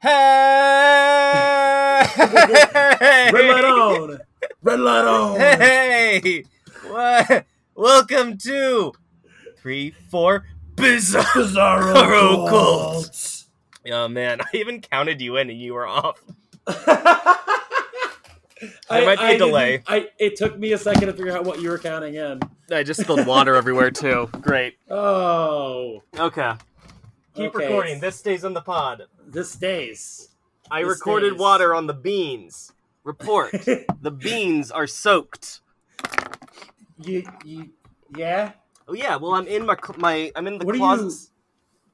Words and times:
Hey! 0.00 0.10
Red 3.32 3.32
light 3.32 3.64
on. 3.64 4.20
Red 4.62 4.78
light 4.80 5.04
on. 5.04 5.40
Hey! 5.40 6.44
What? 6.86 7.44
Welcome 7.74 8.38
to 8.38 8.92
three, 9.56 9.90
four, 10.08 10.44
bizarre. 10.76 11.24
Bizarro 11.24 11.94
Bizarro 11.94 12.48
cult. 12.48 13.44
Oh 13.90 14.06
man, 14.06 14.40
I 14.40 14.44
even 14.54 14.80
counted 14.82 15.20
you 15.20 15.36
in 15.36 15.50
and 15.50 15.58
you 15.60 15.74
were 15.74 15.86
off. 15.88 16.22
I, 16.68 17.40
might 19.04 19.18
be 19.18 19.24
a 19.24 19.28
I 19.30 19.36
delay. 19.36 19.82
I 19.88 20.10
it 20.20 20.36
took 20.36 20.56
me 20.56 20.74
a 20.74 20.78
second 20.78 21.08
to 21.08 21.12
figure 21.12 21.36
out 21.36 21.42
what 21.44 21.60
you 21.60 21.70
were 21.70 21.78
counting 21.78 22.14
in. 22.14 22.38
I 22.70 22.84
just 22.84 23.00
spilled 23.00 23.26
water 23.26 23.56
everywhere 23.56 23.90
too. 23.90 24.28
Great. 24.40 24.76
Oh, 24.90 26.04
Okay. 26.16 26.52
Keep 27.34 27.54
Okay. 27.56 27.66
recording. 27.66 27.98
This 28.00 28.14
stays 28.16 28.44
on 28.44 28.54
the 28.54 28.62
pod. 28.62 29.02
This 29.30 29.50
stays. 29.52 30.28
I 30.70 30.82
This 30.82 30.90
recorded 30.90 31.30
stays. 31.30 31.40
water 31.40 31.74
on 31.74 31.86
the 31.86 31.94
beans. 31.94 32.72
Report. 33.04 33.50
the 34.02 34.10
beans 34.10 34.70
are 34.70 34.86
soaked. 34.86 35.60
you, 37.00 37.24
you, 37.44 37.70
yeah. 38.16 38.52
Oh 38.86 38.94
yeah, 38.94 39.16
well 39.16 39.34
I'm 39.34 39.46
in 39.46 39.64
my 39.66 39.76
my 39.96 40.32
I'm 40.34 40.46
in 40.46 40.58
the 40.58 40.66
What 40.66 40.76
closet. 40.76 41.04
you- 41.06 41.34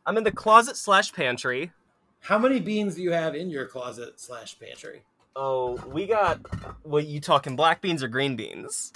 I'm 0.06 0.16
in 0.18 0.24
the 0.24 0.30
closet 0.32 0.76
slash 0.76 1.12
pantry. 1.12 1.72
How 2.20 2.38
many 2.38 2.60
beans 2.60 2.94
do 2.94 3.02
you 3.02 3.12
have 3.12 3.34
in 3.34 3.48
your 3.50 3.66
closet 3.66 4.18
slash 4.20 4.58
pantry? 4.58 5.02
Oh, 5.36 5.74
we 5.92 6.06
got. 6.06 6.40
What 6.84 7.06
you 7.06 7.20
talking? 7.20 7.56
Black 7.56 7.80
beans 7.80 8.02
or 8.02 8.08
green 8.08 8.36
beans? 8.36 8.92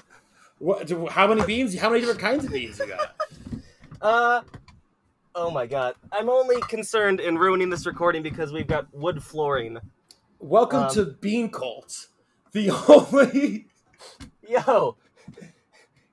What? 0.58 0.90
How 1.10 1.26
many 1.26 1.44
beans? 1.44 1.78
How 1.78 1.88
many 1.88 2.00
different 2.00 2.20
kinds 2.20 2.44
of 2.44 2.52
beans 2.52 2.78
you 2.78 2.86
got? 2.88 3.14
Uh. 4.00 4.42
Oh 5.34 5.50
my 5.50 5.66
god. 5.66 5.94
I'm 6.12 6.28
only 6.28 6.60
concerned 6.62 7.20
in 7.20 7.38
ruining 7.38 7.70
this 7.70 7.86
recording 7.86 8.22
because 8.22 8.52
we've 8.52 8.66
got 8.66 8.86
wood 8.92 9.22
flooring. 9.22 9.78
Welcome 10.40 10.84
Um, 10.84 10.90
to 10.94 11.04
Bean 11.20 11.50
Cult, 11.50 12.08
the 12.52 12.70
only. 12.88 13.66
Yo. 14.48 14.96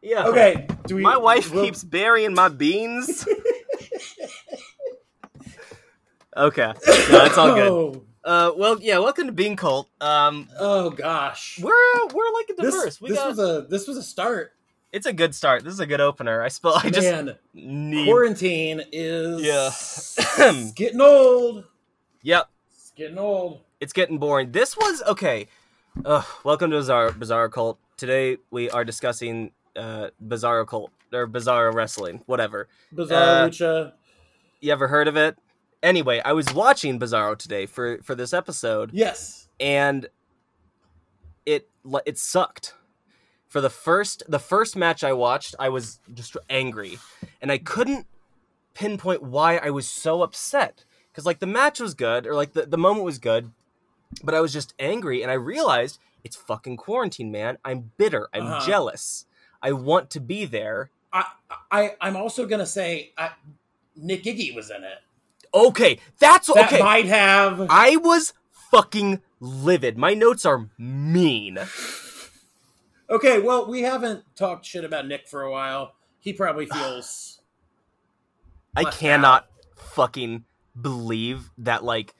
Yo. 0.02 0.24
Okay, 0.26 0.68
do 0.88 0.96
we? 0.96 1.02
My 1.02 1.18
wife 1.18 1.52
will- 1.52 1.64
keeps 1.64 1.84
burying 1.84 2.34
my 2.34 2.50
beans. 2.50 3.28
okay. 6.38 6.74
No, 6.88 7.20
that's 7.20 7.38
all 7.38 7.56
good. 7.56 7.68
Oh, 7.72 8.02
Uh, 8.24 8.52
well, 8.58 8.80
yeah. 8.82 8.98
Welcome 8.98 9.28
to 9.28 9.32
Bean 9.32 9.56
Cult. 9.56 9.88
Um, 10.02 10.50
oh 10.60 10.90
gosh. 10.90 11.60
we're 11.62 11.72
uh, 11.72 12.08
we're 12.14 12.32
like 12.34 12.50
a 12.50 12.54
This, 12.62 12.74
diverse. 12.76 13.02
we 13.02 13.10
this 13.10 13.18
got. 13.20 13.28
was 13.30 13.40
a 13.40 13.68
this 13.70 13.88
was 13.88 13.98
a 13.98 14.04
start. 14.04 14.52
It's 14.96 15.06
a 15.06 15.12
good 15.14 15.36
start. 15.36 15.64
This 15.66 15.74
is 15.74 15.82
a 15.82 15.86
good 15.86 16.00
opener. 16.00 16.42
I 16.42 16.48
spell. 16.48 16.74
I 16.82 16.90
just 16.90 17.02
Man, 17.12 17.36
need. 17.54 18.06
quarantine 18.06 18.82
is 18.94 19.42
Yeah. 20.38 20.62
getting 20.76 21.02
old. 21.02 21.66
Yep. 22.22 22.48
It's 22.72 22.92
getting 22.96 23.18
old. 23.18 23.60
it's 23.82 23.92
getting 23.92 24.18
boring. 24.20 24.52
This 24.54 24.78
was 24.78 25.04
okay. 25.08 25.48
Uh, 26.06 26.24
welcome 26.46 26.72
to 26.72 26.78
Bizarre 26.78 27.12
Bizarre 27.12 27.50
Cult. 27.50 27.78
Today 27.98 28.38
we 28.52 28.70
are 28.70 28.86
discussing 28.86 29.52
uh, 29.76 30.12
Bizarre 30.26 30.66
Cult 30.66 30.92
or 31.14 31.28
Bizarre 31.28 31.72
Wrestling, 31.74 32.22
whatever. 32.26 32.70
Bizarre 32.94 33.44
Uh, 33.46 33.50
Lucha. 33.50 33.94
You 34.62 34.72
ever 34.72 34.88
heard 34.88 35.08
of 35.10 35.18
it? 35.18 35.38
Anyway, 35.84 36.22
I 36.24 36.32
was 36.32 36.52
watching 36.54 37.00
Bizarro 37.00 37.38
today 37.38 37.66
for 37.66 38.00
for 38.02 38.16
this 38.16 38.34
episode, 38.34 38.92
Yes. 38.94 39.50
and 39.60 40.08
it 41.46 41.70
it 42.06 42.18
sucked. 42.18 42.76
For 43.56 43.62
the 43.62 43.70
first 43.70 44.22
the 44.28 44.38
first 44.38 44.76
match 44.76 45.02
I 45.02 45.14
watched, 45.14 45.56
I 45.58 45.70
was 45.70 46.02
just 46.14 46.36
angry, 46.50 47.00
and 47.42 47.50
I 47.50 47.58
couldn't 47.58 48.06
pinpoint 48.74 49.24
why 49.24 49.56
I 49.56 49.70
was 49.70 49.88
so 49.88 50.24
upset. 50.24 50.84
Because 51.10 51.26
like 51.26 51.40
the 51.40 51.48
match 51.48 51.80
was 51.80 51.94
good, 51.94 52.28
or 52.28 52.36
like 52.36 52.52
the, 52.52 52.66
the 52.66 52.78
moment 52.78 53.06
was 53.06 53.18
good, 53.18 53.54
but 54.22 54.36
I 54.36 54.42
was 54.42 54.52
just 54.52 54.74
angry, 54.78 55.22
and 55.22 55.32
I 55.32 55.36
realized 55.36 56.00
it's 56.22 56.36
fucking 56.36 56.76
quarantine, 56.76 57.32
man. 57.32 57.58
I'm 57.64 57.92
bitter. 57.98 58.28
I'm 58.34 58.44
Uh-huh. 58.46 58.66
jealous. 58.66 59.26
I 59.62 59.72
want 59.72 60.10
to 60.10 60.20
be 60.20 60.44
there. 60.44 60.90
I, 61.14 61.24
I 61.72 61.96
I'm 62.02 62.18
also 62.18 62.46
gonna 62.46 62.66
say 62.66 63.14
I, 63.18 63.30
Nick 63.96 64.24
Iggy 64.26 64.54
was 64.54 64.70
in 64.70 64.84
it. 64.84 64.98
Okay, 65.54 66.00
that's 66.20 66.48
That 66.48 66.74
okay. 66.74 66.80
might 66.80 67.06
have. 67.06 67.68
I 67.70 67.96
was 67.96 68.34
fucking 68.70 69.22
livid. 69.40 69.98
My 69.98 70.14
notes 70.14 70.46
are 70.46 70.68
mean. 70.78 71.58
Okay, 73.10 73.40
well, 73.40 73.70
we 73.70 73.82
haven't 73.84 74.24
talked 74.36 74.66
shit 74.66 74.84
about 74.84 75.08
Nick 75.08 75.28
for 75.28 75.44
a 75.44 75.52
while. 75.52 75.96
He 76.20 76.34
probably 76.34 76.66
feels. 76.74 77.40
I 78.76 78.86
cannot 78.86 79.48
fucking 79.76 80.44
believe 80.80 81.50
that 81.60 81.84
like 81.84 82.14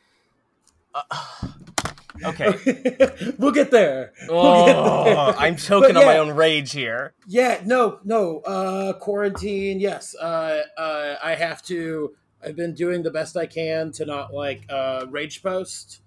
uh, 0.94 1.02
okay. 2.24 3.34
we'll 3.38 3.52
get 3.52 3.72
there. 3.72 4.14
We'll 4.30 4.66
get 4.66 4.76
Oh, 4.78 5.04
there. 5.04 5.18
I'm 5.38 5.58
choking 5.58 5.94
But 5.94 5.98
on 5.98 6.06
my 6.06 6.18
own 6.18 6.32
rage 6.36 6.72
here. 6.72 7.14
Yeah, 7.28 7.62
no, 7.66 8.00
no. 8.04 8.40
Uh, 8.40 8.94
quarantine. 8.94 9.80
Yes. 9.80 10.16
Uh, 10.16 10.62
uh, 10.78 11.16
I 11.24 11.36
have 11.36 11.62
to. 11.64 12.16
I've 12.44 12.56
been 12.56 12.74
doing 12.76 13.02
the 13.02 13.12
best 13.12 13.36
I 13.36 13.48
can 13.48 13.92
to 13.94 14.06
not 14.06 14.34
like 14.34 14.66
uh, 14.70 15.08
rage 15.10 15.42
post 15.42 16.02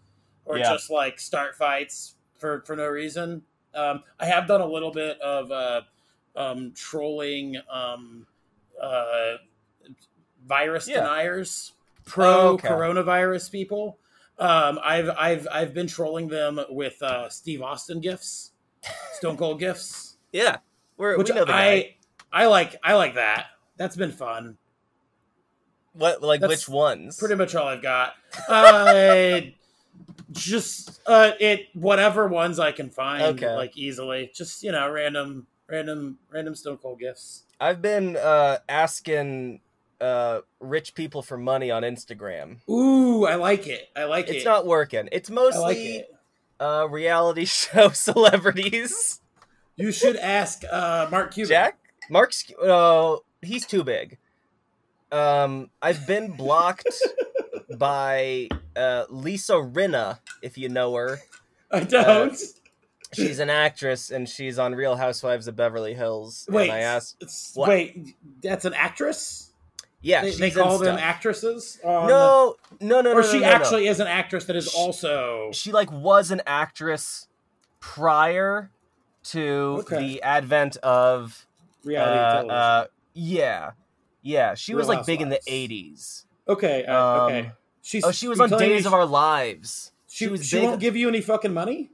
or 0.45 0.57
Yeah. 0.57 0.71
just 0.71 0.89
like 0.89 1.19
start 1.19 1.57
fights 1.57 2.15
for 2.39 2.63
for 2.65 2.77
no 2.77 2.87
reason. 2.87 3.43
Um, 3.75 4.03
I 4.19 4.27
have 4.27 4.47
done 4.49 4.61
a 4.61 4.67
little 4.67 4.91
bit 4.91 5.21
of 5.21 5.51
uh, 5.53 5.83
um, 6.37 6.73
trolling 6.75 7.57
um, 7.71 8.27
uh, 8.81 9.35
virus 10.47 10.89
Yeah. 10.89 11.01
deniers, 11.01 11.73
pro 12.05 12.27
Oh, 12.29 12.49
okay. 12.55 12.69
coronavirus 12.69 13.51
people. 13.53 13.99
Um, 14.39 14.79
I've 14.85 15.11
I've 15.11 15.49
I've 15.51 15.75
been 15.75 15.87
trolling 15.89 16.29
them 16.29 16.61
with 16.71 17.03
uh, 17.03 17.29
Steve 17.29 17.61
Austin 17.63 18.01
gifts, 18.01 18.53
Stone 19.15 19.37
Cold 19.37 19.59
gifts 19.59 20.17
Yeah. 20.33 20.59
We're, 20.97 21.17
which 21.19 21.29
we 21.31 21.35
know 21.37 21.45
the 21.45 21.53
guy. 21.53 21.97
I 22.33 22.43
I 22.45 22.47
like 22.47 22.77
I 22.83 22.95
like 22.95 23.15
that. 23.15 23.47
That's 23.77 23.97
been 23.97 24.13
fun. 24.13 24.59
What 25.93 26.23
like 26.23 26.41
that's 26.41 26.51
which 26.51 26.69
ones? 26.69 27.19
Pretty 27.19 27.35
much 27.35 27.55
all 27.55 27.67
I've 27.67 27.83
got. 27.83 28.15
Uh, 28.49 29.41
just 30.33 31.01
uh, 31.07 31.33
it 31.41 31.69
whatever 31.75 32.27
ones 32.29 32.59
I 32.59 32.73
can 32.73 32.91
find 32.91 33.23
Okay. 33.23 33.55
like 33.55 33.77
easily. 33.77 34.31
Just 34.35 34.63
you 34.63 34.73
know 34.73 34.91
random 34.91 35.47
random 35.69 36.19
random 36.31 36.55
Stone 36.55 36.79
Cold 36.79 36.99
gifts. 37.01 37.45
I've 37.61 37.83
been 37.83 38.17
uh 38.17 38.59
asking 38.69 39.61
uh 40.01 40.41
rich 40.61 40.95
people 40.95 41.23
for 41.23 41.37
money 41.37 41.71
on 41.71 41.83
Instagram. 41.83 42.59
Ooh, 42.71 43.25
I 43.27 43.35
like 43.37 43.67
it. 43.67 43.89
I 43.97 44.05
like 44.05 44.27
It's 44.27 44.33
it. 44.33 44.37
It's 44.37 44.45
not 44.45 44.67
working. 44.67 45.09
It's 45.13 45.31
mostly 45.31 45.63
like 45.63 45.77
it. 45.79 46.15
uh 46.61 46.87
reality 46.91 47.45
show 47.47 47.89
celebrities. 47.91 49.21
You 49.77 49.93
should 49.93 50.17
ask 50.17 50.63
uh, 50.71 51.07
Mark 51.11 51.33
Cuban. 51.35 51.49
Jack? 51.49 51.79
Mark's 52.11 52.51
oh, 52.61 53.23
he's 53.43 53.65
too 53.65 53.85
big. 53.85 54.19
Um, 55.13 55.71
I've 55.81 56.05
been 56.07 56.33
blocked 56.33 56.89
by 57.79 58.49
uh, 58.79 59.05
Lisa 59.11 59.55
Rinna, 59.55 60.21
if 60.43 60.57
you 60.57 60.69
know 60.69 60.95
her. 60.95 61.19
I 61.71 61.81
don't. 61.81 62.37
She's 63.13 63.39
an 63.39 63.51
actress 63.51 64.11
and 64.11 64.29
she's 64.29 64.59
on 64.59 64.75
Real 64.75 64.97
Housewives 64.97 65.49
of 65.49 65.57
Beverly 65.57 65.95
Hills. 65.95 66.47
Wait, 66.51 66.65
and 66.69 66.73
I 66.73 66.81
asked, 66.81 67.17
What? 67.55 67.69
wait, 67.69 68.17
that's 68.43 68.65
an 68.67 68.75
actress. 68.75 69.51
yeah, 70.03 70.21
they, 70.23 70.33
they 70.33 70.51
call 70.51 70.79
them 70.79 70.97
stuff. 70.97 71.01
actresses. 71.07 71.79
No, 71.83 72.57
no, 72.81 73.01
no, 73.01 73.13
or 73.13 73.23
no, 73.23 73.23
she 73.23 73.41
no, 73.41 73.47
no. 73.49 73.53
actually 73.55 73.87
is 73.89 73.99
an 74.01 74.07
actress 74.09 74.45
that 74.45 74.57
is 74.57 74.71
She- 74.71 74.79
also. 74.79 75.51
she 75.53 75.73
like 75.73 75.91
was 75.91 76.31
an 76.31 76.43
actress 76.47 77.29
prior 77.81 78.71
to 79.25 79.77
Okay. 79.81 79.99
the 79.99 80.23
advent 80.23 80.77
of 80.79 81.47
reality 81.85 82.19
uh, 82.19 82.31
television. 82.33 82.51
uh, 82.51 82.85
yeah, 83.15 83.71
yeah. 84.23 84.55
She 84.55 84.75
was 84.75 84.87
Real 84.87 84.99
like 84.99 85.07
big 85.07 85.21
in 85.23 85.29
the 85.31 85.41
eighties. 85.47 86.27
okay, 86.47 86.85
uh, 86.85 86.95
um, 86.99 87.21
okay. 87.33 87.53
She's, 87.89 88.05
Oh, 88.05 88.13
she 88.13 88.29
was 88.29 88.39
on 88.39 88.51
Days 88.51 88.85
of 88.85 88.93
Our 88.93 89.07
Lives. 89.07 89.93
She, 90.09 90.27
She 90.27 90.31
was 90.31 90.47
she 90.47 90.57
big. 90.57 90.65
won't 90.67 90.79
give 90.79 90.95
you 90.95 91.09
any 91.09 91.23
fucking 91.23 91.55
money. 91.55 91.89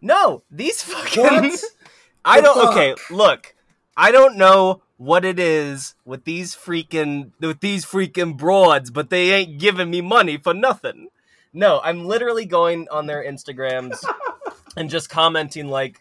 No, 0.00 0.42
these 0.50 0.82
fucking. 0.82 1.22
What? 1.22 1.64
I 2.24 2.40
don't. 2.40 2.68
Okay, 2.70 2.96
look, 3.12 3.54
I 3.96 4.10
don't 4.10 4.36
know 4.36 4.82
what 4.96 5.24
it 5.24 5.38
is 5.38 5.94
with 6.04 6.24
these 6.24 6.56
freaking 6.56 7.30
with 7.38 7.60
these 7.60 7.84
freaking 7.84 8.36
broads, 8.36 8.90
but 8.90 9.10
they 9.10 9.30
ain't 9.30 9.60
giving 9.60 9.88
me 9.88 10.00
money 10.00 10.36
for 10.36 10.52
nothing. 10.52 11.10
No, 11.52 11.80
I'm 11.84 12.06
literally 12.06 12.44
going 12.44 12.88
on 12.90 13.06
their 13.06 13.22
Instagrams 13.24 14.04
and 14.76 14.90
just 14.90 15.08
commenting 15.10 15.68
like. 15.68 16.00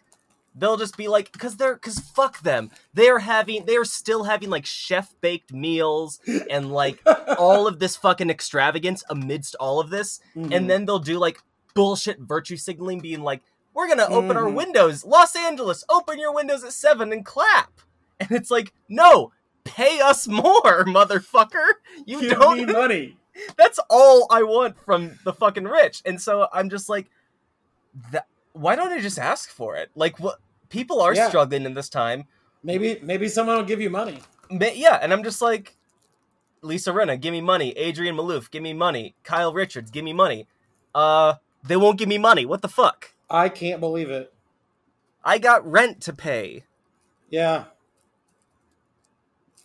They'll 0.56 0.78
just 0.78 0.96
be 0.98 1.08
like, 1.08 1.32
cause 1.38 1.58
they're, 1.58 1.78
cause 1.78 2.00
fuck 2.00 2.42
them. 2.42 2.70
They're 2.94 3.20
having, 3.20 3.66
they're 3.66 3.86
still 3.86 4.24
having 4.26 4.50
like 4.50 4.66
chef 4.66 5.14
baked 5.22 5.52
meals 5.52 6.20
and 6.50 6.72
like 6.72 7.00
all 7.38 7.68
of 7.68 7.80
this 7.80 7.96
fucking 7.96 8.30
extravagance 8.30 9.04
amidst 9.10 9.56
all 9.60 9.80
of 9.80 9.90
this 9.90 10.20
Mhm. 10.36 10.54
and 10.56 10.70
then 10.70 10.86
they'll 10.86 11.00
do 11.00 11.18
like 11.18 11.40
bullshit 11.74 12.20
virtue 12.20 12.56
signaling 12.58 13.00
being 13.00 13.22
like 13.22 13.42
we're 13.74 13.88
gonna 13.88 14.06
open 14.10 14.38
our 14.38 14.44
Mhm. 14.44 14.54
windows 14.54 15.04
los 15.04 15.36
angeles 15.36 15.84
open 15.90 16.20
your 16.20 16.32
windows 16.32 16.64
at 16.64 16.72
seven 16.72 17.12
and 17.12 17.26
clap 17.26 17.72
and 18.20 18.30
it's 18.32 18.52
like 18.52 18.72
no 18.88 19.32
pay 19.64 20.00
us 20.00 20.28
more 20.28 20.86
motherfucker 20.86 21.66
you 22.06 22.20
give 22.22 22.40
don't 22.40 22.58
me 22.58 22.66
money. 22.74 23.18
That's 23.58 23.80
all 23.90 24.28
I 24.30 24.44
want 24.44 24.78
from 24.78 25.18
the 25.24 25.34
fucking 25.34 25.64
rich. 25.64 26.04
And 26.06 26.22
so 26.22 26.48
I'm 26.54 26.70
just 26.70 26.88
like, 26.90 27.10
that, 28.12 28.28
why 28.54 28.76
don't 28.76 28.92
I 28.92 29.00
just 29.02 29.20
ask 29.20 29.50
for 29.50 29.76
it? 29.76 29.90
Like, 29.96 30.20
what? 30.20 30.40
People 30.70 31.02
are 31.02 31.14
Yeah. 31.14 31.28
struggling 31.30 31.66
in 31.66 31.74
this 31.76 31.90
time. 31.90 32.26
Maybe 32.64 33.00
maybe 33.04 33.28
someone 33.28 33.58
will 33.58 33.64
give 33.66 33.82
you 33.82 33.90
money. 33.90 34.20
Yeah, 34.50 34.98
and 35.02 35.12
I'm 35.14 35.24
just 35.24 35.42
like, 35.42 35.76
Lisa 36.62 36.92
Rinna, 36.92 37.20
give 37.20 37.32
me 37.32 37.42
money. 37.42 37.78
Adrienne 37.78 38.16
Maloof, 38.16 38.50
give 38.50 38.64
me 38.64 38.74
money. 38.74 39.16
Kyle 39.24 39.54
Richards, 39.54 39.92
give 39.92 40.04
me 40.06 40.14
money. 40.14 40.48
Uh, 40.96 41.36
they 41.64 41.76
won't 41.78 41.98
give 42.00 42.08
me 42.10 42.18
money. 42.18 42.46
What 42.46 42.62
the 42.62 42.68
fuck? 42.70 43.12
I 43.30 43.50
can't 43.50 43.80
believe 43.80 44.10
it. 44.10 44.34
I 45.24 45.38
got 45.40 45.70
rent 45.70 46.02
to 46.02 46.14
pay. 46.14 46.64
Yeah. 47.30 47.66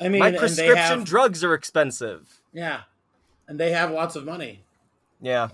I 0.01 0.09
mean, 0.09 0.21
My 0.21 0.31
prescription 0.33 0.77
have, 1.01 1.05
drugs 1.05 1.43
are 1.43 1.55
expensive. 1.55 2.41
yeah, 2.53 2.83
and 3.49 3.59
they 3.59 3.73
have 3.73 3.91
lots 3.91 4.15
of 4.17 4.25
money. 4.25 4.63
Yeah. 5.21 5.49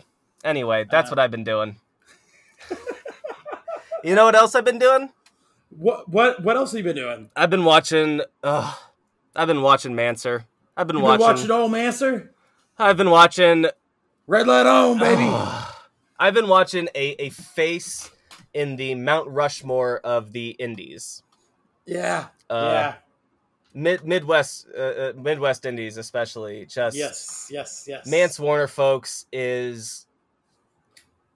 Anyway, 0.44 0.84
that's 0.90 1.08
Uh, 1.08 1.12
what 1.12 1.19
I've 1.19 1.31
been 1.31 1.44
doing. 1.44 1.76
you 4.04 4.14
know 4.14 4.24
what 4.26 4.34
else 4.36 4.54
I've 4.54 4.64
been 4.64 4.78
doing? 4.78 5.10
What 5.70 6.08
what 6.08 6.42
what 6.44 6.56
else 6.56 6.72
have 6.72 6.78
you 6.78 6.84
been 6.84 6.96
doing? 6.96 7.30
I've 7.34 7.50
been 7.50 7.64
watching. 7.64 8.20
Ugh, 8.42 8.76
I've 9.34 9.48
been 9.48 9.62
watching 9.62 9.94
Mancer. 9.94 10.44
I've 10.76 10.86
been 10.86 10.96
You 10.98 11.02
watching. 11.02 11.18
been 11.26 11.36
watching 11.36 11.50
Old 11.50 11.70
Mancer? 11.72 12.30
I've 12.78 12.96
been 12.96 13.10
watching. 13.10 13.66
Red 14.26 14.46
light 14.46 14.66
on, 14.66 14.98
baby. 14.98 15.28
I've 16.18 16.34
been 16.34 16.48
watching 16.48 16.88
a, 16.94 17.22
a 17.24 17.28
face 17.30 18.10
in 18.52 18.76
the 18.76 18.94
Mount 18.94 19.28
Rushmore 19.28 19.98
of 20.04 20.32
the 20.32 20.50
Indies. 20.50 21.22
yeah, 21.86 22.26
Uh, 22.48 22.70
yeah. 22.72 22.94
Mid 23.76 24.04
Midwest 24.04 24.68
uh, 24.76 24.80
uh, 24.80 25.12
Midwest 25.16 25.66
Indies, 25.66 25.96
especially. 25.96 26.64
Just 26.66 26.96
Yes, 26.96 27.48
yes, 27.50 27.84
yes. 27.88 28.06
Mance 28.06 28.38
Warner, 28.38 28.68
folks, 28.68 29.26
is 29.32 30.06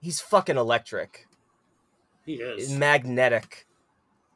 he's 0.01 0.21
fucking 0.21 0.55
electric, 0.55 1.27
he 2.29 2.43
is. 2.43 2.69
magnetic, 2.71 3.65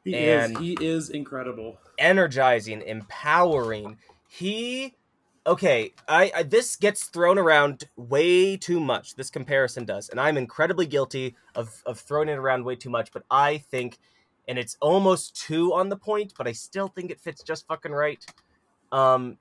He 0.02 0.14
is. 0.14 0.58
He 0.58 0.76
is 0.80 1.10
incredible. 1.10 1.78
energizing, 1.98 2.82
empowering. 2.82 3.98
He 4.28 4.96
okay, 5.46 5.92
I, 6.08 6.32
I 6.34 6.42
this 6.42 6.74
gets 6.74 7.04
thrown 7.04 7.38
around 7.38 7.84
way 7.96 8.56
too 8.56 8.80
much. 8.80 9.14
This 9.14 9.30
comparison 9.30 9.84
does, 9.84 10.08
and 10.08 10.18
I'm 10.18 10.36
incredibly 10.36 10.86
guilty 10.86 11.36
of 11.54 11.82
of 11.86 12.00
throwing 12.00 12.28
it 12.28 12.38
around 12.38 12.64
way 12.64 12.74
too 12.74 12.90
much. 12.90 13.12
But 13.12 13.22
I 13.30 13.58
think, 13.58 13.98
and 14.48 14.58
it's 14.58 14.76
almost 14.80 15.36
too 15.36 15.72
on 15.72 15.88
the 15.88 15.96
point, 15.96 16.32
but 16.36 16.48
I 16.48 16.52
still 16.52 16.88
think 16.88 17.12
it 17.12 17.20
fits 17.20 17.44
just 17.44 17.66
fucking 17.68 17.92
right. 17.92 18.24
Um, 18.90 19.38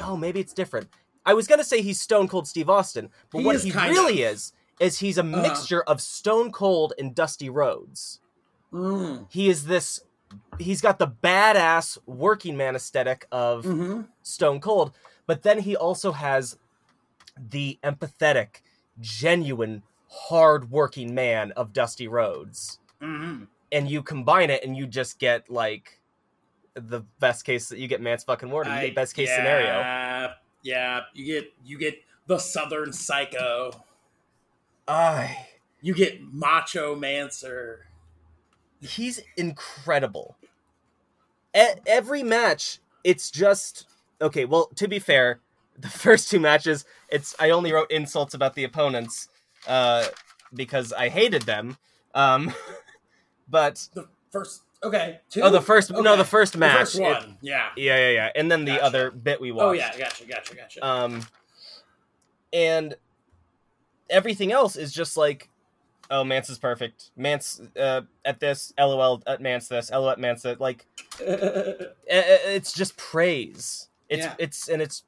oh, 0.00 0.16
maybe 0.18 0.40
it's 0.40 0.52
different. 0.52 0.88
I 1.24 1.32
was 1.32 1.46
gonna 1.46 1.64
say 1.64 1.80
he's 1.80 1.98
Stone 1.98 2.28
Cold 2.28 2.46
Steve 2.46 2.68
Austin, 2.68 3.08
but 3.32 3.38
He 3.38 3.44
what 3.46 3.58
he 3.62 3.70
kind 3.70 3.90
really 3.90 4.20
is 4.22 4.52
is 4.80 4.98
he's 4.98 5.18
a 5.18 5.22
mixture 5.22 5.82
of 5.82 6.00
Stone 6.00 6.52
Cold 6.52 6.92
and 6.98 7.14
Dusty 7.14 7.48
Rhodes 7.50 8.20
Mm. 8.72 9.26
he 9.30 9.48
is 9.48 9.66
this 9.66 10.00
he's 10.58 10.80
got 10.80 10.98
the 10.98 11.06
badass 11.06 11.96
working 12.06 12.56
man 12.56 12.74
aesthetic 12.74 13.26
of 13.30 13.64
hmm 13.64 14.00
stone 14.22 14.58
cold 14.58 14.90
but 15.26 15.42
then 15.42 15.58
he 15.60 15.76
also 15.76 16.10
has 16.12 16.56
the 17.38 17.78
empathetic 17.84 18.62
genuine 18.98 19.82
hard 20.08 20.70
working 20.70 21.14
man 21.14 21.52
of 21.52 21.72
Dusty 21.72 22.08
Rhodes 22.08 22.78
hmm 23.00 23.44
and 23.70 23.88
you 23.88 24.02
combine 24.02 24.50
it 24.50 24.64
and 24.64 24.76
you 24.76 24.86
just 24.86 25.18
get 25.20 25.48
like 25.48 26.00
the 26.74 27.02
best 27.20 27.44
case 27.44 27.68
that 27.68 27.78
you 27.78 27.86
get 27.86 28.00
man's 28.00 28.24
fucking 28.24 28.50
word 28.50 28.66
you 28.66 28.80
get 28.80 28.94
best 28.96 29.14
case 29.14 29.30
scenario 29.30 29.78
Yeah, 29.78 30.32
yeah. 30.62 31.00
You 31.12 31.24
get 31.26 31.52
you 31.64 31.78
get 31.78 31.94
the 32.26 32.38
Southern 32.38 32.92
Psycho. 32.92 33.70
I 34.88 35.46
You 35.80 35.94
get 35.94 36.20
Macho 36.22 36.94
Mancer. 36.96 37.78
he's 38.80 39.20
incredible. 39.36 40.36
E- 41.56 41.80
every 41.86 42.22
match, 42.22 42.80
it's 43.04 43.30
just 43.30 43.86
okay. 44.20 44.44
Well, 44.44 44.66
to 44.76 44.88
be 44.88 44.98
fair, 44.98 45.40
the 45.78 45.88
first 46.04 46.30
two 46.30 46.40
matches, 46.40 46.84
it's 47.08 47.34
I 47.38 47.50
only 47.50 47.72
wrote 47.72 47.90
insults 47.90 48.34
about 48.34 48.54
the 48.54 48.64
opponents 48.64 49.28
uh, 49.66 50.06
because 50.52 50.92
I 50.92 51.08
hated 51.08 51.42
them. 51.42 51.76
Um, 52.14 52.52
but 53.48 53.88
The 53.94 54.08
first, 54.30 54.62
okay. 54.82 55.20
Two? 55.30 55.42
oh, 55.42 55.50
the 55.50 55.60
first 55.60 55.90
no, 55.90 56.16
the 56.16 56.24
first 56.24 56.52
The 56.54 56.58
match, 56.58 56.78
first 56.80 56.96
it- 56.96 57.02
one. 57.02 57.38
yeah. 57.40 57.68
yeah, 57.76 57.96
yeah, 57.98 58.10
yeah, 58.10 58.30
and 58.34 58.50
then 58.50 58.64
the 58.64 58.72
Gotcha. 58.72 58.84
other 58.84 59.10
bit 59.10 59.40
we 59.40 59.52
watched. 59.52 59.64
Oh 59.66 59.72
yeah, 59.72 59.96
gotcha, 59.96 60.26
gotcha, 60.26 60.54
gotcha. 60.56 60.84
Um, 60.86 61.26
and 62.52 62.94
everything 64.10 64.52
else 64.52 64.76
is 64.76 64.92
just 64.92 65.16
like, 65.16 65.48
oh, 66.10 66.24
Mance 66.24 66.50
is 66.50 66.58
perfect. 66.58 67.10
Mance 67.16 67.60
uh, 67.78 68.02
at 68.24 68.40
this, 68.40 68.72
lol 68.78 69.22
at 69.26 69.40
Mance 69.40 69.68
this, 69.68 69.90
lol 69.90 70.10
at 70.10 70.18
Mance 70.18 70.42
that. 70.42 70.60
Like, 70.60 70.86
i- 71.20 71.22
i- 71.24 71.26
eh, 72.08 72.08
eh, 72.08 72.38
it's 72.54 72.72
just 72.72 72.96
praise. 72.96 73.88
It's 74.08 74.24
Yeah. 74.24 74.34
it's 74.38 74.68
and 74.68 74.82
it's 74.82 75.04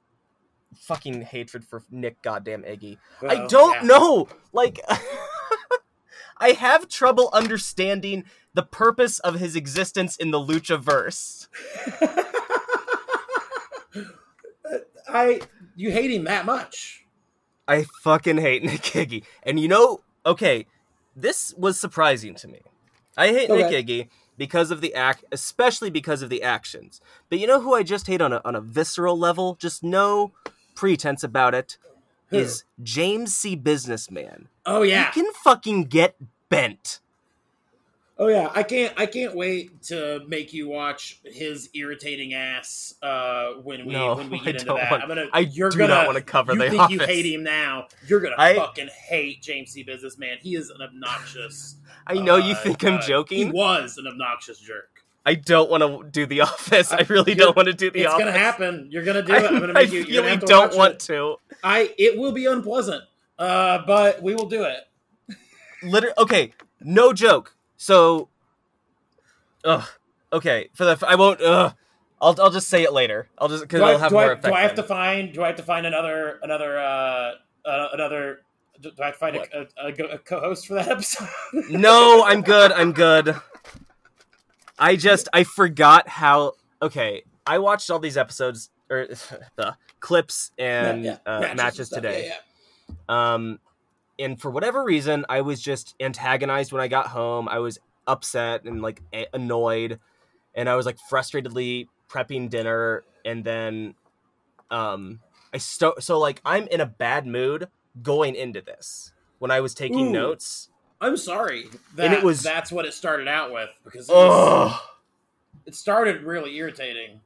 fucking 0.74 1.22
hatred 1.22 1.64
for 1.64 1.82
Nick 1.90 2.20
goddamn 2.22 2.62
Iggy. 2.62 2.98
I 3.26 3.46
don't 3.46 3.82
yeah. 3.82 3.88
know. 3.88 4.28
Like, 4.52 4.80
I 6.38 6.50
have 6.52 6.88
trouble 6.88 7.30
understanding 7.32 8.24
the 8.54 8.62
purpose 8.62 9.18
of 9.20 9.36
his 9.36 9.56
existence 9.56 10.16
in 10.16 10.30
the 10.32 10.38
Lucha 10.38 10.78
verse. 10.80 11.48
I 15.08 15.40
you 15.76 15.90
hate 15.92 16.10
him 16.10 16.24
that 16.24 16.44
much. 16.46 17.05
I 17.68 17.86
fucking 18.02 18.38
hate 18.38 18.62
Nick 18.64 18.82
Iggy. 18.82 19.24
And 19.42 19.58
you 19.60 19.68
know, 19.68 20.00
okay, 20.24 20.66
this 21.14 21.54
was 21.56 21.78
surprising 21.78 22.34
to 22.36 22.48
me. 22.48 22.60
I 23.16 23.28
hate 23.28 23.50
Okay. 23.50 23.62
Nick 23.70 23.86
Iggy 23.86 24.08
because 24.38 24.70
of 24.70 24.80
the 24.80 24.94
act, 24.94 25.24
especially 25.32 25.88
because 25.90 26.20
of 26.22 26.28
the 26.28 26.42
actions. 26.42 27.00
But 27.30 27.38
you 27.38 27.46
know 27.46 27.60
who 27.60 27.74
I 27.74 27.82
just 27.82 28.06
hate 28.06 28.20
on 28.20 28.32
a 28.32 28.40
on 28.44 28.54
a 28.54 28.60
visceral 28.60 29.18
level, 29.18 29.56
just 29.58 29.82
no 29.82 30.32
pretense 30.74 31.24
about 31.24 31.54
it, 31.54 31.78
Who? 32.28 32.38
is 32.38 32.64
James 32.82 33.34
C. 33.34 33.56
Businessman. 33.56 34.48
Oh 34.66 34.82
yeah. 34.82 35.10
He 35.12 35.22
can 35.22 35.32
fucking 35.32 35.84
get 35.84 36.16
bent. 36.50 37.00
Oh 38.18 38.28
yeah, 38.28 38.50
I 38.54 38.62
can't. 38.62 38.94
I 38.96 39.04
can't 39.04 39.34
wait 39.36 39.82
to 39.84 40.22
make 40.26 40.54
you 40.54 40.68
watch 40.68 41.20
his 41.22 41.68
irritating 41.74 42.32
ass 42.32 42.94
uh, 43.02 43.48
when 43.62 43.84
we 43.84 43.92
No, 43.92 44.14
when 44.14 44.30
we 44.30 44.38
I 44.40 44.44
get 44.44 44.54
into 44.54 44.64
don't 44.66 44.76
that. 44.78 44.90
want- 44.90 45.02
I'm 45.02 45.08
gonna. 45.08 45.26
I 45.34 45.40
you're 45.40 45.68
do 45.68 45.78
gonna, 45.78 45.94
not 45.94 46.06
wanna 46.06 46.22
cover 46.22 46.54
You 46.54 46.58
The 46.58 46.70
think 46.70 46.90
you 46.90 47.00
hate 47.00 47.26
him 47.26 47.42
now? 47.42 47.88
You're 48.08 48.20
gonna 48.20 48.36
I- 48.38 48.54
fucking 48.54 48.88
hate 48.88 49.42
James 49.42 49.70
C. 49.72 49.82
Businessman. 49.82 50.38
He 50.40 50.54
is 50.56 50.70
an 50.70 50.80
obnoxious. 50.80 51.76
I 52.06 52.14
know 52.14 52.36
you 52.36 52.54
uh, 52.54 52.62
think 52.62 52.82
I'm 52.84 52.94
uh, 52.94 53.24
He 53.28 53.44
was 53.44 53.98
an 53.98 54.06
obnoxious 54.06 54.58
jerk. 54.60 54.88
I 55.26 55.34
don't 55.34 55.68
want 55.68 55.82
to 55.82 56.08
do 56.10 56.24
the 56.24 56.40
office. 56.42 56.92
I 56.92 57.04
really 57.08 57.32
You're- 57.32 57.46
don't 57.46 57.56
want 57.56 57.66
to 57.66 57.74
do 57.74 57.90
the 57.90 58.02
it's 58.04 58.12
office. 58.14 58.26
It's 58.26 58.32
gonna 58.32 58.44
happen. 58.44 58.88
You're 58.90 59.04
gonna 59.04 59.22
do 59.22 59.32
it. 59.34 59.44
I'm 59.44 59.60
gonna 59.60 59.72
I 59.72 59.82
make 59.82 59.92
you. 59.92 60.04
You're 60.04 60.22
really 60.24 60.36
don't 60.38 60.74
want 60.74 60.94
it. 60.94 61.00
to. 61.00 61.36
I. 61.62 61.92
It 61.98 62.16
will 62.18 62.32
be 62.32 62.46
unpleasant. 62.46 63.02
Uh, 63.38 63.80
but 63.86 64.22
we 64.22 64.34
will 64.34 64.48
do 64.48 64.62
it. 64.64 64.78
literally 65.82 66.14
okay 66.16 66.54
no 66.80 67.12
joke 67.12 67.54
so 67.76 68.28
ugh 69.64 69.88
okay 70.32 70.68
for 70.74 70.84
the 70.84 71.06
i 71.08 71.14
won't 71.14 71.40
ugh 71.40 71.74
i'll, 72.20 72.34
I'll 72.40 72.50
just 72.50 72.68
say 72.68 72.82
it 72.82 72.92
later 72.92 73.28
i'll 73.38 73.48
just 73.48 73.62
because 73.62 73.80
Do 73.80 73.86
i'll 73.86 73.98
have 73.98 74.10
do, 74.10 74.14
more 74.16 74.24
I, 74.30 74.32
effect 74.32 74.44
do 74.44 74.52
I 74.52 74.62
have 74.62 74.74
to 74.76 74.82
find? 74.82 75.32
Do 75.32 75.42
I 75.42 75.48
have 75.48 75.56
to 75.56 75.62
find 75.62 75.86
another 75.86 76.38
another 76.42 76.78
uh, 76.78 77.32
uh 77.64 77.88
another? 77.92 78.40
Do 78.80 78.90
I 79.00 79.06
have 79.06 79.14
to 79.14 79.18
find 79.18 79.36
a, 79.36 79.66
a, 79.78 80.14
a, 80.14 80.18
co-host 80.18 80.66
for 80.66 80.74
that 80.74 80.88
episode? 80.90 81.28
no 81.70 82.24
i'm 82.26 82.42
good 82.42 82.72
i'm 82.72 82.92
good 82.92 83.34
i 84.78 84.96
just 84.96 85.28
i 85.32 85.44
forgot 85.44 86.08
how 86.08 86.52
okay 86.82 87.22
i 87.46 87.58
watched 87.58 87.90
all 87.90 87.98
these 87.98 88.16
episodes 88.18 88.70
or 88.90 89.06
the 89.56 89.76
clips 90.00 90.50
and 90.58 91.04
Yeah, 91.04 91.18
uh, 91.26 91.42
and 91.48 91.56
matches, 91.56 91.88
stuff. 91.88 92.02
today 92.02 92.28
Yeah, 92.28 92.34
yeah. 93.08 93.32
um 93.34 93.58
and 94.18 94.40
for 94.40 94.50
whatever 94.50 94.82
reason 94.84 95.24
i 95.28 95.40
was 95.40 95.60
just 95.60 95.94
antagonized 96.00 96.72
when 96.72 96.80
i 96.80 96.88
got 96.88 97.08
home 97.08 97.48
i 97.48 97.58
was 97.58 97.78
upset 98.06 98.64
and 98.64 98.80
like 98.82 99.02
a- 99.12 99.26
annoyed 99.34 99.98
and 100.54 100.68
i 100.68 100.74
was 100.74 100.86
like 100.86 100.96
frustratedly 101.10 101.86
prepping 102.08 102.48
dinner 102.48 103.02
and 103.24 103.44
then 103.44 103.94
um 104.70 105.20
i 105.52 105.58
sto- 105.58 105.94
so 105.98 106.18
like 106.18 106.40
i'm 106.44 106.66
in 106.68 106.80
a 106.80 106.86
bad 106.86 107.26
mood 107.26 107.68
going 108.02 108.34
into 108.34 108.60
this 108.60 109.12
when 109.38 109.50
i 109.50 109.60
was 109.60 109.74
taking 109.74 110.08
Ooh. 110.08 110.12
notes 110.12 110.68
I'm 110.98 111.18
sorry. 111.18 111.66
That, 111.96 112.06
And 112.06 112.14
it 112.14 112.22
was- 112.22 112.42
that's 112.42 112.72
what 112.72 112.86
it 112.86 112.94
started 112.94 113.28
out 113.28 113.52
with 113.52 113.68
because 113.84 114.08
it, 114.08 114.14
was, 114.14 114.80
it 115.66 115.74
started 115.74 116.22
really 116.22 116.56
irritating. 116.56 117.20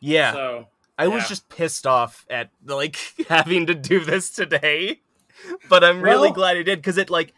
yeah 0.00 0.32
So 0.32 0.66
i 0.98 1.06
was 1.06 1.28
just 1.28 1.48
pissed 1.48 1.86
off 1.86 2.26
at 2.28 2.50
like 2.66 2.96
having 3.28 3.66
to 3.66 3.74
do 3.74 4.00
this 4.00 4.30
today 4.30 5.00
but 5.68 5.84
i'm 5.84 6.00
really 6.00 6.28
Well- 6.28 6.32
glad 6.32 6.56
i 6.56 6.62
did 6.62 6.78
because 6.78 6.98
it 6.98 7.10
like 7.10 7.32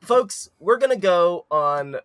folks 0.00 0.48
we're 0.58 0.78
gonna 0.78 0.96
go 0.96 1.46
on 1.50 1.96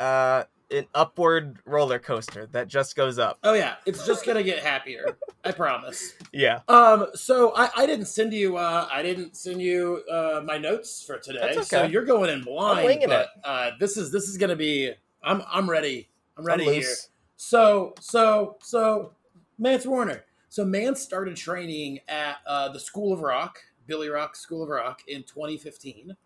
uh 0.00 0.44
an 0.70 0.86
upward 0.94 1.58
roller 1.64 1.98
coaster 1.98 2.46
that 2.52 2.68
just 2.68 2.94
goes 2.94 3.18
up. 3.18 3.38
Oh 3.42 3.54
yeah, 3.54 3.76
it's 3.86 4.06
just 4.06 4.26
gonna 4.26 4.42
get 4.42 4.58
happier. 4.58 5.16
I 5.42 5.52
promise. 5.52 6.12
Yeah. 6.30 6.60
Um, 6.68 7.06
so 7.14 7.54
I, 7.56 7.70
I 7.74 7.86
didn't 7.86 8.04
send 8.04 8.34
you 8.34 8.58
uh 8.58 8.86
I 8.92 9.02
didn't 9.02 9.34
send 9.34 9.62
you 9.62 10.02
uh 10.10 10.42
my 10.44 10.58
notes 10.58 11.02
for 11.02 11.18
today. 11.18 11.38
That's 11.40 11.56
okay. 11.58 11.66
So 11.68 11.84
you're 11.84 12.04
going 12.04 12.28
in 12.28 12.42
blind. 12.42 13.02
but, 13.06 13.28
Uh 13.44 13.70
this 13.80 13.96
is 13.96 14.12
this 14.12 14.24
is 14.24 14.36
gonna 14.36 14.56
be 14.56 14.92
I'm 15.22 15.42
I'm 15.50 15.70
ready. 15.70 16.10
I'm 16.36 16.44
ready 16.44 16.66
I'm 16.66 16.74
here. 16.74 16.94
So 17.36 17.94
so 18.00 18.58
so 18.62 19.12
Mance 19.58 19.86
Warner. 19.86 20.24
So 20.50 20.64
Mance 20.66 21.00
started 21.00 21.36
training 21.36 22.00
at 22.08 22.38
uh, 22.46 22.68
the 22.70 22.80
School 22.80 23.12
of 23.12 23.20
Rock, 23.20 23.60
Billy 23.88 24.08
Rock 24.08 24.36
School 24.36 24.62
of 24.62 24.68
Rock, 24.68 25.02
in 25.08 25.24
2015. 25.24 26.16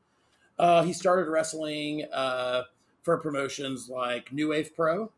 Uh, 0.59 0.83
he 0.83 0.93
started 0.93 1.31
wrestling 1.31 2.05
uh, 2.13 2.65
for 3.03 3.17
promotions 3.17 3.89
like 3.89 4.33
New 4.33 4.49
Wave 4.49 4.75
Pro, 4.77 5.11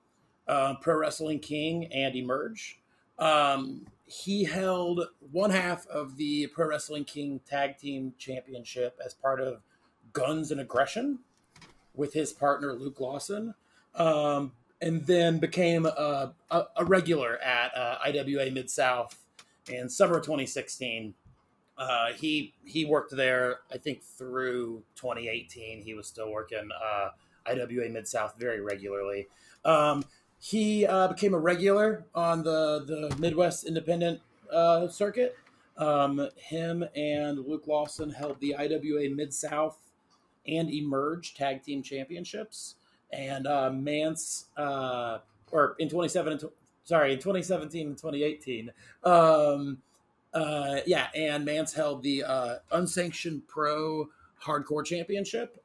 uh, 0.46 0.74
Pro 0.80 0.96
Wrestling 0.96 1.40
King, 1.40 1.86
and 1.86 2.14
Emerge. 2.14 2.78
Um, 3.18 3.86
he 4.06 4.44
held 4.44 5.00
one 5.32 5.50
half 5.50 5.86
of 5.88 6.16
the 6.16 6.46
Pro 6.48 6.68
Wrestling 6.68 7.04
King 7.04 7.40
Tag 7.48 7.78
Team 7.78 8.12
Championship 8.18 9.00
as 9.04 9.14
part 9.14 9.40
of 9.40 9.62
Guns 10.12 10.50
and 10.50 10.60
Aggression 10.60 11.20
with 11.94 12.12
his 12.12 12.32
partner 12.32 12.74
Luke 12.74 13.00
Lawson, 13.00 13.54
um, 13.94 14.52
and 14.80 15.06
then 15.06 15.38
became 15.38 15.86
a, 15.86 16.34
a, 16.50 16.64
a 16.76 16.84
regular 16.84 17.38
at 17.38 17.74
uh, 17.76 17.98
IWA 18.04 18.50
Mid 18.50 18.68
South 18.68 19.18
in 19.70 19.88
summer 19.88 20.20
2016. 20.20 21.14
Uh, 21.76 22.12
he 22.12 22.54
he 22.64 22.84
worked 22.84 23.14
there, 23.16 23.60
I 23.72 23.78
think, 23.78 24.02
through 24.02 24.82
2018. 24.96 25.82
He 25.82 25.94
was 25.94 26.06
still 26.06 26.30
working 26.30 26.68
uh, 26.72 27.10
IWA 27.46 27.88
Mid 27.88 28.06
South 28.06 28.34
very 28.38 28.60
regularly. 28.60 29.28
Um, 29.64 30.04
he 30.38 30.86
uh, 30.86 31.08
became 31.08 31.34
a 31.34 31.38
regular 31.38 32.04
on 32.14 32.42
the 32.42 32.84
the 32.86 33.16
Midwest 33.18 33.64
Independent 33.64 34.20
uh, 34.52 34.88
circuit. 34.88 35.36
Um, 35.76 36.28
him 36.36 36.84
and 36.94 37.38
Luke 37.40 37.66
Lawson 37.66 38.10
held 38.10 38.38
the 38.40 38.54
IWA 38.56 39.10
Mid 39.10 39.34
South 39.34 39.78
and 40.46 40.70
Emerge 40.70 41.34
Tag 41.34 41.62
Team 41.62 41.82
Championships, 41.82 42.76
and 43.12 43.46
uh, 43.46 43.70
Mance, 43.70 44.46
uh, 44.56 45.18
or 45.50 45.74
in 45.78 45.88
27 45.88 46.32
and 46.34 46.44
sorry, 46.84 47.14
in 47.14 47.18
2017 47.18 47.88
and 47.88 47.96
2018. 47.96 48.70
Um, 49.02 49.78
uh, 50.34 50.80
yeah, 50.86 51.08
and 51.14 51.44
Mance 51.44 51.72
held 51.72 52.02
the 52.02 52.24
uh, 52.24 52.56
unsanctioned 52.72 53.46
pro 53.46 54.08
hardcore 54.42 54.84
championship 54.84 55.62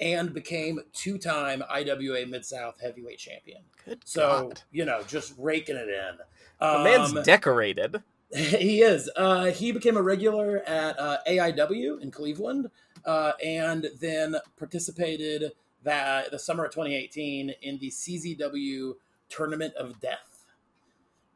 and 0.00 0.32
became 0.32 0.78
two-time 0.92 1.62
IWA 1.68 2.26
Mid 2.26 2.44
South 2.44 2.80
heavyweight 2.80 3.18
champion. 3.18 3.62
Good 3.84 4.02
So 4.04 4.48
God. 4.48 4.62
you 4.70 4.84
know, 4.84 5.02
just 5.08 5.34
raking 5.38 5.76
it 5.76 5.88
in. 5.88 6.18
The 6.60 6.84
man's 6.84 7.16
Um, 7.16 7.22
decorated. 7.22 8.02
he 8.36 8.82
is. 8.82 9.10
Uh, 9.16 9.46
he 9.46 9.72
became 9.72 9.96
a 9.96 10.02
regular 10.02 10.58
at 10.66 10.98
uh, 10.98 11.18
AIW 11.26 12.00
in 12.02 12.10
Cleveland, 12.10 12.70
uh, 13.04 13.32
and 13.42 13.88
then 14.00 14.36
participated 14.58 15.52
that 15.82 16.30
the 16.30 16.38
summer 16.38 16.64
of 16.66 16.70
2018 16.72 17.54
in 17.62 17.78
the 17.78 17.88
CZW 17.90 18.92
Tournament 19.30 19.74
of 19.74 19.98
Death. 20.00 20.27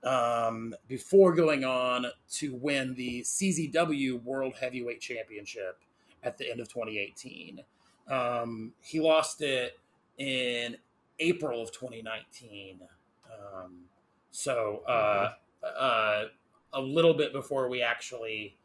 Um, 0.04 0.74
before 0.88 1.32
going 1.32 1.64
on 1.64 2.06
to 2.32 2.54
win 2.54 2.94
the 2.94 3.22
CZW 3.22 4.22
World 4.24 4.54
Heavyweight 4.60 5.00
Championship 5.00 5.78
at 6.24 6.38
the 6.38 6.50
end 6.50 6.60
of 6.60 6.68
2018. 6.68 7.60
Um, 8.08 8.72
he 8.80 9.00
lost 9.00 9.42
it 9.42 9.78
in 10.18 10.76
April 11.18 11.62
of 11.62 11.72
2019. 11.72 12.80
Um, 13.26 13.84
so 14.30 14.82
uh, 14.88 15.32
uh, 15.64 16.24
a 16.72 16.80
little 16.80 17.14
bit 17.14 17.32
before 17.32 17.68
we 17.68 17.82
actually, 17.82 18.56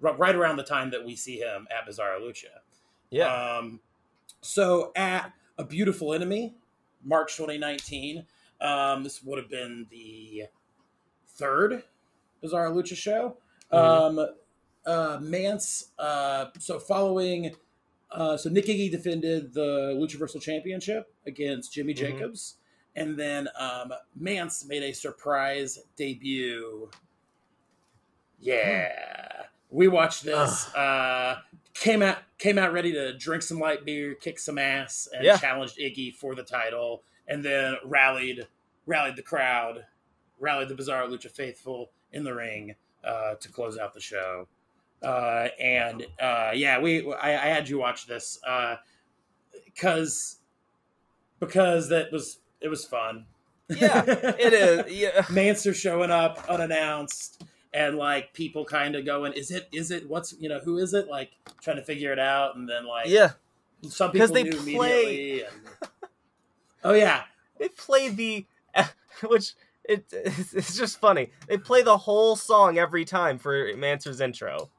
right 0.00 0.34
around 0.34 0.56
the 0.56 0.62
time 0.62 0.90
that 0.90 1.04
we 1.04 1.16
see 1.16 1.38
him 1.38 1.66
at 1.76 1.88
Bizarro 1.88 2.20
Lucha. 2.20 2.46
Yeah. 3.10 3.58
Um, 3.58 3.80
so 4.40 4.92
at 4.96 5.32
A 5.58 5.64
Beautiful 5.64 6.14
Enemy, 6.14 6.54
March 7.04 7.36
2019, 7.36 8.24
um, 8.60 9.04
this 9.04 9.22
would 9.22 9.38
have 9.38 9.50
been 9.50 9.86
the 9.90 10.44
third 11.36 11.82
Bizarro 12.42 12.72
Lucha 12.74 12.96
show. 12.96 13.36
Mhm. 13.72 13.78
Um, 13.78 14.28
uh, 14.84 15.18
Mance, 15.20 15.90
uh, 15.98 16.46
so 16.58 16.78
following, 16.78 17.56
uh, 18.10 18.36
so 18.36 18.48
Nick 18.50 18.66
Iggy 18.66 18.90
defended 18.90 19.52
the 19.52 19.94
Luchaversal 19.96 20.40
Championship 20.40 21.12
against 21.26 21.72
Jimmy 21.72 21.92
Mhm. 21.94 21.98
Jacobs. 21.98 22.56
And 22.94 23.18
then 23.18 23.48
um, 23.58 23.92
Mance 24.14 24.64
made 24.64 24.82
a 24.82 24.92
surprise 24.92 25.78
debut. 25.96 26.90
Yeah. 28.40 29.46
We 29.70 29.88
watched 29.88 30.24
this. 30.24 30.72
Uh, 30.74 31.40
came 31.74 32.02
out 32.02 32.18
came 32.38 32.58
out 32.58 32.72
ready 32.72 32.92
to 32.92 33.16
drink 33.16 33.42
some 33.42 33.58
light 33.58 33.84
beer, 33.84 34.14
kick 34.14 34.38
some 34.38 34.58
ass, 34.58 35.08
and 35.12 35.24
Yeah. 35.24 35.36
challenged 35.36 35.78
Iggy 35.78 36.14
for 36.14 36.34
the 36.34 36.42
title, 36.42 37.02
and 37.26 37.44
then 37.44 37.76
rallied 37.84 38.46
rallied 38.86 39.16
the 39.16 39.22
crowd, 39.22 39.84
rallied 40.38 40.68
the 40.68 40.74
Bizarro 40.74 41.08
Lucha 41.08 41.30
faithful 41.30 41.90
in 42.12 42.24
the 42.24 42.34
ring 42.34 42.74
uh, 43.04 43.34
to 43.34 43.48
close 43.48 43.78
out 43.78 43.94
the 43.94 44.00
show. 44.00 44.48
Uh, 45.02 45.48
and 45.60 46.06
uh, 46.20 46.52
yeah, 46.54 46.80
we 46.80 47.12
I, 47.12 47.30
I 47.32 47.48
had 47.48 47.68
you 47.68 47.78
watch 47.78 48.06
this 48.06 48.38
because 49.66 50.38
because 51.40 51.88
that 51.90 52.10
was 52.12 52.38
it 52.60 52.68
was 52.68 52.84
fun. 52.84 53.26
Yeah, 53.68 54.04
It 54.06 54.52
is. 54.52 54.92
Yeah. 54.96 55.24
Manster 55.30 55.74
showing 55.74 56.10
up 56.10 56.44
unannounced 56.48 57.44
and 57.74 57.96
like 57.96 58.32
people 58.32 58.64
kind 58.64 58.94
of 58.94 59.04
going, 59.04 59.32
is 59.32 59.50
it, 59.50 59.68
is 59.72 59.90
it, 59.90 60.08
what's, 60.08 60.34
you 60.38 60.48
know, 60.48 60.60
who 60.60 60.78
is 60.78 60.94
it? 60.94 61.08
Like 61.08 61.32
trying 61.60 61.76
to 61.76 61.82
figure 61.82 62.12
it 62.12 62.18
out. 62.18 62.56
And 62.56 62.68
then 62.68 62.86
like 62.86 63.08
Yeah. 63.08 63.32
some 63.88 64.12
people 64.12 64.28
they 64.28 64.44
knew 64.44 64.52
play- 64.52 65.02
immediately. 65.04 65.42
And... 65.42 65.90
oh 66.84 66.92
yeah. 66.94 67.24
They 67.58 67.68
play 67.68 68.08
the, 68.08 68.46
which 69.28 69.54
it 69.88 70.04
it's 70.12 70.52
it's 70.54 70.76
just 70.76 70.98
funny. 71.00 71.30
They 71.48 71.58
play 71.58 71.82
the 71.82 71.96
whole 71.98 72.36
song 72.36 72.78
every 72.78 73.04
time 73.04 73.38
for 73.38 73.70
Mancer's 73.76 74.20
intro. 74.20 74.70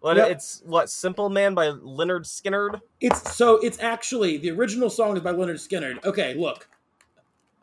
What 0.00 0.16
Yep. 0.16 0.30
it's 0.30 0.62
what 0.64 0.88
Simple 0.90 1.28
Man 1.28 1.54
by 1.54 1.66
Lynyrd 1.68 2.24
Skynyrd. 2.24 2.80
It's 3.00 3.34
so 3.36 3.56
it's 3.56 3.78
actually 3.80 4.38
the 4.38 4.50
original 4.50 4.88
song 4.90 5.16
is 5.16 5.22
by 5.22 5.32
Lynyrd 5.32 5.56
Skynyrd. 5.66 6.04
Okay, 6.04 6.34
look. 6.34 6.68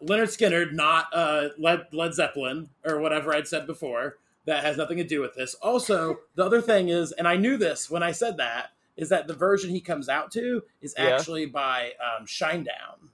Lynyrd 0.03 0.27
Skynyrd, 0.27 0.73
not 0.73 1.07
uh, 1.11 1.49
Led, 1.57 1.87
Led 1.91 2.13
Zeppelin 2.13 2.69
or 2.85 2.99
whatever 2.99 3.33
I'd 3.33 3.47
said 3.47 3.65
before. 3.65 4.17
That 4.45 4.63
has 4.63 4.77
nothing 4.77 4.97
to 4.97 5.03
do 5.03 5.19
with 5.19 5.33
this. 5.35 5.55
Also, 5.55 6.19
the 6.35 6.45
other 6.45 6.61
thing 6.61 6.87
is, 6.89 7.11
and 7.11 7.27
I 7.27 7.35
knew 7.35 7.57
this 7.57 7.89
when 7.89 8.01
I 8.03 8.11
said 8.11 8.37
that, 8.37 8.67
is 8.95 9.09
that 9.09 9.27
the 9.27 9.33
version 9.33 9.71
he 9.71 9.81
comes 9.81 10.07
out 10.07 10.31
to 10.33 10.63
is 10.81 10.93
Yeah. 10.97 11.05
actually 11.07 11.47
by 11.47 11.93
um, 11.99 12.25
Shinedown. 12.27 13.09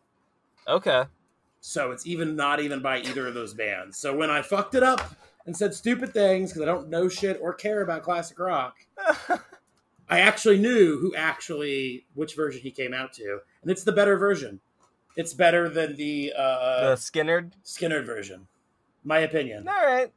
Okay. 0.68 1.06
So 1.66 1.92
it's 1.92 2.06
even 2.06 2.36
not 2.36 2.60
even 2.60 2.82
by 2.82 3.00
either 3.00 3.26
of 3.26 3.36
those 3.36 3.54
bands. 3.54 3.98
So 3.98 4.14
when 4.14 4.30
I 4.30 4.42
fucked 4.42 4.76
it 4.76 4.84
up 4.84 5.16
and 5.46 5.56
said 5.56 5.74
stupid 5.74 6.14
things 6.14 6.52
because 6.52 6.62
I 6.62 6.66
don't 6.66 6.90
know 6.90 7.08
shit 7.08 7.40
or 7.42 7.54
care 7.54 7.82
about 7.82 8.04
classic 8.04 8.38
rock, 8.38 8.76
I 10.10 10.20
actually 10.20 10.58
knew 10.60 11.00
who 11.00 11.16
actually 11.16 12.06
which 12.16 12.36
version 12.36 12.62
he 12.62 12.70
came 12.70 12.94
out 12.94 13.14
to, 13.14 13.40
and 13.62 13.72
it's 13.72 13.86
the 13.86 13.94
better 13.94 14.18
version. 14.18 14.60
It's 15.16 15.34
better 15.34 15.70
than 15.70 15.96
the 15.96 16.34
uh, 16.38 16.90
the 16.90 16.96
Skynyrd. 16.96 17.54
Skynyrd 17.64 18.06
version, 18.06 18.46
my 19.06 19.20
opinion. 19.20 19.66
All 19.70 19.86
right. 19.86 20.12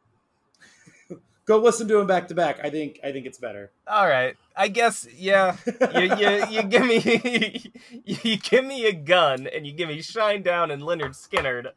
Go 1.46 1.58
listen 1.58 1.86
to 1.88 1.98
him 1.98 2.08
back 2.08 2.26
to 2.28 2.34
back. 2.34 2.58
I 2.64 2.70
think 2.70 2.98
I 3.04 3.12
think 3.12 3.24
it's 3.24 3.38
better. 3.38 3.70
All 3.86 4.08
right. 4.08 4.36
I 4.56 4.66
guess 4.66 5.06
yeah. 5.16 5.56
You 5.94 6.16
you, 6.16 6.46
you 6.50 6.62
give 6.64 6.84
me 6.84 7.72
you 8.04 8.36
give 8.36 8.64
me 8.64 8.86
a 8.86 8.92
gun 8.92 9.46
and 9.46 9.64
you 9.64 9.72
give 9.72 9.88
me 9.88 9.98
Shinedown 9.98 10.72
and 10.72 10.82
Lynyrd 10.82 11.14
Skynyrd. 11.14 11.68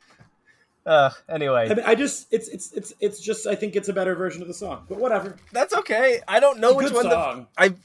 Uh 0.88 1.11
anyway. 1.29 1.69
I, 1.69 1.73
mean, 1.75 1.85
I 1.85 1.93
just 1.93 2.33
it's 2.33 2.47
it's 2.47 2.71
it's 2.73 2.93
it's 2.99 3.19
just 3.19 3.45
I 3.45 3.53
think 3.53 3.75
it's 3.75 3.89
a 3.89 3.93
better 3.93 4.15
version 4.15 4.41
of 4.41 4.47
the 4.47 4.55
song, 4.55 4.85
but 4.89 4.99
whatever. 4.99 5.35
That's 5.51 5.75
okay. 5.75 6.21
I 6.27 6.39
don't 6.39 6.59
know 6.59 6.73
which 6.73 6.91
one 6.91 7.07
the. 7.07 7.45
I 7.55 7.75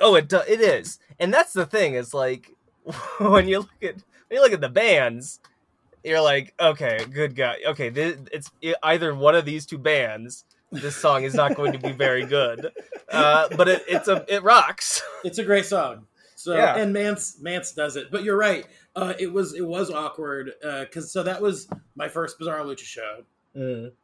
oh 0.00 0.16
it 0.16 0.28
do, 0.28 0.40
it 0.48 0.60
is, 0.60 0.98
and 1.20 1.32
that's 1.32 1.52
the 1.52 1.66
thing 1.66 1.94
is 1.94 2.12
like 2.12 2.50
when 3.18 3.46
you 3.46 3.60
look 3.60 3.82
at 3.82 3.94
when 4.28 4.38
you 4.38 4.40
look 4.40 4.52
at 4.52 4.60
the 4.60 4.68
bands, 4.68 5.38
you're 6.02 6.20
like, 6.20 6.54
okay, 6.58 7.04
good 7.12 7.36
guy. 7.36 7.58
Okay, 7.66 7.90
this, 7.90 8.16
it's 8.32 8.50
either 8.82 9.14
one 9.14 9.34
of 9.34 9.44
these 9.44 9.66
two 9.66 9.78
bands. 9.78 10.44
This 10.70 10.96
song 10.96 11.22
is 11.24 11.34
not 11.34 11.54
going 11.54 11.72
to 11.72 11.78
be 11.78 11.92
very 11.92 12.26
good, 12.26 12.72
uh, 13.10 13.48
but 13.56 13.68
it, 13.68 13.82
it's 13.88 14.08
a 14.08 14.24
it 14.28 14.42
rocks. 14.42 15.02
It's 15.24 15.38
a 15.38 15.44
great 15.44 15.64
song. 15.66 16.06
So 16.36 16.54
Yeah. 16.54 16.76
and 16.76 16.92
Mance 16.92 17.38
Mance 17.40 17.72
does 17.72 17.96
it. 17.96 18.10
But 18.10 18.22
you're 18.22 18.36
right. 18.36 18.66
Uh, 18.94 19.14
it 19.18 19.32
was 19.32 19.54
it 19.54 19.64
was 19.66 19.90
awkward 19.90 20.52
because 20.60 21.10
so 21.10 21.22
that 21.22 21.40
was 21.40 21.68
my 21.96 22.08
first 22.08 22.38
Bizarre 22.38 22.60
Lucha 22.60 22.80
show, 22.84 23.24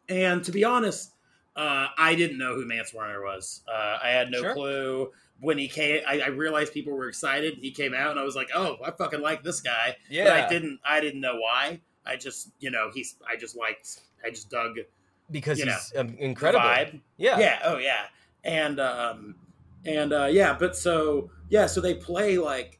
and 0.08 0.44
to 0.44 0.52
be 0.52 0.64
honest, 0.64 1.12
uh, 1.56 1.88
I 1.98 2.14
didn't 2.14 2.38
know 2.38 2.54
who 2.54 2.64
Mance 2.66 2.92
Warner 2.94 3.22
was. 3.22 3.62
Uh, 3.68 3.98
I 4.02 4.08
had 4.10 4.30
no 4.30 4.40
Sure. 4.40 4.54
clue 4.54 5.12
when 5.40 5.58
he 5.58 5.68
came. 5.68 6.00
I, 6.06 6.20
I 6.20 6.26
realized 6.28 6.72
people 6.72 6.92
were 6.92 7.08
excited. 7.08 7.58
He 7.60 7.70
came 7.72 7.94
out, 7.94 8.10
and 8.12 8.18
I 8.20 8.24
was 8.24 8.34
like, 8.36 8.48
"Oh, 8.54 8.76
I 8.84 8.90
fucking 8.90 9.20
like 9.20 9.42
this 9.44 9.60
guy." 9.60 9.96
Yeah, 10.08 10.24
But 10.24 10.32
I 10.32 10.48
didn't. 10.48 10.80
I 10.84 11.00
didn't 11.00 11.20
know 11.20 11.36
why. 11.36 11.80
I 12.06 12.16
just 12.16 12.50
you 12.58 12.70
know 12.70 12.90
he's 12.92 13.16
I 13.28 13.36
just 13.36 13.56
liked 13.56 14.00
I 14.24 14.30
just 14.30 14.50
dug 14.50 14.78
because 15.34 15.58
You 15.58 15.66
he's 15.66 15.92
um, 15.96 16.14
the 16.16 16.24
incredible. 16.24 16.64
vibe. 16.64 17.00
Yeah. 17.16 17.38
Yeah. 17.38 17.58
Oh 17.64 17.76
yeah. 17.78 18.04
And 18.44 18.78
um 18.80 19.34
and 19.84 20.12
uh 20.12 20.28
yeah, 20.30 20.56
but 20.58 20.76
so 20.76 21.30
yeah, 21.50 21.66
so 21.66 21.80
they 21.80 21.94
play 21.94 22.38
like 22.38 22.78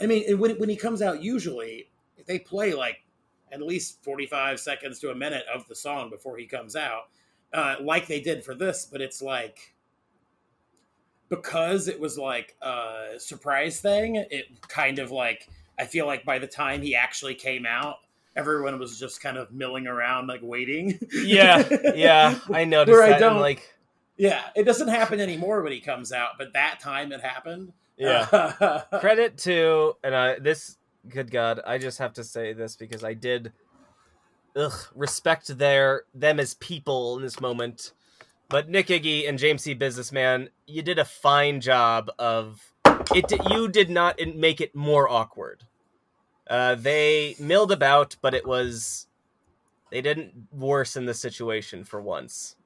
I 0.00 0.06
mean, 0.06 0.38
when 0.38 0.58
when 0.58 0.68
he 0.70 0.76
comes 0.76 1.02
out 1.02 1.22
usually 1.22 1.90
they 2.26 2.38
play 2.38 2.72
like 2.72 3.04
at 3.52 3.60
least 3.60 4.02
45 4.02 4.58
seconds 4.58 4.98
to 5.00 5.10
a 5.10 5.14
minute 5.14 5.44
of 5.54 5.68
the 5.68 5.74
song 5.74 6.08
before 6.08 6.38
he 6.38 6.46
comes 6.46 6.74
out. 6.74 7.02
Uh 7.52 7.76
like 7.82 8.06
they 8.06 8.20
did 8.20 8.42
for 8.42 8.54
this, 8.54 8.88
but 8.90 9.00
it's 9.02 9.20
like 9.20 9.74
because 11.28 11.86
it 11.86 12.00
was 12.00 12.16
like 12.18 12.56
a 12.62 13.14
surprise 13.18 13.80
thing, 13.80 14.16
it 14.16 14.46
kind 14.68 14.98
of 14.98 15.10
like 15.10 15.48
I 15.78 15.84
feel 15.84 16.06
like 16.06 16.24
by 16.24 16.38
the 16.38 16.46
time 16.46 16.80
he 16.82 16.94
actually 16.94 17.34
came 17.34 17.66
out, 17.66 17.96
everyone 18.36 18.78
was 18.78 18.98
just 18.98 19.20
kind 19.20 19.36
of 19.36 19.52
milling 19.52 19.86
around 19.86 20.26
like 20.26 20.40
waiting. 20.42 20.98
Yeah, 21.12 21.66
yeah, 21.94 22.38
I 22.52 22.64
noticed 22.66 22.98
Where 22.98 23.14
I 23.14 23.18
don't- 23.18 23.40
like, 23.40 23.74
Yeah, 24.16 24.42
it 24.54 24.64
doesn't 24.64 24.88
happen 24.88 25.20
anymore 25.20 25.62
when 25.62 25.72
he 25.72 25.80
comes 25.80 26.12
out, 26.12 26.32
but 26.38 26.52
that 26.54 26.80
time 26.80 27.12
it 27.12 27.20
happened. 27.20 27.72
yeah. 27.96 28.82
Credit 29.00 29.36
to 29.38 29.94
and 30.02 30.14
I 30.14 30.38
this 30.38 30.76
good 31.08 31.30
God, 31.30 31.60
I 31.66 31.78
just 31.78 31.98
have 31.98 32.12
to 32.14 32.24
say 32.24 32.52
this 32.52 32.76
because 32.76 33.02
I 33.04 33.14
did, 33.14 33.52
ugh, 34.56 34.72
respect 34.94 35.58
their 35.58 36.04
them 36.14 36.38
as 36.40 36.54
people 36.54 37.16
in 37.16 37.22
this 37.22 37.40
moment. 37.40 37.92
But 38.48 38.68
Nick 38.68 38.88
Iggy 38.88 39.26
and 39.28 39.38
James 39.38 39.62
C. 39.62 39.72
Businessman, 39.74 40.50
you 40.66 40.82
did 40.82 40.98
a 40.98 41.04
fine 41.06 41.60
job 41.60 42.10
of 42.18 42.60
it. 43.14 43.32
You 43.50 43.66
did 43.68 43.88
not 43.88 44.20
make 44.36 44.60
it 44.60 44.74
more 44.74 45.08
awkward. 45.08 45.64
Uh, 46.52 46.74
they 46.74 47.34
milled 47.40 47.72
about, 47.72 48.14
but 48.20 48.34
it 48.34 48.46
was 48.46 49.06
they 49.90 50.02
didn't 50.02 50.32
worsen 50.52 51.06
the 51.06 51.14
situation 51.14 51.82
for 51.82 51.98
once. 52.02 52.56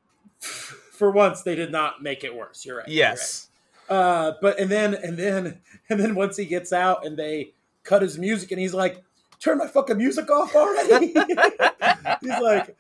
For 0.41 1.13
once, 1.13 1.43
they 1.43 1.55
did 1.55 1.71
not 1.71 2.03
make 2.03 2.25
it 2.25 2.35
worse. 2.35 2.67
You're 2.67 2.79
right. 2.79 2.89
you're 2.89 2.97
Yes. 2.97 3.49
right. 3.89 3.97
Uh, 3.97 4.33
but 4.43 4.59
and 4.59 4.69
then 4.69 4.95
and 4.95 5.17
then 5.17 5.61
and 5.89 6.01
then 6.01 6.17
once 6.17 6.37
he 6.37 6.47
gets 6.47 6.73
out 6.73 7.07
and 7.07 7.17
they 7.17 7.53
cut 7.85 8.03
his 8.03 8.19
music 8.19 8.51
and 8.51 8.61
he's 8.61 8.75
like, 8.75 9.05
"Turn 9.39 9.59
my 9.59 9.69
fucking 9.69 9.97
music 9.99 10.29
off 10.33 10.57
already." 10.57 11.13
he's 12.21 12.41
like, 12.43 12.77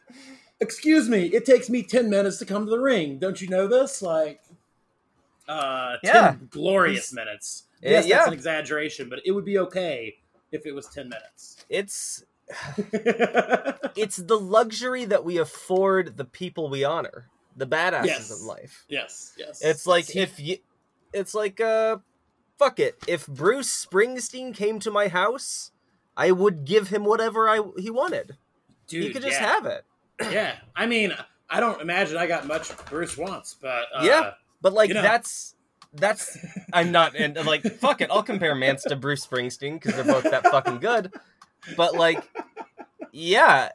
"Excuse 0.60 1.08
me, 1.08 1.26
it 1.26 1.44
takes 1.46 1.70
me 1.70 1.84
ten 1.84 2.10
minutes 2.10 2.38
to 2.38 2.46
come 2.46 2.64
to 2.64 2.70
the 2.70 2.80
ring. 2.80 3.18
Don't 3.20 3.40
you 3.40 3.48
know 3.48 3.68
this?" 3.68 4.02
Like, 4.02 4.40
uh, 5.48 5.98
10 6.04 6.14
Yeah. 6.14 6.34
glorious 6.50 7.12
minutes. 7.12 7.64
Yeah, 7.80 7.90
Yes, 8.00 8.08
that's 8.08 8.26
an 8.26 8.32
exaggeration, 8.32 9.08
but 9.08 9.20
it 9.24 9.30
would 9.30 9.44
be 9.44 9.58
okay 9.58 10.16
if 10.52 10.66
it 10.66 10.72
was 10.72 10.86
ten 10.88 11.08
minutes. 11.08 11.64
it's 11.68 12.24
it's 13.96 14.16
the 14.16 14.38
luxury 14.38 15.04
that 15.04 15.24
we 15.24 15.38
afford 15.38 16.16
the 16.16 16.24
people 16.24 16.68
we 16.68 16.84
honor, 16.84 17.28
the 17.56 17.66
badasses 17.66 18.06
Yes. 18.06 18.40
in 18.40 18.46
life. 18.46 18.84
yes, 18.88 19.32
yes. 19.36 19.62
It's 19.62 19.86
like 19.86 20.04
See, 20.04 20.20
if 20.20 20.38
you, 20.38 20.58
it's 21.12 21.34
like 21.34 21.60
uh, 21.60 21.98
fuck 22.58 22.78
it. 22.78 22.96
If 23.08 23.26
Bruce 23.26 23.84
Springsteen 23.86 24.54
came 24.54 24.78
to 24.80 24.90
my 24.90 25.08
house, 25.08 25.72
I 26.16 26.30
would 26.30 26.64
give 26.64 26.88
him 26.88 27.04
whatever 27.04 27.48
I 27.48 27.60
he 27.78 27.90
wanted. 27.90 28.36
dude, 28.86 29.04
he 29.04 29.12
could 29.12 29.22
just 29.22 29.40
yeah. 29.40 29.46
have 29.48 29.66
it. 29.66 29.84
yeah, 30.30 30.56
I 30.76 30.86
mean, 30.86 31.12
I 31.50 31.58
don't 31.60 31.80
imagine 31.80 32.16
I 32.16 32.26
got 32.26 32.46
much 32.46 32.74
Bruce 32.86 33.16
wants, 33.16 33.54
but 33.60 33.86
uh, 33.94 34.02
Yeah. 34.04 34.30
But 34.62 34.72
like 34.72 34.88
You 34.88 34.94
know. 34.94 35.02
that's 35.02 35.55
that's 35.96 36.38
I'm 36.72 36.92
not 36.92 37.14
and 37.16 37.36
like 37.46 37.62
fuck 37.78 38.00
it. 38.00 38.10
I'll 38.10 38.22
compare 38.22 38.54
Mance 38.54 38.82
to 38.84 38.96
Bruce 38.96 39.26
Springsteen 39.26 39.74
because 39.80 39.94
they're 39.96 40.04
both 40.04 40.24
that 40.24 40.44
fucking 40.44 40.78
good. 40.78 41.12
But 41.76 41.94
like, 41.94 42.22
yeah, 43.12 43.70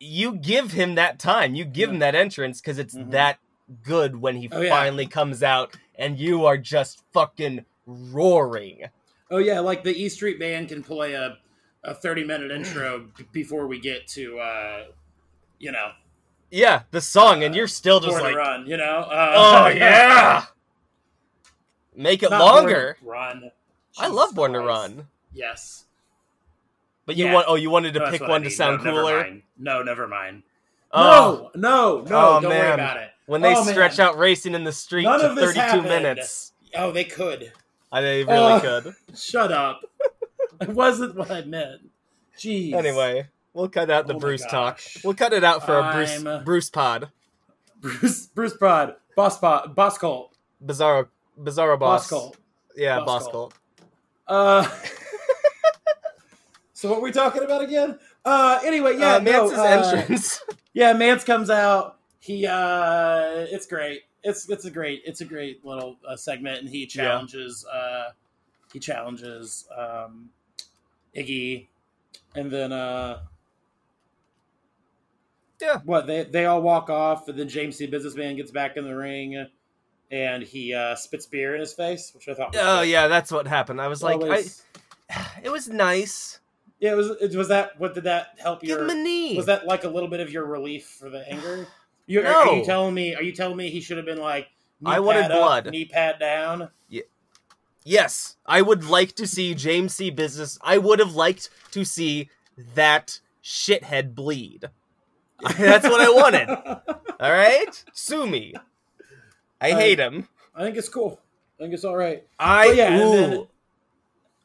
you 0.00 0.36
give 0.36 0.72
him 0.72 0.96
that 0.96 1.18
time. 1.18 1.54
You 1.54 1.64
give 1.64 1.90
him 1.90 1.98
that 2.00 2.14
entrance 2.14 2.60
because 2.60 2.78
it's 2.78 2.94
Mhm. 2.94 3.10
that 3.12 3.38
good 3.82 4.20
when 4.20 4.36
he 4.36 4.48
Oh, 4.52 4.60
yeah. 4.60 4.68
finally 4.70 5.06
comes 5.06 5.42
out 5.42 5.74
and 5.96 6.18
you 6.18 6.44
are 6.44 6.58
just 6.58 7.02
fucking 7.12 7.64
roaring. 7.86 8.88
Oh 9.30 9.38
yeah, 9.38 9.60
like 9.60 9.84
the 9.84 9.94
E 9.94 10.08
Street 10.08 10.38
Band 10.38 10.68
can 10.68 10.82
play 10.82 11.14
a 11.14 11.38
a 11.82 11.94
thirty 11.94 12.24
minute 12.24 12.50
intro 12.50 13.08
before 13.32 13.66
we 13.66 13.78
get 13.78 14.06
to 14.08 14.38
uh, 14.38 14.84
you 15.58 15.70
know 15.72 15.92
Yeah, 16.50 16.82
the 16.92 17.00
song, 17.00 17.42
and 17.42 17.54
you're 17.54 17.66
still 17.66 18.00
just 18.00 18.20
like, 18.20 18.34
Run. 18.36 18.66
You 18.66 18.76
know, 18.76 18.84
uh, 19.00 19.32
oh 19.36 19.68
yeah, 19.76 20.44
make 21.94 22.22
it 22.22 22.30
Not 22.30 22.40
longer. 22.40 22.96
Run. 23.02 23.50
I 23.98 24.08
love 24.08 24.34
Born 24.34 24.52
to 24.52 24.60
Run, 24.60 25.08
Yes. 25.32 25.84
but 27.06 27.16
you 27.16 27.26
Yeah. 27.26 27.34
want 27.34 27.46
oh 27.48 27.54
you 27.54 27.70
wanted 27.70 27.94
to 27.94 28.00
No, 28.00 28.10
pick 28.10 28.20
one 28.22 28.42
to 28.42 28.50
sound 28.50 28.78
no, 28.78 28.84
never 28.84 29.00
cooler. 29.02 29.20
mind. 29.22 29.42
No, 29.58 29.82
never 29.82 30.08
mind. 30.08 30.42
Oh, 30.92 31.50
No, 31.54 32.00
no, 32.00 32.04
no. 32.08 32.16
Oh, 32.36 32.40
don't 32.40 32.44
worry 32.50 32.58
man. 32.60 32.74
about 32.74 32.96
it. 32.98 33.10
when 33.26 33.40
they 33.40 33.54
Oh, 33.56 33.64
stretch 33.64 33.98
man. 33.98 34.08
out 34.08 34.18
racing 34.18 34.54
in 34.54 34.64
the 34.64 34.72
street 34.72 35.04
None 35.04 35.20
to 35.20 35.34
32 35.34 35.60
happened. 35.60 35.84
minutes. 35.84 36.52
Oh, 36.76 36.90
they 36.92 37.04
could. 37.04 37.52
I 37.92 38.00
they 38.00 38.24
really 38.24 38.36
Uh, 38.36 38.60
could. 38.60 38.94
Shut 39.16 39.50
up. 39.52 39.80
it 40.60 40.68
wasn't 40.70 41.14
what 41.16 41.30
I 41.30 41.42
meant. 41.42 41.82
Jeez. 42.38 42.74
Anyway, 42.74 43.28
we'll 43.52 43.68
cut 43.68 43.90
out 43.90 44.06
the 44.08 44.14
Oh 44.14 44.18
Bruce 44.18 44.44
talk. 44.44 44.80
We'll 45.04 45.14
cut 45.14 45.32
it 45.32 45.44
out 45.44 45.64
for 45.64 45.78
a 45.78 45.92
Bruce 45.92 46.24
I'm- 46.26 46.44
Bruce 46.44 46.70
pod. 46.70 47.10
Bruce 47.80 48.26
Bruce 48.28 48.56
Prod, 48.56 48.96
Boss 49.14 49.38
pod. 49.38 49.74
Boss 49.74 49.98
Colt, 49.98 50.34
Bizarro 50.64 51.08
Bizarro 51.40 51.78
Boss 51.78 52.02
boss. 52.02 52.10
Colt. 52.10 52.36
Yeah, 52.76 52.98
Boss 53.00 53.06
boss 53.06 53.22
Colt. 53.32 53.32
Colt. 53.32 53.54
Uh, 54.26 54.68
so 56.72 56.88
what 56.88 56.98
were 57.00 57.04
we 57.04 57.12
talking 57.12 57.42
about 57.42 57.62
again? 57.62 57.98
Uh, 58.24 58.60
anyway, 58.64 58.96
yeah, 58.98 59.16
uh, 59.16 59.18
no, 59.18 59.32
Mance's 59.50 59.58
uh, 59.58 59.64
entrance. 59.64 60.40
Yeah, 60.76 60.92
Mance 60.92 61.22
comes 61.22 61.50
out. 61.50 62.00
He, 62.18 62.48
uh, 62.48 63.46
it's 63.48 63.64
great. 63.64 64.00
It's 64.24 64.50
it's 64.50 64.64
a 64.64 64.70
great 64.72 65.02
it's 65.04 65.20
a 65.20 65.24
great 65.24 65.64
little 65.64 65.98
uh, 66.08 66.16
segment, 66.16 66.62
and 66.62 66.68
he 66.68 66.84
challenges 66.84 67.64
uh, 67.66 68.10
he 68.72 68.80
challenges 68.80 69.68
um, 69.78 70.30
Iggy, 71.16 71.68
and 72.34 72.50
then 72.50 72.72
uh, 72.72 73.20
Yeah. 75.60 75.78
what 75.84 76.08
they 76.08 76.24
they 76.24 76.46
all 76.46 76.60
walk 76.60 76.90
off, 76.90 77.28
and 77.28 77.38
then 77.38 77.48
James 77.48 77.76
C. 77.76 77.86
Businessman 77.86 78.34
gets 78.34 78.50
back 78.50 78.76
in 78.76 78.82
the 78.84 78.96
ring, 78.96 79.46
and 80.10 80.42
he 80.42 80.74
uh, 80.74 80.94
spits 80.96 81.26
beer 81.26 81.54
in 81.54 81.60
his 81.60 81.72
face, 81.72 82.12
which 82.14 82.28
I 82.28 82.34
thought. 82.34 82.52
Was 82.52 82.60
oh 82.62 82.80
good. 82.80 82.88
yeah, 82.90 83.08
that's 83.08 83.30
what 83.32 83.46
happened. 83.46 83.80
I 83.80 83.88
was 83.88 84.02
like, 84.02 84.20
Always- 84.20 84.62
I, 85.10 85.26
it 85.42 85.50
was 85.50 85.68
nice. 85.68 86.40
yeah, 86.80 86.92
it 86.92 86.96
was 86.96 87.10
it 87.20 87.34
was 87.34 87.48
that. 87.48 87.78
What 87.78 87.94
did 87.94 88.04
that 88.04 88.28
help 88.38 88.60
Give 88.60 88.70
your? 88.70 88.84
him 88.84 88.90
a 88.90 88.94
knee. 88.94 89.36
Was 89.36 89.46
that 89.46 89.66
like 89.66 89.84
a 89.84 89.88
little 89.88 90.08
bit 90.08 90.20
of 90.20 90.30
your 90.30 90.44
relief 90.46 90.86
for 90.98 91.10
the 91.10 91.26
anger? 91.30 91.66
You, 92.06 92.20
are, 92.20 92.24
No. 92.24 92.50
are 92.50 92.56
you 92.56 92.64
telling 92.64 92.94
me? 92.94 93.14
Are 93.14 93.22
you 93.22 93.32
telling 93.32 93.56
me 93.56 93.70
he 93.70 93.80
should 93.80 93.96
have 93.96 94.06
been 94.06 94.20
like? 94.20 94.48
knee 94.80 94.90
I 94.92 95.00
wanted 95.00 95.24
up, 95.24 95.30
blood. 95.30 95.70
knee 95.70 95.86
pad 95.86 96.16
down. 96.18 96.68
Yeah. 96.88 97.02
Yes, 97.84 98.36
I 98.46 98.60
would 98.62 98.84
like 98.84 99.14
to 99.16 99.26
see 99.26 99.54
James 99.54 99.94
C. 99.94 100.10
Business. 100.10 100.58
I 100.62 100.78
would 100.78 100.98
have 100.98 101.14
liked 101.14 101.48
to 101.72 101.84
see 101.84 102.28
that 102.74 103.20
shithead 103.42 104.14
bleed. 104.14 104.70
That's 105.58 105.84
what 105.88 106.00
I 106.00 106.10
wanted. 106.10 106.48
All 107.20 107.32
right, 107.32 107.84
sue 107.92 108.26
me. 108.26 108.54
I 109.64 109.72
hate 109.72 109.98
him. 109.98 110.28
I 110.54 110.62
think 110.62 110.76
it's 110.76 110.88
cool. 110.88 111.20
I 111.58 111.62
think 111.64 111.74
it's 111.74 111.84
all 111.84 111.96
right. 111.96 112.24
I 112.38 112.66
Well, 112.66 112.74
yeah, 112.76 112.98
ooh, 112.98 113.10
then- 113.16 113.46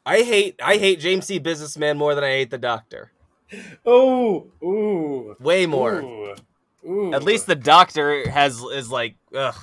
I 0.06 0.22
hate 0.22 0.58
I 0.62 0.76
hate 0.76 0.98
James 1.00 1.26
C. 1.26 1.38
Businessman 1.38 1.98
more 1.98 2.14
than 2.14 2.24
I 2.24 2.28
hate 2.30 2.50
the 2.50 2.58
Doctor. 2.58 3.12
Oh, 3.84 4.46
ooh, 4.62 5.36
Way 5.40 5.66
more. 5.66 6.00
Ooh, 6.02 6.34
ooh. 6.88 7.12
At 7.14 7.22
least 7.24 7.46
the 7.46 7.54
Doctor 7.56 8.28
has 8.30 8.60
is 8.62 8.90
like 8.90 9.16
ugh, 9.34 9.54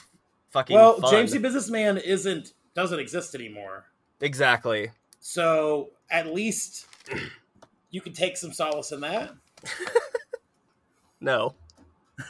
fucking. 0.52 0.76
well, 0.76 1.00
fun. 1.00 1.12
James 1.12 1.32
C. 1.32 1.38
Businessman 1.39 1.98
isn't 1.98 2.54
doesn't 2.76 3.00
exist 3.00 3.34
anymore. 3.34 3.86
exactly. 4.22 4.91
So 5.20 5.89
at 6.12 6.28
least 6.34 6.86
you 7.89 8.00
can 8.02 8.13
take 8.13 8.38
some 8.38 8.54
solace 8.54 8.91
in 8.91 9.02
that. 9.02 9.32
No. 11.20 11.56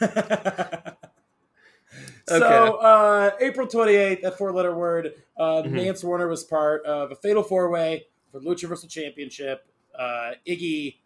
So 2.28 2.74
uh, 2.76 3.30
April 3.40 3.66
28th, 3.66 4.22
that 4.22 4.38
four 4.38 4.52
letter 4.52 4.74
word, 4.74 5.14
uh, 5.36 5.62
Mhm. 5.62 5.70
Mance 5.72 6.04
Warner 6.04 6.28
was 6.28 6.44
part 6.44 6.84
of 6.84 7.10
a 7.12 7.16
fatal 7.16 7.42
four 7.42 7.70
way 7.70 8.06
for 8.32 8.40
the 8.40 8.48
Lucha 8.48 8.62
Universal 8.62 8.88
Championship. 8.88 9.66
Uh, 9.98 10.32
Iggy, 10.46 10.96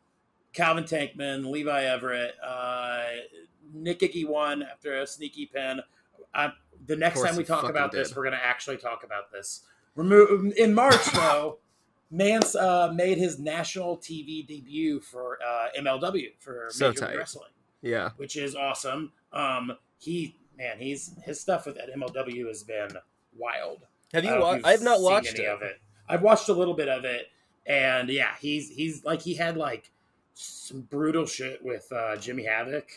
Calvin 0.52 0.84
Tankman, 0.84 1.50
Levi 1.50 1.84
Everett, 1.84 2.34
uh, 2.44 3.04
Nick 3.72 4.00
Iggy 4.00 4.26
won 4.26 4.62
after 4.62 5.00
a 5.00 5.06
sneaky 5.06 5.46
pin. 5.46 5.80
Uh, 6.34 6.50
the 6.86 6.96
next 6.96 7.22
time 7.22 7.36
we 7.36 7.44
talk 7.44 7.68
about 7.68 7.92
this, 7.92 8.14
we're 8.14 8.22
going 8.24 8.34
to 8.36 8.44
actually 8.44 8.76
talk 8.76 9.04
about 9.04 9.30
this. 9.32 9.62
Remo- 9.94 10.50
in 10.56 10.74
March, 10.74 11.04
though, 11.14 11.58
Mance 12.10 12.54
uh, 12.54 12.92
made 12.94 13.16
his 13.16 13.38
national 13.38 13.96
TV 13.98 14.46
debut 14.46 15.00
for 15.00 15.38
uh, 15.46 15.68
MLW 15.78 16.32
for 16.38 16.66
So 16.70 16.88
Major 16.88 17.00
tight. 17.00 17.16
Wrestling 17.16 17.50
Yeah. 17.80 18.10
which 18.16 18.36
is 18.36 18.54
awesome. 18.54 19.12
Um, 19.32 19.72
he 19.98 20.36
man, 20.62 20.78
he's 20.78 21.14
his 21.24 21.40
stuff 21.40 21.66
with 21.66 21.76
at 21.76 21.92
MLW 21.94 22.46
has 22.48 22.62
been 22.62 22.90
wild. 23.36 23.80
Have 24.14 24.24
you? 24.24 24.30
don't 24.30 24.40
know 24.40 24.46
if 24.46 24.50
Wa- 24.50 24.56
you've 24.56 24.64
I 24.66 24.70
have 24.72 24.82
not 24.82 25.00
watched 25.00 25.34
any 25.34 25.44
it. 25.44 25.48
of 25.50 25.62
it. 25.62 25.80
I've 26.08 26.22
watched 26.22 26.48
a 26.48 26.52
little 26.52 26.74
bit 26.74 26.88
of 26.88 27.04
it, 27.04 27.28
and 27.66 28.08
yeah, 28.08 28.32
he's 28.40 28.70
he's 28.70 29.04
like 29.04 29.22
he 29.22 29.34
had 29.34 29.56
like 29.56 29.90
some 30.34 30.82
brutal 30.82 31.26
shit 31.26 31.64
with 31.64 31.90
uh, 31.92 32.16
Jimmy 32.16 32.44
Havoc. 32.44 32.88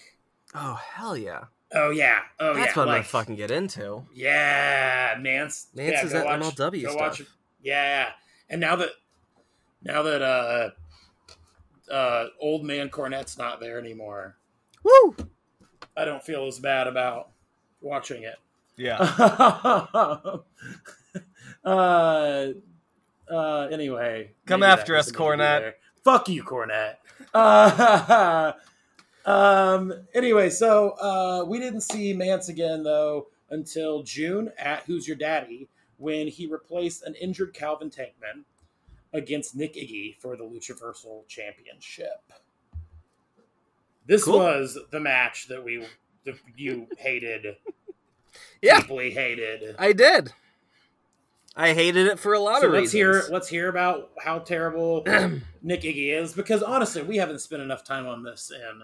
Oh 0.54 0.74
hell 0.76 1.18
yeah! 1.18 1.46
Oh 1.74 1.90
yeah, 1.90 2.20
oh 2.40 2.54
That's 2.54 2.76
yeah. 2.76 2.80
what 2.82 2.88
I'm 2.90 2.94
gonna 2.96 3.04
fucking 3.04 3.36
get 3.36 3.52
into. 3.52 4.04
Yeah, 4.14 5.18
Nance. 5.20 5.68
Nance 5.74 5.92
yeah, 5.94 6.06
is 6.06 6.12
that 6.12 6.26
watch- 6.26 6.42
MLW 6.42 6.84
go 6.84 6.90
stuff. 6.92 7.00
watch- 7.20 7.24
Yeah, 7.64 8.10
and 8.50 8.60
now 8.62 8.76
that 8.76 8.90
now 9.84 10.02
that 10.04 10.22
uh 10.22 10.70
uh 11.92 12.28
old 12.42 12.64
man 12.66 12.90
Cornette's 12.90 13.38
not 13.38 13.60
there 13.60 13.80
anymore, 13.80 14.38
Woo! 14.84 15.16
I 15.96 16.04
don't 16.06 16.24
feel 16.24 16.48
as 16.48 16.60
bad 16.60 16.88
about 16.88 17.30
watching 17.86 18.24
it. 18.24 18.36
Yeah. 18.76 18.98
uh, 21.64 22.48
uh, 23.32 23.68
anyway, 23.72 24.32
Come 24.46 24.64
after 24.64 24.96
us, 24.98 25.06
doesn't 25.12 25.14
need 25.14 25.18
to 25.18 25.38
be 25.38 25.44
Cornette. 25.44 25.60
there. 25.62 25.76
Fuck 26.04 26.28
you, 26.30 26.44
Cornette. 26.44 26.96
Uh, 27.34 28.52
um. 29.26 29.94
Anyway, 30.14 30.50
so 30.50 30.90
uh, 30.92 31.46
we 31.48 31.60
didn't 31.60 31.82
see 31.82 32.14
Mance 32.14 32.50
again 32.50 32.84
though 32.84 33.28
until 33.50 34.04
June 34.04 34.52
at 34.58 34.84
Who's 34.84 35.08
Your 35.08 35.18
Daddy 35.18 35.70
when 35.98 36.28
he 36.28 36.46
replaced 36.48 37.04
an 37.04 37.16
injured 37.16 37.54
Calvin 37.54 37.90
Tankman 37.90 38.44
against 39.14 39.56
Nick 39.56 39.76
Iggy 39.76 40.18
for 40.20 40.36
the 40.36 40.44
Luchaversal 40.44 41.26
Championship. 41.28 42.22
This 44.06 44.26
Cool. 44.26 44.40
was 44.40 44.78
the 44.92 45.00
match 45.00 45.48
that 45.48 45.64
we 45.64 45.86
you 46.56 46.88
hated 46.98 47.46
Yeah. 48.62 48.82
deeply 48.82 49.12
hated. 49.12 49.76
I 49.80 49.94
did. 49.94 50.34
I 51.56 51.74
hated 51.74 52.08
it 52.08 52.20
for 52.20 52.34
a 52.34 52.40
lot 52.40 52.60
So 52.62 52.68
of 52.68 52.74
let's 52.74 52.94
reasons. 52.94 53.26
hear 53.26 53.34
let's 53.34 53.48
hear 53.48 53.70
about 53.70 54.12
how 54.22 54.40
terrible 54.40 55.04
Nick 55.62 55.82
Iggy 55.84 56.14
is 56.14 56.34
because 56.34 56.62
honestly, 56.62 57.02
we 57.02 57.18
haven't 57.18 57.40
spent 57.40 57.62
enough 57.62 57.84
time 57.84 58.08
on 58.08 58.24
this 58.24 58.52
in 58.54 58.82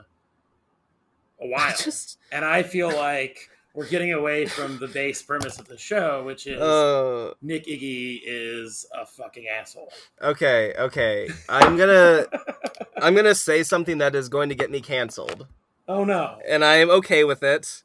a 1.41 1.47
while, 1.49 1.59
I 1.69 1.71
just 1.75 2.17
and 2.31 2.45
I 2.45 2.63
feel 2.63 2.89
like 2.95 3.49
we're 3.73 3.87
getting 3.87 4.13
away 4.13 4.45
from 4.45 4.77
the 4.79 4.87
base 4.87 5.21
premise 5.21 5.57
of 5.59 5.67
the 5.67 5.77
show, 5.77 6.23
which 6.23 6.47
is 6.47 6.61
uh 6.61 7.33
Nick 7.41 7.65
Iggy 7.65 8.21
is 8.23 8.85
a 8.97 9.05
fucking 9.05 9.47
asshole. 9.47 9.91
okay, 10.21 10.73
okay. 10.77 11.27
I'm 11.49 11.75
gonna 11.75 12.25
I'm 13.01 13.15
gonna 13.15 13.35
say 13.35 13.63
something 13.63 13.97
that 13.97 14.15
is 14.15 14.29
going 14.29 14.47
to 14.49 14.55
get 14.55 14.71
me 14.71 14.79
canceled. 14.79 15.47
Oh 15.91 16.05
no! 16.05 16.37
And 16.47 16.63
I 16.63 16.77
am 16.77 16.89
okay 16.89 17.25
with 17.25 17.43
it. 17.43 17.83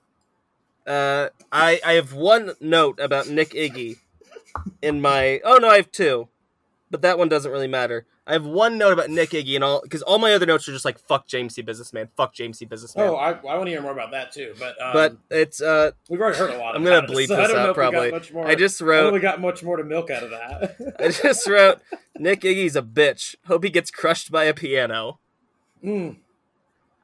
Uh 0.87 1.31
I 1.51 1.81
I 1.85 1.95
have 1.95 2.13
one 2.13 2.53
note 2.61 3.01
about 3.01 3.29
Nick 3.29 3.51
Iggy 3.51 3.97
in 4.81 5.01
my 5.01 5.41
Oh 5.45 5.57
no, 5.57 5.69
I 5.69 5.77
have 5.77 5.91
two. 5.91 6.29
But 6.89 7.03
that 7.03 7.19
one 7.19 7.29
doesn't 7.29 7.51
really 7.51 7.67
matter. 7.67 8.07
I 8.29 8.33
have 8.33 8.45
one 8.45 8.79
note 8.79 8.93
about 8.93 9.11
Nick 9.11 9.31
Iggy 9.31 9.57
and 9.57 9.65
all 9.65 9.81
because 9.83 10.03
all 10.03 10.19
my 10.19 10.33
other 10.33 10.47
notes 10.47 10.69
are 10.69 10.73
just 10.73 10.85
like 10.85 11.01
fuck 11.01 11.27
James 11.27 11.55
C. 11.57 11.63
Businessman, 11.63 12.09
fuck 12.17 12.33
James 12.33 12.59
C. 12.59 12.65
Businessman. 12.65 13.09
Oh, 13.09 13.17
I, 13.17 13.33
I 13.33 13.57
want 13.57 13.65
to 13.65 13.71
hear 13.71 13.83
more 13.83 13.91
about 13.91 14.13
that 14.13 14.31
too. 14.31 14.55
But 14.57 14.81
um, 14.81 14.93
but 14.93 15.17
it's 15.29 15.61
uh 15.61 15.91
we've 16.09 16.21
already 16.21 16.39
heard 16.39 16.51
a 16.51 16.59
lot. 16.59 16.77
I'm 16.77 16.85
gonna 16.85 17.07
bleep 17.09 17.27
so 17.27 17.37
this 17.37 17.51
out 17.51 17.51
if 17.51 17.53
we 17.53 17.65
got 17.67 17.75
probably. 17.75 18.11
much 18.13 18.33
more- 18.33 18.47
I 18.47 18.55
just 18.55 18.81
I 18.81 18.85
wrote 18.85 19.07
if 19.09 19.13
we 19.15 19.21
got 19.21 19.41
much 19.41 19.65
more 19.65 19.77
to 19.77 19.83
milk 19.85 20.11
out 20.11 20.23
of 20.23 20.31
that. 20.31 20.97
I 21.01 21.09
just 21.09 21.49
wrote 21.49 21.81
Nick 22.17 22.43
Iggy's 22.43 22.77
a 22.77 22.83
bitch. 22.83 23.35
Hope 23.49 23.65
he 23.65 23.71
gets 23.71 23.91
crushed 23.91 24.31
by 24.31 24.45
a 24.45 24.55
piano. 24.55 25.19
Mm, 25.85 26.17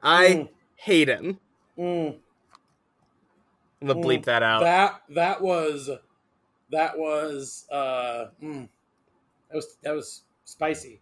I 0.01 0.25
mm, 0.27 0.49
hate 0.75 1.07
him. 1.09 1.39
mm. 1.77 2.19
I'm 3.81 3.87
gonna 3.87 3.99
Mm, 3.99 4.03
bleep 4.03 4.25
that 4.25 4.43
out. 4.43 4.61
That 4.61 5.01
that 5.09 5.41
was 5.41 5.89
that 6.69 6.97
was 6.97 7.65
uh 7.71 8.27
mm, 8.41 8.69
that 9.49 9.55
was 9.55 9.77
that 9.83 9.91
was 9.93 10.23
spicy. 10.45 11.01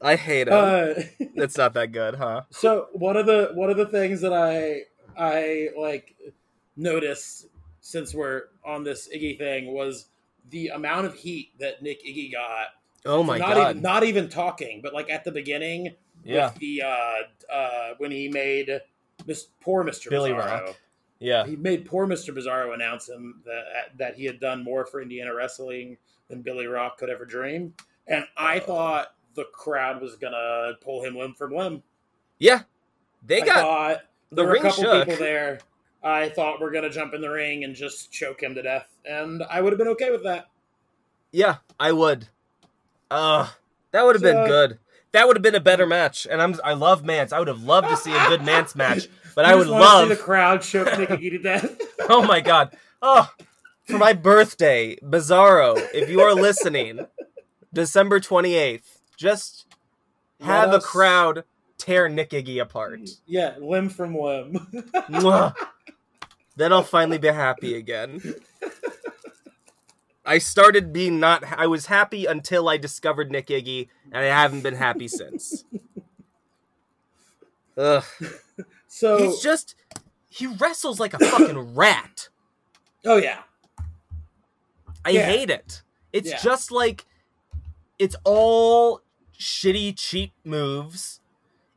I 0.00 0.16
hate 0.16 0.48
him. 0.48 0.54
Uh, 0.54 0.94
it's 1.36 1.56
not 1.56 1.74
that 1.74 1.92
good, 1.92 2.16
huh? 2.16 2.42
so 2.50 2.88
one 2.92 3.16
of 3.16 3.26
the 3.26 3.50
one 3.54 3.70
of 3.70 3.76
the 3.76 3.86
things 3.86 4.20
that 4.20 4.32
I 4.32 4.82
I 5.16 5.68
like 5.78 6.16
noticed 6.76 7.46
since 7.80 8.14
we're 8.14 8.42
on 8.64 8.84
this 8.84 9.08
Iggy 9.14 9.38
thing 9.38 9.72
was 9.72 10.06
the 10.50 10.68
amount 10.68 11.06
of 11.06 11.14
heat 11.14 11.52
that 11.60 11.82
Nick 11.82 12.04
Iggy 12.04 12.32
got. 12.32 12.68
Oh 13.04 13.22
my 13.22 13.38
not 13.38 13.56
god. 13.56 13.70
even 13.70 13.82
not 13.82 14.04
even 14.04 14.28
talking, 14.28 14.80
but 14.82 14.92
like 14.92 15.08
at 15.10 15.24
the 15.24 15.32
beginning 15.32 15.94
yeah. 16.24 16.46
with 16.46 16.54
the 16.56 16.82
uh 16.82 17.52
uh 17.52 17.94
when 17.98 18.10
he 18.10 18.28
made 18.28 18.80
this 19.26 19.48
poor 19.60 19.84
Mr. 19.84 20.10
Billy 20.10 20.30
Bizarro. 20.30 20.66
Rock. 20.66 20.76
Yeah. 21.18 21.46
he 21.46 21.54
made 21.54 21.86
poor 21.86 22.06
Mr. 22.06 22.36
Bizarro 22.36 22.74
announce 22.74 23.08
him 23.08 23.42
that 23.44 23.96
that 23.98 24.16
he 24.16 24.24
had 24.24 24.40
done 24.40 24.64
more 24.64 24.84
for 24.84 25.00
Indiana 25.00 25.34
wrestling 25.34 25.96
than 26.28 26.42
Billy 26.42 26.66
Rock 26.66 26.98
could 26.98 27.10
ever 27.10 27.24
dream, 27.24 27.74
and 28.06 28.24
I 28.36 28.58
thought 28.58 29.14
the 29.34 29.44
crowd 29.52 30.00
was 30.00 30.16
gonna 30.16 30.72
pull 30.80 31.04
him 31.04 31.16
limb 31.16 31.34
from 31.34 31.54
limb. 31.54 31.82
Yeah. 32.38 32.62
They 33.24 33.42
I 33.42 33.46
got 33.46 34.02
the 34.30 34.36
there 34.36 34.44
were 34.46 34.50
a 34.50 34.52
ring 34.54 34.62
couple 34.62 34.82
shook. 34.82 35.08
people 35.08 35.24
there. 35.24 35.60
I 36.02 36.28
thought 36.28 36.60
we're 36.60 36.72
gonna 36.72 36.90
jump 36.90 37.14
in 37.14 37.20
the 37.20 37.30
ring 37.30 37.62
and 37.64 37.74
just 37.74 38.10
choke 38.10 38.42
him 38.42 38.54
to 38.56 38.62
death, 38.62 38.88
and 39.04 39.42
I 39.48 39.60
would 39.60 39.72
have 39.72 39.78
been 39.78 39.88
okay 39.88 40.10
with 40.10 40.24
that. 40.24 40.46
Yeah, 41.30 41.58
I 41.78 41.92
would. 41.92 42.28
Uh 43.10 43.48
that 43.92 44.04
would 44.04 44.16
have 44.16 44.22
been 44.22 44.46
good. 44.46 44.78
That 45.12 45.26
would 45.26 45.36
have 45.36 45.42
been 45.42 45.54
a 45.54 45.60
better 45.60 45.86
match. 45.86 46.26
And 46.30 46.40
I'm 46.42 46.54
I 46.64 46.72
love 46.74 47.04
Mance. 47.04 47.32
I 47.32 47.38
would 47.38 47.48
have 47.48 47.62
loved 47.62 47.88
to 47.88 47.96
see 47.96 48.12
a 48.12 48.28
good 48.28 48.42
Mance 48.44 48.74
match. 48.74 49.08
But 49.34 49.44
I 49.46 49.54
would 49.54 49.62
just 49.66 49.70
love 49.70 50.08
see 50.08 50.14
the 50.14 50.20
crowd 50.20 50.62
choke 50.62 50.98
Nick 50.98 51.08
Iggy 51.08 51.30
to 51.30 51.38
death. 51.38 51.80
Oh 52.08 52.22
my 52.26 52.40
god. 52.40 52.76
Oh, 53.00 53.30
for 53.86 53.98
my 53.98 54.12
birthday, 54.12 54.96
Bizarro, 55.02 55.76
if 55.94 56.08
you 56.10 56.20
are 56.20 56.34
listening, 56.34 57.06
December 57.72 58.20
28th, 58.20 58.84
just 59.16 59.66
Let 60.40 60.46
have 60.48 60.72
a 60.72 60.76
us- 60.76 60.86
crowd 60.86 61.44
tear 61.78 62.08
Nick 62.08 62.30
Iggy 62.30 62.60
apart. 62.60 63.00
yeah, 63.26 63.54
limb 63.60 63.88
from 63.88 64.14
limb. 64.16 64.82
Then 66.54 66.70
I'll 66.72 66.82
finally 66.82 67.16
be 67.18 67.28
happy 67.28 67.74
again. 67.76 68.20
I 70.24 70.38
started 70.38 70.92
being 70.92 71.18
not 71.18 71.42
I 71.58 71.66
was 71.66 71.86
happy 71.86 72.26
until 72.26 72.68
I 72.68 72.76
discovered 72.76 73.30
Nick 73.30 73.48
Iggy 73.48 73.88
and 74.12 74.24
I 74.24 74.28
haven't 74.28 74.62
been 74.62 74.76
happy 74.76 75.08
since. 75.08 75.64
Ugh. 77.76 78.04
so, 78.86 79.18
He's 79.18 79.40
just 79.40 79.74
he 80.28 80.46
wrestles 80.46 81.00
like 81.00 81.14
a 81.14 81.18
fucking 81.18 81.58
rat. 81.74 82.28
oh 83.04 83.16
yeah, 83.16 83.40
I 85.04 85.10
Yeah. 85.10 85.26
hate 85.26 85.50
it. 85.50 85.82
It's 86.12 86.28
Yeah. 86.28 86.38
just 86.42 86.70
like 86.70 87.06
it's 87.98 88.16
all 88.24 89.00
shitty 89.38 89.96
cheap 89.96 90.32
moves. 90.44 91.20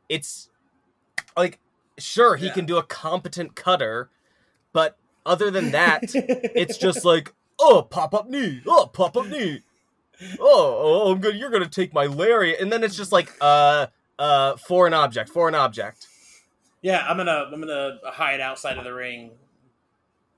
It's 0.08 0.50
like 1.36 1.58
sure 1.98 2.36
he 2.36 2.46
Yeah. 2.46 2.52
can 2.52 2.66
do 2.66 2.76
a 2.76 2.82
competent 2.82 3.56
cutter, 3.56 4.10
but 4.72 4.98
other 5.24 5.50
than 5.50 5.72
that, 5.72 6.02
it's 6.14 6.78
just 6.78 7.04
like 7.04 7.34
oh 7.58 7.82
pop 7.82 8.14
up 8.14 8.28
knee, 8.28 8.62
oh 8.66 8.86
pop 8.92 9.16
up 9.16 9.26
knee, 9.26 9.60
oh 10.40 11.04
oh 11.06 11.12
I'm 11.12 11.20
gonna, 11.20 11.36
you're 11.36 11.50
gonna 11.50 11.68
take 11.68 11.92
my 11.92 12.06
lariat, 12.06 12.60
and 12.60 12.72
then 12.72 12.84
it's 12.84 12.96
just 12.96 13.12
like 13.12 13.32
uh 13.40 13.86
uh 14.18 14.56
foreign 14.56 14.94
object, 14.94 15.30
foreign 15.30 15.54
object. 15.54 16.06
Yeah, 16.82 17.04
I'm 17.08 17.16
gonna 17.16 17.50
I'm 17.52 17.60
gonna 17.60 17.98
hide 18.04 18.40
outside 18.40 18.78
of 18.78 18.84
the 18.84 18.92
ring. 18.94 19.32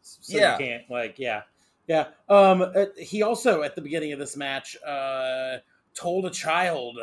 So 0.03 0.39
Yeah. 0.39 0.59
you 0.59 0.65
can't 0.65 0.91
like 0.91 1.19
yeah. 1.19 1.43
Yeah. 1.87 2.07
Um 2.29 2.63
uh, 2.63 2.87
he 2.97 3.23
also 3.23 3.63
at 3.63 3.75
the 3.75 3.83
beginning 3.83 4.13
of 4.13 4.19
this 4.19 4.37
match 4.37 4.77
uh 4.87 5.59
told 5.95 6.25
a 6.27 6.31
child 6.31 6.99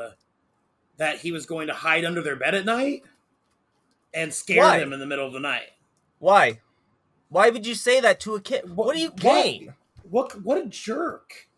that 0.98 1.20
he 1.20 1.32
was 1.32 1.46
going 1.46 1.68
to 1.68 1.74
hide 1.74 2.06
under 2.06 2.22
their 2.22 2.36
bed 2.36 2.56
at 2.56 2.66
night 2.66 3.04
and 4.14 4.34
scare 4.34 4.64
Why? 4.64 4.80
them 4.80 4.94
in 4.94 5.00
the 5.00 5.06
middle 5.06 5.28
of 5.28 5.34
the 5.34 5.40
night. 5.40 5.68
Why? 6.20 6.62
Why 7.30 7.50
would 7.50 7.68
you 7.68 7.76
say 7.76 8.00
that 8.00 8.20
to 8.22 8.36
a 8.36 8.42
kid? 8.42 8.76
What, 8.76 8.96
do 8.96 9.02
you 9.02 9.12
gain? 9.12 9.74
What 10.16 10.44
what 10.46 10.58
a 10.58 10.66
jerk. 10.66 11.50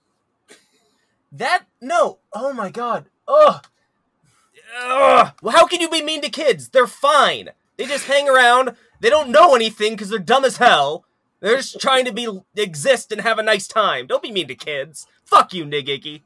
That 1.31 1.65
no. 1.79 2.17
Oh 2.33 2.53
my 2.53 2.71
god. 2.71 3.05
Ugh. 3.27 3.63
Ugh. 4.81 5.33
Well, 5.43 5.55
how 5.55 5.67
can 5.67 5.79
you 5.79 5.87
be 5.87 6.01
mean 6.01 6.23
to 6.23 6.29
kids? 6.29 6.69
They're 6.69 6.87
fine. 6.87 7.49
They 7.77 7.85
just 7.85 8.07
hang 8.07 8.27
around. 8.27 8.75
They 8.99 9.11
don't 9.11 9.29
know 9.29 9.53
anything 9.53 9.93
because 9.93 10.09
they're 10.09 10.17
dumb 10.17 10.43
as 10.43 10.57
hell. 10.57 11.05
They're 11.39 11.57
just 11.57 11.79
trying 11.79 12.05
to 12.05 12.11
be 12.11 12.27
exist 12.55 13.11
and 13.11 13.21
have 13.21 13.37
a 13.37 13.43
nice 13.43 13.67
time. 13.67 14.07
Don't 14.07 14.23
be 14.23 14.31
mean 14.31 14.47
to 14.47 14.55
kids. 14.55 15.05
Fuck 15.23 15.53
you, 15.53 15.63
Nick 15.63 15.85
Iggy. 15.85 16.21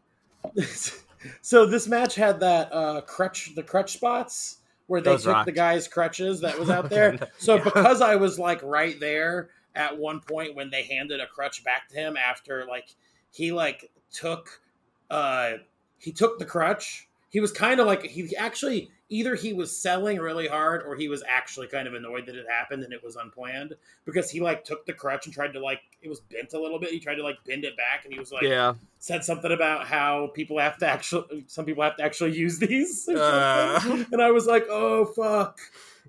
so 1.42 1.66
this 1.66 1.86
match 1.86 2.16
had 2.16 2.40
that 2.40 2.72
uh 2.72 3.02
crutch 3.02 3.54
the 3.56 3.64
crutch 3.64 3.92
spots 3.92 4.60
where 4.88 5.02
they 5.02 5.12
Those 5.12 5.24
took 5.24 5.34
rocked. 5.34 5.48
the 5.48 5.52
guy's 5.52 5.90
crutches 5.90 6.40
that 6.40 6.58
was 6.58 6.70
out 6.70 6.90
there. 6.96 7.20
So 7.40 7.56
Yeah. 7.56 7.64
because 7.66 8.00
I 8.00 8.16
was 8.16 8.40
like 8.40 8.64
right 8.64 8.98
there 9.02 9.50
at 9.76 9.98
one 9.98 10.20
point 10.20 10.56
when 10.56 10.70
they 10.70 10.84
handed 10.84 11.20
a 11.20 11.28
crutch 11.28 11.64
back 11.64 11.88
to 11.90 11.96
him 11.96 12.18
after 12.18 12.66
like 12.66 12.96
he 13.32 13.52
like 13.52 13.92
took 14.12 14.62
uh 15.10 15.54
he 15.98 16.12
took 16.12 16.40
the 16.40 16.46
crutch, 16.46 17.08
he 17.30 17.40
was 17.40 17.52
kind 17.52 17.80
of 17.80 17.86
like 17.86 18.04
he 18.04 18.36
actually 18.36 18.90
either 19.10 19.36
he 19.36 19.54
was 19.54 19.76
selling 19.76 20.18
really 20.18 20.48
hard 20.48 20.82
or 20.84 20.96
he 20.96 21.08
was 21.08 21.22
actually 21.28 21.68
kind 21.68 21.88
of 21.88 21.94
annoyed 21.94 22.26
that 22.26 22.36
it 22.36 22.46
happened 22.50 22.82
and 22.82 22.94
it 22.94 23.04
was 23.04 23.18
unplanned 23.18 23.76
because 24.06 24.32
he 24.32 24.40
like 24.40 24.64
took 24.64 24.86
the 24.86 24.94
crutch 24.94 25.26
and 25.26 25.36
tried 25.36 25.52
to 25.54 25.60
like 25.60 25.82
it 26.02 26.10
was 26.10 26.22
bent 26.22 26.54
a 26.54 26.60
little 26.60 26.80
bit. 26.80 26.90
He 26.92 27.00
tried 27.00 27.16
to 27.16 27.24
like 27.24 27.36
bend 27.46 27.64
it 27.66 27.78
back 27.78 28.06
and 28.06 28.14
he 28.14 28.20
was 28.20 28.32
like 28.32 28.44
yeah. 28.44 28.74
said 29.00 29.24
something 29.24 29.52
about 29.52 29.86
how 29.86 30.32
people 30.34 30.58
have 30.60 30.78
to 30.80 30.88
actually 30.88 31.44
some 31.48 31.66
people 31.66 31.84
have 31.84 31.98
to 31.98 32.04
actually 32.04 32.36
use 32.38 32.58
these 32.60 33.08
or 33.08 33.18
Uh. 33.18 34.06
and 34.12 34.22
I 34.22 34.32
was 34.32 34.48
like, 34.48 34.66
"Oh 34.70 35.06
fuck." 35.06 35.60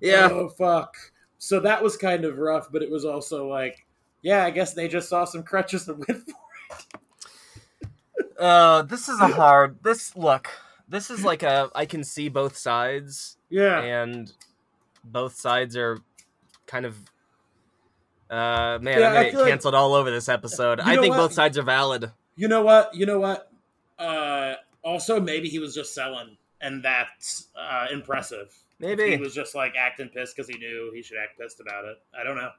Yeah. 0.01 0.29
Oh 0.31 0.49
fuck. 0.49 0.95
So 1.43 1.59
that 1.59 1.83
was 1.83 1.97
kind 1.97 2.23
of 2.23 2.37
rough, 2.37 2.71
but 2.71 2.81
it 2.81 2.89
was 2.89 3.03
also 3.03 3.49
like, 3.49 3.85
yeah, 4.21 4.45
I 4.45 4.49
guess 4.49 4.73
they 4.73 4.87
just 4.87 5.09
saw 5.09 5.25
some 5.25 5.43
crutches 5.43 5.85
and 5.89 5.97
went 6.07 6.21
for 6.23 6.35
it. 7.81 7.89
Uh, 8.39 8.83
this 8.83 9.09
is 9.09 9.19
a 9.19 9.27
hard. 9.27 9.77
This 9.83 10.15
look. 10.15 10.49
This 10.87 11.09
is 11.09 11.25
like 11.25 11.43
a. 11.43 11.69
I 11.75 11.85
can 11.85 12.05
see 12.05 12.29
both 12.29 12.55
sides, 12.55 13.37
Yeah. 13.49 13.81
and 13.81 14.31
both 15.03 15.35
sides 15.35 15.75
are 15.75 15.99
kind 16.65 16.85
of. 16.85 16.97
Uh, 18.29 18.79
man, 18.81 18.99
Yeah, 18.99 19.07
I'm 19.09 19.11
I 19.11 19.15
gonna 19.15 19.31
get 19.31 19.35
like- 19.41 19.49
canceled 19.49 19.75
all 19.75 19.93
over 19.95 20.09
this 20.11 20.29
episode. 20.29 20.79
You 20.79 20.85
I 20.85 20.95
think 20.95 21.09
what? 21.09 21.17
both 21.17 21.33
sides 21.33 21.57
are 21.57 21.63
valid. 21.63 22.09
You 22.37 22.47
know 22.47 22.61
what? 22.61 22.95
You 22.95 23.05
know 23.05 23.19
what? 23.19 23.51
Uh, 23.99 24.53
also, 24.81 25.19
maybe 25.19 25.49
he 25.49 25.59
was 25.59 25.75
just 25.75 25.93
selling, 25.93 26.37
and 26.61 26.83
that's 26.83 27.49
uh, 27.53 27.87
impressive. 27.91 28.53
Maybe 28.79 29.11
he 29.11 29.17
was 29.17 29.33
just 29.33 29.55
like 29.55 29.73
acting 29.77 30.09
pissed 30.09 30.35
because 30.35 30.49
he 30.49 30.57
knew 30.57 30.91
he 30.93 31.01
should 31.01 31.17
act 31.17 31.39
pissed 31.39 31.59
about 31.59 31.85
it. 31.85 31.97
I 32.17 32.23
don't 32.23 32.35
know. 32.35 32.49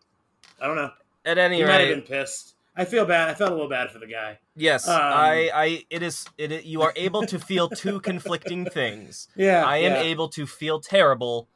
I 0.61 0.67
don't 0.67 0.77
know. 0.77 0.91
At 1.25 1.39
any 1.39 1.59
He 1.59 1.65
might 1.65 1.81
have 1.81 1.89
been 1.89 2.03
pissed. 2.03 2.55
I 2.77 2.85
feel 2.85 3.05
bad. 3.05 3.29
I 3.29 3.35
felt 3.35 3.51
a 3.51 3.55
little 3.55 3.69
bad 3.69 3.91
for 3.93 4.01
the 4.01 4.07
guy. 4.07 4.39
yes, 4.57 4.89
um, 4.89 5.01
I, 5.01 5.51
I, 5.55 5.85
it 5.91 6.03
is, 6.03 6.27
it. 6.37 6.65
You 6.65 6.83
are 6.83 6.93
able 6.97 7.25
to 7.27 7.39
feel 7.39 7.69
two 7.69 8.01
conflicting 8.01 8.65
things. 8.65 9.29
Yeah, 9.37 9.65
I 9.65 9.79
am 9.79 9.93
yeah. 9.93 10.01
able 10.01 10.29
to 10.31 10.47
feel 10.47 10.81
terrible 10.81 11.49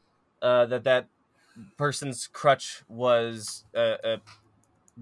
uh, 0.43 0.67
that 0.67 0.85
that 0.85 1.09
person's 1.77 2.29
crutch 2.29 2.83
was 2.89 3.65
uh, 3.75 3.97
uh, 4.05 4.17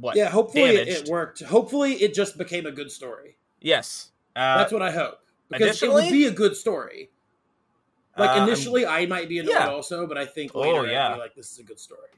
what? 0.01 0.16
Yeah, 0.16 0.31
hopefully 0.31 0.77
it, 0.77 0.88
it 0.88 1.09
worked. 1.09 1.42
Hopefully 1.42 1.95
it 1.95 2.14
just 2.14 2.38
became 2.38 2.66
a 2.66 2.73
good 2.73 2.90
story. 2.90 3.37
Yes. 3.61 4.12
Uh, 4.35 4.59
That's 4.59 4.73
what 4.73 4.83
I 4.83 4.90
hope. 4.90 5.19
Because 5.49 5.83
it 5.83 5.92
would 5.92 6.11
be 6.11 6.27
a 6.27 6.31
good 6.31 6.57
story. 6.57 7.11
Like 8.18 8.31
uh, 8.31 8.33
I'm- 8.35 8.42
initially, 8.48 8.87
I 8.87 9.07
might 9.07 9.29
be 9.29 9.38
annoyed 9.38 9.52
yeah. 9.52 9.68
also, 9.68 10.07
but 10.07 10.16
I 10.18 10.24
think 10.26 10.52
Oh, 10.55 10.61
later 10.61 10.81
I'd 10.87 10.90
yeah. 10.90 11.12
be 11.14 11.18
like, 11.20 11.35
"This 11.35 11.52
is 11.52 11.59
a 11.59 11.62
good 11.62 11.79
story." 11.81 12.09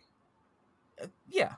yeah. 1.28 1.54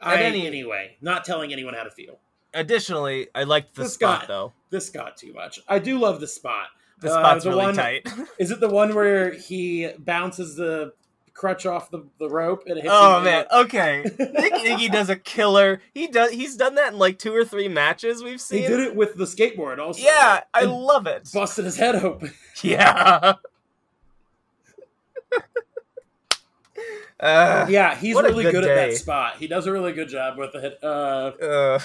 I, 0.00 0.16
any- 0.22 0.46
anyway, 0.46 0.96
not 1.00 1.24
telling 1.24 1.52
anyone 1.52 1.74
how 1.74 1.82
to 1.84 1.90
feel. 1.90 2.18
Additionally, 2.52 3.28
I 3.34 3.44
liked 3.44 3.74
the 3.74 3.82
This 3.84 3.94
spot 3.94 4.22
guy- 4.22 4.26
though. 4.26 4.52
This 4.70 4.90
got 4.90 5.16
too 5.16 5.32
much. 5.32 5.60
I 5.68 5.78
do 5.78 5.98
love 5.98 6.20
the 6.20 6.26
spot. 6.26 6.68
The 7.00 7.08
Uh, 7.10 7.20
spot's 7.20 7.44
the 7.44 7.50
really 7.50 7.62
one- 7.66 7.74
tight. 7.74 8.06
Is 8.38 8.50
it 8.50 8.60
the 8.60 8.68
one 8.68 8.94
where 8.94 9.32
he 9.32 9.90
bounces 9.98 10.56
the 10.56 10.92
crutch 11.34 11.66
off 11.66 11.90
the, 11.90 12.06
the 12.18 12.30
rope 12.30 12.62
and 12.66 12.78
it 12.78 12.82
hits 12.82 12.94
oh 12.96 13.18
him? 13.18 13.24
man. 13.24 13.44
Okay. 13.52 14.02
Nick 14.04 14.18
Iggy 14.54 14.90
does 14.90 15.10
a 15.10 15.16
killer. 15.16 15.82
He 15.92 16.06
does. 16.06 16.30
He's 16.30 16.56
done 16.56 16.76
that 16.76 16.92
in 16.92 16.98
like 16.98 17.18
two 17.18 17.34
or 17.34 17.44
three 17.44 17.68
matches 17.68 18.22
we've 18.22 18.40
seen. 18.40 18.62
He 18.62 18.68
did 18.68 18.80
it 18.80 18.96
with 18.96 19.16
the 19.16 19.24
skateboard 19.24 19.78
also. 19.78 20.00
Yeah, 20.00 20.40
I 20.54 20.62
love 20.62 21.06
it. 21.06 21.28
busted 21.34 21.64
his 21.66 21.76
head 21.76 21.96
open. 21.96 22.32
Yeah. 22.62 23.34
uh, 27.20 27.66
Yeah, 27.68 27.94
he's 27.96 28.14
really 28.14 28.44
good 28.44 28.52
good, 28.52 28.64
at 28.64 28.90
that 28.90 28.96
spot. 28.96 29.36
He 29.38 29.48
does 29.48 29.66
a 29.66 29.72
really 29.72 29.92
good 29.92 30.08
job 30.08 30.38
with 30.38 30.54
it. 30.54 30.78
Uh, 30.82 31.32
uh, 31.42 31.78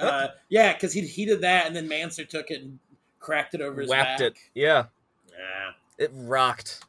uh, 0.00 0.28
yeah, 0.48 0.72
because 0.72 0.92
he 0.94 1.02
he 1.02 1.26
did 1.26 1.42
that, 1.42 1.66
and 1.66 1.76
then 1.76 1.86
Mancer 1.86 2.24
took 2.24 2.50
it 2.50 2.62
and 2.62 2.78
cracked 3.20 3.54
it 3.54 3.60
over 3.60 3.82
his 3.82 3.90
whacked 3.90 4.20
back. 4.20 4.32
it. 4.32 4.38
Yeah, 4.54 4.86
Yeah, 5.30 5.72
it 5.98 6.10
rocked. 6.14 6.85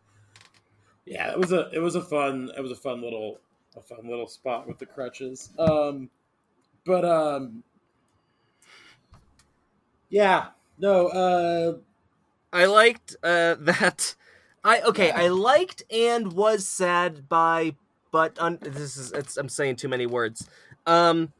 Yeah, 1.07 1.31
it 1.31 1.39
was 1.39 1.51
a 1.53 1.69
it 1.73 1.79
was 1.79 1.95
a 1.95 2.01
fun 2.01 2.51
it 2.57 2.61
was 2.61 2.71
a 2.71 2.75
fun 2.75 3.01
little 3.01 3.39
a 3.75 3.81
fun 3.81 4.07
little 4.09 4.27
spot 4.27 4.67
with 4.67 4.77
the 4.77 4.85
crutches. 4.85 5.51
Um, 5.57 6.09
but 6.85 7.05
um, 7.05 7.63
yeah, 10.09 10.47
no, 10.77 11.07
uh, 11.07 11.77
I 12.51 12.65
liked 12.65 13.15
uh, 13.23 13.55
that. 13.59 14.15
I 14.63 14.81
okay. 14.81 15.11
I 15.11 15.27
liked 15.29 15.83
and 15.91 16.33
was 16.33 16.67
sad 16.67 17.29
by, 17.29 17.75
but 18.11 18.37
un, 18.39 18.59
this 18.61 18.97
is 18.97 19.11
it's, 19.13 19.37
I'm 19.37 19.49
saying 19.49 19.77
too 19.77 19.87
many 19.87 20.05
words. 20.05 20.49
Um, 20.85 21.31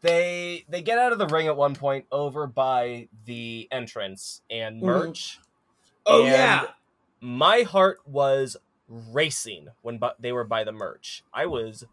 they 0.00 0.64
they 0.68 0.82
get 0.82 0.98
out 0.98 1.12
of 1.12 1.18
the 1.18 1.26
ring 1.26 1.48
at 1.48 1.56
one 1.56 1.74
point 1.74 2.06
over 2.12 2.46
by 2.46 3.08
the 3.24 3.68
entrance 3.72 4.42
and 4.50 4.82
Mhm. 4.82 4.86
merch. 4.86 5.40
oh 6.06 6.24
And 6.24 6.32
yeah, 6.32 6.66
my 7.20 7.62
heart 7.62 7.98
was 8.06 8.56
racing 8.88 9.68
when 9.82 9.98
bu- 9.98 10.08
they 10.18 10.32
were 10.32 10.44
by 10.44 10.64
the 10.64 10.72
merch. 10.72 11.22
I 11.32 11.46
was 11.46 11.84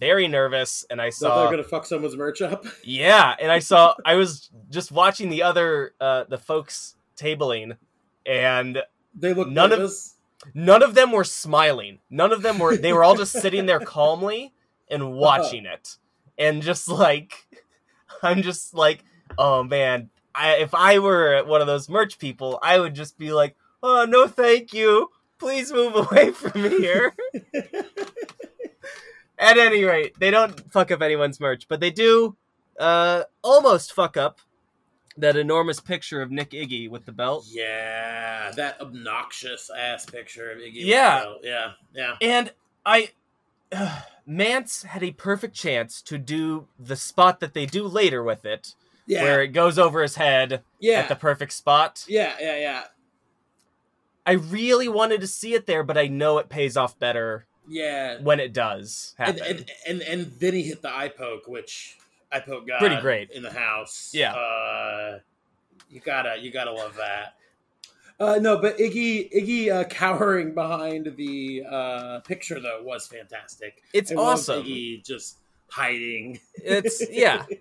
very 0.00 0.26
nervous, 0.28 0.84
and 0.90 1.00
I 1.00 1.10
saw 1.10 1.42
they're 1.42 1.50
gonna 1.50 1.62
fuck 1.64 1.86
someone's 1.86 2.16
merch 2.16 2.42
up. 2.42 2.64
yeah, 2.84 3.34
and 3.40 3.50
I 3.52 3.58
saw 3.60 3.94
I 4.04 4.14
was 4.16 4.50
just 4.70 4.90
watching 4.92 5.28
the 5.30 5.42
other 5.42 5.94
uh 6.00 6.24
the 6.28 6.38
folks 6.38 6.96
tabling 7.16 7.76
and 8.26 8.82
They 9.14 9.32
look 9.32 9.48
None 9.48 9.72
of- 9.72 9.78
nervous. 9.78 10.14
none 10.54 10.82
of 10.82 10.94
them 10.94 11.12
were 11.12 11.24
smiling. 11.24 12.00
None 12.10 12.32
of 12.32 12.42
them 12.42 12.58
were 12.58 12.76
they 12.76 12.92
were 12.92 13.04
all 13.04 13.16
just 13.16 13.32
sitting 13.40 13.66
there 13.66 13.80
calmly 13.80 14.52
and 14.88 15.12
watching 15.14 15.66
it. 15.66 15.96
And 16.38 16.62
just 16.62 16.88
like 16.88 17.46
I'm 18.22 18.42
just 18.42 18.74
like, 18.74 19.04
"Oh 19.38 19.62
man, 19.62 20.10
I 20.34 20.54
if 20.56 20.74
I 20.74 20.98
were 20.98 21.42
one 21.44 21.60
of 21.60 21.66
those 21.66 21.88
merch 21.88 22.18
people, 22.18 22.58
I 22.62 22.78
would 22.80 22.94
just 22.94 23.18
be 23.18 23.32
like, 23.32 23.56
"Oh, 23.82 24.04
no 24.04 24.26
thank 24.26 24.72
you. 24.74 25.10
Please 25.38 25.72
move 25.72 25.94
away 25.94 26.30
from 26.32 26.52
here." 26.70 27.14
At 29.38 29.58
any 29.58 29.84
rate, 29.84 30.18
they 30.18 30.30
don't 30.30 30.72
fuck 30.72 30.90
up 30.90 31.02
anyone's 31.02 31.38
merch, 31.40 31.68
but 31.68 31.80
they 31.80 31.90
do 31.90 32.36
uh 32.78 33.24
almost 33.42 33.92
fuck 33.92 34.16
up 34.16 34.40
that 35.18 35.36
enormous 35.36 35.80
picture 35.80 36.20
of 36.22 36.30
Nick 36.30 36.50
Iggy 36.50 36.90
with 36.90 37.04
the 37.06 37.12
belt. 37.12 37.46
Yeah, 37.48 38.50
that 38.56 38.80
obnoxious 38.80 39.70
ass 39.76 40.04
picture 40.06 40.50
of 40.50 40.58
Iggy. 40.58 40.72
Yeah. 40.84 41.34
Yeah, 41.42 41.72
yeah. 41.94 42.14
And 42.20 42.52
I 42.84 43.10
Mance 44.26 44.82
had 44.84 45.02
a 45.02 45.12
perfect 45.12 45.54
chance 45.54 46.00
to 46.02 46.18
do 46.18 46.68
the 46.78 46.96
spot 46.96 47.40
that 47.40 47.54
they 47.54 47.64
do 47.66 47.86
later 47.86 48.22
with 48.22 48.44
it, 48.44 48.74
Yeah, 49.06 49.22
where 49.22 49.42
it 49.42 49.48
goes 49.48 49.78
over 49.78 50.02
his 50.02 50.16
head 50.16 50.62
yeah, 50.80 51.00
at 51.00 51.08
the 51.08 51.16
perfect 51.16 51.52
spot. 51.52 52.04
yeah, 52.08 52.34
yeah, 52.40 52.56
yeah, 52.58 52.84
I 54.26 54.32
really 54.32 54.88
wanted 54.88 55.20
to 55.20 55.26
see 55.26 55.54
it 55.54 55.66
there, 55.66 55.82
but 55.84 55.96
I 55.96 56.08
know 56.08 56.38
it 56.38 56.48
pays 56.48 56.76
off 56.76 56.98
better 56.98 57.46
yeah. 57.68 58.20
when 58.20 58.40
it 58.40 58.52
does 58.52 59.14
And, 59.18 59.38
happen. 59.38 59.56
and 59.58 59.70
and 59.86 60.02
and 60.02 60.32
then 60.40 60.52
he 60.54 60.62
hit 60.64 60.82
the 60.82 60.92
eye 60.94 61.08
poke, 61.08 61.46
which 61.46 61.96
eye 62.32 62.40
poke 62.40 62.66
got 62.66 62.80
Pretty 62.80 63.00
great. 63.00 63.30
in 63.30 63.42
the 63.42 63.52
house. 63.52 64.10
Yeah. 64.12 64.34
uh, 64.34 65.18
you 65.88 66.00
gotta 66.00 66.36
you 66.40 66.50
gotta 66.50 66.72
love 66.72 66.96
that. 66.96 67.34
Uh, 68.18 68.38
no, 68.40 68.58
but 68.58 68.78
Iggy 68.78 69.30
Iggy 69.32 69.70
uh, 69.70 69.84
cowering 69.84 70.54
behind 70.54 71.14
the 71.16 71.62
uh, 71.70 72.20
picture 72.20 72.58
though 72.60 72.80
was 72.82 73.06
fantastic. 73.06 73.82
it's 73.92 74.10
I 74.10 74.14
awesome. 74.16 74.64
Iggy 74.64 75.04
just 75.04 75.38
hiding. 75.68 76.40
It's 76.56 77.02
yeah. 77.10 77.44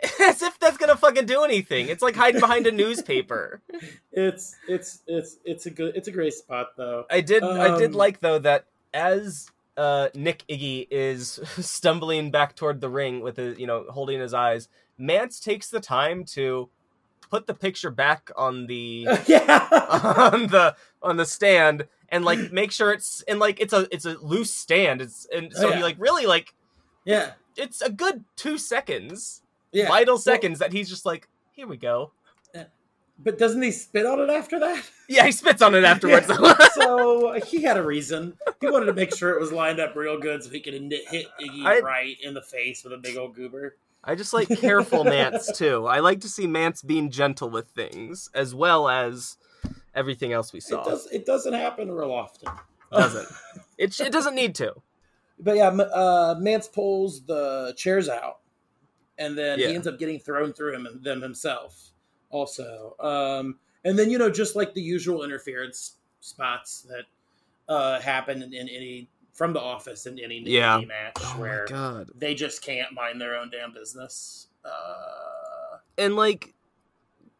As 0.20 0.42
if 0.42 0.58
that's 0.58 0.76
gonna 0.76 0.96
fucking 0.96 1.26
do 1.26 1.42
anything. 1.42 1.88
It's 1.88 2.02
like 2.02 2.14
hiding 2.14 2.40
behind 2.40 2.66
a 2.66 2.72
newspaper. 2.72 3.60
it's 4.12 4.56
it's 4.68 5.02
it's 5.06 5.38
it's 5.44 5.66
a 5.66 5.70
good 5.70 5.96
it's 5.96 6.08
a 6.08 6.12
great 6.12 6.34
spot 6.34 6.68
though. 6.76 7.04
I 7.10 7.20
did 7.20 7.42
I 7.42 7.76
did 7.78 7.90
Um, 7.92 7.96
like 7.96 8.20
though 8.20 8.38
that 8.38 8.66
as 8.94 9.50
uh, 9.76 10.08
Nick 10.14 10.44
Iggy 10.48 10.86
is 10.90 11.40
stumbling 11.58 12.30
back 12.30 12.56
toward 12.56 12.80
the 12.80 12.88
ring 12.88 13.20
with 13.20 13.36
his 13.36 13.58
you 13.58 13.66
know 13.66 13.86
holding 13.88 14.20
his 14.20 14.34
eyes, 14.34 14.68
Mance 14.98 15.40
takes 15.40 15.68
the 15.68 15.80
time 15.80 16.24
to 16.26 16.68
put 17.30 17.46
the 17.46 17.54
picture 17.54 17.90
back 17.90 18.30
on 18.36 18.66
the 18.66 19.06
yeah. 19.26 19.68
on 20.32 20.46
the 20.48 20.76
on 21.02 21.16
the 21.16 21.26
stand 21.26 21.86
and 22.08 22.24
like 22.24 22.52
make 22.52 22.72
sure 22.72 22.92
it's 22.92 23.22
and 23.28 23.38
like 23.38 23.60
it's 23.60 23.72
a 23.72 23.86
it's 23.90 24.04
a 24.04 24.16
loose 24.18 24.54
stand. 24.54 25.00
It's 25.00 25.26
and 25.32 25.52
so 25.52 25.68
Oh, 25.68 25.72
he 25.72 25.82
like 25.82 25.96
really 25.98 26.26
like 26.26 26.54
yeah. 27.04 27.32
it's 27.56 27.80
a 27.82 27.90
good 27.90 28.24
two 28.36 28.58
seconds, 28.58 29.42
Yeah. 29.72 29.88
vital 29.88 30.14
Well, 30.14 30.18
seconds 30.22 30.58
that 30.60 30.72
he's 30.72 30.88
just 30.88 31.04
like 31.06 31.28
here 31.52 31.66
we 31.66 31.76
go. 31.76 32.12
but 33.18 33.36
doesn't 33.38 33.60
he 33.62 33.72
spit 33.72 34.06
on 34.06 34.20
it 34.20 34.30
after 34.30 34.58
that? 34.60 34.82
Yeah, 35.10 35.24
he 35.24 35.32
spits 35.32 35.62
on 35.62 35.74
it 35.74 35.84
afterwards. 35.84 36.26
Yeah, 36.28 36.54
so 36.74 37.32
he 37.46 37.62
had 37.62 37.78
a 37.78 37.82
reason. 37.82 38.36
He 38.60 38.68
wanted 38.70 38.84
to 38.86 38.92
make 38.92 39.16
sure 39.16 39.30
it 39.30 39.40
was 39.40 39.50
lined 39.52 39.80
up 39.80 39.96
real 39.96 40.18
good 40.20 40.44
so 40.44 40.50
he 40.50 40.60
could 40.60 40.74
hit 40.74 41.26
Iggy 41.40 41.64
I- 41.64 41.80
right 41.80 42.16
in 42.22 42.34
the 42.34 42.42
face 42.42 42.84
with 42.84 42.92
a 42.92 42.98
big 42.98 43.16
old 43.16 43.34
goober. 43.34 43.76
I 44.04 44.14
just 44.14 44.34
like 44.34 44.48
careful 44.60 45.04
Mance 45.04 45.50
too. 45.58 45.86
I 45.86 46.00
like 46.00 46.20
to 46.20 46.28
see 46.28 46.46
Mance 46.46 46.82
being 46.82 47.10
gentle 47.10 47.48
with 47.50 47.68
things 47.68 48.28
as 48.34 48.54
well 48.54 48.88
as 48.88 49.38
everything 49.94 50.32
else 50.32 50.52
we 50.52 50.60
saw. 50.60 50.82
It 50.82 50.84
does. 50.84 51.06
It 51.10 51.26
doesn't 51.26 51.54
happen 51.54 51.90
real 51.90 52.12
often. 52.12 52.50
Doesn't. 52.92 53.28
It, 53.78 53.98
it 53.98 54.12
doesn't 54.12 54.34
need 54.34 54.54
to. 54.56 54.74
But 55.40 55.56
yeah, 55.56 55.68
uh, 55.68 56.34
Mance 56.38 56.68
pulls 56.68 57.24
the 57.24 57.72
chairs 57.78 58.08
out, 58.10 58.40
and 59.18 59.36
then 59.36 59.58
Yeah. 59.58 59.68
he 59.68 59.74
ends 59.74 59.86
up 59.86 59.98
getting 59.98 60.18
thrown 60.18 60.52
through 60.52 60.74
him 60.74 61.00
them 61.02 61.20
himself. 61.20 61.90
Also, 62.30 62.94
um, 63.00 63.58
and 63.84 63.98
then 63.98 64.10
you 64.10 64.18
know 64.18 64.30
just 64.30 64.54
like 64.56 64.74
the 64.74 64.82
usual 64.82 65.24
interference 65.24 65.96
spots 66.20 66.82
that 66.82 67.04
uh, 67.72 68.00
happen 68.00 68.42
in, 68.42 68.52
in 68.54 68.68
any 68.68 69.08
from 69.32 69.52
the 69.52 69.60
office 69.60 70.06
in 70.06 70.18
any 70.18 70.40
Yeah. 70.40 70.78
indie 70.78 70.88
match 70.88 71.14
Oh 71.18 71.38
where 71.40 71.64
god. 71.66 72.10
they 72.14 72.34
just 72.34 72.60
can't 72.62 72.92
mind 72.92 73.20
their 73.20 73.36
own 73.36 73.50
damn 73.50 73.72
business. 73.72 74.48
Uh, 74.64 75.78
And 75.96 76.16
like 76.16 76.54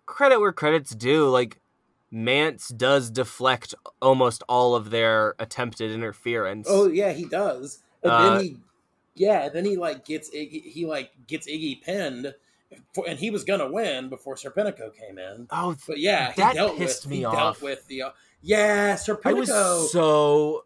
credit 0.06 0.38
where 0.40 0.52
credit's 0.52 0.94
due, 0.94 1.28
like 1.28 1.60
Mance 2.10 2.68
does 2.68 3.10
deflect 3.10 3.74
almost 4.00 4.42
all 4.48 4.74
of 4.74 4.90
their 4.90 5.34
attempted 5.38 5.90
interference. 5.90 6.66
oh 6.70 6.86
yeah, 6.88 7.12
he 7.12 7.24
does. 7.26 7.82
And 8.02 8.12
Uh, 8.12 8.34
then 8.36 8.44
he, 8.44 8.56
yeah, 9.18 9.48
then 9.48 9.64
he 9.64 9.76
like 9.76 10.04
gets 10.04 10.30
Iggy, 10.30 10.62
he 10.64 10.86
like 10.86 11.10
gets 11.26 11.46
Iggy 11.48 11.82
pinned, 11.82 12.34
for, 12.94 13.04
and 13.08 13.18
he 13.18 13.30
was 13.30 13.44
gonna 13.44 13.70
win 13.70 14.08
before 14.08 14.34
Serpentico 14.36 14.94
came 14.94 15.18
in. 15.18 15.46
Oh, 15.50 15.76
But 15.86 15.98
yeah, 15.98 16.32
he 16.32 16.40
That 16.42 16.54
dealt 16.54 16.76
pissed 16.78 17.04
with 17.04 17.10
me 17.10 17.16
he 17.18 17.24
off. 17.24 17.34
dealt 17.34 17.62
with 17.62 17.86
the 17.86 18.02
uh, 18.02 18.10
yeah 18.42 18.96
I 18.96 19.00
Serpentico. 19.00 19.34
was 19.38 19.92
so 19.92 20.64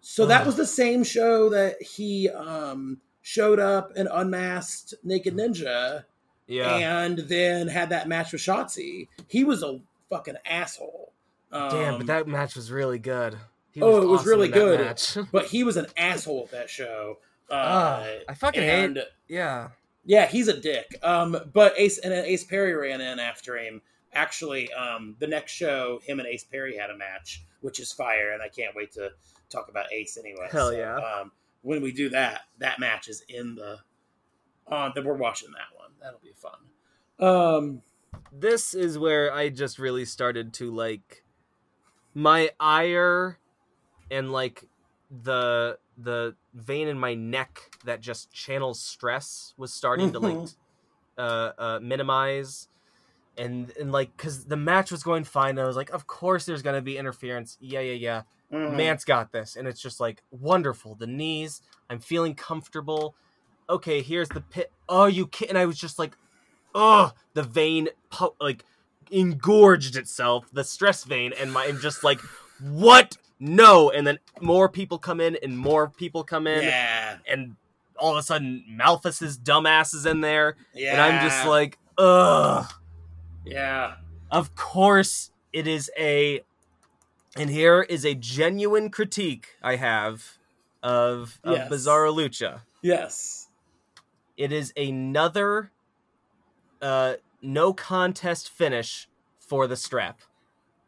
So 0.00 0.26
that 0.26 0.44
was 0.46 0.56
the 0.56 0.66
same 0.66 1.04
show 1.04 1.48
that 1.50 1.80
he 1.82 2.28
um, 2.30 3.00
showed 3.20 3.60
up 3.60 3.92
and 3.96 4.08
unmasked 4.10 4.94
Naked 5.04 5.34
Ninja 5.34 6.04
yeah. 6.46 6.76
and 7.04 7.18
then 7.18 7.68
had 7.68 7.90
that 7.90 8.08
match 8.08 8.32
with 8.32 8.40
Shotzi. 8.42 9.08
He 9.28 9.44
was 9.44 9.62
a 9.62 9.80
fucking 10.10 10.36
asshole. 10.44 11.12
Um, 11.52 11.70
Damn, 11.70 11.98
but 11.98 12.06
that 12.06 12.26
match 12.26 12.56
was 12.56 12.70
really 12.72 12.98
good. 12.98 13.36
He 13.72 13.80
Oh, 13.82 14.02
it 14.02 14.06
was 14.06 14.20
awesome 14.20 14.30
really 14.30 14.48
good. 14.48 14.80
match. 14.80 15.16
but 15.32 15.46
he 15.46 15.64
was 15.64 15.76
an 15.76 15.86
asshole 15.96 16.44
at 16.46 16.50
that 16.52 16.70
show. 16.70 17.18
Uh, 17.56 18.06
I 18.28 18.34
fucking 18.34 18.62
hate- 18.62 18.84
and, 18.84 19.02
yeah. 19.28 19.68
Yeah, 20.04 20.26
he's 20.26 20.48
a 20.48 20.58
dick. 20.58 20.98
Um, 21.02 21.36
but 21.52 21.74
Ace 21.78 21.98
and 21.98 22.12
then 22.12 22.24
Ace 22.24 22.44
Perry 22.44 22.74
ran 22.74 23.00
in 23.00 23.18
after 23.20 23.56
him. 23.56 23.82
Actually, 24.12 24.72
um, 24.72 25.16
the 25.20 25.26
next 25.26 25.52
show, 25.52 26.00
him 26.04 26.18
and 26.18 26.28
Ace 26.28 26.44
Perry 26.44 26.76
had 26.76 26.90
a 26.90 26.96
match, 26.96 27.44
which 27.60 27.78
is 27.80 27.92
fire, 27.92 28.32
and 28.32 28.42
I 28.42 28.48
can't 28.48 28.74
wait 28.76 28.92
to 28.92 29.10
talk 29.48 29.68
about 29.68 29.92
Ace 29.92 30.18
anyway. 30.18 30.48
Hell 30.50 30.72
yeah. 30.72 30.96
Um, 30.96 31.32
when 31.62 31.80
we 31.82 31.92
do 31.92 32.08
that, 32.10 32.42
that 32.58 32.78
match 32.80 33.08
is 33.08 33.22
in 33.28 33.54
the 33.54 33.78
on. 34.66 34.92
that 34.94 35.04
we're 35.04 35.14
watching 35.14 35.50
that 35.52 35.78
one. 35.78 35.90
That'll 36.00 36.18
be 36.20 36.32
fun. 36.34 36.58
Um, 37.18 37.82
This 38.32 38.74
is 38.74 38.98
where 38.98 39.32
I 39.32 39.48
just 39.48 39.78
really 39.78 40.04
started 40.04 40.52
to 40.54 40.70
like 40.74 41.22
my 42.14 42.50
ire 42.58 43.38
and 44.10 44.32
like 44.32 44.64
the 45.10 45.78
the 45.96 46.34
vein 46.54 46.88
in 46.88 46.98
my 46.98 47.14
neck 47.14 47.76
that 47.84 48.00
just 48.00 48.30
channels 48.32 48.80
stress 48.80 49.54
was 49.56 49.72
starting 49.72 50.12
to 50.12 50.18
like 50.18 50.34
Mhm. 50.36 50.54
uh, 51.18 51.52
uh 51.58 51.78
minimize 51.82 52.68
and 53.38 53.72
and 53.80 53.90
like 53.92 54.14
because 54.16 54.44
the 54.44 54.56
match 54.56 54.90
was 54.90 55.02
going 55.02 55.24
fine 55.24 55.58
i 55.58 55.64
was 55.64 55.76
like 55.76 55.90
of 55.90 56.06
course 56.06 56.44
there's 56.44 56.60
gonna 56.62 56.82
be 56.82 56.98
interference 56.98 57.56
yeah 57.60 57.80
yeah 57.80 57.92
yeah 57.94 58.22
mhm. 58.52 58.74
Mance 58.76 59.04
got 59.06 59.32
this, 59.32 59.56
and 59.56 59.66
it's 59.66 59.80
just 59.80 59.98
like 59.98 60.22
wonderful. 60.30 60.94
The 60.94 61.06
knees, 61.06 61.62
I'm 61.88 62.00
feeling 62.00 62.34
comfortable. 62.34 63.14
Okay, 63.70 64.02
here's 64.02 64.28
the 64.28 64.42
pit. 64.42 64.70
Oh, 64.90 65.06
you 65.06 65.26
can't. 65.26 65.48
And 65.52 65.58
I 65.58 65.64
was 65.64 65.78
just 65.78 65.98
like, 65.98 66.16
oh, 66.74 67.12
the 67.32 67.42
vein, 67.42 67.88
pu- 68.10 68.34
like, 68.40 68.64
engorged 69.10 69.96
itself, 69.96 70.46
the 70.52 70.64
stress 70.64 71.04
vein, 71.04 71.32
and 71.32 71.50
my, 71.52 71.64
I'm 71.64 71.80
just 71.80 72.04
like, 72.04 72.20
what? 72.60 73.16
No. 73.42 73.90
And 73.90 74.06
then 74.06 74.18
more 74.40 74.68
people 74.68 74.98
come 74.98 75.20
in, 75.20 75.36
and 75.42 75.58
more 75.58 75.88
people 75.90 76.22
come 76.24 76.46
in, 76.46 76.62
yeah, 76.62 77.16
and 77.28 77.56
all 77.98 78.12
of 78.12 78.18
a 78.18 78.22
sudden, 78.22 78.64
Malthus's 78.70 79.38
dumbass 79.38 79.94
is 79.94 80.06
in 80.06 80.20
there, 80.22 80.56
yeah, 80.74 80.92
and 80.92 81.00
I'm 81.00 81.28
just 81.28 81.46
like, 81.46 81.78
ugh. 81.98 82.72
yeah, 83.44 83.94
Of 84.30 84.54
course, 84.54 85.30
it 85.52 85.66
is 85.66 85.90
a. 85.98 86.40
And 87.36 87.48
here 87.48 87.80
is 87.82 88.04
a 88.04 88.14
genuine 88.14 88.90
critique 88.90 89.48
I 89.62 89.76
have 89.76 90.36
of, 90.82 91.40
of 91.42 91.56
Yes. 91.56 91.70
Bizarro 91.70 92.14
Lucha. 92.14 92.60
yes, 92.82 93.48
It 94.36 94.52
is 94.52 94.70
another 94.76 95.70
uh, 96.82 97.14
no 97.40 97.72
contest 97.72 98.50
finish 98.50 99.08
for 99.38 99.66
the 99.66 99.76
strap. 99.76 100.20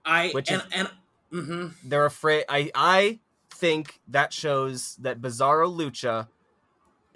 I 0.04 0.30
Which 0.32 0.50
and 0.50 0.60
is- 0.62 0.68
and 0.72 0.90
hmm 1.34 1.68
They're 1.84 2.06
afraid. 2.06 2.44
I 2.48 2.70
I 2.74 3.18
think 3.50 4.00
that 4.08 4.32
shows 4.32 4.96
that 4.96 5.20
Bizarro 5.20 5.74
Lucha. 5.74 6.28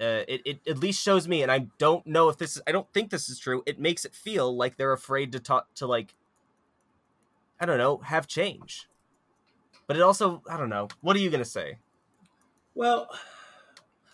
Uh, 0.01 0.23
it, 0.29 0.43
it 0.45 0.61
at 0.69 0.79
least 0.79 1.03
shows 1.03 1.27
me, 1.27 1.43
and 1.43 1.51
I 1.51 1.67
don't 1.79 2.07
know 2.07 2.29
if 2.29 2.37
this 2.37 2.57
is. 2.57 2.63
I 2.67 2.73
don't 2.73 2.93
think 2.93 3.11
this 3.11 3.29
is 3.29 3.39
true. 3.39 3.63
It 3.67 3.79
makes 3.79 4.05
it 4.05 4.15
feel 4.15 4.57
like 4.57 4.77
they're 4.77 4.93
afraid 4.93 5.33
to 5.33 5.41
talk 5.41 5.73
to 5.77 5.87
like. 5.87 6.15
I 7.61 7.67
don't 7.67 7.79
know, 7.79 7.99
have 7.99 8.27
change. 8.29 8.89
But 9.87 9.97
it 9.97 10.03
also, 10.03 10.43
I 10.49 10.57
don't 10.57 10.69
know. 10.69 10.89
What 11.01 11.17
are 11.17 11.21
you 11.21 11.31
gonna 11.31 11.45
say? 11.45 11.79
Well, 12.75 13.09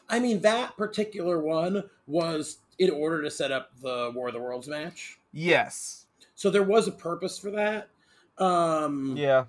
I 0.08 0.20
mean 0.20 0.40
that 0.40 0.76
particular 0.76 1.40
one 1.40 1.84
was 2.06 2.58
in 2.78 2.90
order 2.90 3.22
to 3.22 3.30
set 3.30 3.52
up 3.52 3.70
the 3.80 4.12
War 4.14 4.28
of 4.28 4.34
the 4.34 4.40
Worlds 4.40 4.68
match. 4.68 5.18
Yes. 5.32 6.06
So 6.34 6.50
there 6.50 6.62
was 6.62 6.88
a 6.88 6.92
purpose 6.92 7.38
for 7.38 7.50
that. 7.52 7.88
Um 8.38 9.16
Yeah. 9.16 9.44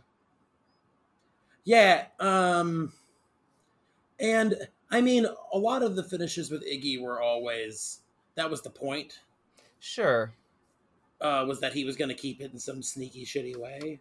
Yeah, 1.65 2.05
um 2.19 2.93
and 4.19 4.55
I 4.89 5.01
mean 5.01 5.25
a 5.53 5.57
lot 5.57 5.83
of 5.83 5.95
the 5.95 6.03
finishes 6.03 6.49
with 6.49 6.63
Iggy 6.65 7.01
were 7.01 7.21
always 7.21 7.99
that 8.35 8.49
was 8.49 8.61
the 8.61 8.69
point. 8.69 9.19
Sure. 9.79 10.33
Uh 11.19 11.43
was 11.47 11.59
that 11.59 11.73
he 11.73 11.83
was 11.83 11.97
going 11.97 12.09
to 12.09 12.15
keep 12.15 12.39
it 12.39 12.53
in 12.53 12.59
some 12.59 12.81
sneaky 12.81 13.25
shitty 13.25 13.57
way. 13.57 13.99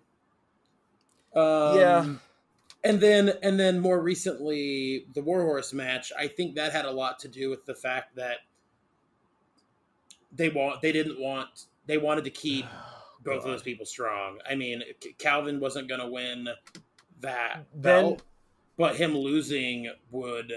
Um 1.35 1.79
Yeah. 1.79 2.15
And 2.85 3.01
then 3.01 3.33
and 3.43 3.59
then 3.59 3.81
more 3.81 4.01
recently 4.01 5.07
the 5.15 5.23
Warhorse 5.23 5.73
match, 5.73 6.13
I 6.17 6.29
think 6.29 6.55
that 6.57 6.73
had 6.73 6.85
a 6.85 6.91
lot 6.91 7.19
to 7.21 7.29
do 7.29 7.49
with 7.49 7.65
the 7.65 7.75
fact 7.75 8.17
that 8.17 8.39
they 10.31 10.51
want 10.51 10.83
they 10.83 10.93
didn't 10.93 11.19
want 11.19 11.65
they 11.87 11.97
wanted 11.97 12.25
to 12.25 12.31
keep 12.31 12.67
both 13.25 13.39
of 13.39 13.45
those 13.45 13.63
people 13.63 13.87
strong. 13.87 14.39
I 14.49 14.55
mean, 14.55 14.83
Calvin 15.17 15.61
wasn't 15.61 15.89
going 15.89 16.03
to 16.03 16.09
win 16.09 16.49
that 17.25 17.65
Then- 17.75 18.05
belt, 18.05 18.23
but 18.77 18.97
him 18.97 19.17
losing 19.17 19.91
would. 20.11 20.53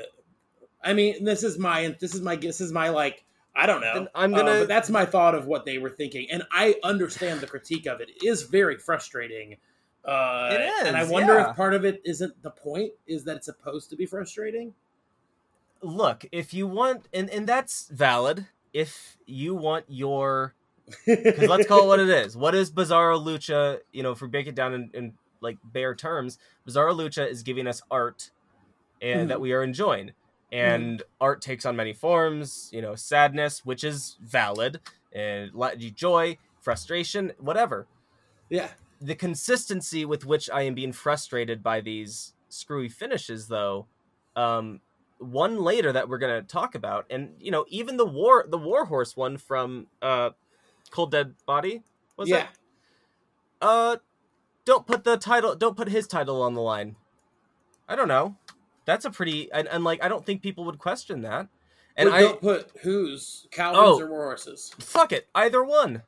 I 0.84 0.94
mean, 0.94 1.24
this 1.24 1.44
is 1.44 1.58
my 1.58 1.96
this 2.00 2.14
is 2.14 2.22
my 2.22 2.36
this 2.36 2.62
is 2.62 2.72
my 2.72 2.90
like 2.90 3.24
I 3.56 3.66
don't 3.66 3.82
know. 3.82 4.08
I'm 4.14 4.34
Uh, 4.34 4.38
gonna- 4.38 4.60
but 4.60 4.68
that's 4.68 4.90
my 4.90 5.06
thought 5.06 5.34
of 5.36 5.48
what 5.48 5.66
they 5.66 5.78
were 5.80 5.90
thinking, 5.90 6.30
and 6.30 6.44
I 6.52 6.76
understand 6.84 7.42
the 7.42 7.48
critique 7.48 7.88
of 7.88 8.00
it. 8.02 8.10
It 8.10 8.24
is 8.26 8.44
very 8.44 8.78
frustrating. 8.78 9.58
Uh, 10.06 10.50
It 10.54 10.62
is, 10.62 10.88
and 10.88 10.96
I 10.96 11.04
wonder 11.04 11.34
yeah. 11.34 11.50
if 11.50 11.56
part 11.58 11.74
of 11.74 11.84
it 11.84 12.02
isn't 12.06 12.42
the 12.42 12.52
point 12.52 12.94
is 13.08 13.24
that 13.26 13.38
it's 13.38 13.46
supposed 13.48 13.90
to 13.90 13.96
be 13.98 14.06
frustrating. 14.06 14.74
Look, 15.82 16.26
if 16.32 16.54
you 16.54 16.66
want, 16.68 17.08
and 17.14 17.30
and 17.30 17.46
that's 17.48 17.88
valid. 17.90 18.48
If 18.74 19.18
you 19.26 19.56
want 19.56 19.86
your 19.88 20.54
because 21.06 21.50
let's 21.50 21.68
call 21.68 21.84
it 21.84 21.88
what 21.88 22.00
it 22.00 22.10
is. 22.10 22.38
What 22.38 22.56
is 22.56 22.72
Bizarro 22.72 23.22
Lucha? 23.24 23.80
You 23.92 24.04
know, 24.04 24.12
if 24.12 24.22
we 24.22 24.28
break 24.28 24.48
it 24.48 24.56
down 24.56 24.74
in, 24.74 24.90
in 24.94 25.14
like 25.42 25.58
bare 25.64 25.96
terms, 25.96 26.38
Bizarro 26.68 26.96
Lucha 26.96 27.28
is 27.28 27.44
giving 27.44 27.68
us 27.68 27.82
art, 27.90 28.32
and 29.02 29.26
Mhm. 29.26 29.28
that 29.30 29.42
we 29.42 29.54
are 29.54 29.64
enjoying. 29.64 30.14
And 30.52 31.04
art 31.20 31.42
takes 31.42 31.66
on 31.66 31.76
many 31.76 31.94
forms. 31.94 32.70
You 32.72 32.82
know, 32.82 32.96
sadness, 32.96 33.66
which 33.66 33.84
is 33.84 34.18
valid, 34.22 34.80
and 35.12 35.52
joy, 35.96 36.38
frustration, 36.62 37.34
whatever. 37.40 37.88
yeah, 38.50 38.72
The 39.02 39.16
consistency 39.16 40.06
with 40.06 40.26
which 40.26 40.50
I 40.50 40.64
am 40.64 40.74
being 40.74 40.92
frustrated 40.92 41.62
by 41.62 41.82
these 41.82 42.34
screwy 42.50 42.90
finishes, 42.90 43.48
though, 43.48 43.88
um, 44.36 44.82
one 45.20 45.58
later 45.60 45.92
that 45.92 46.10
we're 46.10 46.18
gonna 46.18 46.42
talk 46.42 46.76
about, 46.76 47.06
and 47.10 47.36
you 47.40 47.52
know, 47.52 47.66
even 47.70 47.98
the 47.98 48.06
war, 48.06 48.46
the 48.48 48.58
Warhorse 48.58 49.16
one 49.16 49.38
from 49.38 49.88
uh, 50.02 50.32
Cold 50.92 51.12
Dead 51.12 51.36
Body 51.46 51.84
was 52.16 52.30
yeah. 52.30 52.38
that? 52.38 52.58
Uh, 53.62 53.98
don't 54.68 54.86
put 54.86 55.04
the 55.04 55.18
title. 55.18 55.56
Don't 55.56 55.76
put 55.76 55.90
his 55.90 56.06
title 56.06 56.42
on 56.44 56.54
the 56.54 56.62
line. 56.62 56.96
I 57.90 57.96
don't 57.96 58.08
know. 58.08 58.36
That's 58.86 59.06
a 59.06 59.10
pretty 59.10 59.52
and, 59.52 59.68
and 59.70 59.84
like 59.84 60.04
I 60.04 60.08
don't 60.10 60.26
think 60.26 60.42
people 60.44 60.66
would 60.66 60.78
question 60.78 61.22
that. 61.22 61.48
And 61.96 62.10
I 62.10 62.22
don't 62.22 62.40
put 62.42 62.70
whose 62.84 63.48
Calvin's 63.50 63.82
Oh. 63.84 64.02
or 64.02 64.08
Warhorses. 64.08 64.72
fuck 64.82 65.12
it, 65.12 65.28
either 65.34 65.64
one. 65.64 66.04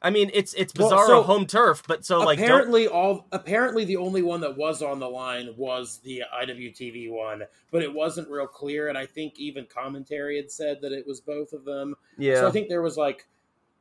I 0.00 0.10
mean, 0.10 0.30
it's 0.34 0.54
it's 0.54 0.72
Well, 0.74 0.88
so- 0.90 1.22
home 1.22 1.46
turf, 1.46 1.82
but 1.86 2.04
so 2.06 2.20
like 2.20 2.38
don't 2.38 2.46
apparently 2.46 2.86
all 2.86 3.26
apparently 3.32 3.84
the 3.84 3.96
only 3.96 4.22
one 4.22 4.40
that 4.42 4.56
was 4.56 4.82
on 4.82 4.98
the 5.00 5.08
line 5.08 5.50
was 5.56 5.98
the 6.04 6.22
IWTV 6.42 7.10
one, 7.10 7.42
but 7.72 7.82
it 7.82 7.92
wasn't 7.92 8.30
real 8.30 8.46
clear 8.46 8.88
and 8.88 8.96
I 8.96 9.04
think 9.06 9.38
even 9.38 9.66
commentary 9.66 10.36
had 10.36 10.50
said 10.50 10.80
that 10.82 10.92
it 10.92 11.06
was 11.06 11.20
both 11.20 11.52
of 11.52 11.64
them. 11.64 11.94
yeah. 12.18 12.36
So 12.36 12.48
I 12.48 12.50
think 12.50 12.68
there 12.68 12.82
was 12.82 12.96
like 12.96 13.26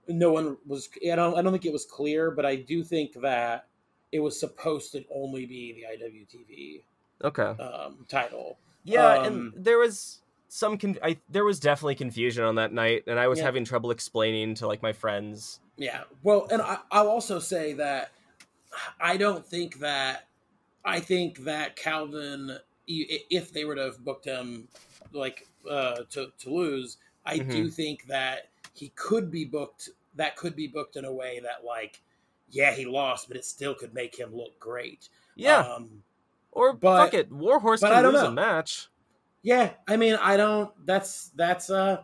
no 0.07 0.32
one 0.32 0.57
was 0.65 0.89
I 1.09 1.15
don't 1.15 1.38
I 1.38 1.41
don't 1.41 1.51
think 1.51 1.65
it 1.65 1.73
was 1.73 1.86
clear, 1.86 2.32
but 2.32 2.45
I 2.45 2.55
do 2.55 2.84
think 2.84 3.13
that 3.21 3.67
it 4.11 4.19
was 4.19 4.39
supposed 4.39 4.91
to 4.93 5.03
only 5.13 5.45
be 5.45 5.73
the 5.73 6.05
IWTV 6.05 6.83
okay. 7.23 7.61
um, 7.61 8.05
title. 8.07 8.57
Yeah, 8.83 9.19
Um, 9.19 9.25
and 9.25 9.65
there 9.65 9.77
was 9.77 10.19
some 10.47 10.77
con- 10.77 10.97
I 11.03 11.17
there 11.29 11.43
was 11.43 11.59
definitely 11.59 11.95
confusion 11.95 12.43
on 12.43 12.55
that 12.55 12.71
night, 12.71 13.03
and 13.07 13.19
I 13.19 13.27
was 13.27 13.39
Yeah. 13.39 13.45
having 13.45 13.65
trouble 13.65 13.91
explaining 13.91 14.55
to 14.55 14.67
like 14.67 14.81
my 14.81 14.93
friends. 14.93 15.59
Yeah. 15.77 16.03
Well, 16.23 16.47
and 16.51 16.61
I, 16.61 16.77
I'll 16.91 17.09
also 17.09 17.39
say 17.39 17.73
that 17.73 18.11
I 18.99 19.17
don't 19.17 19.45
think 19.45 19.79
that. 19.79 20.27
I 20.87 20.99
think 20.99 21.45
that 21.45 21.75
Calvin, 21.75 22.59
if 22.87 23.51
they 23.51 23.65
were 23.65 23.73
to 23.73 23.81
have 23.85 24.05
booked 24.05 24.25
him 24.25 24.67
like 25.13 25.47
uh, 25.69 26.01
to 26.11 26.31
to 26.39 26.49
lose, 26.53 26.97
I 27.25 27.39
do 27.39 27.69
think 27.69 28.05
that 28.05 28.49
he 28.75 28.89
could 28.89 29.31
be 29.31 29.45
booked. 29.45 29.89
That 30.15 30.35
could 30.37 30.55
be 30.55 30.67
booked 30.67 30.95
in 30.95 31.03
a 31.03 31.11
way 31.11 31.39
that 31.39 31.65
like, 31.65 32.01
yeah, 32.55 32.73
he 32.73 32.85
lost, 32.85 33.27
but 33.27 33.37
it 33.37 33.45
still 33.45 33.75
could 33.75 33.93
make 33.93 34.17
him 34.17 34.33
look 34.35 34.57
great. 34.59 35.09
Yeah, 35.35 35.59
Um, 35.59 36.01
or 36.51 36.73
but- 36.73 37.05
fuck 37.05 37.13
it, 37.13 37.31
Warhorse 37.31 37.81
can 37.81 38.03
lose 38.03 38.13
know. 38.13 38.27
a 38.27 38.31
match. 38.31 38.87
Yeah, 39.43 39.71
I 39.87 39.97
mean, 39.97 40.15
I 40.15 40.37
don't. 40.37 40.71
That's 40.85 41.29
that's 41.35 41.69
uh, 41.69 42.01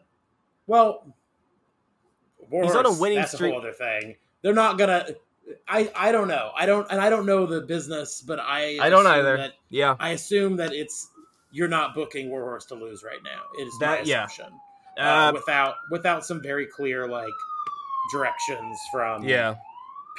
well, 0.68 1.16
Warhorse. 2.50 2.68
He's 2.68 2.76
on 2.76 2.86
a 2.86 2.92
winning 3.00 3.18
that's 3.20 3.32
streak. 3.34 3.52
a 3.52 3.54
whole 3.56 3.62
other 3.64 3.74
thing. 3.74 4.16
They're 4.44 4.54
not 4.54 4.78
gonna. 4.78 5.08
I 5.68 5.92
I 5.96 6.12
don't 6.12 6.28
know. 6.28 6.52
I 6.56 6.66
don't, 6.66 6.86
and 6.92 7.02
I 7.02 7.10
don't 7.10 7.26
know 7.26 7.46
the 7.46 7.62
business, 7.62 8.22
but 8.22 8.40
I 8.40 8.78
I 8.80 8.90
don't 8.90 9.08
either. 9.08 9.38
That, 9.38 9.54
Yeah, 9.70 9.96
I 10.00 10.10
assume 10.10 10.58
that 10.58 10.72
it's 10.74 11.10
you're 11.52 11.68
not 11.68 11.96
booking 11.96 12.30
Warhorse 12.30 12.66
to 12.68 12.76
lose 12.76 13.04
right 13.04 13.22
now. 13.24 13.42
It 13.60 13.64
is 13.68 13.74
That- 13.80 14.02
my 14.02 14.06
yeah. 14.06 14.26
assumption. 14.26 14.54
uh, 14.98 15.02
Uh, 15.02 15.32
without 15.34 15.76
without 15.90 16.26
some 16.26 16.42
very 16.44 16.68
clear 16.68 17.08
like 17.08 17.34
directions 18.14 18.78
from 18.92 19.24
yeah. 19.24 19.56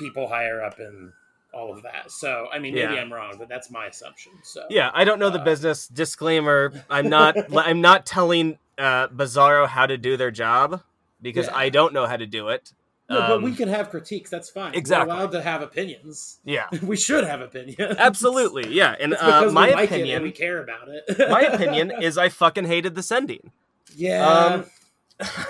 People 0.07 0.29
higher 0.29 0.63
up 0.63 0.79
in 0.81 1.13
all 1.55 1.73
of 1.73 1.83
that. 1.83 2.11
So 2.11 2.47
I 2.53 2.59
mean, 2.59 2.75
maybe 2.75 2.95
Yeah. 2.95 3.01
I'm 3.01 3.13
wrong, 3.13 3.35
but 3.39 3.49
that's 3.49 3.71
my 3.71 3.87
assumption. 3.87 4.33
So 4.43 4.65
Yeah, 4.71 4.91
I 4.95 5.05
don't 5.05 5.19
know 5.19 5.31
the 5.31 5.41
Uh, 5.41 5.45
business. 5.45 5.87
Disclaimer: 5.89 6.73
I'm 6.91 7.09
not. 7.09 7.37
I'm 7.57 7.81
not 7.81 8.07
telling 8.07 8.59
uh, 8.79 9.09
Bizarro 9.09 9.67
how 9.69 9.87
to 9.87 9.97
do 9.99 10.17
their 10.17 10.31
job 10.31 10.83
because 11.21 11.47
Yeah. 11.47 11.57
I 11.57 11.69
don't 11.69 11.93
know 11.93 12.07
how 12.07 12.17
to 12.17 12.27
do 12.27 12.49
it. 12.49 12.73
No, 13.11 13.19
but 13.21 13.31
Um, 13.33 13.43
we 13.43 13.55
can 13.55 13.69
have 13.69 13.91
critiques. 13.91 14.31
That's 14.31 14.49
fine. 14.49 14.75
exactly. 14.75 15.09
We're 15.13 15.19
allowed 15.21 15.33
to 15.33 15.43
have 15.43 15.61
opinions. 15.61 16.39
Yeah, 16.45 16.69
we 16.83 16.97
should 16.97 17.25
have 17.25 17.43
opinions. 17.43 17.97
absolutely. 17.99 18.73
Yeah, 18.73 18.97
and 18.99 19.13
uh, 19.15 19.51
my 19.53 19.71
like 19.73 19.91
opinion. 19.91 20.17
and 20.17 20.25
we 20.25 20.31
care 20.33 20.63
about 20.63 20.89
it. 20.89 21.05
my 21.31 21.43
opinion 21.43 21.93
is 22.01 22.17
I 22.17 22.31
fucking 22.31 22.65
hated 22.65 22.95
the 22.95 23.03
sending. 23.03 23.51
yeah, 23.95 24.27
Um, 24.27 24.65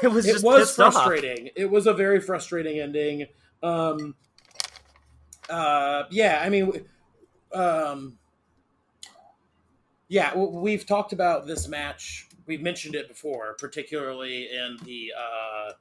it 0.03 0.09
was 0.09 0.26
it 0.26 0.42
was 0.42 0.61
pissed 0.70 0.80
off. 0.80 0.94
frustrating. 0.94 1.50
It 1.55 1.70
was 1.70 1.86
a 1.86 1.92
very 1.94 2.20
frustrating 2.20 2.80
ending. 2.80 3.26
Um, 3.62 4.16
uh, 5.53 6.07
yeah, 6.11 6.40
I 6.42 6.48
mean, 6.48 6.86
um, 7.53 8.18
yeah, 10.09 10.34
we've 10.36 10.86
talked 10.86 11.12
about 11.12 11.46
this 11.46 11.68
match. 11.68 12.28
We've 12.46 12.62
mentioned 12.62 12.94
it 12.94 13.09
before, 13.09 13.55
particularly 13.59 14.50
in 14.50 14.78
the 14.84 15.12
uh, 15.16 15.72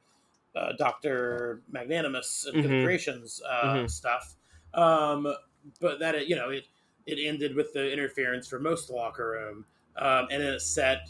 uh, 0.57 0.73
Doctor 0.77 1.61
Magnanimous 1.71 2.45
and 2.45 2.57
Mhm. 2.63 2.83
Creations 2.83 3.41
uh, 3.43 3.77
Mhm. 3.77 3.89
stuff. 3.89 4.35
Um, 4.73 5.33
but 5.79 5.99
that 5.99 6.15
it, 6.15 6.27
you 6.27 6.35
know, 6.35 6.49
it 6.49 6.67
it 7.05 7.17
ended 7.19 7.55
with 7.55 7.73
the 7.73 7.91
interference 7.91 8.47
for 8.47 8.59
most 8.59 8.83
of 8.83 8.87
the 8.89 8.93
locker 8.95 9.29
room, 9.29 9.65
um, 9.95 10.27
and 10.29 10.41
then 10.41 10.53
it 10.53 10.59
set 10.61 11.07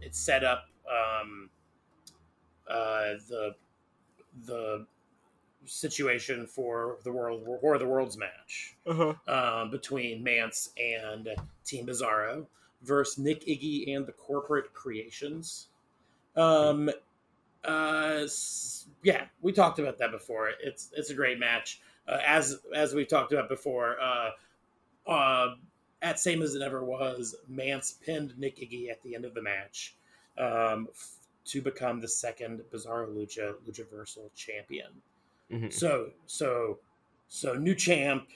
it 0.00 0.14
set 0.14 0.44
up 0.44 0.68
um, 0.90 1.50
uh, 2.68 3.14
the 3.28 3.54
the 4.44 4.86
situation 5.66 6.46
for 6.46 6.98
the 7.04 7.12
world 7.12 7.44
War 7.46 7.74
of 7.74 7.80
the 7.80 7.86
Worlds 7.86 8.16
match 8.16 8.74
Uh-huh. 8.86 9.14
um, 9.28 9.70
between 9.70 10.22
Mance 10.22 10.70
and 10.80 11.28
Team 11.64 11.86
Bizarro 11.86 12.46
versus 12.82 13.18
Nick 13.18 13.44
Iggy 13.46 13.94
and 13.94 14.06
the 14.06 14.12
Corporate 14.12 14.72
Creations. 14.74 15.68
Um, 16.36 16.90
uh, 17.64 18.26
yeah, 19.02 19.24
we 19.42 19.52
talked 19.52 19.78
about 19.78 19.98
that 19.98 20.10
before. 20.10 20.50
It's 20.62 20.90
it's 20.94 21.10
a 21.10 21.14
great 21.14 21.38
match. 21.38 21.80
Uh, 22.08 22.18
as 22.24 22.60
as 22.74 22.94
we 22.94 23.04
talked 23.04 23.32
about 23.32 23.48
before, 23.48 23.96
uh, 24.00 24.30
uh, 25.10 25.54
at 26.02 26.20
same 26.20 26.42
as 26.42 26.54
it 26.54 26.62
ever 26.62 26.84
was, 26.84 27.34
Mance 27.48 27.96
pinned 28.04 28.38
Nick 28.38 28.58
Iggy 28.58 28.90
at 28.90 29.02
the 29.02 29.14
end 29.14 29.24
of 29.24 29.34
the 29.34 29.42
match 29.42 29.96
um, 30.38 30.88
f- 30.92 31.16
to 31.46 31.60
become 31.62 32.00
the 32.00 32.08
second 32.08 32.60
Bizarro 32.72 33.08
Lucha 33.08 33.54
Luchaversal 33.68 34.32
champion. 34.36 34.88
Mhm. 35.50 35.72
So 35.72 36.10
so 36.26 36.78
so 37.28 37.54
new 37.54 37.74
champ. 37.74 38.28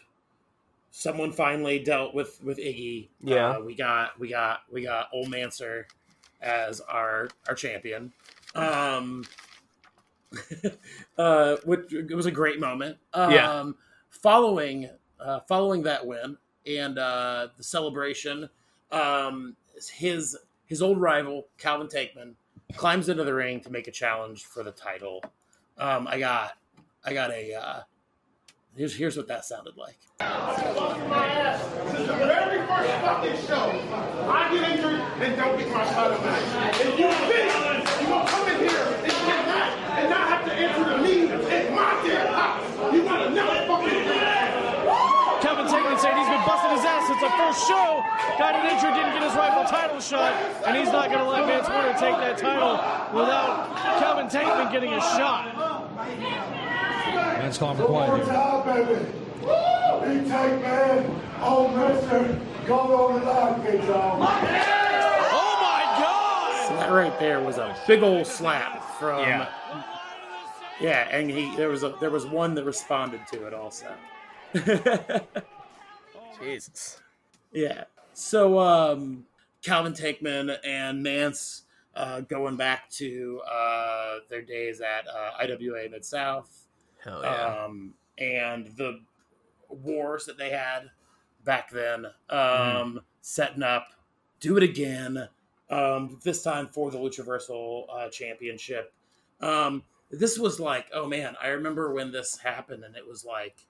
Someone 0.92 1.32
finally 1.32 1.78
dealt 1.78 2.14
with 2.14 2.42
with 2.42 2.58
Iggy. 2.58 3.08
Yeah. 3.20 3.50
uh, 3.50 3.60
we 3.60 3.74
got 3.74 4.18
we 4.18 4.28
got 4.28 4.62
we 4.70 4.82
got 4.82 5.08
old 5.12 5.28
Mancer 5.28 5.86
as 6.40 6.80
our 6.80 7.28
our 7.48 7.54
champion. 7.54 8.12
Um, 8.54 9.24
uh, 11.18 11.56
which 11.64 11.92
it 11.92 12.14
was 12.14 12.26
a 12.26 12.30
great 12.30 12.60
moment. 12.60 12.98
Um, 13.14 13.30
Yeah. 13.30 13.72
Following 14.10 14.90
uh, 15.20 15.40
following 15.48 15.82
that 15.84 16.04
win 16.04 16.36
and 16.66 16.98
uh, 16.98 17.48
the 17.56 17.62
celebration, 17.62 18.48
um, 18.90 19.56
his 19.92 20.36
his 20.66 20.82
old 20.82 21.00
rival 21.00 21.46
Calvin 21.58 21.86
Tankman 21.88 22.34
climbs 22.74 23.08
into 23.08 23.24
the 23.24 23.32
ring 23.34 23.60
to 23.60 23.70
make 23.70 23.86
a 23.88 23.90
challenge 23.92 24.44
for 24.44 24.62
the 24.62 24.72
title. 24.72 25.22
Um, 25.78 26.06
I 26.08 26.18
got 26.18 26.52
I 27.02 27.14
got 27.14 27.30
a 27.30 27.54
uh, 27.54 27.80
here's 28.76 28.94
here's 28.94 29.16
what 29.16 29.26
that 29.28 29.46
sounded 29.46 29.76
like. 29.76 29.96
First 32.70 32.92
fucking 33.02 33.36
show, 33.48 33.72
I 34.28 34.48
get 34.52 34.70
injured 34.70 35.00
and 35.00 35.36
don't 35.36 35.58
get 35.58 35.68
my 35.68 35.84
you 36.86 36.92
you 36.92 37.08
gonna 38.06 38.28
come 38.28 38.48
in 38.48 38.68
here 38.68 38.84
and 38.84 39.10
get 39.10 39.40
that 39.48 39.70
and 39.98 40.10
not 40.10 40.28
have 40.28 40.44
to 40.44 40.50
my 41.72 41.90
damn 42.04 42.28
house? 42.32 42.94
You 42.94 43.02
know 43.02 43.48
fucking 43.66 44.04
Calvin 45.40 45.66
Tankman 45.72 45.98
said 45.98 46.12
he's 46.20 46.28
been 46.28 46.44
busting 46.44 46.70
his 46.76 46.84
ass 46.84 47.08
since 47.08 47.20
the 47.20 47.32
first 47.32 47.66
show. 47.66 48.04
Got 48.36 48.54
an 48.54 48.68
injured, 48.68 48.92
didn't 48.92 49.16
get 49.16 49.24
his 49.24 49.34
rightful 49.34 49.64
title 49.64 50.00
shot, 50.00 50.36
and 50.66 50.76
he's 50.76 50.92
not 50.92 51.08
going 51.08 51.24
to 51.24 51.28
let 51.28 51.46
Mance 51.46 51.68
Warner 51.68 51.96
take 51.96 52.16
that 52.20 52.36
title 52.36 52.76
without 53.16 53.74
Calvin 53.98 54.26
Tankman 54.26 54.70
getting 54.70 54.92
a 54.92 55.00
shot. 55.00 55.79
Man's 56.08 57.58
calling 57.58 57.76
for 57.76 57.86
quiet 57.86 58.16
here. 58.16 58.24
time, 58.26 58.86
baby. 58.86 59.06
He 60.06 60.20
take 60.28 60.60
man. 60.62 61.20
Oh, 61.40 61.68
mister. 61.68 62.40
Go 62.66 62.78
on 62.78 63.20
the 63.20 63.26
line, 63.26 63.60
big 63.62 63.80
dog. 63.86 64.18
Oh 64.22 65.58
my 65.62 65.82
So 66.68 66.74
God! 66.74 66.80
that 66.80 66.92
right 66.92 67.18
there 67.18 67.40
was 67.40 67.58
a 67.58 67.76
big 67.86 68.02
old 68.02 68.26
slap 68.26 68.84
from 68.98 69.20
Yeah. 69.20 69.48
yeah, 70.80 71.08
and 71.10 71.30
he 71.30 71.54
there 71.56 71.68
was 71.68 71.82
a 71.82 71.94
there 72.00 72.10
was 72.10 72.26
one 72.26 72.54
that 72.54 72.64
responded 72.64 73.26
to 73.32 73.46
it 73.46 73.54
also. 73.54 73.92
Jesus. 76.40 77.00
Yeah. 77.52 77.84
So 78.14 78.58
um, 78.58 79.24
Calvin 79.62 79.92
Tankman 79.94 80.56
and 80.64 81.02
Mance 81.02 81.62
uh, 81.94 82.20
going 82.20 82.56
back 82.56 82.88
to 82.90 83.40
uh, 83.50 84.16
their 84.28 84.42
days 84.42 84.80
at 84.80 85.06
uh, 85.08 85.42
IWA 85.42 85.88
Mid 85.90 86.04
South 86.04 86.66
Hell 87.02 87.20
yeah. 87.22 87.64
um, 87.64 87.94
and 88.18 88.66
the 88.76 89.00
wars 89.68 90.24
that 90.26 90.38
they 90.38 90.50
had 90.50 90.90
back 91.44 91.70
then, 91.70 92.06
um, 92.28 93.00
setting 93.22 93.62
up, 93.62 93.88
do 94.40 94.56
it 94.56 94.62
again. 94.62 95.28
Um, 95.70 96.18
this 96.24 96.42
time 96.42 96.68
for 96.68 96.90
the 96.90 96.98
Luchaversal 96.98 97.84
uh, 97.92 98.08
Championship. 98.08 98.92
Um, 99.40 99.84
this 100.10 100.38
was 100.38 100.58
like, 100.58 100.86
oh 100.92 101.06
man, 101.06 101.36
I 101.40 101.48
remember 101.48 101.92
when 101.92 102.10
this 102.10 102.38
happened, 102.38 102.82
and 102.84 102.96
it 102.96 103.06
was 103.06 103.24
like, 103.24 103.66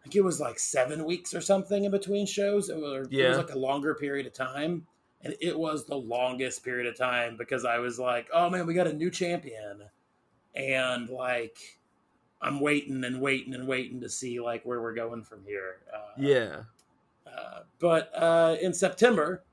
I 0.00 0.02
think 0.02 0.16
it 0.16 0.24
was 0.24 0.40
like 0.40 0.58
seven 0.58 1.04
weeks 1.04 1.32
or 1.32 1.40
something 1.40 1.84
in 1.84 1.92
between 1.92 2.26
shows. 2.26 2.68
It 2.68 2.76
was, 2.76 3.06
it 3.10 3.28
was 3.28 3.38
like 3.38 3.54
a 3.54 3.58
longer 3.58 3.94
period 3.94 4.26
of 4.26 4.32
time, 4.32 4.86
and 5.24 5.34
it 5.40 5.58
was 5.58 5.84
the 5.84 5.96
longest 5.96 6.64
period 6.64 6.86
of 6.86 6.96
time 6.96 7.36
because 7.36 7.64
I 7.64 7.78
was 7.78 7.98
like, 7.98 8.28
oh 8.32 8.50
man, 8.50 8.66
we 8.66 8.74
got 8.74 8.86
a 8.86 8.92
new 8.92 9.10
champion, 9.10 9.82
and 10.54 11.08
like 11.08 11.56
I'm 12.40 12.60
waiting 12.60 13.04
and 13.04 13.20
waiting 13.20 13.54
and 13.54 13.66
waiting 13.68 14.00
to 14.00 14.08
see 14.08 14.40
like 14.40 14.64
where 14.64 14.80
we're 14.80 14.94
going 14.94 15.22
from 15.22 15.44
here. 15.46 15.78
Uh, 15.94 16.12
yeah. 16.18 16.56
uh, 17.26 17.60
but 17.78 18.10
uh, 18.14 18.56
in 18.60 18.74
September 18.74 19.44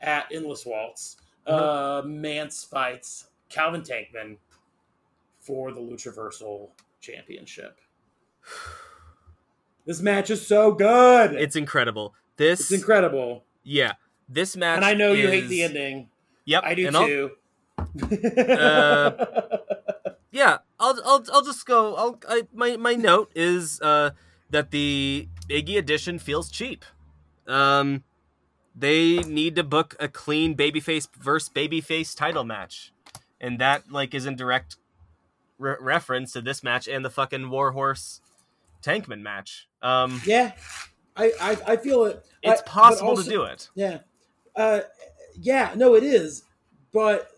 at 0.00 0.26
Endless 0.32 0.64
Waltz, 0.64 1.16
uh, 1.46 2.02
Mance 2.04 2.64
fights 2.64 3.28
Calvin 3.48 3.82
Tankman 3.82 4.36
for 5.40 5.72
the 5.72 5.80
Luchaversal 5.80 6.70
Championship. 7.00 7.78
This 9.86 10.02
match 10.02 10.28
is 10.28 10.46
so 10.46 10.72
good. 10.72 11.32
It's, 11.32 11.42
It's 11.42 11.56
incredible. 11.56 12.14
This 12.36 12.60
it's 12.60 12.72
incredible. 12.72 13.44
Yeah. 13.62 13.94
This 14.28 14.56
match 14.56 14.76
And 14.76 14.84
I 14.84 14.94
know 14.94 15.12
you 15.12 15.28
hate 15.28 15.48
the 15.48 15.62
ending. 15.62 16.08
Yep. 16.44 16.62
I 16.64 16.74
do 16.74 16.90
too. 16.90 17.30
yeah, 20.30 20.58
I'll 20.78 20.98
I'll 21.04 21.24
I'll 21.32 21.42
just 21.44 21.64
go. 21.66 21.94
I'll 21.96 22.18
I, 22.28 22.42
my 22.52 22.76
my 22.76 22.94
note 22.94 23.30
is 23.34 23.80
uh 23.80 24.10
that 24.50 24.70
the 24.70 25.28
Iggy 25.48 25.76
edition 25.76 26.18
feels 26.18 26.50
cheap. 26.50 26.84
Um, 27.46 28.04
they 28.74 29.18
need 29.20 29.56
to 29.56 29.64
book 29.64 29.96
a 29.98 30.08
clean 30.08 30.54
babyface 30.56 31.08
versus 31.16 31.48
babyface 31.54 32.16
title 32.16 32.44
match, 32.44 32.92
and 33.40 33.58
that 33.58 33.90
like 33.90 34.14
is 34.14 34.26
in 34.26 34.36
direct 34.36 34.76
re- 35.58 35.76
reference 35.80 36.32
to 36.32 36.40
this 36.40 36.62
match 36.62 36.86
and 36.88 37.04
the 37.04 37.10
fucking 37.10 37.48
Warhorse 37.50 38.20
Tankman 38.82 39.22
match. 39.22 39.68
Um, 39.82 40.20
Yeah, 40.26 40.52
I 41.16 41.32
I, 41.40 41.56
I 41.72 41.76
feel 41.76 42.04
it. 42.04 42.24
it's 42.42 42.60
I- 42.60 42.64
possible 42.64 43.10
also- 43.10 43.22
to 43.22 43.30
do 43.30 43.42
it. 43.44 43.70
Yeah, 43.74 43.98
uh, 44.58 44.80
yeah, 45.40 45.72
no, 45.76 45.94
it 45.94 46.02
is. 46.02 46.42
But 46.92 47.30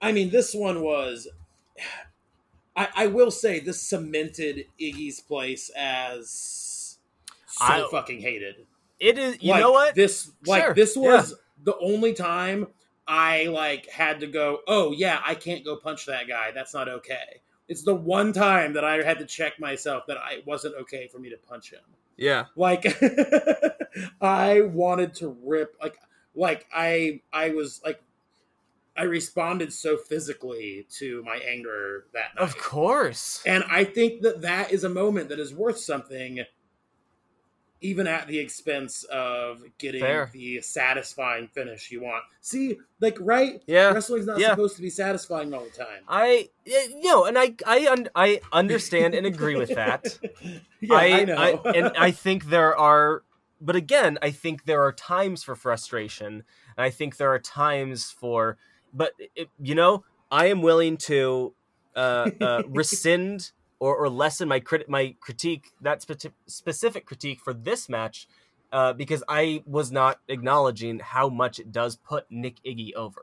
I 0.00 0.12
mean, 0.12 0.30
this 0.30 0.54
one 0.54 0.80
was. 0.82 1.28
I, 2.76 2.88
I 2.96 3.06
will 3.06 3.30
say 3.30 3.60
this 3.60 3.80
cemented 3.80 4.66
Iggy's 4.80 5.20
place 5.20 5.70
as 5.76 6.98
so 7.46 7.64
I- 7.64 7.86
fucking 7.90 8.20
hated. 8.20 8.66
It 8.98 9.18
is. 9.18 9.42
You 9.42 9.50
Like, 9.52 9.60
know 9.60 9.72
what? 9.72 9.94
This 9.94 10.30
like 10.46 10.62
Sure, 10.64 10.74
this 10.74 10.96
was 10.96 11.34
the 11.62 11.76
only 11.78 12.14
time 12.14 12.68
I 13.06 13.46
like 13.46 13.88
had 13.90 14.20
to 14.20 14.26
go. 14.26 14.60
Oh 14.66 14.92
yeah, 14.92 15.20
I 15.24 15.34
can't 15.34 15.64
go 15.64 15.76
punch 15.76 16.06
that 16.06 16.26
guy. 16.28 16.50
That's 16.52 16.72
not 16.74 16.88
okay. 16.88 17.42
It's 17.68 17.82
the 17.82 17.94
one 17.94 18.32
time 18.32 18.72
that 18.74 18.84
I 18.84 19.02
had 19.02 19.18
to 19.18 19.26
check 19.26 19.58
myself 19.60 20.04
that 20.08 20.16
I 20.16 20.34
it 20.34 20.46
wasn't 20.46 20.74
okay 20.82 21.08
for 21.08 21.18
me 21.18 21.28
to 21.30 21.36
punch 21.36 21.72
him. 21.72 21.80
Yeah. 22.16 22.46
Like 22.56 22.84
I 24.20 24.62
wanted 24.62 25.14
to 25.14 25.36
rip 25.44 25.76
like 25.80 25.98
like 26.34 26.66
I 26.74 27.22
I 27.32 27.50
was 27.50 27.80
like 27.84 28.00
I 28.96 29.02
responded 29.02 29.72
so 29.72 29.96
physically 29.96 30.86
to 30.98 31.22
my 31.24 31.36
anger 31.36 32.06
that 32.12 32.34
night. 32.36 32.42
Of 32.42 32.56
course. 32.58 33.42
And 33.44 33.64
I 33.68 33.84
think 33.84 34.22
that 34.22 34.42
that 34.42 34.72
is 34.72 34.84
a 34.84 34.88
moment 34.88 35.30
that 35.30 35.40
is 35.40 35.52
worth 35.52 35.78
something, 35.78 36.44
even 37.84 38.06
at 38.06 38.26
the 38.26 38.38
expense 38.38 39.04
of 39.04 39.62
getting 39.76 40.00
Fair. 40.00 40.30
the 40.32 40.62
satisfying 40.62 41.48
finish 41.48 41.90
you 41.90 42.00
want. 42.00 42.24
See, 42.40 42.78
like, 42.98 43.18
right? 43.20 43.62
Yeah. 43.66 43.92
Wrestling's 43.92 44.24
not 44.24 44.38
yeah. 44.38 44.50
supposed 44.50 44.76
to 44.76 44.82
be 44.82 44.88
satisfying 44.88 45.52
all 45.52 45.64
the 45.64 45.70
time. 45.70 46.02
I 46.08 46.48
you 46.64 47.02
know, 47.02 47.26
and 47.26 47.38
I 47.38 47.54
I 47.66 47.86
un- 47.86 48.08
I 48.14 48.40
understand 48.52 49.14
and 49.14 49.26
agree 49.26 49.56
with 49.56 49.74
that. 49.74 50.18
yeah, 50.80 50.94
I, 50.94 51.24
know. 51.24 51.62
and 51.74 51.92
I 51.98 52.10
think 52.10 52.46
there 52.46 52.74
are, 52.74 53.22
but 53.60 53.76
again, 53.76 54.18
I 54.22 54.30
think 54.30 54.64
there 54.64 54.82
are 54.82 54.92
times 54.92 55.42
for 55.42 55.54
frustration, 55.54 56.42
and 56.76 56.86
I 56.86 56.88
think 56.88 57.18
there 57.18 57.32
are 57.34 57.38
times 57.38 58.10
for, 58.10 58.56
but 58.94 59.12
it, 59.36 59.50
you 59.60 59.74
know, 59.74 60.04
I 60.30 60.46
am 60.46 60.62
willing 60.62 60.96
to 61.08 61.54
uh, 61.94 62.30
uh, 62.40 62.62
rescind 62.68 63.52
or, 63.84 63.96
or 63.96 64.08
lessen 64.08 64.48
my 64.48 64.60
crit 64.60 64.88
my 64.88 65.14
critique 65.20 65.72
that 65.80 66.00
spe- 66.02 66.32
specific 66.46 67.04
critique 67.06 67.40
for 67.46 67.52
this 67.52 67.88
match. 67.88 68.26
Uh, 68.72 68.92
because 68.92 69.22
I 69.28 69.62
was 69.66 69.92
not 69.92 70.18
acknowledging 70.26 70.98
how 70.98 71.28
much 71.28 71.60
it 71.60 71.70
does 71.70 71.94
put 71.94 72.24
Nick 72.28 72.56
Iggy 72.66 72.92
over 72.94 73.22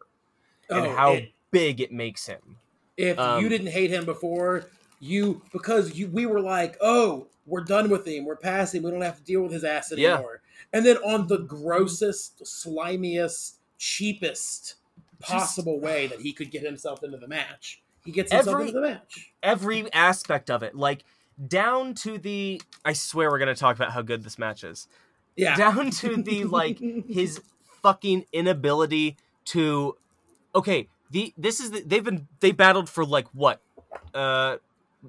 and 0.70 0.86
Oh, 0.88 0.96
how 0.96 1.12
it- 1.14 1.32
big 1.52 1.82
it 1.82 1.92
makes 1.92 2.28
him. 2.28 2.58
if 2.96 3.18
um, 3.20 3.42
you 3.44 3.50
didn't 3.50 3.68
hate 3.80 3.90
him 3.92 4.06
before, 4.06 4.68
you 5.02 5.42
because 5.52 5.96
you 5.98 6.08
we 6.08 6.26
were 6.26 6.40
like, 6.40 6.78
oh, 6.80 7.28
we're 7.46 7.64
done 7.66 7.90
with 7.90 8.08
him, 8.08 8.24
we're 8.24 8.38
past 8.38 8.74
him, 8.76 8.84
we 8.84 8.92
don't 8.92 9.02
have 9.02 9.18
to 9.18 9.24
deal 9.24 9.42
with 9.42 9.52
his 9.52 9.64
ass 9.66 9.92
Yeah. 9.94 10.14
anymore. 10.14 10.42
And 10.72 10.86
then 10.86 10.98
on 10.98 11.28
the 11.28 11.40
grossest, 11.40 12.44
slimiest, 12.46 13.56
cheapest 13.78 14.76
possible 15.20 15.80
way 15.82 16.08
that 16.08 16.22
he 16.22 16.32
could 16.32 16.50
get 16.52 16.64
himself 16.64 17.04
into 17.04 17.18
the 17.18 17.28
match, 17.28 17.82
he 18.06 18.12
gets 18.12 18.32
himself 18.32 18.56
Every- 18.56 18.68
into 18.70 18.80
the 18.82 18.88
match. 18.88 19.32
every 19.44 19.94
aspect 19.94 20.50
of 20.50 20.64
it, 20.64 20.76
like 20.76 21.04
down 21.48 21.94
to 21.96 22.18
the. 22.18 22.62
I 22.86 22.94
swear 22.94 23.30
we're 23.30 23.40
gonna 23.40 23.56
talk 23.56 23.76
about 23.76 23.92
how 23.92 24.02
good 24.02 24.24
this 24.24 24.38
match 24.38 24.64
is. 24.64 24.88
Yeah, 25.36 25.56
Down 25.56 25.90
to 25.92 26.22
the 26.22 26.44
like 26.44 26.78
his 27.10 27.42
fucking 27.82 28.26
inability 28.34 29.18
to. 29.46 29.96
Okay, 30.54 30.88
the 31.10 31.34
this 31.38 31.60
is 31.60 31.72
the, 31.72 31.82
they've 31.82 32.04
been 32.04 32.28
they 32.42 32.52
battled 32.52 32.90
for 32.90 33.06
like 33.06 33.28
what, 33.34 33.62
uh, 34.14 34.58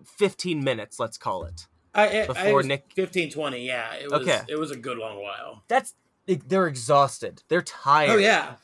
fifteen 0.04 0.62
minutes. 0.62 0.98
Let's 1.00 1.18
call 1.18 1.44
it. 1.44 1.66
I, 1.94 2.06
I, 2.20 2.22
I 2.22 2.26
before 2.26 2.54
was 2.54 2.66
Nick- 2.66 2.86
15, 2.94 3.30
20, 3.32 3.66
Yeah, 3.66 3.92
it 3.96 4.10
was. 4.10 4.22
Okay. 4.22 4.40
It 4.48 4.56
was 4.58 4.70
a 4.70 4.76
good 4.76 4.96
long 4.96 5.20
while. 5.22 5.62
That's 5.68 5.92
they're 6.26 6.66
exhausted. 6.66 7.42
They're 7.48 7.60
tired. 7.60 8.10
Oh 8.10 8.16
yeah, 8.16 8.54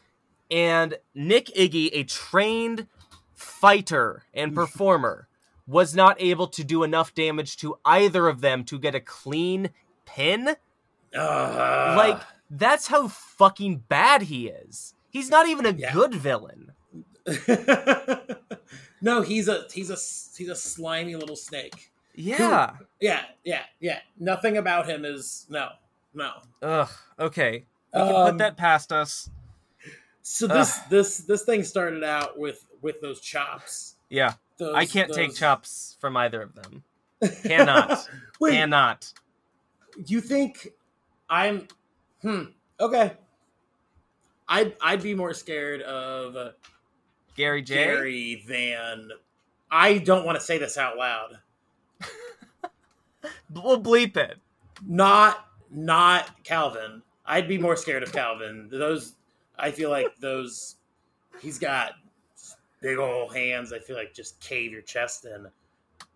and 0.50 0.96
Nick 1.14 1.46
Iggy, 1.48 1.90
a 1.92 2.04
trained 2.04 2.86
fighter 3.38 4.24
and 4.34 4.54
performer, 4.54 5.28
was 5.66 5.94
not 5.94 6.16
able 6.20 6.46
to 6.48 6.64
do 6.64 6.82
enough 6.82 7.14
damage 7.14 7.56
to 7.58 7.78
either 7.84 8.26
of 8.28 8.40
them 8.40 8.64
to 8.64 8.78
get 8.78 8.94
a 8.94 9.00
clean 9.00 9.70
pin. 10.06 10.56
uh, 11.16 11.94
like 11.96 12.20
that's 12.50 12.88
how 12.88 13.08
fucking 13.08 13.76
bad 13.88 14.22
he 14.22 14.48
is. 14.48 14.94
He's 15.10 15.30
not 15.30 15.48
even 15.48 15.66
a 15.66 15.70
Yeah. 15.72 15.92
good 15.92 16.14
villain. 16.14 16.72
no, 19.00 19.22
he's 19.22 19.48
a 19.48 19.64
he's 19.72 19.90
a 19.90 19.96
he's 20.36 20.48
a 20.48 20.56
slimy 20.56 21.14
little 21.16 21.36
snake. 21.36 21.90
Yeah. 22.14 22.72
Yeah, 23.00 23.22
yeah, 23.44 23.62
yeah. 23.80 24.00
Nothing 24.18 24.56
about 24.56 24.88
him 24.88 25.04
is 25.04 25.46
no, 25.48 25.68
no. 26.14 26.30
Ugh. 26.62 26.88
Okay. 27.18 27.64
We 27.94 28.00
can 28.00 28.14
Um, 28.14 28.30
put 28.32 28.38
that 28.38 28.56
past 28.56 28.92
us. 28.92 29.30
So 30.22 30.46
this 30.46 30.78
this 30.90 31.18
this 31.18 31.44
thing 31.44 31.62
started 31.64 32.02
out 32.04 32.38
with 32.38 32.66
with 32.82 33.00
those 33.00 33.20
chops. 33.20 33.96
Yeah. 34.08 34.34
Those, 34.58 34.74
I 34.74 34.86
can't 34.86 35.12
take 35.12 35.34
chops 35.34 35.96
from 36.00 36.16
either 36.16 36.42
of 36.42 36.54
them. 36.54 36.82
Cannot. 37.44 38.08
Wait, 38.40 38.52
Cannot. 38.52 39.12
you 40.06 40.20
think 40.20 40.68
I'm? 41.28 41.68
Hmm. 42.22 42.42
Okay. 42.80 43.12
I'd 44.48 44.74
I'd 44.80 45.02
be 45.02 45.14
more 45.14 45.34
scared 45.34 45.82
of 45.82 46.36
uh, 46.36 46.50
Gary 47.36 47.62
J. 47.62 47.74
Gary 47.74 48.44
than 48.48 49.10
I 49.70 49.98
don't 49.98 50.24
want 50.24 50.38
to 50.38 50.44
say 50.44 50.58
this 50.58 50.78
out 50.78 50.96
loud. 50.96 51.38
We'll 53.52 53.82
bleep 53.82 54.16
it. 54.16 54.38
Not 54.86 55.46
not 55.70 56.44
Calvin. 56.44 57.02
I'd 57.26 57.48
be 57.48 57.58
more 57.58 57.76
scared 57.76 58.02
of 58.02 58.12
Calvin. 58.12 58.68
Those 58.70 59.14
I 59.58 59.70
feel 59.70 59.90
like 59.90 60.16
those 60.20 60.76
he's 61.40 61.58
got 61.58 61.92
big 62.80 62.98
old 62.98 63.34
hands. 63.34 63.72
I 63.72 63.78
feel 63.78 63.96
like 63.96 64.14
just 64.14 64.40
cave 64.40 64.72
your 64.72 64.82
chest 64.82 65.24
in. 65.24 65.46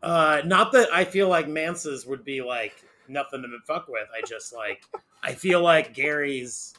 Uh, 0.02 0.42
not 0.44 0.72
that 0.72 0.88
I 0.92 1.04
feel 1.04 1.28
like 1.28 1.48
Mance's 1.48 2.06
would 2.06 2.24
be 2.24 2.42
like 2.42 2.74
nothing 3.08 3.42
to 3.42 3.48
fuck 3.66 3.88
with. 3.88 4.08
I 4.16 4.24
just 4.26 4.54
like 4.54 4.84
I 5.22 5.32
feel 5.34 5.62
like 5.62 5.94
Gary's. 5.94 6.74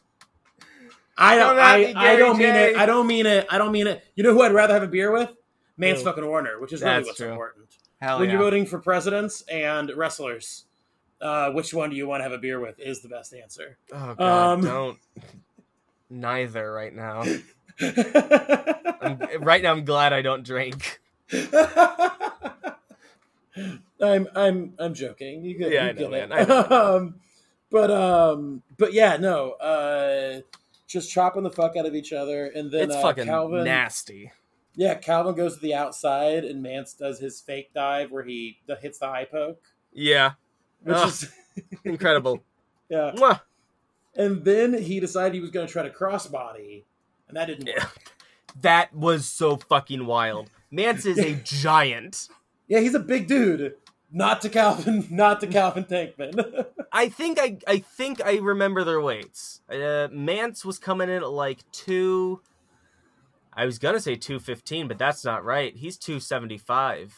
I 1.18 1.36
don't. 1.38 1.58
I, 1.60 1.78
me, 1.78 1.94
I 1.94 2.16
don't 2.16 2.38
mean 2.38 2.48
J. 2.54 2.72
it. 2.72 2.78
I 2.78 2.86
don't 2.86 3.08
mean 3.08 3.26
it. 3.26 3.46
I 3.50 3.58
don't 3.58 3.72
mean 3.72 3.88
it. 3.88 4.04
You 4.16 4.24
know 4.24 4.34
who 4.34 4.42
I'd 4.42 4.52
rather 4.54 4.74
have 4.74 4.84
a 4.84 4.88
beer 4.88 5.12
with? 5.12 5.32
Mance 5.78 6.00
Who? 6.00 6.06
fucking 6.06 6.26
Warner, 6.26 6.60
which 6.60 6.74
is 6.74 6.82
really 6.82 7.04
what's 7.04 7.18
true. 7.18 7.30
important 7.32 7.66
Hell 8.00 8.20
when 8.20 8.28
yeah. 8.30 8.34
you're 8.36 8.44
voting 8.44 8.66
for 8.66 8.80
presidents 8.80 9.42
and 9.44 9.92
wrestlers, 9.96 10.66
uh, 11.22 11.52
which 11.52 11.74
one 11.74 11.90
do 11.90 11.96
you 11.96 12.08
want 12.08 12.20
to 12.20 12.24
have 12.24 12.32
a 12.32 12.38
beer 12.38 12.60
with? 12.60 12.80
Is 12.80 13.02
the 13.02 13.10
best 13.10 13.34
answer. 13.34 13.78
Oh 13.92 14.16
god, 14.16 14.54
Um, 14.54 14.62
don't. 14.62 15.00
Neither 16.10 16.72
right 16.72 16.94
now. 16.94 17.24
Right 17.82 19.62
now, 19.62 19.72
I'm 19.72 19.86
glad 19.86 20.14
I 20.14 20.22
don't 20.22 20.44
drink. 20.44 21.02
I'm 24.02 24.28
I'm 24.36 24.74
I'm 24.80 24.94
joking. 24.94 25.44
You 25.44 25.58
get, 25.58 25.72
Yeah, 25.72 25.84
you 25.86 25.90
I 25.90 25.92
know, 25.94 26.10
get 26.10 26.30
man. 26.30 26.40
it. 26.42 26.48
Know. 26.48 26.68
um, 26.98 27.16
but 27.70 27.92
um, 27.92 28.62
but 28.78 28.94
yeah, 28.94 29.18
no. 29.18 29.52
Uh, 29.54 30.42
just 30.88 31.12
chopping 31.12 31.44
the 31.44 31.50
fuck 31.52 31.76
out 31.76 31.86
of 31.86 31.96
each 31.96 32.14
other, 32.14 32.46
and 32.48 32.72
then 32.72 32.84
it's 32.84 32.96
uh, 32.96 33.02
fucking 33.02 33.26
Calvin. 33.26 33.64
nasty. 33.64 34.32
Yeah, 34.76 34.96
Calvin 34.96 35.36
goes 35.36 35.56
to 35.56 35.62
the 35.62 35.74
outside, 35.76 36.44
and 36.46 36.62
Mance 36.64 36.94
does 36.94 37.20
his 37.20 37.40
fake 37.42 37.72
dive 37.74 38.12
where 38.12 38.24
he 38.24 38.58
hits 38.82 38.98
the 39.00 39.06
eye 39.08 39.28
poke, 39.30 39.62
Yeah, 39.94 40.32
which 40.84 40.98
is 40.98 41.32
incredible. 41.84 42.44
yeah. 42.90 43.12
Mwah. 43.16 43.42
And 44.16 44.44
then 44.46 44.74
he 44.82 45.00
decided 45.00 45.34
he 45.36 45.40
was 45.40 45.50
going 45.52 45.66
to 45.68 45.72
try 45.72 45.84
to 45.84 45.90
crossbody, 45.92 46.84
and 47.34 47.38
that 47.38 47.46
didn't 47.48 47.68
work. 47.68 47.98
That 48.62 48.94
was 48.96 49.26
so 49.26 49.58
fucking 49.58 50.06
wild. 50.06 50.52
Mance 50.70 51.06
is 51.06 51.18
a 51.18 51.34
giant. 51.44 52.28
Yeah, 52.68 52.80
he's 52.80 52.94
a 52.94 53.00
big 53.00 53.28
dude. 53.28 53.76
Not 54.12 54.42
to 54.44 54.50
Calvin, 54.50 55.08
not 55.12 55.40
to 55.42 55.48
Calvin 55.48 55.86
Tankman. 55.86 56.68
I 56.92 57.10
think 57.10 57.40
I 57.40 57.58
I 57.68 57.80
think 57.80 58.24
I 58.24 58.38
remember 58.38 58.84
their 58.84 59.02
weights. 59.02 59.62
Uh, 59.70 60.08
Mance 60.12 60.64
was 60.64 60.78
coming 60.78 61.10
in 61.10 61.24
at 61.24 61.30
like 61.32 61.60
two. 61.72 62.42
I 63.52 63.66
was 63.66 63.80
gonna 63.80 64.00
say 64.00 64.16
two 64.16 64.40
fifteen, 64.40 64.88
but 64.88 65.00
that's 65.00 65.26
not 65.26 65.44
right. 65.44 65.76
He's 65.76 65.98
two 65.98 66.20
seventy 66.20 66.60
five. 66.60 67.16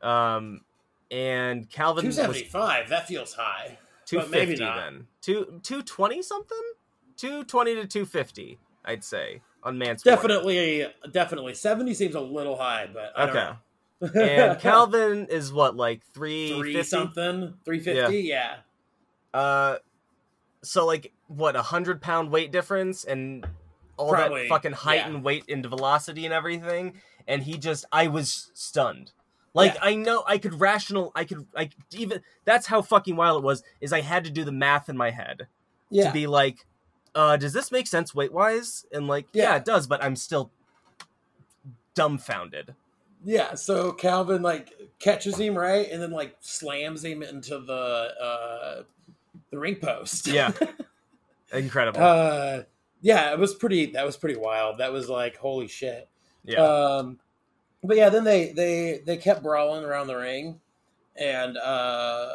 Um, 0.00 0.62
and 1.10 1.68
Calvin 1.68 2.06
Two 2.06 2.12
seventy 2.12 2.44
five. 2.44 2.88
That 2.88 3.06
feels 3.06 3.34
high. 3.34 3.76
two 4.06 4.22
fifty 4.22 4.56
then. 4.56 5.08
Two 5.20 5.60
two 5.62 5.82
twenty 5.82 6.22
something. 6.22 6.62
Two 7.18 7.44
twenty 7.44 7.74
to 7.74 7.86
two 7.86 8.06
fifty. 8.06 8.58
I'd 8.84 9.04
say 9.04 9.42
on 9.62 9.78
Mance. 9.78 10.02
Definitely, 10.02 10.86
definitely. 11.12 11.54
Seventy 11.54 11.94
seems 11.94 12.14
a 12.14 12.20
little 12.20 12.56
high, 12.56 12.88
but 12.92 13.12
I 13.16 13.22
Okay. 13.24 13.32
don't 13.32 14.14
know. 14.14 14.20
And 14.22 14.60
Calvin 14.60 15.26
is 15.26 15.52
what 15.52 15.76
like 15.76 16.02
three 16.12 16.56
three 16.58 16.82
something, 16.82 17.54
three 17.64 17.78
fifty. 17.80 18.18
Yeah. 18.22 18.56
Uh, 19.32 19.76
so 20.62 20.86
like 20.86 21.12
what 21.28 21.56
a 21.56 21.62
hundred 21.62 22.00
pound 22.02 22.30
weight 22.30 22.50
difference 22.52 23.04
and 23.04 23.46
all 23.96 24.10
Probably, 24.10 24.42
that 24.42 24.48
fucking 24.48 24.72
height 24.72 24.96
yeah. 25.00 25.08
and 25.08 25.22
weight 25.24 25.44
and 25.48 25.64
velocity 25.64 26.24
and 26.24 26.34
everything. 26.34 27.00
And 27.28 27.42
he 27.44 27.56
just, 27.58 27.84
I 27.92 28.08
was 28.08 28.50
stunned. 28.54 29.12
Like 29.54 29.74
Yeah. 29.74 29.80
I 29.82 29.94
know 29.94 30.24
I 30.26 30.38
could 30.38 30.60
rational 30.60 31.12
I 31.14 31.24
could 31.24 31.46
I 31.54 31.70
even 31.92 32.22
that's 32.44 32.66
how 32.66 32.82
fucking 32.82 33.16
wild 33.16 33.42
it 33.42 33.46
was 33.46 33.62
is 33.80 33.92
I 33.92 34.00
had 34.00 34.24
to 34.24 34.30
do 34.30 34.44
the 34.44 34.52
math 34.52 34.88
in 34.88 34.96
my 34.96 35.10
head 35.10 35.46
Yeah. 35.90 36.06
to 36.08 36.12
be 36.12 36.26
like 36.26 36.66
uh 37.14 37.36
does 37.36 37.52
this 37.52 37.70
make 37.70 37.86
sense 37.86 38.14
weight 38.14 38.32
wise 38.32 38.86
and 38.92 39.06
like 39.06 39.26
yeah. 39.32 39.50
Yeah. 39.50 39.56
it 39.56 39.64
does 39.64 39.86
but 39.86 40.02
I'm 40.02 40.16
still 40.16 40.50
dumbfounded. 41.94 42.74
Yeah, 43.24 43.54
so 43.54 43.92
Calvin 43.92 44.42
like 44.42 44.72
catches 44.98 45.36
him 45.36 45.56
right, 45.56 45.88
and 45.90 46.02
then 46.02 46.10
like 46.10 46.36
slams 46.40 47.04
him 47.04 47.22
into 47.22 47.58
the 47.58 47.72
uh, 48.20 48.82
the 49.50 49.58
ring 49.58 49.76
post. 49.76 50.26
Yeah. 50.26 50.50
Incredible. 51.52 52.02
uh, 52.02 52.62
yeah, 53.00 53.32
it 53.32 53.38
was 53.38 53.54
pretty. 53.54 53.86
That 53.92 54.04
was 54.04 54.16
pretty 54.16 54.38
wild. 54.38 54.78
That 54.78 54.92
was 54.92 55.08
like 55.08 55.36
holy 55.36 55.68
shit. 55.68 56.08
yeah. 56.44 56.60
Um, 56.62 57.20
but 57.84 57.96
yeah, 57.96 58.08
then 58.08 58.24
they 58.24 58.52
they 58.52 59.02
they 59.04 59.16
kept 59.16 59.42
brawling 59.42 59.84
around 59.84 60.08
the 60.08 60.16
ring, 60.16 60.60
and 61.14 61.56
uh, 61.58 62.28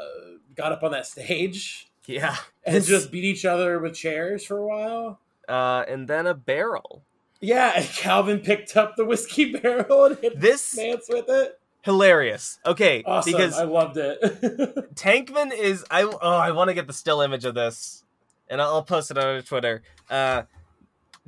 got 0.55 0.71
up 0.71 0.83
on 0.83 0.91
that 0.91 1.07
stage 1.07 1.86
yeah. 2.07 2.35
and 2.65 2.83
just 2.83 3.11
beat 3.11 3.23
each 3.23 3.45
other 3.45 3.77
with 3.79 3.93
chairs 3.95 4.43
for 4.45 4.57
a 4.57 4.65
while. 4.65 5.19
uh 5.47 5.83
and 5.87 6.07
then 6.07 6.25
a 6.27 6.33
barrel. 6.33 7.03
Yeah, 7.39 7.73
and 7.75 7.85
Calvin 7.85 8.39
picked 8.39 8.75
up 8.75 8.95
the 8.95 9.05
whiskey 9.05 9.51
barrel 9.59 10.05
and 10.05 10.17
hit 10.17 10.39
This 10.41 10.75
Mance 10.75 11.05
with 11.07 11.25
it. 11.29 11.59
hilarious. 11.83 12.59
Okay, 12.65 13.03
Awesome, 13.05 13.31
because 13.31 13.57
I 13.59 13.63
loved 13.65 13.97
it. 13.97 14.19
Tankman 14.95 15.53
is 15.53 15.85
I 15.91 16.01
oh 16.03 16.17
I 16.19 16.51
want 16.51 16.69
to 16.69 16.73
get 16.73 16.87
the 16.87 16.93
still 16.93 17.21
image 17.21 17.45
of 17.45 17.53
this, 17.53 18.03
and 18.49 18.59
I'll, 18.61 18.75
I'll 18.75 18.83
post 18.83 19.11
it 19.11 19.17
on 19.19 19.41
Twitter. 19.43 19.83
Uh, 20.09 20.43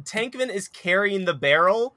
Tankman 0.04 0.50
is 0.50 0.68
carrying 0.68 1.26
the 1.26 1.34
barrel, 1.34 1.96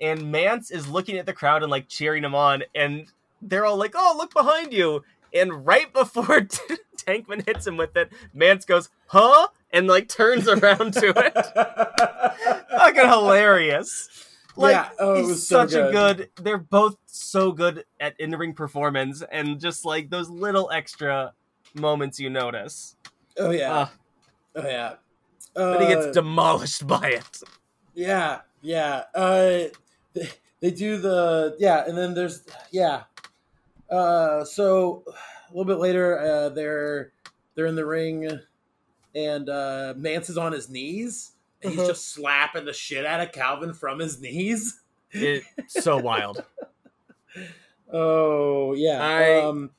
and 0.00 0.30
Mance 0.30 0.70
is 0.70 0.88
looking 0.88 1.16
at 1.18 1.26
the 1.26 1.32
crowd 1.32 1.62
and 1.62 1.70
like 1.70 1.88
cheering 1.88 2.24
him 2.24 2.34
on, 2.34 2.64
and 2.74 3.06
they're 3.40 3.64
all 3.64 3.76
like, 3.76 3.94
"Oh, 3.96 4.14
look 4.18 4.34
behind 4.34 4.72
you!" 4.72 5.02
And 5.34 5.66
right 5.66 5.92
before 5.92 6.40
Tankman 6.96 7.44
hits 7.46 7.66
him 7.66 7.76
with 7.76 7.96
it, 7.96 8.12
Mance 8.32 8.64
goes, 8.64 8.88
"Huh?" 9.08 9.48
and 9.72 9.86
like 9.88 10.08
turns 10.08 10.48
around 10.48 10.94
to 10.94 11.12
it. 11.16 11.34
Fucking 12.70 13.08
hilarious. 13.08 14.08
Like, 14.56 14.72
Yeah, 14.72 14.88
oh, 15.00 15.16
he's 15.16 15.46
so 15.46 15.66
such 15.66 15.72
a 15.72 15.90
good. 15.90 16.16
good. 16.16 16.44
They're 16.44 16.58
both 16.58 16.96
so 17.06 17.50
good 17.50 17.84
at 17.98 18.14
in-ring 18.20 18.54
performance, 18.54 19.22
and 19.32 19.58
just 19.60 19.84
like 19.84 20.10
those 20.10 20.30
little 20.30 20.70
extra 20.70 21.32
moments 21.74 22.20
you 22.20 22.30
notice. 22.30 22.94
oh 23.38 23.50
yeah, 23.50 23.72
Uh, 23.74 23.86
oh 24.56 24.66
yeah. 24.68 24.94
but 25.54 25.80
he 25.80 25.88
gets 25.88 26.06
Uh, 26.06 26.12
demolished 26.12 26.86
by 26.86 27.08
it. 27.08 27.42
Yeah, 27.94 28.42
yeah. 28.62 29.02
Uh, 29.14 29.64
they, 30.12 30.28
they 30.60 30.70
do 30.70 30.98
the 30.98 31.56
yeah, 31.58 31.84
and 31.86 31.98
then 31.98 32.14
there's 32.14 32.44
yeah. 32.70 33.02
Uh, 33.90 34.44
so 34.44 35.04
a 35.06 35.52
little 35.52 35.64
bit 35.64 35.78
later, 35.80 36.18
uh, 36.18 36.48
they're 36.50 37.12
they're 37.54 37.66
in 37.66 37.74
the 37.76 37.86
ring, 37.86 38.28
and 39.14 39.48
uh, 39.48 39.94
Mance 39.96 40.28
is 40.30 40.38
on 40.38 40.52
his 40.52 40.68
knees, 40.68 41.32
and 41.62 41.70
he's 41.72 41.80
Uh-huh. 41.80 41.88
just 41.90 42.10
slapping 42.10 42.64
the 42.64 42.72
shit 42.72 43.04
out 43.06 43.20
of 43.20 43.32
Calvin 43.32 43.72
from 43.74 43.98
his 43.98 44.20
knees. 44.20 44.80
It's 45.12 45.46
so 45.68 45.96
wild. 46.02 46.44
Oh 47.92 48.74
yeah, 48.74 49.02
I- 49.02 49.40
um, 49.42 49.70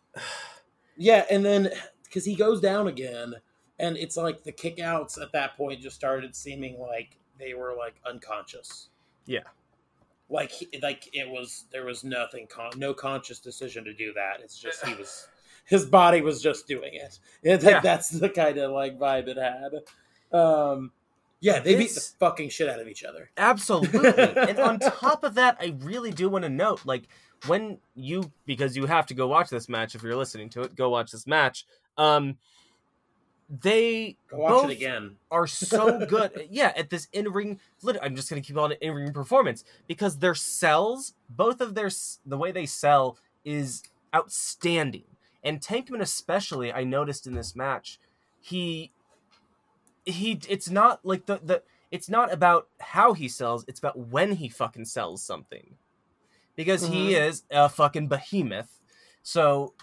yeah, 0.97 1.25
and 1.29 1.43
then 1.43 1.69
because 2.03 2.23
he 2.25 2.35
goes 2.35 2.61
down 2.61 2.87
again, 2.87 3.33
and 3.79 3.97
it's 3.97 4.15
like 4.15 4.43
the 4.43 4.51
kickouts 4.53 5.21
at 5.21 5.31
that 5.33 5.57
point 5.57 5.81
just 5.81 5.95
started 5.95 6.35
seeming 6.35 6.79
like 6.79 7.17
they 7.37 7.53
were 7.53 7.75
like 7.77 7.95
unconscious. 8.07 8.89
Yeah. 9.25 9.41
Like 10.29 10.51
he, 10.51 10.67
like 10.81 11.09
it 11.13 11.29
was 11.29 11.65
there 11.71 11.85
was 11.85 12.03
nothing 12.03 12.47
con- 12.47 12.71
no 12.77 12.93
conscious 12.93 13.39
decision 13.39 13.83
to 13.85 13.93
do 13.93 14.13
that. 14.13 14.41
It's 14.41 14.57
just 14.57 14.85
he 14.85 14.93
was 14.99 15.27
his 15.65 15.85
body 15.85 16.21
was 16.21 16.41
just 16.41 16.67
doing 16.67 16.93
it. 16.93 17.19
It, 17.43 17.63
Yeah. 17.63 17.79
That's 17.79 18.09
the 18.09 18.29
kind 18.29 18.57
of 18.57 18.71
like 18.71 18.97
vibe 18.97 19.27
it 19.27 19.37
had. 19.37 20.37
Um, 20.37 20.91
yeah, 21.41 21.59
they 21.59 21.75
beat 21.75 21.93
the 21.93 22.01
fucking 22.19 22.49
shit 22.49 22.69
out 22.69 22.79
of 22.79 22.87
each 22.87 23.03
other. 23.03 23.29
Absolutely. 23.37 24.09
and 24.49 24.59
on 24.59 24.79
top 24.79 25.23
of 25.23 25.35
that, 25.35 25.57
I 25.59 25.75
really 25.79 26.11
do 26.11 26.27
want 26.29 26.43
to 26.43 26.49
note, 26.49 26.81
like, 26.85 27.03
when 27.45 27.77
you 27.93 28.31
because 28.45 28.75
you 28.75 28.87
have 28.87 29.05
to 29.07 29.13
go 29.13 29.27
watch 29.27 29.49
this 29.49 29.69
match 29.69 29.93
if 29.93 30.01
you're 30.01 30.15
listening 30.15 30.49
to 30.49 30.61
it, 30.61 30.75
go 30.75 30.89
watch 30.89 31.11
this 31.11 31.27
match. 31.27 31.65
Um 31.97 32.37
they 33.49 34.17
Go 34.29 34.37
watch 34.37 34.49
both 34.49 34.71
it 34.71 34.77
again. 34.77 35.17
are 35.29 35.47
so 35.47 36.05
good. 36.09 36.47
yeah, 36.49 36.73
at 36.75 36.89
this 36.89 37.07
in-ring 37.13 37.59
I'm 38.01 38.15
just 38.15 38.29
going 38.29 38.41
to 38.41 38.45
keep 38.45 38.57
on 38.57 38.71
in-ring 38.73 39.13
performance 39.13 39.63
because 39.87 40.17
their 40.17 40.35
sells, 40.35 41.13
both 41.29 41.61
of 41.61 41.75
their 41.75 41.91
the 42.25 42.37
way 42.37 42.51
they 42.51 42.65
sell 42.65 43.17
is 43.43 43.83
outstanding. 44.15 45.03
And 45.43 45.61
Tankman 45.61 46.01
especially, 46.01 46.73
I 46.73 46.83
noticed 46.83 47.27
in 47.27 47.33
this 47.33 47.55
match, 47.55 47.99
he 48.39 48.91
he 50.05 50.39
it's 50.49 50.69
not 50.69 51.05
like 51.05 51.27
the 51.27 51.39
the 51.43 51.61
it's 51.91 52.09
not 52.09 52.33
about 52.33 52.67
how 52.79 53.13
he 53.13 53.27
sells, 53.27 53.63
it's 53.67 53.79
about 53.79 53.97
when 53.97 54.33
he 54.33 54.49
fucking 54.49 54.85
sells 54.85 55.21
something. 55.21 55.75
Because 56.55 56.87
he 56.87 57.11
mm-hmm. 57.11 57.29
is 57.29 57.43
a 57.51 57.69
fucking 57.69 58.07
behemoth. 58.07 58.79
So 59.21 59.73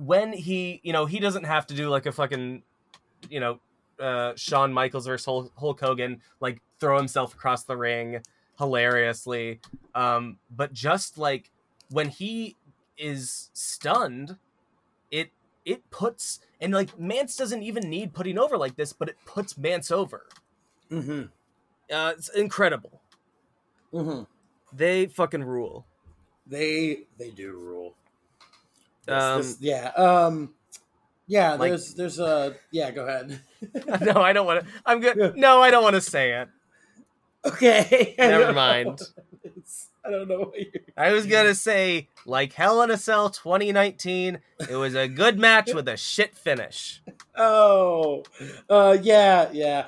when 0.00 0.32
he, 0.32 0.80
you 0.82 0.92
know, 0.92 1.06
he 1.06 1.18
doesn't 1.18 1.44
have 1.44 1.66
to 1.68 1.74
do 1.74 1.88
like 1.88 2.06
a 2.06 2.12
fucking, 2.12 2.62
you 3.28 3.40
know, 3.40 3.60
uh, 4.00 4.32
Shawn 4.36 4.72
Michaels 4.72 5.06
versus 5.06 5.50
Hulk, 5.56 5.80
Hogan, 5.80 6.22
like 6.40 6.60
throw 6.78 6.96
himself 6.96 7.34
across 7.34 7.64
the 7.64 7.76
ring 7.76 8.22
hilariously. 8.58 9.60
Um, 9.94 10.38
but 10.50 10.72
just 10.72 11.18
like 11.18 11.50
when 11.90 12.08
he 12.08 12.56
is 12.96 13.50
stunned, 13.52 14.36
it 15.10 15.30
it 15.64 15.88
puts 15.90 16.40
and 16.60 16.72
like 16.72 16.98
Mance 16.98 17.36
doesn't 17.36 17.62
even 17.62 17.88
need 17.88 18.12
putting 18.12 18.38
over 18.38 18.58
like 18.58 18.76
this, 18.76 18.92
but 18.92 19.08
it 19.08 19.16
puts 19.24 19.56
Mance 19.56 19.90
over. 19.90 20.26
Mm-hmm. 20.90 21.24
Uh, 21.92 22.12
it's 22.16 22.28
incredible. 22.30 23.00
Mm-hmm. 23.92 24.24
They 24.76 25.06
fucking 25.06 25.44
rule. 25.44 25.86
They 26.46 27.04
they 27.18 27.30
do 27.30 27.52
rule. 27.52 27.94
Um, 29.08 29.42
this- 29.42 29.56
yeah. 29.60 29.88
Um. 29.96 30.54
Yeah. 31.26 31.54
Like- 31.54 31.70
there's 31.70 31.94
there's 31.94 32.18
a 32.18 32.56
yeah. 32.70 32.90
Go 32.90 33.06
ahead. 33.06 33.40
no, 34.02 34.20
I 34.22 34.32
don't 34.32 34.46
want 34.46 34.64
to. 34.64 34.70
I'm 34.86 35.00
good. 35.00 35.36
No, 35.36 35.60
I 35.62 35.70
don't 35.70 35.82
want 35.82 35.94
to 35.94 36.00
say 36.00 36.32
it. 36.32 36.48
okay. 37.44 38.14
Never 38.18 38.52
mind. 38.52 39.00
I 40.04 40.10
don't 40.10 40.28
know 40.28 40.38
what 40.38 40.58
you're. 40.58 40.82
I 40.96 41.12
was 41.12 41.26
gonna 41.26 41.54
say, 41.54 42.08
like 42.24 42.54
Hell 42.54 42.80
in 42.82 42.90
a 42.90 42.96
Cell 42.96 43.28
2019, 43.28 44.38
it 44.70 44.76
was 44.76 44.94
a 44.94 45.06
good 45.06 45.38
match 45.38 45.74
with 45.74 45.86
a 45.88 45.96
shit 45.96 46.36
finish. 46.36 47.02
Oh, 47.40 48.24
uh, 48.68 48.96
yeah, 49.00 49.48
yeah. 49.52 49.86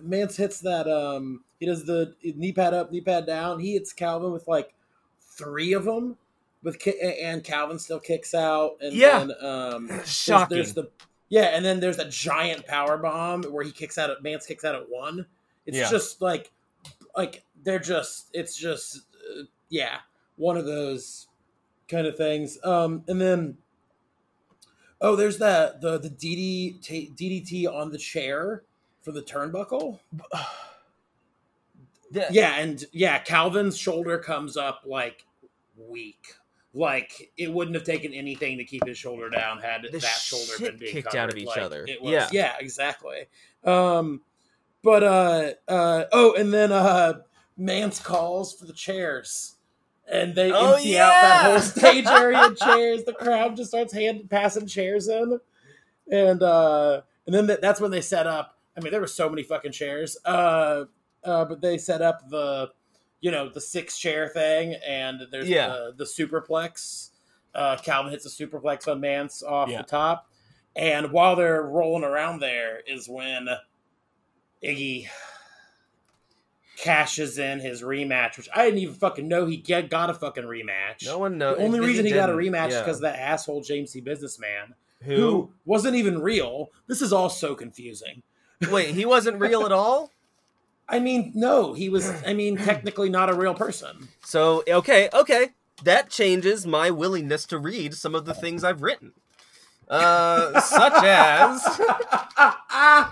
Mance 0.00 0.36
hits 0.36 0.58
that. 0.62 0.88
Um, 0.88 1.44
he 1.60 1.66
does 1.66 1.84
the 1.84 2.16
knee 2.24 2.50
pad 2.52 2.74
up, 2.74 2.90
knee 2.90 3.00
pad 3.02 3.24
down. 3.24 3.60
He 3.60 3.74
hits 3.74 3.92
Calvin 3.92 4.32
with 4.32 4.48
like 4.48 4.74
three 5.20 5.74
of 5.74 5.84
them, 5.84 6.16
with 6.62 6.80
and 7.02 7.42
Calvin 7.44 7.78
still 7.78 8.00
kicks 8.00 8.34
out. 8.34 8.76
And 8.80 8.92
Yeah. 8.94 9.18
then, 9.20 9.32
um, 9.44 9.86
there's- 9.88 10.08
Shocking. 10.08 10.56
There's, 10.56 10.74
the 10.74 10.90
yeah, 11.28 11.46
and 11.56 11.64
then 11.64 11.80
there's 11.80 11.98
a 11.98 12.08
giant 12.08 12.66
power 12.66 12.98
bomb 12.98 13.42
where 13.44 13.64
he 13.64 13.72
kicks 13.72 13.96
out 13.98 14.10
at 14.10 14.22
Mance 14.22 14.46
kicks 14.46 14.64
out 14.64 14.74
at 14.74 14.88
one. 14.90 15.26
It's 15.66 15.76
Yeah. 15.78 15.90
just 15.90 16.20
like, 16.20 16.50
like 17.16 17.44
they're 17.62 17.78
just. 17.78 18.28
It's 18.32 18.56
just, 18.56 18.98
uh, 19.38 19.42
yeah, 19.70 19.98
one 20.36 20.56
of 20.56 20.66
those 20.66 21.28
kind 21.88 22.06
of 22.06 22.16
things. 22.16 22.58
Um, 22.64 23.04
and 23.08 23.20
then. 23.20 23.58
Oh, 25.00 25.16
there's 25.16 25.38
that 25.38 25.80
the 25.80 25.98
the 25.98 26.10
DD, 26.10 26.80
DDT 27.16 27.66
on 27.66 27.90
the 27.90 27.98
chair 27.98 28.62
for 29.02 29.10
the 29.12 29.22
turnbuckle. 29.22 29.98
Yeah, 32.30 32.58
and 32.58 32.84
yeah, 32.92 33.18
Calvin's 33.20 33.78
shoulder 33.78 34.18
comes 34.18 34.58
up 34.58 34.82
like 34.86 35.24
weak. 35.78 36.34
Like 36.74 37.30
it 37.36 37.52
wouldn't 37.52 37.74
have 37.74 37.84
taken 37.84 38.14
anything 38.14 38.56
to 38.58 38.64
keep 38.64 38.86
his 38.86 38.96
shoulder 38.96 39.28
down 39.28 39.58
had 39.60 39.82
The 39.82 39.98
that 39.98 40.02
shoulder 40.02 40.52
been 40.58 40.78
being 40.78 40.92
kicked 40.92 41.08
covered. 41.08 41.18
out 41.18 41.30
of 41.30 41.36
each 41.38 41.46
Like, 41.46 41.58
other. 41.58 41.86
Was, 42.00 42.10
Yeah. 42.12 42.28
yeah, 42.32 42.54
exactly. 42.58 43.26
Um, 43.64 44.22
but 44.82 45.02
uh, 45.04 45.52
uh, 45.68 46.04
oh, 46.12 46.34
and 46.34 46.52
then 46.52 46.72
uh, 46.72 47.20
Mance 47.58 48.00
calls 48.00 48.54
for 48.54 48.64
the 48.64 48.72
chairs. 48.72 49.56
And 50.10 50.34
they 50.34 50.50
Oh, 50.50 50.72
empty 50.74 50.98
out 50.98 51.08
that 51.10 51.50
whole 51.50 51.60
stage 51.60 52.06
area 52.06 52.46
of 52.46 52.58
chairs. 52.58 53.04
The 53.04 53.12
crowd 53.12 53.56
just 53.56 53.70
starts 53.70 53.92
hand 53.92 54.28
passing 54.28 54.66
chairs 54.66 55.08
in, 55.08 55.38
and 56.10 56.42
uh, 56.42 57.02
and 57.26 57.34
then 57.34 57.46
that, 57.46 57.60
that's 57.62 57.80
when 57.80 57.90
they 57.92 58.00
set 58.00 58.26
up. 58.26 58.58
I 58.76 58.80
mean, 58.80 58.90
there 58.90 59.00
were 59.00 59.06
so 59.06 59.28
many 59.30 59.42
fucking 59.44 59.72
chairs. 59.72 60.16
Uh, 60.24 60.84
uh, 61.22 61.44
but 61.44 61.60
they 61.60 61.78
set 61.78 62.02
up 62.02 62.28
the, 62.28 62.70
you 63.22 63.30
know, 63.30 63.48
the 63.48 63.60
six 63.60 63.96
chair 63.98 64.28
thing, 64.28 64.74
and 64.86 65.22
there's 65.30 65.48
Yeah. 65.48 65.68
the, 65.68 65.94
the 65.98 66.04
superplex. 66.04 67.08
Uh, 67.54 67.76
Calvin 67.78 68.10
hits 68.12 68.26
a 68.26 68.28
superplex 68.28 68.86
on 68.86 69.00
Mance 69.00 69.42
off 69.42 69.70
Yeah. 69.70 69.78
the 69.78 69.88
top, 69.88 70.28
and 70.76 71.10
while 71.12 71.34
they're 71.36 71.62
rolling 71.62 72.04
around 72.04 72.40
there 72.40 72.80
is 72.86 73.08
when 73.08 73.48
Iggy 74.62 75.08
cashes 76.76 77.38
in 77.38 77.60
his 77.60 77.82
rematch, 77.82 78.36
which 78.36 78.48
I 78.54 78.64
didn't 78.64 78.80
even 78.80 78.94
fucking 78.94 79.28
know 79.28 79.46
he 79.46 79.56
get, 79.56 79.90
got 79.90 80.10
a 80.10 80.14
fucking 80.14 80.44
rematch. 80.44 81.04
No 81.04 81.18
one 81.18 81.38
knows. 81.38 81.58
the 81.58 81.62
only 81.64 81.80
reason 81.80 82.06
he 82.06 82.12
got 82.12 82.30
a 82.30 82.32
rematch 82.32 82.70
is 82.70 82.78
because 82.78 83.00
that 83.00 83.18
asshole 83.18 83.60
James 83.62 83.92
C. 83.92 84.00
Businessman, 84.00 84.74
who? 85.02 85.14
who 85.16 85.52
wasn't 85.64 85.94
even 85.96 86.20
real. 86.20 86.70
This 86.86 87.02
is 87.02 87.12
all 87.12 87.28
so 87.28 87.54
confusing. 87.54 88.22
Wait, 88.70 88.94
he 88.94 89.04
wasn't 89.04 89.38
real 89.38 89.64
at 89.64 89.72
all. 89.72 90.10
I 90.92 90.98
mean, 90.98 91.32
no, 91.34 91.72
he 91.72 91.88
was. 91.88 92.08
I 92.26 92.34
mean, 92.34 92.56
technically 92.58 93.08
not 93.08 93.30
a 93.30 93.34
real 93.34 93.54
person. 93.54 94.08
So 94.22 94.62
okay, 94.68 95.08
okay, 95.12 95.48
that 95.82 96.10
changes 96.10 96.66
my 96.66 96.90
willingness 96.90 97.46
to 97.46 97.58
read 97.58 97.94
some 97.94 98.14
of 98.14 98.26
the 98.26 98.34
things 98.34 98.62
I've 98.62 98.82
written, 98.82 99.12
uh, 99.88 100.60
such 100.60 100.92
as, 101.04 101.64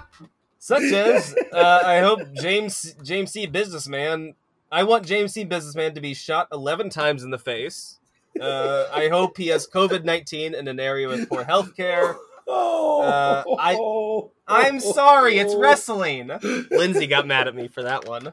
such 0.59 0.93
as, 0.93 1.35
uh, 1.53 1.83
I 1.85 2.01
hope 2.01 2.21
James 2.35 2.95
James 3.03 3.33
C. 3.33 3.47
Businessman. 3.47 4.35
I 4.71 4.85
want 4.85 5.05
James 5.05 5.33
C. 5.33 5.43
Businessman 5.45 5.95
to 5.95 6.01
be 6.01 6.15
shot 6.15 6.47
eleven 6.53 6.91
times 6.91 7.25
in 7.25 7.31
the 7.31 7.39
face. 7.39 7.97
Uh, 8.41 8.87
I 8.93 9.09
hope 9.09 9.37
he 9.37 9.49
has 9.49 9.67
COVID 9.67 10.05
nineteen 10.05 10.55
in 10.55 10.69
an 10.69 10.79
area 10.79 11.09
with 11.09 11.29
poor 11.29 11.43
health 11.43 11.75
care. 11.75 12.15
Oh, 12.53 13.03
Uh, 13.03 13.45
I- 13.59 14.29
I'm 14.67 14.81
sorry, 14.81 15.39
it's 15.39 15.55
wrestling. 15.59 16.31
Lindsay 16.73 17.07
got 17.07 17.25
mad 17.27 17.47
at 17.47 17.55
me 17.55 17.69
for 17.69 17.85
that 17.85 18.09
one. 18.09 18.33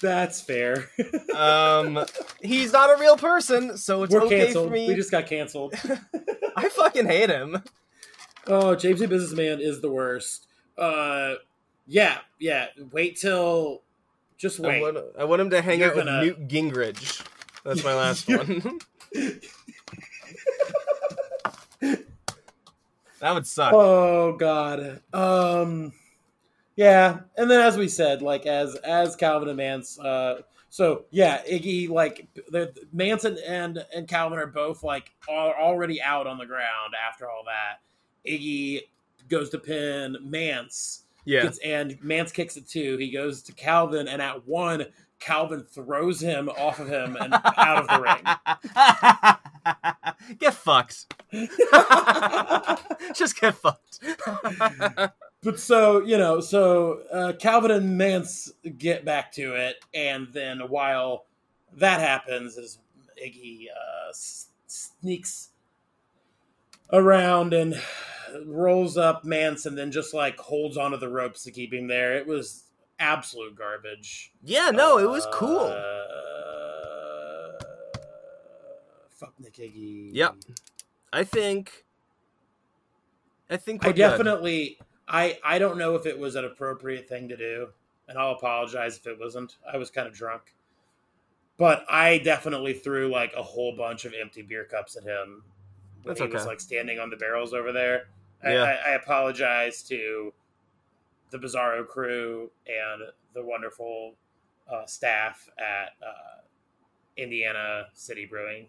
That's 0.00 0.40
fair. 0.40 0.88
Um, 1.36 2.04
he's 2.42 2.72
not 2.72 2.90
a 2.90 3.00
real 3.00 3.16
person, 3.16 3.76
so 3.78 4.02
it's 4.02 4.12
We're 4.12 4.22
okay 4.24 4.44
canceled. 4.46 4.68
for 4.68 4.72
me. 4.74 4.86
We 4.88 4.94
just 4.94 5.10
got 5.10 5.26
canceled. 5.26 5.74
I 6.56 6.68
fucking 6.68 7.06
hate 7.06 7.30
him. 7.30 7.62
Oh, 8.46 8.74
James 8.74 9.00
C. 9.00 9.06
Businessman 9.06 9.60
is 9.60 9.80
the 9.80 9.90
worst. 9.90 10.46
Uh, 10.76 11.34
yeah, 11.86 12.18
yeah. 12.38 12.66
Wait 12.92 13.16
till. 13.16 13.82
Just 14.36 14.60
I 14.60 14.68
wait. 14.68 14.82
want, 14.82 14.98
I 15.18 15.24
want 15.24 15.40
him 15.40 15.50
to 15.50 15.62
hang 15.62 15.78
You're 15.80 15.90
out 15.90 15.96
gonna- 15.96 16.20
with 16.20 16.38
Newt 16.38 16.48
Gingrich. 16.48 17.24
That's 17.64 17.82
my 17.84 17.94
last 17.94 18.28
one. 18.28 18.78
That 23.22 23.32
would 23.34 23.46
suck. 23.46 23.72
Oh 23.72 24.36
God. 24.36 25.00
Um 25.12 25.92
yeah, 26.74 27.20
and 27.36 27.50
then 27.50 27.60
as 27.60 27.76
we 27.76 27.86
said, 27.86 28.20
like 28.20 28.46
as 28.46 28.74
as 28.76 29.16
Calvin 29.16 29.48
and 29.48 29.56
Mance 29.56 29.98
uh 29.98 30.42
so 30.68 31.04
yeah, 31.10 31.40
Iggy 31.48 31.88
like 31.88 32.26
the 32.50 32.74
Manson 32.92 33.38
and 33.46 33.84
and 33.94 34.08
Calvin 34.08 34.38
are 34.38 34.46
both 34.46 34.82
like 34.82 35.12
are 35.28 35.58
already 35.58 36.02
out 36.02 36.26
on 36.26 36.36
the 36.36 36.46
ground 36.46 36.94
after 37.08 37.30
all 37.30 37.44
that. 37.46 37.80
Iggy 38.28 38.80
goes 39.28 39.50
to 39.50 39.58
pin 39.58 40.16
Mance 40.20 41.04
yeah. 41.24 41.42
gets, 41.42 41.58
and 41.58 41.96
Mance 42.02 42.32
kicks 42.32 42.56
it 42.56 42.68
too. 42.68 42.96
He 42.96 43.10
goes 43.10 43.42
to 43.42 43.52
Calvin 43.52 44.08
and 44.08 44.20
at 44.20 44.46
one 44.46 44.86
Calvin 45.20 45.64
throws 45.70 46.20
him 46.20 46.48
off 46.48 46.80
of 46.80 46.88
him 46.88 47.16
and 47.20 47.32
out 47.34 47.78
of 47.78 47.88
the 47.88 48.00
ring. 48.00 49.51
get 50.38 50.54
fucked. 50.54 51.12
Just 53.14 53.40
get 53.40 53.54
fucked. 53.54 54.00
But 55.44 55.58
so 55.58 56.02
you 56.04 56.18
know, 56.18 56.38
so 56.38 57.00
uh, 57.12 57.32
Calvin 57.36 57.72
and 57.72 57.98
Mance 57.98 58.52
get 58.78 59.04
back 59.04 59.32
to 59.32 59.56
it, 59.56 59.74
and 59.92 60.28
then 60.32 60.60
while 60.68 61.24
that 61.78 61.98
happens, 61.98 62.56
is 62.56 62.78
Iggy 63.20 63.64
uh, 63.66 64.10
s- 64.10 64.50
sneaks 64.68 65.48
around 66.92 67.54
and 67.54 67.74
rolls 68.46 68.96
up 68.96 69.24
Mance, 69.24 69.66
and 69.66 69.76
then 69.76 69.90
just 69.90 70.14
like 70.14 70.38
holds 70.38 70.76
onto 70.76 70.96
the 70.96 71.08
ropes 71.08 71.42
to 71.42 71.50
keep 71.50 71.72
him 71.74 71.88
there. 71.88 72.16
It 72.16 72.28
was 72.28 72.62
absolute 73.00 73.56
garbage. 73.56 74.32
yeah, 74.44 74.70
no, 74.70 74.98
it 74.98 75.10
was 75.10 75.26
cool. 75.32 75.58
Uh, 75.58 76.31
fuck 79.22 79.34
Nick 79.38 79.54
Iggy. 79.54 80.10
Yep. 80.12 80.34
I 81.12 81.24
think. 81.24 81.84
I 83.48 83.56
think 83.56 83.84
I 83.84 83.88
good. 83.88 83.96
definitely 83.96 84.78
I 85.08 85.38
I 85.44 85.58
don't 85.58 85.78
know 85.78 85.94
if 85.94 86.06
it 86.06 86.18
was 86.18 86.34
an 86.36 86.44
appropriate 86.44 87.08
thing 87.08 87.28
to 87.28 87.36
do, 87.36 87.68
and 88.08 88.18
I'll 88.18 88.32
apologize 88.32 88.96
if 88.96 89.06
it 89.06 89.18
wasn't. 89.18 89.56
I 89.70 89.76
was 89.76 89.90
kind 89.90 90.08
of 90.08 90.14
drunk. 90.14 90.54
But 91.58 91.84
I 91.88 92.18
definitely 92.18 92.72
threw 92.72 93.08
like 93.08 93.32
a 93.36 93.42
whole 93.42 93.76
bunch 93.76 94.04
of 94.04 94.14
empty 94.18 94.42
beer 94.42 94.64
cups 94.64 94.96
at 94.96 95.04
him 95.04 95.44
when 96.02 96.14
That's 96.14 96.20
he 96.20 96.26
was 96.26 96.46
like 96.46 96.60
standing 96.60 96.98
on 96.98 97.10
the 97.10 97.16
barrels 97.16 97.52
over 97.52 97.72
there. 97.72 98.08
I, 98.42 98.52
Yeah. 98.52 98.62
I, 98.62 98.90
I 98.90 98.94
apologize 98.94 99.82
to 99.84 100.32
the 101.30 101.38
Bizarro 101.38 101.86
crew 101.86 102.50
and 102.66 103.02
the 103.34 103.44
wonderful 103.44 104.14
uh, 104.72 104.86
staff 104.86 105.48
at 105.58 105.92
uh, 106.04 106.40
Indiana 107.16 107.84
City 107.92 108.26
Brewing 108.26 108.66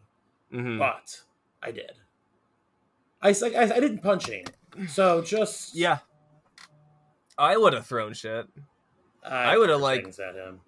Mhm. 0.54 0.78
but 0.78 1.22
I 1.62 1.72
did. 1.72 1.94
I 3.22 3.30
I, 3.30 3.64
I 3.76 3.80
didn't 3.80 4.00
punch 4.00 4.30
any, 4.30 4.46
so 4.88 5.22
just 5.22 5.76
Yeah. 5.76 6.00
I 7.38 7.58
would 7.58 7.74
have 7.74 7.86
thrown 7.88 8.14
shit. 8.14 8.48
I, 9.26 9.54
I 9.54 9.58
would've, 9.58 9.78
threw 9.78 9.84
like-. 9.84 10.08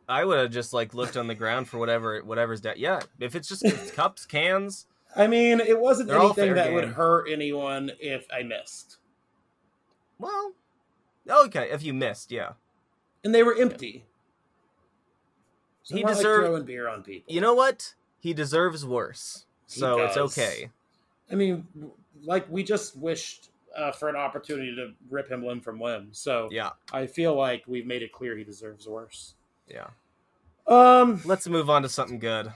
I 0.08 0.24
would 0.26 0.40
have 0.40 0.52
just 0.52 0.74
like 0.74 0.94
looked 0.94 1.18
on 1.18 1.28
the 1.28 1.36
ground 1.36 1.68
for 1.68 1.78
whatever 1.78 2.22
whatever's 2.22 2.62
down. 2.62 2.76
Yeah, 2.78 3.02
if 3.20 3.36
it's 3.36 3.48
just 3.48 3.64
it's 3.66 3.92
cups, 4.00 4.26
cans. 4.26 4.88
I 5.16 5.28
mean, 5.28 5.60
it 5.60 5.80
wasn't 5.80 6.10
anything 6.12 6.56
that 6.56 6.74
would 6.74 6.90
hurt 6.90 7.28
anyone 7.30 7.92
if 8.00 8.26
I 8.34 8.44
missed, 8.44 8.98
Well, 10.20 10.54
okay. 11.30 11.70
If 11.72 11.84
you 11.84 11.94
missed, 11.94 12.32
yeah. 12.32 12.54
and 13.24 13.34
they 13.34 13.44
were 13.44 13.56
empty. 13.56 14.06
So 15.84 15.96
He 15.96 16.02
he 16.02 16.06
like 16.06 16.18
throwing 16.18 16.66
beer 16.66 16.90
on 16.90 17.04
people. 17.04 17.32
You 17.34 17.40
know 17.42 17.54
what? 17.54 17.94
He 18.20 18.34
deserves 18.34 18.86
worse. 18.86 19.46
He 19.68 19.80
So 19.80 20.01
it's 20.03 20.18
okay. 20.18 20.70
I 21.32 21.36
mean, 21.36 21.66
like 22.24 22.49
we 22.49 22.63
just 22.63 22.95
wished 22.97 23.49
uh, 23.76 23.91
for 23.91 24.09
an 24.09 24.16
opportunity 24.16 24.76
to 24.76 24.93
rip 25.09 25.30
him 25.30 25.45
limb 25.45 25.61
from 25.61 25.80
limb. 25.80 26.09
So 26.11 26.49
Yeah, 26.51 26.72
I 26.93 27.07
feel 27.07 27.36
like 27.36 27.63
we've 27.68 27.86
made 27.86 28.01
it 28.03 28.11
clear 28.11 28.38
he 28.38 28.43
deserves 28.43 28.88
worse. 28.88 29.36
yeah. 29.68 29.88
Um, 30.68 31.22
Let's 31.26 31.47
move 31.47 31.70
on 31.70 31.84
to 31.84 31.89
something 31.89 32.20
good. 32.20 32.51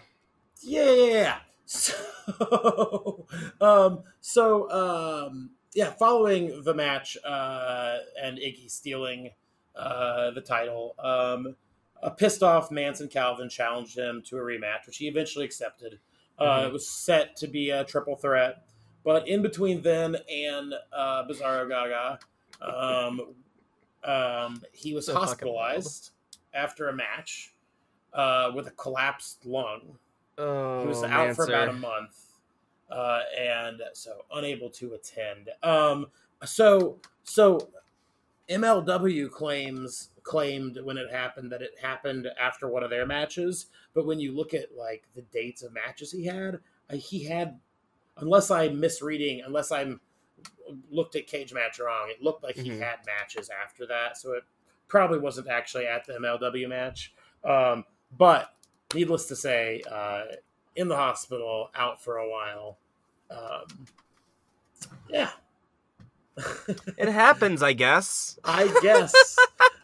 Yeah. 0.61 1.39
So, 1.71 3.27
um, 3.61 4.01
so, 4.21 4.71
um, 4.71 5.51
yeah, 5.75 5.91
following 5.91 6.63
the 6.63 6.73
match, 6.73 7.15
uh, 7.23 7.97
and 8.19 8.39
Iggy 8.39 8.71
stealing, 8.71 9.29
uh, 9.75 10.31
the 10.31 10.41
title, 10.41 10.95
um, 10.97 11.55
a 12.01 12.09
pissed 12.09 12.41
off 12.41 12.71
Manson 12.71 13.07
Calvin 13.07 13.49
challenged 13.49 13.95
him 13.97 14.23
to 14.25 14.37
a 14.37 14.41
rematch, 14.41 14.87
which 14.87 14.97
he 14.97 15.07
eventually 15.07 15.45
accepted. 15.45 15.99
Uh, 16.39 16.61
Mhm. 16.61 16.67
it 16.67 16.73
was 16.73 16.89
set 16.89 17.35
to 17.37 17.47
be 17.47 17.69
a 17.71 17.83
triple 17.83 18.15
threat, 18.15 18.65
but 19.03 19.27
in 19.27 19.41
between 19.41 19.81
then 19.81 20.15
and, 20.31 20.73
uh, 20.93 21.23
Bizarro 21.25 21.67
Gaga, 21.67 22.19
um, 22.61 23.35
um, 24.03 24.63
he 24.71 24.93
was 24.93 25.05
So 25.07 25.15
hospitalized 25.15 26.11
after 26.53 26.87
a 26.89 26.93
match, 26.93 27.53
uh, 28.13 28.51
with 28.55 28.67
a 28.67 28.71
collapsed 28.71 29.45
lung. 29.45 29.99
Oh, 30.37 30.81
He 30.81 30.87
was 30.87 31.03
out 31.03 31.35
for 31.35 31.43
Mancer. 31.43 31.51
about 31.53 31.69
a 31.69 31.73
month, 31.73 32.33
uh, 32.89 33.23
and 33.37 33.81
so 33.93 34.25
unable 34.31 34.69
to 34.71 34.93
attend. 34.93 35.49
Um, 35.61 36.11
so 36.45 36.99
so 37.23 37.69
MLW 38.49 39.29
claims 39.31 40.09
claimed 40.23 40.79
when 40.83 40.97
it 40.97 41.09
happened 41.11 41.51
that 41.51 41.61
it 41.61 41.71
happened 41.81 42.27
after 42.39 42.67
one 42.67 42.83
of 42.83 42.89
their 42.89 43.05
matches, 43.05 43.67
but 43.93 44.05
when 44.05 44.19
you 44.19 44.31
look 44.35 44.53
at 44.53 44.75
like 44.75 45.07
the 45.15 45.21
dates 45.23 45.63
of 45.63 45.73
matches 45.73 46.11
he 46.11 46.25
had, 46.25 46.59
uh, 46.91 46.95
he 46.95 47.23
had, 47.23 47.59
unless 48.17 48.51
I'm 48.51 48.79
misreading, 48.79 49.41
unless 49.45 49.71
I'm 49.71 50.01
looked 50.91 51.15
at 51.15 51.27
Cage 51.27 51.53
Match 51.53 51.79
wrong, 51.79 52.09
it 52.09 52.21
looked 52.21 52.43
like 52.43 52.55
he 52.55 52.69
Mhm. 52.69 52.79
had 52.79 53.05
matches 53.05 53.49
after 53.49 53.85
that, 53.87 54.17
so 54.17 54.33
it 54.33 54.43
probably 54.87 55.19
wasn't 55.19 55.47
actually 55.47 55.85
at 55.87 56.05
the 56.05 56.13
MLW 56.15 56.67
match. 56.67 57.13
Um, 57.43 57.85
but 58.17 58.53
needless 58.93 59.25
to 59.27 59.35
say, 59.35 59.81
uh, 59.89 60.25
in 60.75 60.87
the 60.87 60.95
hospital, 60.95 61.71
out 61.75 62.01
for 62.01 62.17
a 62.17 62.29
while. 62.29 62.77
Um, 63.29 63.85
yeah, 65.09 65.31
It 66.97 67.09
happens, 67.09 67.61
I 67.63 67.73
guess. 67.73 68.39
I 68.43 68.67
guess. 68.81 69.13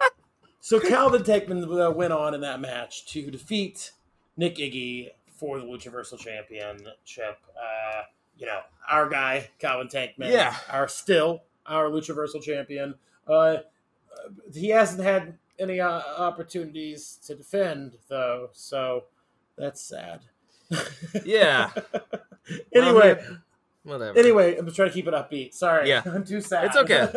so 0.62 0.80
Calvin 0.80 1.24
Tankman 1.24 1.64
uh, 1.88 1.92
went 1.92 2.14
on 2.14 2.34
in 2.34 2.42
that 2.42 2.60
match 2.62 3.06
to 3.08 3.30
defeat 3.30 3.92
Nick 4.38 4.56
Iggy 4.58 5.10
for 5.36 5.60
the 5.60 5.66
Luchaversal 5.66 6.18
Championship. 6.20 7.38
Uh, 7.56 8.02
you 8.38 8.46
know, 8.46 8.60
our 8.90 9.10
guy 9.10 9.50
Calvin 9.60 9.88
Tankman, 9.88 10.32
Yeah. 10.32 10.56
our 10.70 10.88
still 10.88 11.42
our 11.66 11.90
Luchaversal 11.90 12.42
Champion. 12.42 12.96
Uh, 13.28 13.58
he 14.54 14.70
hasn't 14.70 15.04
had 15.04 15.38
any 15.60 15.80
uh, 15.80 16.02
opportunities 16.18 17.20
to 17.26 17.36
defend 17.36 17.98
though, 18.08 18.50
so 18.54 19.06
that's 19.58 19.82
sad. 19.82 20.22
Yeah. 21.24 21.72
anyway, 22.76 23.24
Whatever. 23.86 24.18
anyway, 24.20 24.58
I'm 24.58 24.70
trying 24.74 24.90
to 24.90 24.94
keep 24.94 25.08
it 25.08 25.14
upbeat. 25.14 25.54
Sorry, 25.54 25.88
Yeah. 25.88 26.02
I'm 26.06 26.26
too 26.26 26.42
sad. 26.42 26.66
It's 26.66 26.76
okay. 26.76 27.08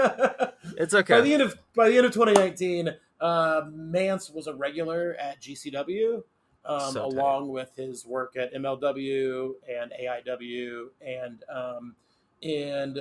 it's 0.77 0.95
okay. 0.95 1.15
By 1.15 1.21
the 1.23 1.33
end 1.35 1.43
of 1.43 1.59
by 1.75 1.89
the 1.89 1.97
end 1.97 2.07
of 2.07 2.13
2019, 2.13 2.95
Uh, 3.21 3.63
Mance 3.73 4.31
was 4.31 4.47
a 4.47 4.55
regular 4.55 5.17
at 5.19 5.41
GCW, 5.41 6.23
um, 6.65 6.93
So 6.93 7.05
along 7.05 7.49
with 7.49 7.75
his 7.75 8.07
work 8.07 8.37
at 8.37 8.55
MLW 8.55 9.55
and 9.69 9.93
AIW, 10.01 10.87
and 11.01 11.43
um, 11.53 11.97
and 12.43 13.01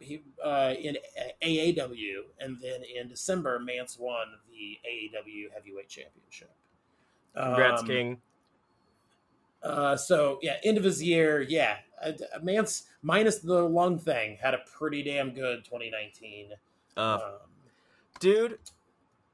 he 0.00 0.22
uh, 0.42 0.72
in 0.80 0.96
AAW, 1.42 2.22
and 2.40 2.58
then 2.62 2.80
in 2.82 3.08
December, 3.08 3.58
Mance 3.58 3.98
won 3.98 4.26
the 4.50 4.78
AAW 4.88 5.52
Heavyweight 5.54 5.88
Championship. 5.88 6.50
Congrats, 7.36 7.82
Um, 7.82 7.88
King. 7.88 8.20
Uh, 9.62 9.96
so 9.96 10.38
yeah, 10.42 10.56
end 10.64 10.78
of 10.78 10.84
his 10.84 11.02
year, 11.02 11.40
yeah. 11.42 11.76
Uh, 12.04 12.12
Mance 12.42 12.84
minus 13.02 13.38
the 13.38 13.62
lung 13.62 13.98
thing 13.98 14.36
had 14.42 14.54
a 14.54 14.58
pretty 14.76 15.02
damn 15.02 15.30
good 15.30 15.64
2019. 15.64 16.48
Uh, 16.96 17.00
Um, 17.00 17.20
dude, 18.20 18.58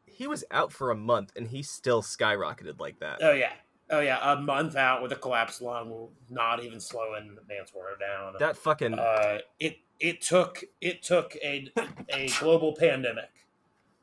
he 0.04 0.26
was 0.26 0.44
out 0.50 0.72
for 0.72 0.90
a 0.90 0.94
month 0.96 1.32
and 1.36 1.48
he 1.48 1.62
still 1.62 2.02
skyrocketed 2.02 2.78
like 2.78 2.98
that. 3.00 3.18
oh 3.22 3.32
yeah, 3.32 3.52
oh 3.90 4.00
yeah, 4.00 4.18
a 4.32 4.40
month 4.40 4.76
out 4.76 5.02
with 5.02 5.12
a 5.12 5.16
collapsed 5.16 5.62
lung, 5.62 6.08
not 6.28 6.62
even 6.62 6.78
slowing 6.80 7.36
Mance 7.48 7.72
Warner 7.74 7.96
down. 7.98 8.34
That 8.38 8.56
fucking 8.56 8.98
uh, 8.98 9.38
it 9.58 9.78
it 9.98 10.20
took 10.20 10.62
it 10.80 11.02
took 11.02 11.36
a 11.42 11.70
a 12.12 12.28
global 12.38 12.74
pandemic 12.76 13.30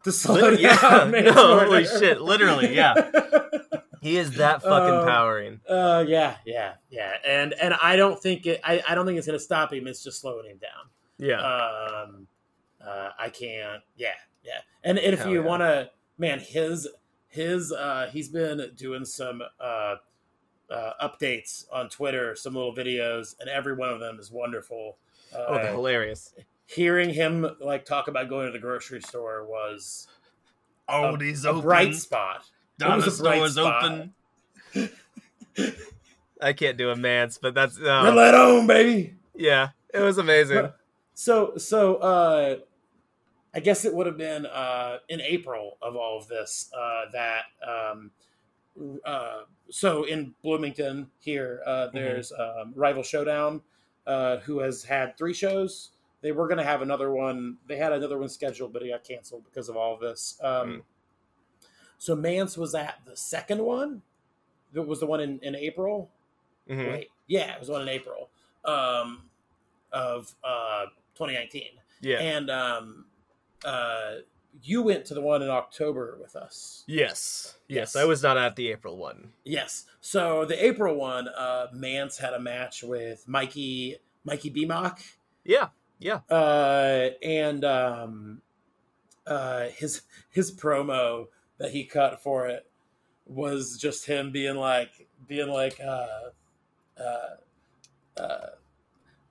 to 0.05 0.11
slow 0.11 0.51
down. 0.55 0.59
yeah, 0.59 1.05
Mance 1.09 1.35
no, 1.35 1.49
Warner. 1.49 1.65
holy 1.65 1.85
shit, 1.85 2.19
literally, 2.19 2.75
yeah. 2.75 2.93
he 4.05 4.17
is 4.17 4.31
that 4.37 4.61
fucking 4.61 4.99
Um, 4.99 5.05
powering. 5.05 5.59
Uh, 5.67 6.03
yeah, 6.07 6.37
yeah, 6.45 6.75
yeah, 6.89 7.13
and 7.25 7.53
and 7.53 7.73
I 7.81 7.95
don't 7.95 8.21
think 8.21 8.45
it. 8.45 8.61
I, 8.63 8.81
I 8.87 8.95
don't 8.95 9.05
think 9.05 9.17
it's 9.17 9.27
gonna 9.27 9.39
stop 9.39 9.73
him. 9.73 9.87
It's 9.87 10.03
just 10.03 10.21
slowing 10.21 10.45
him 10.49 10.57
down. 10.57 10.89
Yeah, 11.17 11.39
Um, 11.41 12.27
uh, 12.85 13.09
I 13.17 13.29
can't. 13.29 13.81
Yeah, 13.95 14.09
yeah. 14.43 14.59
And, 14.83 14.99
and 14.99 15.13
if 15.13 15.19
Hell 15.21 15.29
you 15.31 15.39
yeah. 15.41 15.47
want 15.47 15.61
to, 15.61 15.89
man, 16.17 16.39
his 16.39 16.87
his 17.27 17.71
uh, 17.71 18.09
he's 18.11 18.29
been 18.29 18.71
doing 18.75 19.05
some 19.05 19.41
uh, 19.59 19.95
uh, 20.69 20.91
updates 21.01 21.65
on 21.71 21.89
Twitter, 21.89 22.35
some 22.35 22.53
little 22.53 22.75
videos, 22.75 23.35
and 23.39 23.49
every 23.49 23.73
one 23.75 23.89
of 23.89 23.99
them 23.99 24.19
is 24.19 24.31
wonderful. 24.31 24.97
Uh, 25.33 25.45
oh, 25.47 25.53
they're 25.55 25.71
hilarious. 25.71 26.33
hearing 26.65 27.09
him 27.09 27.47
like 27.59 27.85
talk 27.85 28.07
about 28.07 28.29
going 28.29 28.45
to 28.47 28.51
the 28.51 28.59
grocery 28.59 29.01
store 29.01 29.45
was 29.45 30.07
Oh, 30.87 31.15
a, 31.15 31.23
he's 31.23 31.45
a 31.45 31.53
bright 31.53 31.95
spot. 31.95 32.45
It 32.79 32.87
was 32.87 33.19
a 33.19 33.23
bright 33.23 33.49
spot. 33.51 34.07
I 36.41 36.53
can't 36.53 36.77
do 36.77 36.89
a 36.89 36.95
man's, 36.95 37.37
but 37.37 37.53
that's 37.53 37.79
Red 37.79 37.89
uh, 37.89 38.13
light 38.15 38.33
on, 38.33 38.67
baby. 38.67 39.15
yeah, 39.35 39.69
it 39.93 39.99
was 39.99 40.17
amazing. 40.17 40.69
So 41.13 41.53
so 41.57 41.95
uh 41.95 42.57
I 43.53 43.59
guess 43.61 43.85
it 43.85 43.93
would 43.93 44.05
have 44.05 44.17
been 44.17 44.45
uh 44.45 44.97
in 45.07 45.21
April 45.21 45.77
of 45.81 45.95
all 45.95 46.17
of 46.17 46.27
this 46.27 46.69
uh 46.77 47.03
that 47.13 47.43
um 47.65 48.11
uh 49.05 49.43
so 49.71 50.03
in 50.03 50.35
Bloomington 50.43 51.07
here 51.19 51.61
uh 51.65 51.87
there's 51.93 52.33
um 52.33 52.73
Rival 52.75 53.01
Showdown 53.03 53.61
uh 54.05 54.37
who 54.39 54.59
has 54.59 54.83
had 54.83 55.17
three 55.17 55.33
shows. 55.33 55.91
They 56.21 56.33
were 56.33 56.47
going 56.47 56.57
to 56.57 56.63
have 56.63 56.81
another 56.81 57.11
one. 57.11 57.57
They 57.67 57.77
had 57.77 57.93
another 57.93 58.17
one 58.17 58.27
scheduled 58.27 58.73
but 58.73 58.83
it 58.83 58.89
got 58.89 59.05
canceled 59.05 59.45
because 59.45 59.69
of 59.69 59.77
all 59.77 59.93
of 59.93 60.01
this. 60.01 60.37
Um 60.43 60.83
so 61.97 62.15
Mance 62.15 62.57
was 62.57 62.73
at 62.75 62.99
the 63.05 63.15
second 63.17 63.61
one. 63.63 64.01
That 64.73 64.83
was 64.83 64.99
the 64.99 65.05
one 65.05 65.19
in 65.21 65.39
in 65.39 65.55
April. 65.55 66.09
Mhm. 66.69 66.91
Wait, 66.91 67.09
yeah, 67.27 67.53
it 67.53 67.59
was 67.59 67.67
the 67.67 67.73
one 67.73 67.81
in 67.83 67.89
April 67.89 68.29
um, 68.65 69.29
of 69.91 70.33
uh, 70.43 70.85
2019, 71.15 71.63
Yeah. 72.01 72.17
and 72.19 72.49
um, 72.49 73.05
uh, 73.63 74.15
you 74.63 74.81
went 74.81 75.05
to 75.05 75.13
the 75.13 75.21
one 75.21 75.41
in 75.43 75.49
October 75.49 76.17
with 76.19 76.35
us. 76.35 76.83
yes. 76.87 77.57
Yes. 77.67 77.93
Yes. 77.93 77.95
I 77.95 78.05
was 78.05 78.23
not 78.23 78.37
at 78.37 78.55
the 78.55 78.71
April 78.71 78.97
one. 78.97 79.31
Yes, 79.43 79.85
so 80.01 80.45
the 80.45 80.63
April 80.65 80.95
one, 80.95 81.27
uh, 81.27 81.67
Mance 81.73 82.17
had 82.17 82.33
a 82.33 82.39
match 82.39 82.81
with 82.83 83.27
Mikey 83.27 83.97
Mikey 84.23 84.49
Bemock, 84.49 84.99
Yeah. 85.43 85.69
Yeah. 85.99 86.21
uh, 86.29 87.09
and 87.21 87.63
um, 87.63 88.41
uh, 89.27 89.67
his 89.69 90.01
his 90.31 90.51
promo 90.51 91.27
that 91.57 91.71
he 91.71 91.83
cut 91.85 92.21
for 92.21 92.47
it 92.47 92.65
was 93.27 93.77
just 93.77 94.05
him 94.05 94.31
being 94.31 94.55
like 94.55 95.07
being 95.27 95.47
like 95.49 95.79
uh, 95.79 96.07
uh, 96.99 98.21
uh, 98.21 98.47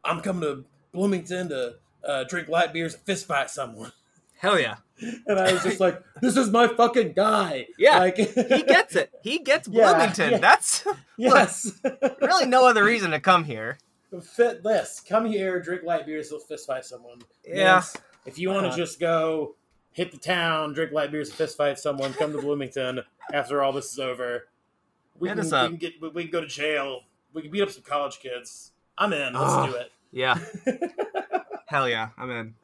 I'm 0.05 0.21
coming 0.21 0.43
to 0.43 0.65
Bloomington 0.93 1.49
to 1.51 1.75
uh, 2.07 2.25
drink 2.25 2.49
light 2.49 2.73
beers 2.73 2.95
and 2.95 3.03
fist 3.05 3.27
fight 3.27 3.51
someone. 3.51 3.93
Hell 4.39 4.59
yeah. 4.59 4.77
And 5.27 5.39
I 5.41 5.53
was 5.53 5.63
just 5.65 5.81
like, 5.81 6.01
this 6.21 6.37
is 6.37 6.51
my 6.51 6.69
fucking 6.69 7.13
guy. 7.15 7.67
Yeah, 7.79 7.99
like, 7.99 8.17
He 8.17 8.63
gets 8.63 8.95
it. 8.95 9.11
He 9.23 9.39
gets 9.41 9.67
Bloomington. 9.69 10.33
yeah. 10.33 10.39
That's 10.39 10.85
yes. 11.17 11.73
really 12.21 12.47
no 12.47 12.67
other 12.67 12.85
reason 12.85 13.11
to 13.11 13.19
come 13.21 13.43
here. 13.45 13.79
Fit 14.23 14.63
this. 14.63 15.03
Come 15.07 15.25
here, 15.27 15.61
drink 15.61 15.83
light 15.83 16.07
beers, 16.07 16.31
and 16.31 16.41
fist 16.43 16.67
fight 16.69 16.85
someone. 16.85 17.19
Yeah. 17.45 17.55
Yes. 17.57 17.97
If 18.25 18.39
you 18.39 18.51
want 18.51 18.63
to 18.65 18.69
Uh-huh. 18.69 18.77
just 18.77 19.01
go 19.01 19.57
hit 19.95 20.13
the 20.13 20.19
town, 20.19 20.75
drink 20.75 20.93
light 20.93 21.11
beers, 21.11 21.29
and 21.31 21.37
fist 21.39 21.57
fight 21.57 21.79
someone, 21.79 22.13
come 22.13 22.33
to 22.33 22.39
Bloomington 22.43 23.01
after 23.33 23.63
all 23.63 23.73
this 23.73 23.91
is 23.93 23.99
over. 23.99 24.49
We 25.19 25.29
Hit 25.29 25.37
can, 25.39 25.47
us 25.47 25.53
we 25.53 25.59
up. 25.59 25.69
can 25.71 25.77
get 25.79 26.15
we 26.15 26.23
can 26.25 26.31
go 26.31 26.41
to 26.43 26.47
jail. 26.47 27.01
We 27.33 27.41
can 27.43 27.51
beat 27.51 27.63
up 27.63 27.71
some 27.71 27.83
college 27.85 28.19
kids. 28.21 28.73
I'm 28.99 29.13
in. 29.13 29.33
Let's 29.33 29.45
Oh. 29.55 29.67
do 29.67 29.75
it. 29.77 29.93
Yeah. 30.13 30.39
Hell 31.67 31.89
yeah. 31.89 32.11
I'm 32.19 32.31
in. 32.31 32.55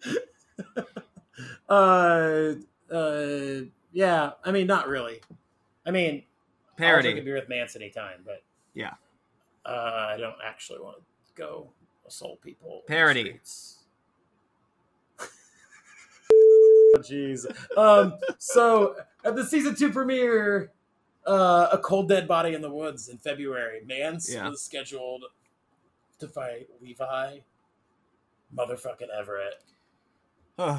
Uh, 1.69 2.55
uh, 2.93 3.61
yeah. 3.93 4.31
I 4.45 4.51
mean, 4.53 4.67
not 4.67 4.89
really. 4.89 5.21
I 5.87 5.91
mean, 5.91 6.23
I'll 6.79 7.01
drink 7.01 7.07
a 7.07 7.11
Parody. 7.13 7.21
beer 7.21 7.35
with 7.37 7.49
Mance 7.49 7.77
anytime, 7.77 8.21
but 8.25 8.43
Yeah. 8.75 8.95
uh, 9.65 10.09
I 10.11 10.17
don't 10.19 10.37
actually 10.45 10.81
want 10.81 10.97
to 10.99 11.03
go 11.35 11.69
assault 12.07 12.41
people. 12.43 12.71
in 12.71 12.77
the 12.87 12.95
Parody. 12.95 13.21
streets. 13.25 13.77
Jeez. 16.99 17.47
Um. 17.77 18.15
So 18.39 18.97
at 19.25 19.37
the 19.37 19.45
season 19.47 19.75
two 19.75 19.91
premiere, 19.93 20.73
uh, 21.27 21.69
a 21.73 21.79
cold 21.79 22.09
dead 22.09 22.27
body 22.29 22.55
in 22.55 22.63
the 22.63 22.71
woods 22.71 23.09
in 23.09 23.19
February. 23.19 23.81
Mance 23.87 24.33
Yeah. 24.33 24.49
was 24.49 24.63
scheduled 24.63 25.25
to 26.19 26.29
fight 26.29 26.69
Levi, 26.83 27.39
motherfucking 28.55 29.09
Everett. 29.17 29.63
this 30.59 30.79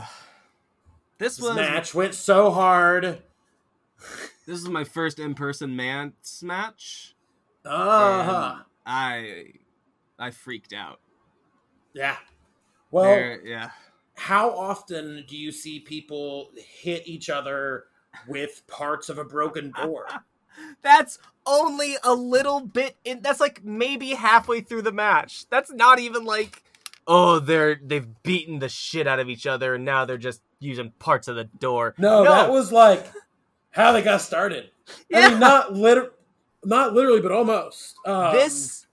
This 1.18 1.40
was 1.42 1.56
match 1.56 1.94
went 1.94 2.14
so 2.16 2.52
hard. 2.52 3.24
this 4.46 4.60
is 4.60 4.68
my 4.70 4.84
first 4.84 5.20
in-person 5.20 5.76
Mance 5.76 6.44
match. 6.44 7.16
Uh-huh. 7.66 8.64
I 8.86 9.54
I 10.20 10.32
freaked 10.32 10.74
out. 10.74 11.00
Yeah. 11.94 12.18
Well, 12.92 13.04
There- 13.06 13.42
yeah. 13.46 13.72
How 14.22 14.52
often 14.52 15.26
do 15.28 15.36
you 15.36 15.52
see 15.52 15.80
people 15.80 16.52
hit 16.56 17.08
each 17.08 17.28
other 17.28 17.86
with 18.28 18.62
parts 18.68 19.10
of 19.10 19.18
a 19.18 19.24
broken 19.24 19.72
door? 19.72 20.06
That's 20.84 21.18
only 21.48 21.96
a 22.04 22.14
little 22.14 22.60
bit 22.60 22.98
in 23.04 23.22
that's 23.24 23.40
like 23.40 23.64
maybe 23.64 24.10
halfway 24.10 24.62
through 24.62 24.84
the 24.84 24.92
match. 24.92 25.46
That's 25.50 25.72
not 25.72 25.98
even 25.98 26.24
like 26.24 26.62
oh 27.08 27.40
they're 27.40 27.80
they've 27.82 28.22
beaten 28.22 28.60
the 28.60 28.70
shit 28.70 29.08
out 29.08 29.20
of 29.20 29.28
each 29.28 29.48
other 29.48 29.74
and 29.74 29.86
now 29.86 30.06
they're 30.06 30.18
just 30.20 30.42
using 30.60 30.92
parts 31.00 31.28
of 31.28 31.36
the 31.36 31.46
door. 31.46 31.96
No, 31.98 32.24
that 32.24 32.52
was 32.52 32.72
like 32.72 33.08
how 33.72 33.92
they 33.92 34.04
got 34.04 34.22
started. 34.22 34.70
I 35.12 35.30
mean, 35.30 35.40
not 35.40 35.74
liter- 35.74 36.12
not 36.64 36.94
literally, 36.94 37.22
but 37.22 37.32
almost. 37.32 37.96
Um, 38.06 38.34
this 38.34 38.86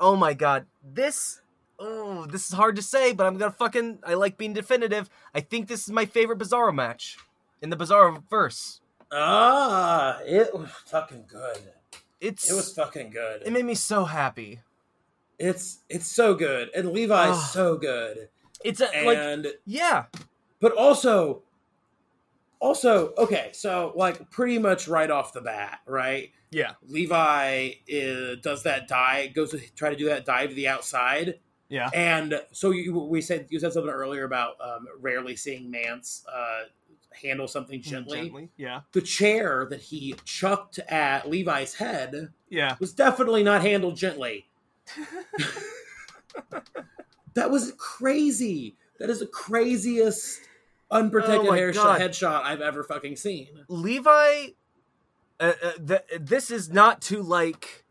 oh 0.00 0.16
my 0.16 0.34
god 0.34 0.66
this 0.84 1.40
oh 1.78 2.26
this 2.26 2.46
is 2.46 2.52
hard 2.52 2.76
to 2.76 2.82
say 2.82 3.12
but 3.12 3.26
i'm 3.26 3.36
gonna 3.36 3.50
fucking 3.50 3.98
i 4.04 4.14
like 4.14 4.36
being 4.38 4.52
definitive. 4.52 5.10
I 5.34 5.40
think 5.40 5.68
this 5.68 5.82
is 5.84 5.90
my 5.90 6.06
favorite 6.06 6.38
bizarro 6.38 6.74
match 6.74 7.18
in 7.60 7.70
the 7.70 7.76
bizarro 7.76 8.22
verse 8.28 8.80
ah, 9.12 10.18
it 10.26 10.54
was 10.54 10.70
fucking 10.86 11.24
good. 11.28 11.58
it's 12.20 12.50
It 12.50 12.54
was 12.54 12.72
fucking 12.72 13.10
good. 13.10 13.42
it 13.44 13.52
made 13.52 13.64
me 13.64 13.74
so 13.74 14.04
happy. 14.04 14.60
It's 15.38 15.80
it's 15.88 16.06
so 16.06 16.34
good, 16.34 16.70
and 16.74 16.92
Levi's 16.92 17.36
Ugh. 17.36 17.50
so 17.50 17.76
good, 17.76 18.28
it's 18.64 18.80
a, 18.80 19.04
like 19.04 19.18
and 19.18 19.46
yeah. 19.66 20.04
but 20.60 20.72
also 20.72 21.42
also 22.58 23.12
okay 23.18 23.50
so 23.52 23.92
like 23.94 24.30
pretty 24.30 24.58
much 24.58 24.88
right 24.88 25.10
off 25.10 25.32
the 25.32 25.42
bat 25.42 25.80
right? 25.86 26.30
Yeah. 26.50 26.72
Levi 26.88 27.72
uh, 27.92 28.36
does 28.42 28.62
that 28.62 28.88
dive 28.88 29.34
goes 29.34 29.50
to 29.50 29.60
try 29.74 29.90
to 29.90 29.96
do 29.96 30.06
that 30.06 30.24
dive 30.24 30.50
to 30.50 30.54
the 30.54 30.68
outside 30.68 31.38
yeah 31.68 31.88
and 31.94 32.40
so 32.52 32.70
you 32.70 32.96
we 32.98 33.20
said 33.20 33.46
you 33.50 33.58
said 33.58 33.72
something 33.72 33.92
earlier 33.92 34.24
about 34.24 34.54
um, 34.60 34.86
rarely 35.00 35.36
seeing 35.36 35.70
mance 35.70 36.24
uh, 36.32 36.62
handle 37.22 37.48
something 37.48 37.80
gently. 37.80 38.50
yeah 38.56 38.80
the 38.92 39.00
chair 39.00 39.66
that 39.70 39.80
he 39.80 40.14
chucked 40.24 40.78
at 40.88 41.28
levi's 41.28 41.74
head 41.74 42.28
yeah 42.48 42.76
was 42.78 42.92
definitely 42.92 43.42
not 43.42 43.62
handled 43.62 43.96
gently 43.96 44.46
that 47.34 47.50
was 47.50 47.72
crazy 47.78 48.76
that 48.98 49.10
is 49.10 49.20
the 49.20 49.26
craziest 49.26 50.40
unprotected 50.90 51.48
Oh 51.48 51.52
headshot 51.52 52.42
I've 52.44 52.60
ever 52.60 52.82
fucking 52.84 53.16
seen. 53.16 53.48
Levi, 53.68 54.48
uh, 55.40 55.52
uh, 55.62 55.72
th- 55.86 56.04
this 56.20 56.50
is 56.50 56.70
not 56.70 57.00
to 57.02 57.22
like. 57.22 57.84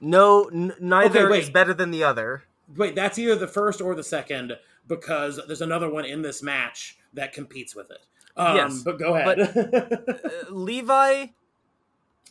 No, 0.00 0.44
n- 0.46 0.74
neither 0.80 1.30
wait. 1.30 1.44
is 1.44 1.50
better 1.50 1.74
than 1.74 1.90
the 1.90 2.04
other. 2.04 2.44
Wait, 2.76 2.94
that's 2.94 3.18
either 3.18 3.34
the 3.36 3.46
first 3.48 3.80
or 3.80 3.94
the 3.94 4.02
second 4.04 4.56
because 4.88 5.40
there's 5.46 5.60
another 5.60 5.90
one 5.90 6.04
in 6.04 6.22
this 6.22 6.42
match 6.42 6.98
that 7.14 7.32
competes 7.32 7.74
with 7.74 7.90
it. 7.90 7.98
Um, 8.36 8.56
Yes, 8.56 8.82
but 8.82 8.98
go 8.98 9.14
ahead. 9.14 9.38
Uh, 9.40 10.50
Levi, 10.50 11.26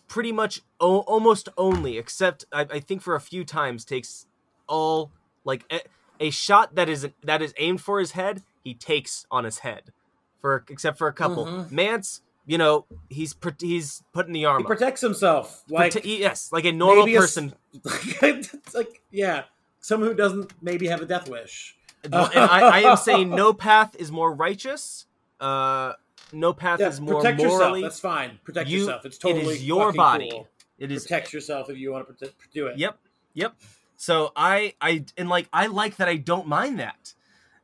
pretty 0.07 0.31
much 0.31 0.61
o- 0.79 0.99
almost 1.01 1.49
only, 1.57 1.97
except 1.97 2.45
I-, 2.51 2.67
I 2.69 2.79
think 2.79 3.01
for 3.01 3.15
a 3.15 3.19
few 3.21 3.43
times, 3.45 3.85
takes 3.85 4.25
all 4.67 5.11
like 5.45 5.63
a, 5.71 5.81
a 6.19 6.29
shot 6.31 6.75
that 6.75 6.89
is 6.89 7.07
that 7.23 7.41
is 7.41 7.53
aimed 7.57 7.81
for 7.81 7.99
his 7.99 8.11
head. 8.11 8.41
He 8.63 8.73
takes 8.73 9.25
on 9.31 9.43
his 9.43 9.59
head, 9.59 9.91
for 10.39 10.63
except 10.69 10.97
for 10.97 11.07
a 11.07 11.13
couple. 11.13 11.45
Mhm. 11.45 11.71
Mance, 11.71 12.21
you 12.45 12.57
know, 12.57 12.85
he's 13.09 13.35
he's 13.59 14.03
putting 14.13 14.33
the 14.33 14.45
arm 14.45 14.59
he 14.61 14.63
up. 14.63 14.67
protects 14.67 15.01
himself 15.01 15.63
like 15.69 15.93
Prote- 15.93 16.19
yes, 16.19 16.51
like 16.51 16.65
a 16.65 16.71
normal 16.71 17.05
maybe 17.05 17.15
a 17.15 17.19
person. 17.21 17.53
it's 17.83 18.73
like 18.75 19.01
yeah, 19.11 19.43
someone 19.81 20.09
who 20.09 20.15
doesn't 20.15 20.51
maybe 20.61 20.87
have 20.87 21.01
a 21.01 21.05
death 21.05 21.29
wish. 21.29 21.75
And 22.03 22.15
I, 22.15 22.79
I 22.79 22.79
am 22.91 22.97
saying 22.97 23.29
no 23.29 23.53
path 23.53 23.95
is 23.99 24.11
more 24.11 24.33
righteous. 24.33 25.05
Uh, 25.39 25.93
no 26.33 26.53
path 26.53 26.79
Yeah, 26.79 26.87
is 26.87 27.01
more 27.01 27.17
protect 27.21 27.41
yourself. 27.41 27.59
morally. 27.61 27.81
That's 27.81 27.99
fine. 27.99 28.39
Protect 28.43 28.69
You- 28.69 28.79
yourself. 28.79 29.05
It's 29.05 29.17
totally 29.17 29.55
is 29.55 29.63
your 29.65 29.91
body. 29.93 30.29
cool. 30.31 30.47
It 30.79 30.91
is 30.91 31.03
Protect 31.03 31.33
yourself 31.33 31.69
if 31.69 31.77
you 31.77 31.91
want 31.91 32.07
to 32.07 32.25
prote- 32.25 32.33
do 32.53 32.65
it. 32.67 32.77
Yep, 32.79 32.97
yep. 33.35 33.53
So 33.97 34.31
I, 34.35 34.73
I, 34.81 35.05
and 35.15 35.29
like 35.29 35.47
I 35.53 35.67
like 35.67 35.97
that. 35.97 36.07
I 36.07 36.15
don't 36.15 36.47
mind 36.47 36.79
that. 36.79 37.13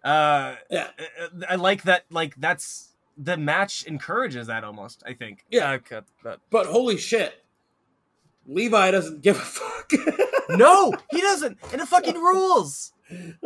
Uh, 0.03 0.55
Yeah. 0.69 0.89
I 1.49 1.55
like 1.55 1.81
that. 1.83 2.05
Like 2.11 2.35
that's 2.35 2.89
the 3.17 3.35
match 3.37 3.85
encourages 3.87 4.45
that 4.47 4.63
almost. 4.63 5.01
I 5.05 5.13
think. 5.13 5.45
Yeah. 5.49 5.79
Uh. 5.91 6.35
But 6.51 6.67
holy 6.67 6.97
shit, 6.97 7.43
Levi 8.47 8.91
doesn't 8.91 9.21
give 9.21 9.37
a 9.37 9.39
fuck. 9.39 9.91
No, 10.49 10.93
he 11.11 11.19
doesn't. 11.19 11.57
And 11.73 11.81
it 11.81 11.87
fucking 11.89 12.15
rules. 12.15 12.93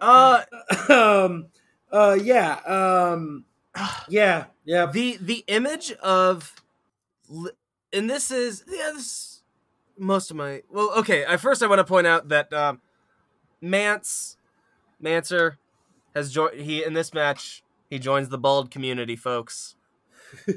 Uh, 0.00 0.42
um, 0.88 1.46
uh, 1.92 2.16
yeah, 2.20 2.54
um, 2.64 3.44
yeah, 4.08 4.44
yeah. 4.64 4.86
the 4.86 5.18
the 5.20 5.44
image 5.46 5.92
of, 6.02 6.54
and 7.92 8.08
this 8.08 8.30
is 8.30 8.64
yeah 8.66 8.90
this 8.94 9.02
is 9.02 9.42
most 9.98 10.30
of 10.30 10.36
my 10.38 10.62
well 10.70 10.90
okay. 10.98 11.24
I 11.28 11.36
first 11.36 11.62
I 11.62 11.66
want 11.66 11.80
to 11.80 11.84
point 11.84 12.06
out 12.06 12.28
that 12.30 12.52
um, 12.52 12.80
Mance, 13.60 14.36
Mancer, 15.02 15.58
has 16.14 16.32
joined. 16.32 16.58
He 16.60 16.82
in 16.82 16.94
this 16.94 17.12
match 17.12 17.62
he 17.90 17.98
joins 17.98 18.30
the 18.30 18.38
bald 18.38 18.70
community, 18.70 19.16
folks. 19.16 19.74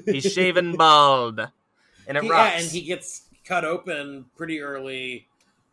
He's 0.05 0.31
shaven 0.31 0.75
bald, 0.77 1.39
and 2.07 2.17
it 2.17 2.23
He- 2.23 2.29
rocks. 2.29 2.53
yeah, 2.53 2.59
and 2.61 2.71
he 2.71 2.81
gets 2.81 3.22
cut 3.45 3.65
open 3.65 4.25
pretty 4.37 4.61
early 4.61 5.27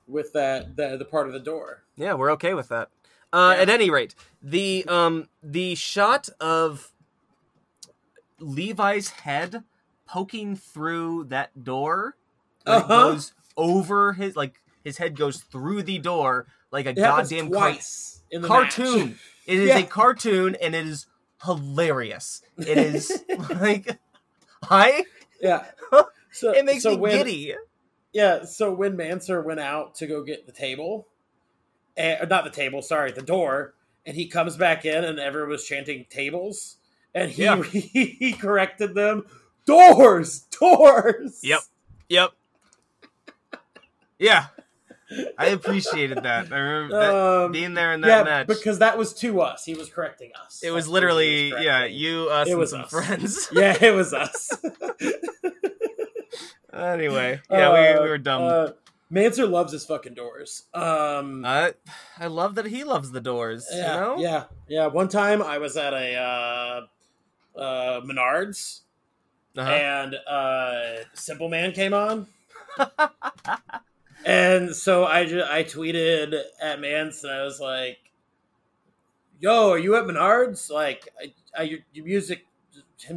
with 0.08 0.32
that 0.32 0.76
the, 0.76 0.96
the 0.96 1.04
part 1.04 1.26
of 1.26 1.32
the 1.32 1.40
door. 1.40 1.82
Yeah, 1.96 2.14
we're 2.14 2.30
okay 2.32 2.54
with 2.54 2.68
that. 2.68 2.88
Uh, 3.32 3.54
Yeah. 3.56 3.62
At 3.62 3.68
any 3.68 3.90
rate, 3.90 4.14
the 4.42 4.84
um 4.88 5.28
the 5.42 5.74
shot 5.74 6.28
of 6.40 6.90
Levi's 8.38 9.10
head 9.10 9.64
poking 10.06 10.56
through 10.56 11.24
that 11.24 11.62
door, 11.64 12.16
Uh-huh. 12.66 12.86
goes 12.88 13.32
over 13.56 14.14
his 14.14 14.34
like 14.36 14.60
his 14.82 14.96
head 14.98 15.16
goes 15.16 15.38
through 15.38 15.82
the 15.82 15.98
door 15.98 16.46
like 16.72 16.86
a 16.86 16.90
It 16.90 16.96
goddamn 16.96 17.50
car- 17.50 17.70
twice 17.72 18.22
in 18.30 18.42
the 18.42 18.48
cartoon. 18.48 19.08
match. 19.10 19.16
It 19.46 19.58
is 19.58 19.68
Yeah. 19.70 19.78
a 19.78 19.82
cartoon, 19.84 20.56
and 20.60 20.74
it 20.74 20.86
is 20.86 21.06
hilarious. 21.44 22.42
It 22.58 22.78
is 22.78 23.22
like 23.60 23.98
I. 24.68 25.04
Yeah. 25.40 25.64
So 26.41 26.53
It 26.53 26.64
makes 26.64 26.82
so 26.82 26.93
me 26.93 26.97
when, 26.97 27.12
giddy. 27.18 27.55
Yeah, 28.14 28.45
so 28.45 28.72
when 28.72 28.97
Mancer 28.97 29.43
went 29.43 29.61
out 29.61 29.95
to 29.97 30.07
go 30.07 30.22
get 30.22 30.47
the 30.47 30.53
table, 30.53 31.07
and, 31.97 32.28
not 32.30 32.45
the 32.45 32.51
table, 32.51 32.80
sorry, 32.82 33.12
the 33.12 33.20
door, 33.22 33.74
and 34.07 34.16
he 34.16 34.26
comes 34.26 34.57
back 34.57 34.84
in 34.86 35.05
and 35.05 35.20
everyone 35.20 35.51
was 35.51 35.64
chanting 35.66 36.07
tables, 36.09 36.76
and 37.14 37.30
he 37.30 37.43
Yeah. 37.45 37.62
he, 37.62 37.80
he 38.18 38.32
corrected 38.32 38.95
them, 38.95 39.26
doors, 39.66 40.41
doors. 40.59 41.41
Yep. 41.43 41.61
Yep. 42.09 42.30
Yeah. 44.18 44.47
I 45.38 45.47
appreciated 45.49 46.22
that. 46.22 46.53
I 46.53 46.57
remember 46.57 47.01
that, 47.01 47.14
Um, 47.14 47.53
being 47.53 47.74
there 47.74 47.93
in 47.93 48.01
that 48.03 48.09
yeah, 48.09 48.22
match. 48.22 48.47
because 48.47 48.78
that 48.78 48.97
was 48.97 49.12
to 49.14 49.41
us. 49.43 49.64
He 49.64 49.74
was 49.74 49.91
correcting 49.91 50.30
us. 50.43 50.62
it 50.62 50.70
was 50.70 50.84
That's 50.86 50.93
literally, 50.93 51.53
was 51.53 51.62
yeah, 51.64 51.84
you, 51.84 52.28
us, 52.30 52.47
It 52.49 52.53
and 52.53 52.61
was 52.61 52.70
some 52.70 52.82
us. 52.82 52.91
friends. 52.91 53.49
Yeah, 53.53 53.76
it 53.80 53.93
was 53.95 54.14
us. 54.14 54.51
anyway, 56.72 57.40
yeah, 57.50 57.72
we, 57.72 57.78
Uh, 57.98 58.02
we 58.02 58.08
were 58.08 58.18
dumb. 58.18 58.42
Uh, 58.42 58.68
Mancer 59.10 59.46
loves 59.46 59.72
his 59.72 59.84
fucking 59.84 60.14
doors. 60.14 60.64
Um, 60.72 61.44
I, 61.44 61.74
I 62.18 62.28
love 62.28 62.54
that 62.54 62.66
he 62.66 62.84
loves 62.84 63.10
the 63.10 63.20
doors. 63.20 63.66
yeah, 63.72 63.94
you 63.94 64.00
know? 64.00 64.16
yeah, 64.18 64.44
yeah. 64.68 64.86
One 64.86 65.08
time 65.08 65.42
I 65.42 65.58
was 65.58 65.76
at 65.76 65.92
a 65.92 66.14
uh, 66.16 67.58
uh, 67.60 68.00
Menards, 68.02 68.80
Uh-huh. 69.56 69.68
and 69.68 70.14
uh, 70.28 71.04
Simple 71.14 71.48
Man 71.48 71.72
came 71.72 71.92
on. 71.92 72.28
and 74.24 74.74
so 74.76 75.04
I 75.06 75.24
ju- 75.26 75.42
I 75.48 75.64
tweeted 75.64 76.40
at 76.60 76.80
Mance 76.80 77.24
and 77.24 77.32
I 77.32 77.42
was 77.42 77.58
like, 77.58 77.98
"Yo, 79.40 79.70
are 79.70 79.78
you 79.78 79.96
at 79.96 80.04
Menards? 80.04 80.70
Like, 80.70 81.08
I, 81.20 81.32
I, 81.58 81.62
your, 81.64 81.78
your 81.92 82.04
music, 82.04 82.46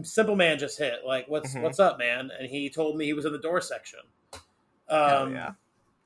Simple 0.04 0.36
Man 0.36 0.58
just 0.60 0.78
hit. 0.80 1.06
Like, 1.06 1.28
what's 1.28 1.54
Mhm. 1.54 1.62
what's 1.62 1.80
up, 1.80 1.98
man?" 2.00 2.32
And 2.38 2.50
he 2.50 2.70
told 2.70 2.96
me 2.98 3.06
he 3.06 3.14
was 3.14 3.26
in 3.26 3.32
the 3.34 3.38
door 3.40 3.62
section. 3.62 4.00
Um, 4.90 5.34
yeah. 5.34 5.52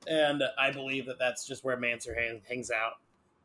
and 0.07 0.43
I 0.57 0.71
believe 0.71 1.05
that 1.07 1.17
that's 1.19 1.45
just 1.45 1.63
where 1.63 1.75
Mancer 1.77 2.13
hang, 2.15 2.41
hangs 2.47 2.71
out, 2.71 2.93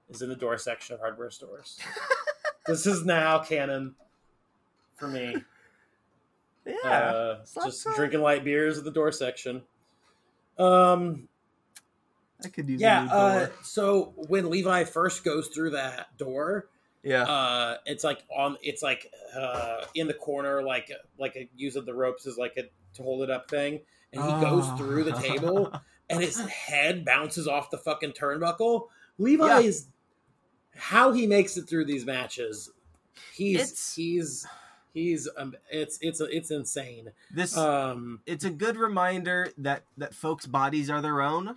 is 0.08 0.22
in 0.22 0.28
the 0.28 0.36
door 0.36 0.56
section 0.58 0.94
of 0.94 1.00
hardware 1.00 1.30
stores. 1.30 1.78
this 2.66 2.86
is 2.86 3.04
now 3.04 3.38
canon 3.40 3.94
for 4.96 5.08
me. 5.08 5.36
Yeah. 6.64 6.88
Uh, 6.88 7.44
just 7.64 7.84
drinking 7.96 8.20
light 8.20 8.44
beers 8.44 8.78
at 8.78 8.84
the 8.84 8.92
door 8.92 9.10
section. 9.10 9.64
Um, 10.58 11.28
I 12.44 12.48
could 12.50 12.68
use 12.68 12.80
yeah. 12.80 13.04
Uh, 13.12 13.48
so 13.64 14.12
when 14.28 14.48
Levi 14.48 14.84
first 14.84 15.24
goes 15.24 15.48
through 15.48 15.70
that 15.70 16.16
door, 16.18 16.68
yeah. 17.02 17.22
uh, 17.24 17.76
it's 17.86 18.04
like 18.04 18.22
on, 18.36 18.56
it's 18.62 18.82
like 18.82 19.10
uh, 19.36 19.84
in 19.94 20.06
the 20.06 20.14
corner, 20.14 20.62
like 20.62 20.90
like 21.18 21.36
a, 21.36 21.48
using 21.56 21.84
the 21.84 21.94
ropes 21.94 22.26
as 22.26 22.36
like 22.38 22.54
a 22.56 22.62
to 22.94 23.02
hold 23.02 23.22
it 23.22 23.30
up 23.30 23.48
thing, 23.50 23.80
and 24.12 24.22
he 24.22 24.30
goes 24.40 24.64
Oh. 24.66 24.76
through 24.76 25.04
the 25.04 25.12
table, 25.12 25.72
and 26.10 26.20
his 26.22 26.38
head 26.40 27.04
bounces 27.04 27.48
off 27.48 27.70
the 27.70 27.78
fucking 27.78 28.12
turnbuckle. 28.12 28.88
Levi 29.18 29.46
Yeah. 29.46 29.60
is 29.60 29.88
how 30.74 31.12
he 31.12 31.26
makes 31.26 31.56
it 31.56 31.68
through 31.68 31.84
these 31.84 32.04
matches. 32.06 32.70
He's 33.34 33.56
It's- 33.60 33.94
he's 33.94 34.46
he's 34.94 35.28
um, 35.36 35.54
it's 35.70 35.98
it's 36.02 36.20
it's 36.20 36.50
insane. 36.50 37.12
this 37.30 37.56
Um, 37.56 38.20
it's 38.26 38.44
a 38.44 38.50
good 38.50 38.76
reminder 38.76 39.50
that 39.58 39.84
that 39.96 40.14
folks' 40.14 40.46
bodies 40.46 40.88
are 40.90 41.00
their 41.02 41.20
own. 41.22 41.56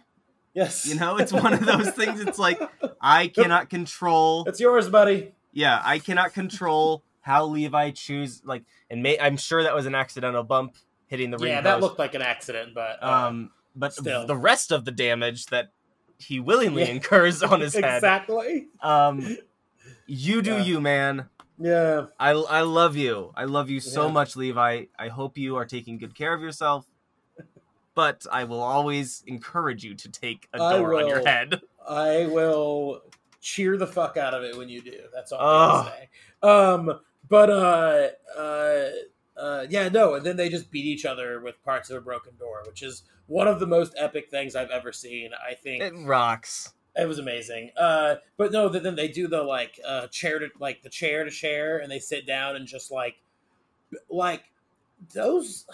Yes, 0.55 0.85
You 0.87 0.95
know, 0.95 1.17
it's 1.17 1.31
one 1.31 1.53
of 1.53 1.65
those 1.65 1.91
things. 1.91 2.19
It's 2.21 2.39
like 2.39 2.59
I 3.01 3.27
cannot 3.27 3.69
control. 3.69 4.45
it's 4.47 4.59
yours, 4.59 4.89
buddy. 4.89 5.33
Yeah, 5.51 5.81
I 5.85 5.99
cannot 5.99 6.33
control 6.33 7.03
how 7.21 7.45
Levi 7.45 7.91
choose. 7.91 8.41
Like, 8.43 8.63
and 8.89 9.03
may, 9.03 9.19
I'm 9.19 9.37
sure 9.37 9.61
that 9.63 9.75
was 9.75 9.85
an 9.85 9.95
accidental 9.95 10.43
bump 10.43 10.75
hitting 11.07 11.29
the 11.31 11.37
ring 11.37 11.51
Yeah, 11.51 11.61
that 11.61 11.73
post. 11.75 11.81
looked 11.83 11.99
like 11.99 12.15
an 12.15 12.21
accident, 12.23 12.73
but 12.73 13.01
uh, 13.03 13.27
Um, 13.27 13.51
but 13.75 13.93
still. 13.93 14.25
the 14.25 14.35
rest 14.35 14.71
of 14.71 14.85
the 14.85 14.91
damage 14.91 15.45
that 15.47 15.71
he 16.17 16.39
willingly 16.39 16.83
Yeah. 16.83 16.89
incurs 16.89 17.43
on 17.43 17.59
his 17.61 17.73
head. 17.73 17.83
exactly. 17.97 18.67
Um, 18.81 19.37
you 20.07 20.41
do 20.41 20.53
Yeah. 20.55 20.63
you, 20.63 20.81
man. 20.81 21.29
Yeah, 21.57 22.07
I 22.19 22.31
I 22.31 22.61
love 22.61 22.97
you. 22.97 23.31
I 23.35 23.45
love 23.45 23.69
you 23.69 23.79
so 23.79 24.07
Yeah. 24.07 24.11
much, 24.11 24.35
Levi. 24.35 24.85
I 24.99 25.07
hope 25.07 25.37
you 25.37 25.55
are 25.55 25.65
taking 25.65 25.97
good 25.97 26.13
care 26.15 26.33
of 26.33 26.41
yourself. 26.41 26.85
But 27.95 28.25
I 28.31 28.43
will 28.43 28.61
always 28.61 29.23
encourage 29.25 29.83
you 29.83 29.95
to 29.95 30.09
take 30.09 30.47
a 30.53 30.61
I 30.61 30.77
door 30.77 30.95
on 30.95 31.07
your 31.07 31.25
head. 31.25 31.61
I 31.87 32.27
will 32.27 33.01
cheer 33.41 33.77
the 33.77 33.87
fuck 33.87 34.17
out 34.17 34.33
of 34.33 34.43
it 34.43 34.57
when 34.57 34.69
you 34.69 34.81
do. 34.81 34.99
That's 35.13 35.31
all 35.31 35.39
Ugh. 35.41 35.85
I 35.87 35.89
can 35.89 35.93
say. 35.99 36.09
Um, 36.47 36.99
but 37.29 37.49
uh, 37.49 38.07
uh, 38.37 38.85
uh, 39.37 39.65
yeah, 39.69 39.89
no, 39.89 40.15
and 40.15 40.25
then 40.25 40.35
they 40.35 40.49
just 40.49 40.69
beat 40.71 40.85
each 40.85 41.05
other 41.05 41.39
with 41.39 41.63
parts 41.63 41.89
of 41.89 41.97
a 41.97 42.01
broken 42.01 42.33
door, 42.37 42.63
which 42.67 42.83
is 42.83 43.03
one 43.27 43.47
of 43.47 43.59
the 43.59 43.67
most 43.67 43.93
epic 43.97 44.29
things 44.29 44.55
I've 44.55 44.69
ever 44.71 44.91
seen. 44.91 45.31
I 45.33 45.53
think 45.53 45.81
It 45.81 45.93
rocks. 46.05 46.73
It 46.97 47.07
was 47.07 47.19
amazing. 47.19 47.71
Uh, 47.75 48.15
but 48.37 48.51
no, 48.51 48.69
then 48.69 48.95
they 48.95 49.07
do 49.07 49.27
the 49.27 49.43
like 49.43 49.79
uh, 49.85 50.07
chair 50.07 50.39
to 50.39 50.49
like 50.59 50.81
the 50.81 50.89
chair 50.89 51.23
to 51.23 51.31
chair, 51.31 51.79
and 51.79 51.91
they 51.91 51.99
sit 51.99 52.25
down 52.25 52.55
and 52.55 52.67
just 52.67 52.91
like 52.91 53.15
like 54.09 54.43
those. 55.13 55.65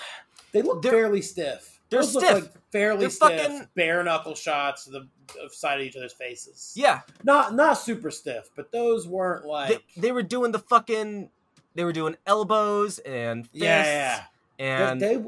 They 0.52 0.62
look 0.62 0.82
They're- 0.82 0.92
fairly 0.92 1.22
stiff. 1.22 1.80
They're 1.92 2.02
those 2.02 2.10
stiff. 2.10 2.24
Look 2.34 2.44
like 2.44 2.52
fairly 2.72 3.00
They're 3.02 3.10
stiff, 3.12 3.42
fucking- 3.42 3.68
bare 3.76 4.04
knuckle 4.04 4.34
shots 4.34 4.88
of 4.88 4.94
the 4.94 5.08
of 5.44 5.54
side 5.54 5.80
of 5.80 5.86
each 5.86 5.96
other's 5.96 6.14
faces. 6.14 6.74
Yeah, 6.76 7.02
not 7.24 7.54
not 7.54 7.76
super 7.78 8.10
stiff, 8.10 8.50
but 8.56 8.72
those 8.72 9.08
weren't 9.08 9.46
like 9.46 9.84
they 9.96 10.12
were 10.12 10.24
doing 10.24 10.52
the 10.52 10.60
fucking 10.60 11.30
they 11.76 11.84
were 11.84 11.94
doing 11.94 12.18
elbows 12.26 12.98
and 13.00 13.46
fists, 13.48 13.64
Yeah, 13.64 14.24
yeah. 14.58 14.90
and 14.92 15.02
they, 15.02 15.16
they, 15.18 15.24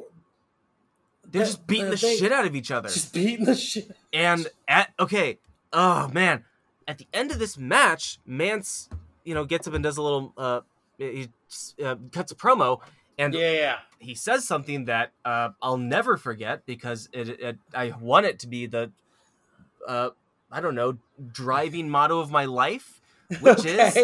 they, 1.32 1.40
are 1.42 1.46
just 1.46 1.66
beating 1.68 1.90
the 1.90 1.96
they- 1.96 2.16
shit 2.18 2.32
out 2.32 2.46
of 2.46 2.56
each 2.56 2.72
other. 2.72 2.90
just 2.90 3.14
beating 3.14 3.46
the 3.46 3.56
shit. 3.56 3.96
And 4.12 4.48
at 4.68 4.92
okay, 5.00 5.38
oh 5.72 6.08
man, 6.10 6.44
at 6.88 6.98
the 6.98 7.08
end 7.14 7.32
of 7.32 7.40
this 7.40 7.58
match, 7.58 8.20
Mance, 8.26 8.90
you 9.24 9.34
know, 9.34 9.46
gets 9.46 9.68
up 9.68 9.74
and 9.74 9.84
does 9.84 9.98
a 9.98 10.02
little, 10.02 10.34
uh, 10.38 10.62
he 10.98 11.30
uh, 11.84 11.96
cuts 12.12 12.32
a 12.32 12.36
promo, 12.36 12.82
and 13.18 13.34
Yeah, 13.34 13.52
yeah. 13.52 13.76
he 14.00 14.16
says 14.16 14.46
something 14.48 14.86
that 14.86 15.12
uh, 15.26 15.50
I'll 15.62 15.78
never 15.78 16.18
forget 16.18 16.66
because 16.66 17.10
it, 17.14 17.30
it 17.30 17.58
I 17.74 17.94
want 18.00 18.26
it 18.26 18.40
to 18.40 18.48
be 18.48 18.66
the, 18.66 18.92
uh, 19.88 20.10
I 20.52 20.62
don't 20.62 20.76
know, 20.76 20.98
driving 21.32 21.90
motto 21.90 22.20
of 22.20 22.32
my 22.32 22.46
life, 22.46 23.00
which 23.42 23.66
is. 23.66 23.98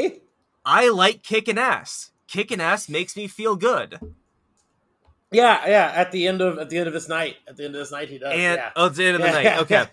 I 0.65 0.89
like 0.89 1.23
kicking 1.23 1.57
ass. 1.57 2.11
Kicking 2.27 2.61
ass 2.61 2.89
makes 2.89 3.15
me 3.15 3.27
feel 3.27 3.55
good. 3.55 3.99
Yeah, 5.31 5.67
yeah. 5.67 5.91
At 5.95 6.11
the 6.11 6.27
end 6.27 6.41
of 6.41 6.57
at 6.57 6.69
the 6.69 6.77
end 6.77 6.87
of 6.87 6.93
this 6.93 7.07
night, 7.07 7.37
at 7.47 7.55
the 7.57 7.65
end 7.65 7.75
of 7.75 7.79
this 7.81 7.91
night, 7.91 8.09
he 8.09 8.17
does. 8.17 8.31
And 8.33 8.57
yeah. 8.57 8.71
oh, 8.75 8.87
it's 8.87 8.97
the 8.97 9.05
end 9.05 9.15
of 9.15 9.21
the 9.21 9.27
Yeah, 9.29 9.33
night. 9.33 9.43
yeah, 9.43 9.59
Okay. 9.61 9.85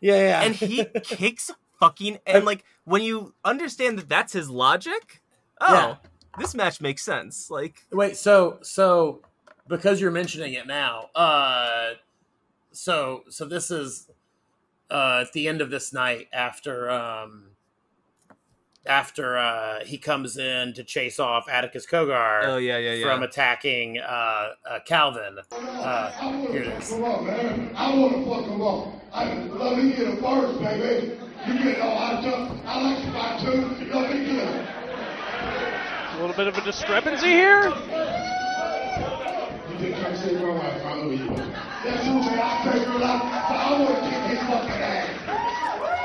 yeah. 0.00 0.16
yeah, 0.18 0.42
and 0.42 0.54
he 0.54 0.84
kicks 1.02 1.50
fucking 1.80 2.18
and 2.26 2.44
like 2.44 2.64
when 2.84 3.02
you 3.02 3.34
understand 3.44 3.98
that 3.98 4.08
that's 4.08 4.32
his 4.32 4.48
logic 4.48 5.20
oh. 5.60 5.98
This 6.38 6.54
match 6.54 6.80
makes 6.80 7.02
sense 7.02 7.50
like 7.50 7.84
Wait, 7.92 8.16
so 8.16 8.58
so 8.62 9.22
because 9.68 10.00
you're 10.00 10.10
mentioning 10.10 10.54
it 10.54 10.66
now, 10.66 11.10
uh 11.14 11.90
so 12.72 13.22
so 13.28 13.44
this 13.44 13.70
is 13.70 14.08
uh 14.90 15.24
at 15.26 15.32
the 15.32 15.48
end 15.48 15.60
of 15.60 15.70
this 15.70 15.92
night 15.92 16.28
after 16.32 16.90
um 16.90 17.50
after 18.86 19.38
uh 19.38 19.84
he 19.84 19.96
comes 19.96 20.36
in 20.36 20.74
to 20.74 20.84
chase 20.84 21.18
off 21.18 21.48
Atticus 21.48 21.86
Cogar 21.86 22.44
oh 22.44 22.56
yeah 22.58 22.76
yeah 22.76 22.92
yeah 22.94 23.04
from 23.04 23.22
attacking 23.22 23.98
uh, 23.98 24.02
uh 24.68 24.78
Calvin. 24.84 25.38
Uh 25.52 26.10
here 26.50 26.62
it 26.62 26.66
is. 26.82 26.90
Come 26.90 27.04
on, 27.04 27.26
man. 27.26 27.70
I 27.76 27.96
want 27.96 28.12
to 28.12 28.24
fuck 28.30 28.44
them 28.44 28.60
up. 28.60 28.88
I 29.12 29.34
let 29.34 29.78
me 29.78 29.90
get 29.92 30.08
it 30.08 30.20
first, 30.20 30.60
baby. 30.60 31.18
You 31.46 31.62
get 31.62 31.80
all 31.80 31.98
I 31.98 32.20
do. 32.20 32.34
I 32.66 32.82
like 32.82 33.04
to 33.04 33.12
fight 33.12 33.40
too. 33.40 33.86
Let 33.92 34.12
me 34.12 34.24
get 34.26 34.48
it. 34.48 34.73
A 36.14 36.20
little 36.20 36.36
bit 36.36 36.46
of 36.46 36.56
a 36.56 36.60
discrepancy 36.62 37.26
here. 37.26 37.64
You 37.64 37.72
can't 39.94 40.16
say 40.16 40.34
my. 40.34 40.82
I 40.82 41.02
know 41.02 41.10
you. 41.10 41.26
That's 41.28 42.06
who 42.06 42.14
man. 42.20 42.38
I 42.38 42.72
take 42.72 42.82
her 42.86 43.02
out. 43.02 43.24
I 43.24 43.80
want 43.80 43.98
to 43.98 44.10
kick 44.10 44.22
his 44.30 44.38
fucking 44.38 44.70
ass. 44.70 45.08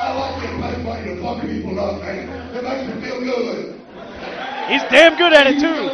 I 0.01 0.13
like 0.17 0.41
getting 0.41 0.61
paid 0.61 0.83
money 0.83 1.03
to 1.15 1.21
fuck 1.21 1.41
people 1.41 1.79
up, 1.79 2.01
man. 2.01 2.55
It 2.55 2.63
makes 2.63 2.95
me 2.95 3.01
feel 3.07 3.19
good. 3.21 3.81
He's 4.67 4.83
damn 4.89 5.15
good 5.17 5.33
at 5.33 5.47
it 5.47 5.59
too. 5.59 5.89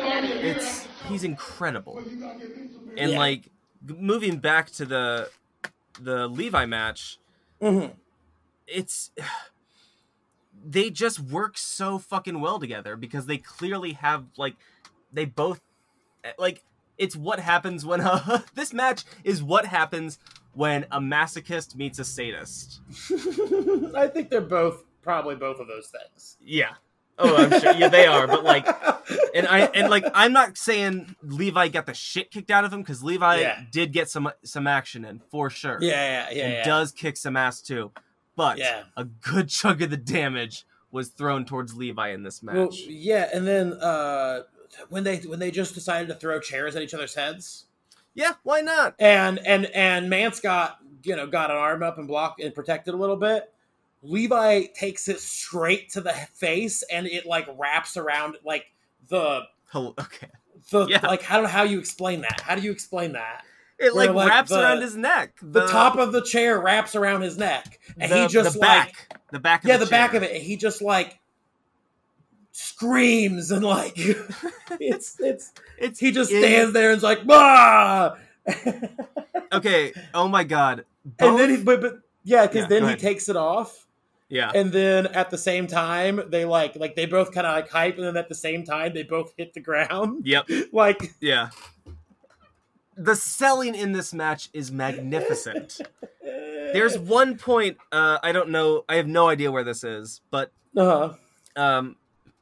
it's 0.48 0.88
he's 1.08 1.24
incredible 1.24 2.02
You 2.10 2.18
gotta 2.18 2.40
give 2.40 2.50
me 2.58 2.68
some 2.74 2.90
and 2.98 3.12
Yeah. 3.12 3.18
like 3.20 3.50
moving 3.86 4.38
back 4.38 4.70
to 4.72 4.86
the 4.86 5.30
the 6.00 6.28
levi 6.28 6.66
match 6.66 7.18
Mhm. 7.62 7.92
it's 8.68 9.12
they 10.68 10.90
just 10.90 11.20
work 11.20 11.58
so 11.58 11.98
fucking 12.00 12.40
well 12.42 12.60
together 12.60 12.96
because 12.96 13.26
they 13.28 13.38
clearly 13.38 13.94
have 13.94 14.26
like 14.38 14.56
they 15.14 15.26
both 15.26 15.62
eh, 16.24 16.32
like 16.40 16.64
it's 16.98 17.16
what 17.16 17.40
happens 17.40 17.86
when 17.86 18.02
a 18.02 18.44
this 18.56 18.74
match 18.74 19.04
is 19.24 19.44
what 19.44 19.66
happens 19.66 20.18
when 20.54 20.86
a 20.92 21.00
masochist 21.00 21.76
meets 21.76 22.00
a 22.00 22.04
sadist 22.06 22.80
I 23.96 24.08
think 24.08 24.30
they're 24.30 24.42
both 24.42 24.84
probably 25.02 25.36
both 25.36 25.60
of 25.60 25.68
those 25.68 25.88
things. 25.88 26.38
yeah 26.44 26.72
oh 27.20 27.34
i'm 27.38 27.62
sure 27.62 27.74
yeah 27.76 27.88
they 27.88 28.08
are 28.08 28.28
but 28.28 28.44
like 28.44 28.66
and 29.36 29.48
i 29.48 29.60
and 29.74 29.90
like 29.90 30.04
i'm 30.14 30.34
not 30.34 30.58
saying 30.58 31.16
levi 31.24 31.68
got 31.70 31.86
the 31.86 31.94
shit 31.94 32.30
kicked 32.32 32.52
out 32.52 32.66
of 32.66 32.74
him 32.74 32.82
because 32.82 33.02
levi 33.04 33.40
Yeah. 33.40 33.62
did 33.72 33.94
get 33.94 34.10
some 34.10 34.30
some 34.44 34.68
action 34.68 35.06
in 35.06 35.22
for 35.32 35.50
sure 35.50 35.78
Yeah, 35.80 35.92
yeah, 35.92 36.30
yeah. 36.36 36.44
and 36.44 36.54
yeah. 36.56 36.64
does 36.66 36.92
kick 36.92 37.16
some 37.18 37.38
ass 37.38 37.62
too 37.62 37.92
but 38.36 38.58
Yeah. 38.58 38.84
a 38.98 39.04
good 39.06 39.50
chunk 39.50 39.82
of 39.82 39.90
the 39.90 39.98
damage 39.98 40.66
was 40.92 41.10
thrown 41.10 41.46
towards 41.46 41.76
levi 41.76 42.10
in 42.10 42.24
this 42.24 42.42
match 42.44 42.56
Well, 42.56 42.70
yeah, 42.88 43.30
and 43.34 43.46
then 43.48 43.74
uh, 43.74 44.44
when 44.90 45.04
they 45.04 45.18
when 45.18 45.40
they 45.40 45.52
just 45.52 45.74
decided 45.74 46.08
to 46.10 46.16
throw 46.16 46.40
chairs 46.40 46.76
at 46.76 46.82
each 46.82 46.94
other's 46.94 47.16
heads, 47.16 47.66
yeah 48.14 48.34
why 48.44 48.62
not 48.62 48.96
and 49.00 49.40
and 49.46 49.66
and 49.68 50.10
Mance 50.10 50.40
got 50.40 50.78
you 51.04 51.16
know 51.16 51.28
got 51.28 51.52
an 51.52 51.58
arm 51.58 51.84
up 51.84 51.98
and 51.98 52.08
blocked 52.08 52.42
and 52.42 52.54
protected 52.56 52.94
a 52.94 52.98
little 52.98 53.18
bit. 53.18 53.52
Levi 54.04 54.66
takes 54.76 55.08
it 55.08 55.20
straight 55.20 55.90
to 55.90 56.00
the 56.02 56.14
face, 56.34 56.84
and 56.92 57.08
it 57.08 57.26
like 57.26 57.48
wraps 57.58 57.98
around 57.98 58.36
like 58.46 58.66
the 59.08 59.42
Hel- 59.72 59.96
okay 60.00 60.28
the 60.72 60.86
Yeah. 60.88 61.06
like 61.06 61.30
know 61.30 61.46
how 61.48 61.64
you 61.64 61.80
explain 61.80 62.22
that? 62.22 62.42
How 62.42 62.56
do 62.56 62.62
you 62.62 62.72
explain 62.72 63.14
that? 63.14 63.44
It 63.78 63.94
Where, 63.94 64.08
like, 64.08 64.16
like, 64.16 64.30
wraps 64.30 64.50
the- 64.50 64.62
around 64.62 64.82
his 64.82 64.96
neck. 64.96 65.38
The, 65.42 65.68
top 65.68 65.98
of 65.98 66.12
the 66.12 66.22
chair 66.22 66.60
wraps 66.60 66.96
around 66.96 67.22
his 67.22 67.38
neck, 67.38 67.80
and 67.98 68.12
the, 68.12 68.22
he 68.24 68.28
just 68.28 68.54
the 68.54 68.60
like 68.60 68.70
back. 69.10 69.20
The 69.32 69.40
back 69.40 69.64
of 69.64 69.68
yeah, 69.70 69.78
the, 69.78 69.86
the 69.86 69.92
back 69.92 70.14
of 70.14 70.24
it. 70.24 70.42
He 70.42 70.56
just 70.56 70.82
like 70.82 71.20
screams 72.58 73.52
and 73.52 73.66
like 73.66 73.94
it's 74.80 75.18
it's 75.20 75.52
it's 75.78 76.00
he 76.00 76.10
just 76.12 76.30
stands 76.30 76.72
there 76.72 76.92
and's 76.92 77.04
like 77.04 77.20
ah 77.30 78.16
okay 79.52 79.92
oh 80.14 80.28
my 80.30 80.46
god. 80.46 80.86
And 81.20 81.38
then 81.38 81.50
he 81.50 81.58
but, 81.58 81.82
but 81.82 81.96
yeah 82.24 82.48
because 82.48 82.62
Yeah, 82.64 82.68
then 82.68 82.82
he 82.84 82.88
ahead. 82.90 83.00
takes 83.00 83.28
it 83.28 83.36
off. 83.36 83.86
Yeah. 84.30 84.52
And 84.56 84.72
then 84.72 85.08
at 85.08 85.30
the 85.32 85.38
same 85.38 85.68
time 85.68 86.22
they 86.30 86.46
like 86.46 86.78
like 86.78 86.96
they 86.96 87.06
both 87.06 87.34
kind 87.34 87.46
of 87.46 87.54
like 87.56 87.70
hype 87.70 87.98
and 87.98 88.06
then 88.08 88.16
at 88.16 88.30
the 88.30 88.36
same 88.36 88.64
time 88.64 88.94
they 88.94 89.04
both 89.04 89.34
hit 89.38 89.54
the 89.54 89.60
ground. 89.60 90.26
Yep. 90.26 90.48
Like 90.72 91.14
yeah 91.20 91.50
the 92.98 93.16
selling 93.16 93.76
in 93.76 93.92
this 93.92 94.14
match 94.14 94.50
is 94.54 94.72
magnificent 94.72 95.80
there's 96.24 96.98
one 96.98 97.38
point 97.38 97.78
uh 97.92 98.18
i 98.24 98.32
don't 98.32 98.50
know 98.50 98.84
i 98.90 98.96
have 98.96 99.08
no 99.08 99.28
idea 99.28 99.52
where 99.52 99.64
this 99.64 99.84
is 99.84 100.22
but 100.32 100.52
uh 100.78 101.14
um 101.56 101.96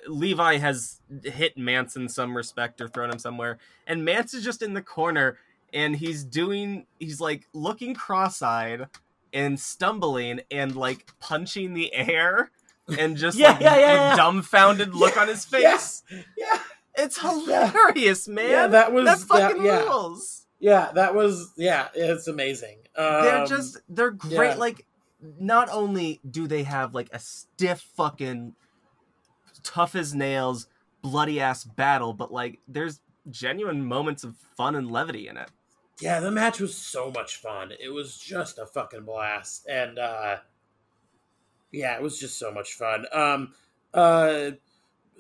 Levi 0.06 0.58
has 0.58 1.00
hit 1.24 1.58
Mance 1.58 1.96
in 1.96 2.10
some 2.10 2.36
respect 2.36 2.82
or 2.82 2.90
thrown 2.90 3.10
him 3.10 3.20
somewhere, 3.20 3.58
and 3.88 4.04
Mance 4.04 4.34
is 4.34 4.44
just 4.44 4.62
in 4.62 4.74
the 4.74 4.82
corner 4.82 5.38
and 5.74 5.96
he's 5.96 6.26
doing 6.26 6.86
he's 7.00 7.22
like 7.22 7.48
looking 7.54 7.94
cross-eyed 7.94 8.88
and 9.32 9.58
stumbling 9.58 10.42
and 10.52 10.76
like 10.76 11.08
punching 11.22 11.74
the 11.74 11.94
air 11.94 12.52
and 13.00 13.16
just 13.16 13.38
Yeah, 13.38 13.52
like 13.52 13.62
yeah, 13.62 13.78
yeah, 13.78 14.16
dumbfounded 14.18 14.94
look 14.94 15.16
on 15.16 15.30
his 15.30 15.46
face. 15.46 16.04
yeah 16.38 16.60
It's 16.96 17.22
hilarious, 17.22 18.28
man. 18.28 18.50
Yeah, 18.50 18.68
that 18.68 18.92
was- 18.92 19.06
that 19.06 19.20
fucking 19.20 19.64
that- 19.64 19.66
yeah. 19.66 19.84
rules. 19.86 20.43
Yeah 20.64 20.92
that 20.94 21.14
was 21.14 21.52
yeah 21.58 21.90
it's 21.94 22.28
amazing 22.28 22.78
um, 22.96 23.24
they're 23.24 23.46
just 23.46 23.78
they're 23.90 24.12
great. 24.12 24.32
yeah. 24.32 24.56
Like, 24.56 24.86
not 25.40 25.70
only 25.70 26.20
do 26.30 26.48
they 26.48 26.64
have 26.64 26.94
like 26.94 27.10
a 27.12 27.20
stiff 27.20 27.82
fucking 27.96 28.56
tough 29.64 29.96
as 29.96 30.14
nails, 30.14 30.68
bloody 31.02 31.40
ass 31.40 31.64
battle, 31.64 32.14
but 32.14 32.32
like 32.32 32.60
there's 32.68 33.00
genuine 33.30 33.86
moments 33.86 34.24
of 34.24 34.36
fun 34.56 34.76
and 34.76 34.92
levity 34.92 35.28
in 35.28 35.38
it. 35.38 35.50
yeah 36.02 36.20
the 36.20 36.32
match 36.32 36.60
was 36.60 36.76
so 36.76 37.10
much 37.12 37.38
fun 37.38 37.72
it 37.80 37.88
was 37.88 38.18
just 38.18 38.60
a 38.60 38.66
fucking 38.66 39.04
blast 39.06 39.66
and 39.70 39.98
uh 39.98 40.36
yeah 41.72 41.96
it 41.96 42.02
was 42.02 42.20
just 42.20 42.38
so 42.38 42.52
much 42.52 42.74
fun 42.74 43.06
um 43.14 43.54
uh, 43.94 44.52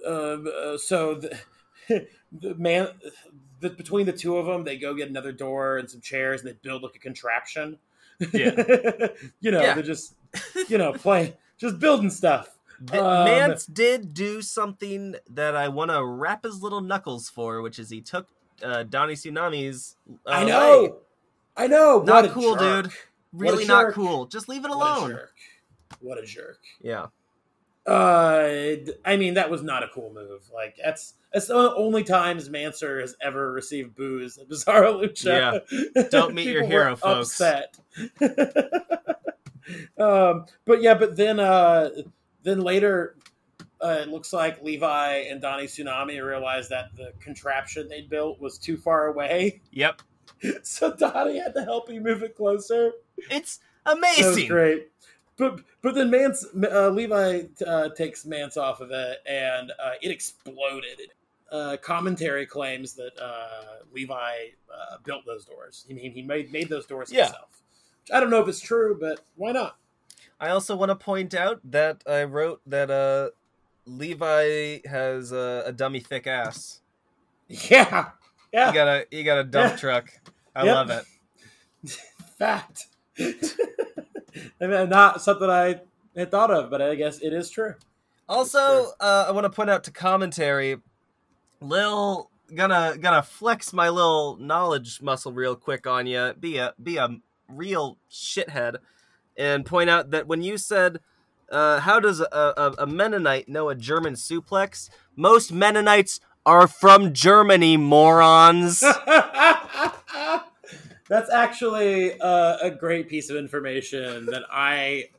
uh, 0.05 0.09
uh 0.09 0.77
so 0.77 1.15
the, 1.87 2.07
the 2.33 2.55
man 2.55 2.89
the, 3.63 3.69
between 3.71 4.05
the 4.05 4.13
two 4.13 4.37
of 4.37 4.45
them 4.45 4.63
they 4.63 4.77
go 4.77 4.93
get 4.93 5.09
another 5.09 5.31
door 5.31 5.77
and 5.77 5.89
some 5.89 5.99
chairs 6.01 6.41
and 6.41 6.49
they 6.49 6.55
build 6.61 6.83
like 6.83 6.95
a 6.95 6.99
contraption 6.99 7.77
Yeah. 8.31 8.51
you 9.41 9.51
know 9.51 9.61
Yeah. 9.61 9.73
they're 9.73 9.83
just 9.83 10.15
you 10.69 10.77
know 10.77 10.93
play 10.93 11.35
just 11.57 11.79
building 11.79 12.09
stuff 12.09 12.57
Th- 12.87 13.01
Um, 13.01 13.25
Mance 13.25 13.65
did 13.65 14.13
do 14.13 14.41
something 14.41 15.15
that 15.29 15.55
I 15.55 15.67
want 15.69 15.91
to 15.91 16.03
wrap 16.03 16.43
his 16.43 16.61
little 16.61 16.81
knuckles 16.81 17.29
for, 17.29 17.61
which 17.61 17.79
is 17.79 17.89
he 17.89 18.01
took 18.01 18.27
uh, 18.61 18.83
Donnie 18.83 19.13
Tsunami's. 19.13 19.95
Uh, 20.25 20.29
i 20.31 20.43
know 20.43 20.81
leg. 20.81 20.91
i 21.55 21.67
know 21.67 22.01
Not 22.05 22.23
what 22.23 22.25
a 22.25 22.29
cool, 22.29 22.55
jerk. 22.57 22.85
dude. 22.85 22.93
Really 23.31 23.65
not 23.65 23.93
cool. 23.93 24.25
Just 24.25 24.49
leave 24.49 24.65
it 24.65 24.69
what 24.69 24.75
a 24.75 24.99
alone. 24.99 25.09
jerk 25.11 25.31
what 26.01 26.17
a 26.17 26.25
jerk 26.25 26.59
Yeah. 26.81 27.05
Uh, 27.85 28.75
I 29.03 29.17
mean 29.17 29.33
that 29.33 29.49
was 29.49 29.61
not 29.61 29.83
a 29.83 29.87
cool 29.89 30.11
move. 30.13 30.43
Like 30.53 30.77
that's 30.83 31.15
that's 31.33 31.47
the 31.47 31.73
only 31.75 32.03
times 32.03 32.49
Mancer 32.49 33.01
has 33.01 33.15
ever 33.21 33.51
received 33.51 33.95
booze 33.95 34.37
at 34.37 34.47
Bizarro 34.47 35.01
Lucha. 35.03 36.09
Don't 36.09 36.33
meet 36.33 36.47
your 36.53 36.63
hero, 36.65 36.95
folks. 36.95 37.41
Upset. 37.41 37.77
um, 39.97 40.45
but 40.65 40.81
yeah, 40.81 40.93
but 40.93 41.15
then 41.15 41.39
uh, 41.39 41.89
then 42.43 42.61
later, 42.61 43.15
uh, 43.81 43.99
it 44.01 44.07
looks 44.09 44.31
like 44.33 44.61
Levi 44.63 45.15
and 45.29 45.41
Donnie 45.41 45.65
Tsunami 45.65 46.25
realized 46.25 46.69
that 46.69 46.95
the 46.95 47.13
contraption 47.19 47.87
they 47.89 48.01
built 48.01 48.39
was 48.39 48.57
too 48.57 48.77
far 48.77 49.07
away, 49.07 49.61
Yep. 49.71 50.01
so 50.63 50.93
Donnie 50.95 51.39
had 51.39 51.53
to 51.55 51.63
help 51.63 51.89
him 51.89 52.03
move 52.03 52.23
it 52.23 52.35
closer. 52.35 52.91
It's 53.29 53.59
That 53.85 53.97
was 53.97 54.17
amazing. 54.27 54.47
great. 54.47 54.89
But 55.37 55.61
but 55.81 55.95
then 55.95 56.11
Mance 56.11 56.45
uh, 56.71 56.89
Levi 56.89 57.43
uh, 57.65 57.89
takes 57.89 58.25
Mance 58.25 58.55
off 58.57 58.81
of 58.81 58.91
it, 58.91 59.17
and 59.25 59.71
uh, 59.83 59.91
it 60.01 60.11
exploded. 60.11 60.99
uh, 61.51 61.77
commentary 61.81 62.45
claims 62.47 62.93
that 62.95 63.11
uh, 63.21 63.83
Levi 63.93 64.13
uh, 64.73 64.97
built 65.05 65.23
those 65.25 65.45
doors. 65.45 65.85
He 65.87 66.09
he 66.09 66.21
made 66.21 66.51
made 66.51 66.67
those 66.69 66.85
doors 66.85 67.11
Yeah. 67.11 67.25
himself. 67.25 67.61
Which 68.01 68.11
I 68.15 68.19
don't 68.19 68.29
know 68.31 68.41
if 68.41 68.47
it's 68.47 68.59
true, 68.61 68.97
but 68.99 69.25
why 69.35 69.51
not? 69.51 69.77
I 70.39 70.49
also 70.49 70.75
want 70.75 70.89
to 70.89 70.95
point 70.95 71.33
out 71.33 71.59
that 71.71 72.03
I 72.07 72.23
wrote 72.23 72.61
that 72.65 72.89
uh, 72.91 73.29
Levi 73.85 74.79
has 74.87 75.31
a, 75.31 75.63
a 75.67 75.71
dummy 75.71 75.99
thick 75.99 76.27
ass. 76.27 76.79
Yeah, 77.47 78.09
yeah. 78.51 78.67
You 78.69 78.73
got 78.73 78.87
a 78.87 79.05
you 79.11 79.23
got 79.23 79.37
a 79.37 79.43
dump 79.43 79.71
Yeah. 79.73 79.77
truck. 79.77 80.09
I 80.55 80.63
Yep. 80.63 80.73
love 80.75 80.89
it. 80.89 81.05
fact. 82.39 82.87
I 84.61 84.67
mean, 84.67 84.89
not 84.89 85.21
something 85.21 85.49
I 85.49 85.81
had 86.15 86.31
thought 86.31 86.51
of, 86.51 86.69
but 86.69 86.81
I 86.81 86.95
guess 86.95 87.19
it 87.19 87.33
is 87.33 87.49
true. 87.49 87.75
Also, 88.27 88.93
uh, 88.99 89.25
I 89.27 89.31
want 89.31 89.45
to 89.45 89.49
point 89.49 89.69
out 89.69 89.83
to 89.85 89.91
commentary, 89.91 90.77
Lil 91.59 92.29
gonna 92.53 92.97
gonna 92.99 93.23
flex 93.23 93.73
my 93.73 93.89
little 93.89 94.37
knowledge 94.37 95.01
muscle 95.01 95.33
real 95.33 95.55
quick 95.55 95.87
on 95.87 96.07
you. 96.07 96.33
Be 96.39 96.57
a 96.57 96.73
be 96.81 96.97
a 96.97 97.17
real 97.47 97.97
shithead, 98.09 98.77
and 99.37 99.65
point 99.65 99.89
out 99.89 100.11
that 100.11 100.27
when 100.27 100.41
you 100.41 100.57
said, 100.57 100.99
uh, 101.51 101.81
"How 101.81 101.99
does 101.99 102.21
a, 102.21 102.27
a, 102.31 102.75
a 102.79 102.87
Mennonite 102.87 103.49
know 103.49 103.69
a 103.69 103.75
German 103.75 104.13
suplex?" 104.13 104.89
Most 105.15 105.51
Mennonites 105.51 106.19
are 106.45 106.67
from 106.67 107.13
Germany, 107.13 107.77
morons. 107.77 108.83
That's 111.13 111.29
actually 111.29 112.19
uh, 112.19 112.57
a 112.59 112.71
great 112.71 113.07
piece 113.07 113.29
of 113.29 113.35
information 113.37 114.25
that 114.25 114.41
I 114.51 115.09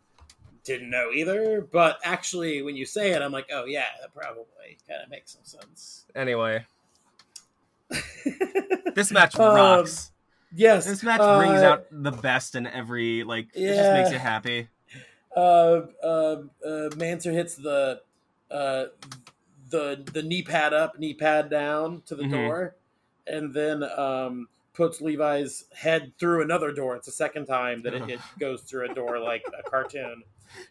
didn't 0.64 0.90
know 0.90 1.12
either. 1.12 1.60
But 1.60 2.00
actually, 2.02 2.62
when 2.62 2.74
you 2.74 2.84
say 2.84 3.12
it, 3.12 3.22
I'm 3.22 3.30
like, 3.30 3.46
oh 3.52 3.64
yeah, 3.64 3.84
that 4.00 4.12
probably 4.12 4.78
kind 4.88 5.02
of 5.04 5.08
makes 5.08 5.30
some 5.34 5.44
sense. 5.44 6.06
anyway, 6.12 6.66
this 8.96 9.12
match 9.12 9.38
Um, 9.38 9.54
rocks. 9.54 10.10
Yes, 10.52 10.84
This 10.84 11.04
match 11.04 11.20
uh, 11.20 11.36
brings 11.36 11.62
out 11.62 11.84
the 11.92 12.10
best 12.10 12.56
in 12.56 12.66
every 12.66 13.22
like. 13.22 13.50
It 13.54 13.74
just 13.74 13.90
Yeah. 13.90 13.92
makes 13.92 14.10
you 14.10 14.18
happy. 14.18 14.68
uh, 15.36 15.82
uh, 16.02 16.42
uh, 16.66 16.90
Mancer 16.96 17.32
hits 17.32 17.54
the 17.54 18.02
uh, 18.50 18.86
the 19.70 20.02
the 20.12 20.22
knee 20.24 20.42
pad 20.42 20.72
up, 20.74 20.98
knee 20.98 21.14
pad 21.14 21.50
down 21.50 22.02
to 22.06 22.16
the 22.16 22.24
Mhm. 22.24 22.30
door, 22.32 22.74
and 23.28 23.54
then 23.54 23.84
um, 23.84 24.48
puts 24.74 25.00
Levi's 25.00 25.64
head 25.74 26.12
through 26.18 26.42
another 26.42 26.72
door. 26.72 26.96
It's 26.96 27.06
the 27.06 27.12
second 27.12 27.46
time 27.46 27.82
that 27.82 27.94
it, 27.94 28.08
it 28.10 28.20
goes 28.38 28.62
through 28.62 28.90
a 28.90 28.94
door 28.94 29.18
like 29.20 29.44
a 29.58 29.68
cartoon, 29.68 30.22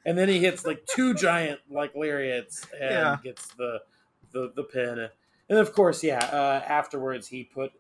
and 0.06 0.18
then 0.18 0.30
he 0.30 0.40
hits 0.40 0.66
like 0.66 0.86
two 0.86 1.14
giant 1.14 1.60
like 1.72 1.96
lariats 1.96 2.66
and 2.80 2.92
Yeah. 2.92 3.18
gets 3.24 3.48
the 3.56 3.82
the 4.32 4.52
the 4.56 4.64
pin. 4.64 5.08
And 5.50 5.60
of 5.60 5.74
course, 5.74 6.04
yeah. 6.04 6.24
Uh, 6.26 6.64
afterwards, 6.68 7.28
he 7.28 7.44
put 7.44 7.72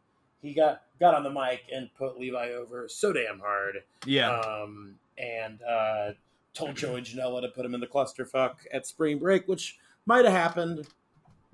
he 0.41 0.54
got 0.54 0.82
got 1.00 1.14
on 1.16 1.24
the 1.24 1.30
mic 1.30 1.64
and 1.74 1.90
put 1.95 2.20
Levi 2.20 2.52
over 2.52 2.88
so 2.88 3.12
damn 3.14 3.40
hard 3.40 3.84
Yeah. 4.06 4.40
um, 4.40 4.95
and 5.18 5.62
uh, 5.64 6.12
told 6.54 6.76
Joey 6.76 7.02
Janela 7.02 7.41
to 7.41 7.48
put 7.50 7.66
him 7.66 7.74
in 7.74 7.80
the 7.82 7.88
clusterfuck 7.88 8.56
at 8.72 8.86
spring 8.88 9.20
break, 9.20 9.48
which 9.48 9.78
might 10.06 10.26
have 10.26 10.34
happened. 10.34 10.88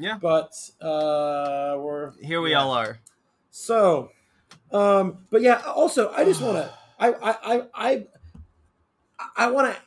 Yeah. 0.02 0.18
but 0.22 0.54
uh, 0.82 1.76
we're 1.78 2.12
Here 2.22 2.40
we 2.42 2.52
yeah. 2.52 2.62
all 2.62 2.72
are. 2.72 3.00
So, 3.52 4.12
um, 4.72 5.26
but 5.30 5.42
yeah. 5.42 5.62
Also, 5.66 6.12
I 6.12 6.24
just 6.26 6.42
want 6.42 6.58
to. 6.58 6.72
I 7.00 7.14
I 7.14 7.36
I 7.44 7.62
I, 7.74 8.08
I 9.38 9.52
want 9.52 9.74
to. 9.74 9.82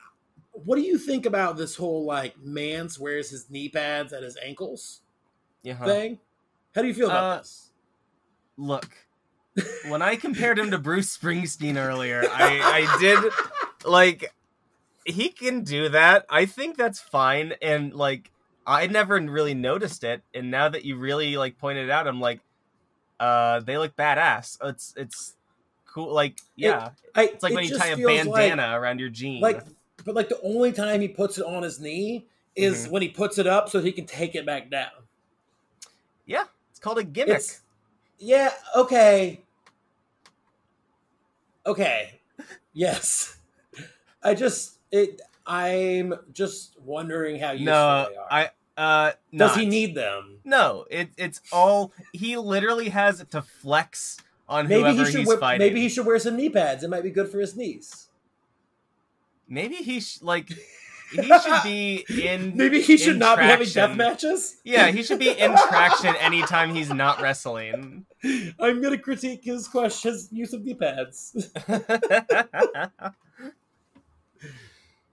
What 0.52 0.76
do 0.76 0.82
you 0.82 0.98
think 0.98 1.26
about 1.26 1.56
this 1.56 1.76
whole 1.76 2.04
like 2.04 2.34
Mance 2.38 2.98
wears 2.98 3.30
his 3.30 3.48
knee 3.50 3.68
pads 3.68 4.12
at 4.12 4.22
his 4.22 4.36
ankles 4.42 5.00
Yeah. 5.62 5.82
thing? 5.84 6.18
How 6.74 6.82
do 6.82 6.88
you 6.88 6.94
feel 6.94 7.08
about 7.08 7.24
Uh, 7.24 7.36
this? 7.38 7.70
Look, 8.56 8.88
when 9.88 10.02
I 10.02 10.16
compared 10.16 10.58
him 10.58 10.70
to 10.70 10.78
Bruce 10.78 11.16
Springsteen 11.16 11.76
earlier, 11.76 12.22
I 12.30 12.86
I 12.88 12.98
did 13.00 13.32
like 13.84 14.32
he 15.04 15.30
can 15.30 15.64
do 15.64 15.88
that. 15.88 16.24
I 16.28 16.44
think 16.46 16.76
that's 16.76 17.00
fine, 17.00 17.54
and 17.62 17.92
like 17.94 18.30
I 18.66 18.86
never 18.86 19.18
really 19.20 19.54
noticed 19.54 20.04
it, 20.04 20.22
and 20.34 20.50
now 20.50 20.68
that 20.68 20.84
you 20.84 20.96
really 20.96 21.36
like 21.36 21.58
pointed 21.58 21.84
it 21.86 21.90
out, 21.90 22.06
I'm 22.06 22.20
like, 22.20 22.40
uh, 23.22 23.60
they 23.60 23.78
look 23.78 23.94
badass. 23.96 24.58
It's 24.64 24.94
it's 24.96 25.34
cool. 25.86 26.12
Like 26.12 26.38
yeah, 26.56 26.90
I, 27.14 27.24
it's 27.24 27.42
like 27.42 27.52
it 27.52 27.54
when 27.56 27.64
you 27.64 27.78
tie 27.78 27.88
a 27.88 27.96
bandana 27.96 28.62
like- 28.62 28.80
around 28.80 28.98
your 29.00 29.08
jean. 29.10 29.40
like 29.40 29.62
but 30.04 30.14
like 30.16 30.28
the 30.28 30.40
only 30.42 30.72
time 30.72 31.00
he 31.00 31.06
puts 31.08 31.38
it 31.38 31.44
on 31.44 31.62
his 31.62 31.78
knee 31.78 32.26
is 32.56 32.86
Mhm. 32.86 32.90
when 32.90 33.02
he 33.02 33.08
puts 33.08 33.38
it 33.38 33.46
up 33.46 33.68
so 33.68 33.80
he 33.80 33.92
can 33.92 34.04
take 34.04 34.34
it 34.34 34.44
back 34.44 34.68
down 34.70 34.90
yeah, 36.26 36.44
it's 36.70 36.78
called 36.80 36.98
a 36.98 37.04
gimmick. 37.04 37.36
It's- 37.36 37.60
yeah 38.18 38.50
okay 38.76 39.42
okay 41.66 42.20
yes 42.72 43.36
i 44.22 44.34
just 44.34 44.78
it 44.90 45.20
i'm 45.46 46.14
just 46.32 46.78
wondering 46.84 47.38
how 47.40 47.52
useful 47.52 47.66
no, 47.66 48.06
they 48.10 48.16
are 48.16 48.26
I 48.30 48.50
uh, 48.82 49.12
does 49.42 49.54
he 49.56 49.64
need 49.66 49.94
them 49.94 50.38
No, 50.44 50.86
it, 50.90 51.10
it's 51.16 51.40
all 51.52 51.92
he 52.12 52.36
literally 52.36 52.88
has 52.90 53.24
to 53.30 53.40
flex 53.42 54.16
on 54.48 54.66
maybe 54.68 54.82
whoever 54.82 55.04
he 55.04 55.10
should 55.10 55.18
he's 55.20 55.28
wear, 55.28 55.38
fighting. 55.38 55.66
maybe 55.66 55.80
he 55.80 55.88
should 55.88 56.06
wear 56.06 56.18
some 56.18 56.36
knee 56.36 56.48
pads 56.50 56.82
it 56.84 56.90
might 56.90 57.02
be 57.04 57.10
good 57.10 57.28
for 57.28 57.38
his 57.40 57.56
knees 57.56 58.08
Maybe 59.48 59.76
he 59.76 60.00
sh- 60.00 60.22
like 60.22 60.48
he 61.12 61.22
should 61.44 61.62
be 61.62 62.04
in. 62.08 62.56
maybe 62.62 62.80
he 62.80 62.96
should 62.96 63.18
not 63.18 63.36
be 63.38 63.44
having 63.44 63.68
death 63.68 63.94
matches 63.96 64.56
Yeah, 64.64 64.86
he 64.90 65.02
should 65.02 65.18
be 65.18 65.30
in 65.30 65.54
traction 65.68 66.14
anytime 66.16 66.74
he's 66.74 66.88
not 66.92 67.20
wrestling. 67.20 68.06
i'm 68.58 68.80
gonna 68.82 68.96
critique 68.98 69.44
his 69.44 69.68
question 69.68 70.12
his 70.12 70.28
use 70.32 70.52
of 70.54 70.64
knee 70.64 70.74
pads 70.74 71.50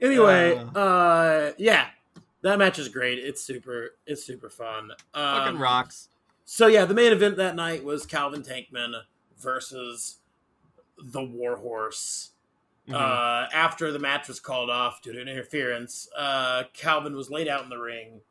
Anyway, 0.01 0.55
Uh. 0.75 0.79
uh, 0.79 1.51
yeah, 1.57 1.87
that 2.41 2.57
match 2.59 2.79
is 2.79 2.89
great. 2.89 3.19
It's 3.19 3.41
super, 3.41 3.95
it's 4.05 4.23
super 4.25 4.49
fun. 4.49 4.91
Fucking 5.13 5.55
Um, 5.55 5.61
rocks. 5.61 6.09
So 6.45 6.67
yeah, 6.67 6.85
the 6.85 6.93
main 6.93 7.11
event 7.11 7.37
that 7.37 7.55
night 7.55 7.83
was 7.83 8.05
Calvin 8.05 8.41
Tankman 8.43 8.93
versus 9.37 10.19
the 10.97 11.21
Warhorse. 11.23 12.31
Mhm. 12.87 12.95
Uh, 12.95 13.47
after 13.53 13.91
the 13.91 13.99
match 13.99 14.27
was 14.27 14.39
called 14.39 14.69
off 14.69 15.01
due 15.01 15.13
to 15.13 15.21
an 15.21 15.27
interference, 15.27 16.09
uh, 16.17 16.63
Calvin 16.73 17.15
was 17.15 17.29
laid 17.29 17.47
out 17.47 17.63
in 17.63 17.69
the 17.69 17.77
ring 17.77 18.21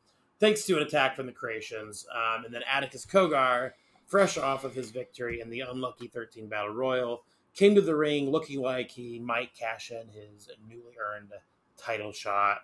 thanks 0.40 0.64
to 0.66 0.76
an 0.76 0.82
attack 0.82 1.14
from 1.16 1.26
the 1.26 1.32
Creations, 1.32 2.06
um, 2.12 2.44
and 2.44 2.52
then 2.55 2.62
Atticus 2.64 3.05
Cogar, 3.06 3.72
fresh 4.06 4.36
off 4.39 4.64
of 4.64 4.74
his 4.74 4.90
victory 4.90 5.40
in 5.40 5.51
the 5.51 5.60
unlucky 5.60 6.06
13 6.09 6.48
Battle 6.48 6.72
Royal, 6.72 7.24
came 7.55 7.74
to 7.74 7.80
the 7.80 7.94
ring 7.97 8.30
looking 8.30 8.60
like 8.60 8.90
he 8.90 9.18
might 9.18 9.52
cash 9.55 9.90
in 9.90 10.09
his 10.09 10.48
newly 10.68 10.97
earned 10.98 11.32
title 11.76 12.12
shot. 12.12 12.62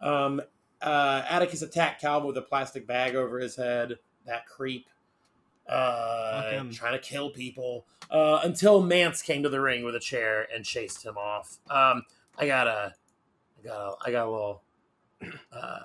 Um, 0.00 0.42
uh, 0.82 1.24
Atticus 1.28 1.62
attacked 1.62 2.00
Calvin 2.00 2.26
with 2.26 2.36
a 2.36 2.42
plastic 2.42 2.86
bag 2.86 3.14
over 3.14 3.38
his 3.38 3.56
head. 3.56 3.98
That 4.26 4.46
creep. 4.46 4.86
Uh, 5.68 6.52
Fuck 6.52 6.70
trying 6.72 6.92
to 6.92 6.98
kill 7.00 7.30
people 7.30 7.86
uh, 8.10 8.40
until 8.44 8.80
Mance 8.82 9.20
came 9.20 9.42
to 9.42 9.48
the 9.48 9.60
ring 9.60 9.84
with 9.84 9.96
a 9.96 10.00
chair 10.00 10.46
and 10.54 10.64
chased 10.64 11.04
him 11.04 11.16
off. 11.18 11.58
Um, 11.68 12.04
I 12.38 12.46
got 12.46 12.68
a, 12.68 12.94
I 13.58 13.66
got 13.66 13.80
a, 13.80 13.94
I 14.06 14.10
got 14.12 14.28
a 14.28 14.30
little. 14.30 14.62
Uh, 15.52 15.78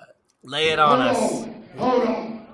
Lay 0.44 0.68
it 0.68 0.78
on 0.78 1.00
us. 1.00 1.18
Hold 1.18 1.44
on. 1.46 1.66
Hold 1.78 2.08
on. 2.08 2.46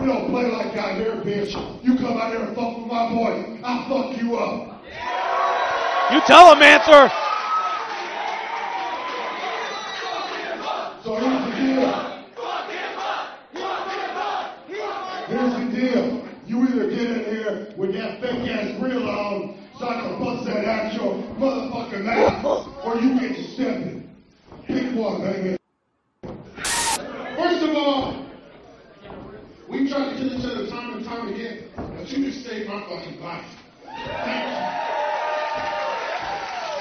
We 0.00 0.06
don't 0.06 0.30
play 0.30 0.50
like 0.50 0.74
that 0.74 0.96
here, 0.96 1.12
bitch. 1.16 1.84
You 1.84 1.96
come 1.96 2.16
out 2.18 2.32
here 2.32 2.40
and 2.42 2.56
fuck 2.56 2.76
with 2.78 2.86
my 2.86 3.08
boy, 3.10 3.60
I'll 3.62 3.88
fuck 3.88 4.20
you 4.20 4.36
up. 4.36 4.82
You 6.12 6.20
tell 6.26 6.52
him, 6.52 6.58
Mancer. 6.58 7.10
So 11.04 11.16
here's 11.16 11.54
the 11.54 11.63
Here's 15.26 15.54
the 15.54 15.64
deal. 15.74 16.28
You 16.46 16.62
either 16.68 16.90
get 16.90 17.00
in 17.00 17.24
here 17.24 17.74
with 17.76 17.94
that 17.94 18.20
fake 18.20 18.48
ass 18.48 18.78
grill 18.78 19.08
on 19.08 19.56
so 19.78 19.88
I 19.88 20.00
can 20.00 20.18
bust 20.22 20.44
that 20.46 20.64
out 20.64 20.94
your 20.94 21.14
motherfucking 21.36 22.04
mouth, 22.04 22.68
or 22.84 22.96
you 23.00 23.18
get 23.18 23.36
stepping. 23.54 24.08
Pick 24.66 24.94
one, 24.94 25.20
baby. 25.22 25.56
First 26.22 27.62
of 27.64 27.76
all, 27.76 28.24
we 29.68 29.88
tried 29.88 30.10
to 30.10 30.16
kill 30.16 30.32
each 30.38 30.44
other 30.44 30.66
time 30.68 30.94
and 30.94 31.04
time 31.04 31.28
again, 31.28 31.64
but 31.76 32.08
you 32.08 32.24
just 32.30 32.46
saved 32.46 32.68
my 32.68 32.80
fucking 32.82 33.20
life. 33.20 33.44
Thank 33.84 34.46
you. 34.48 34.56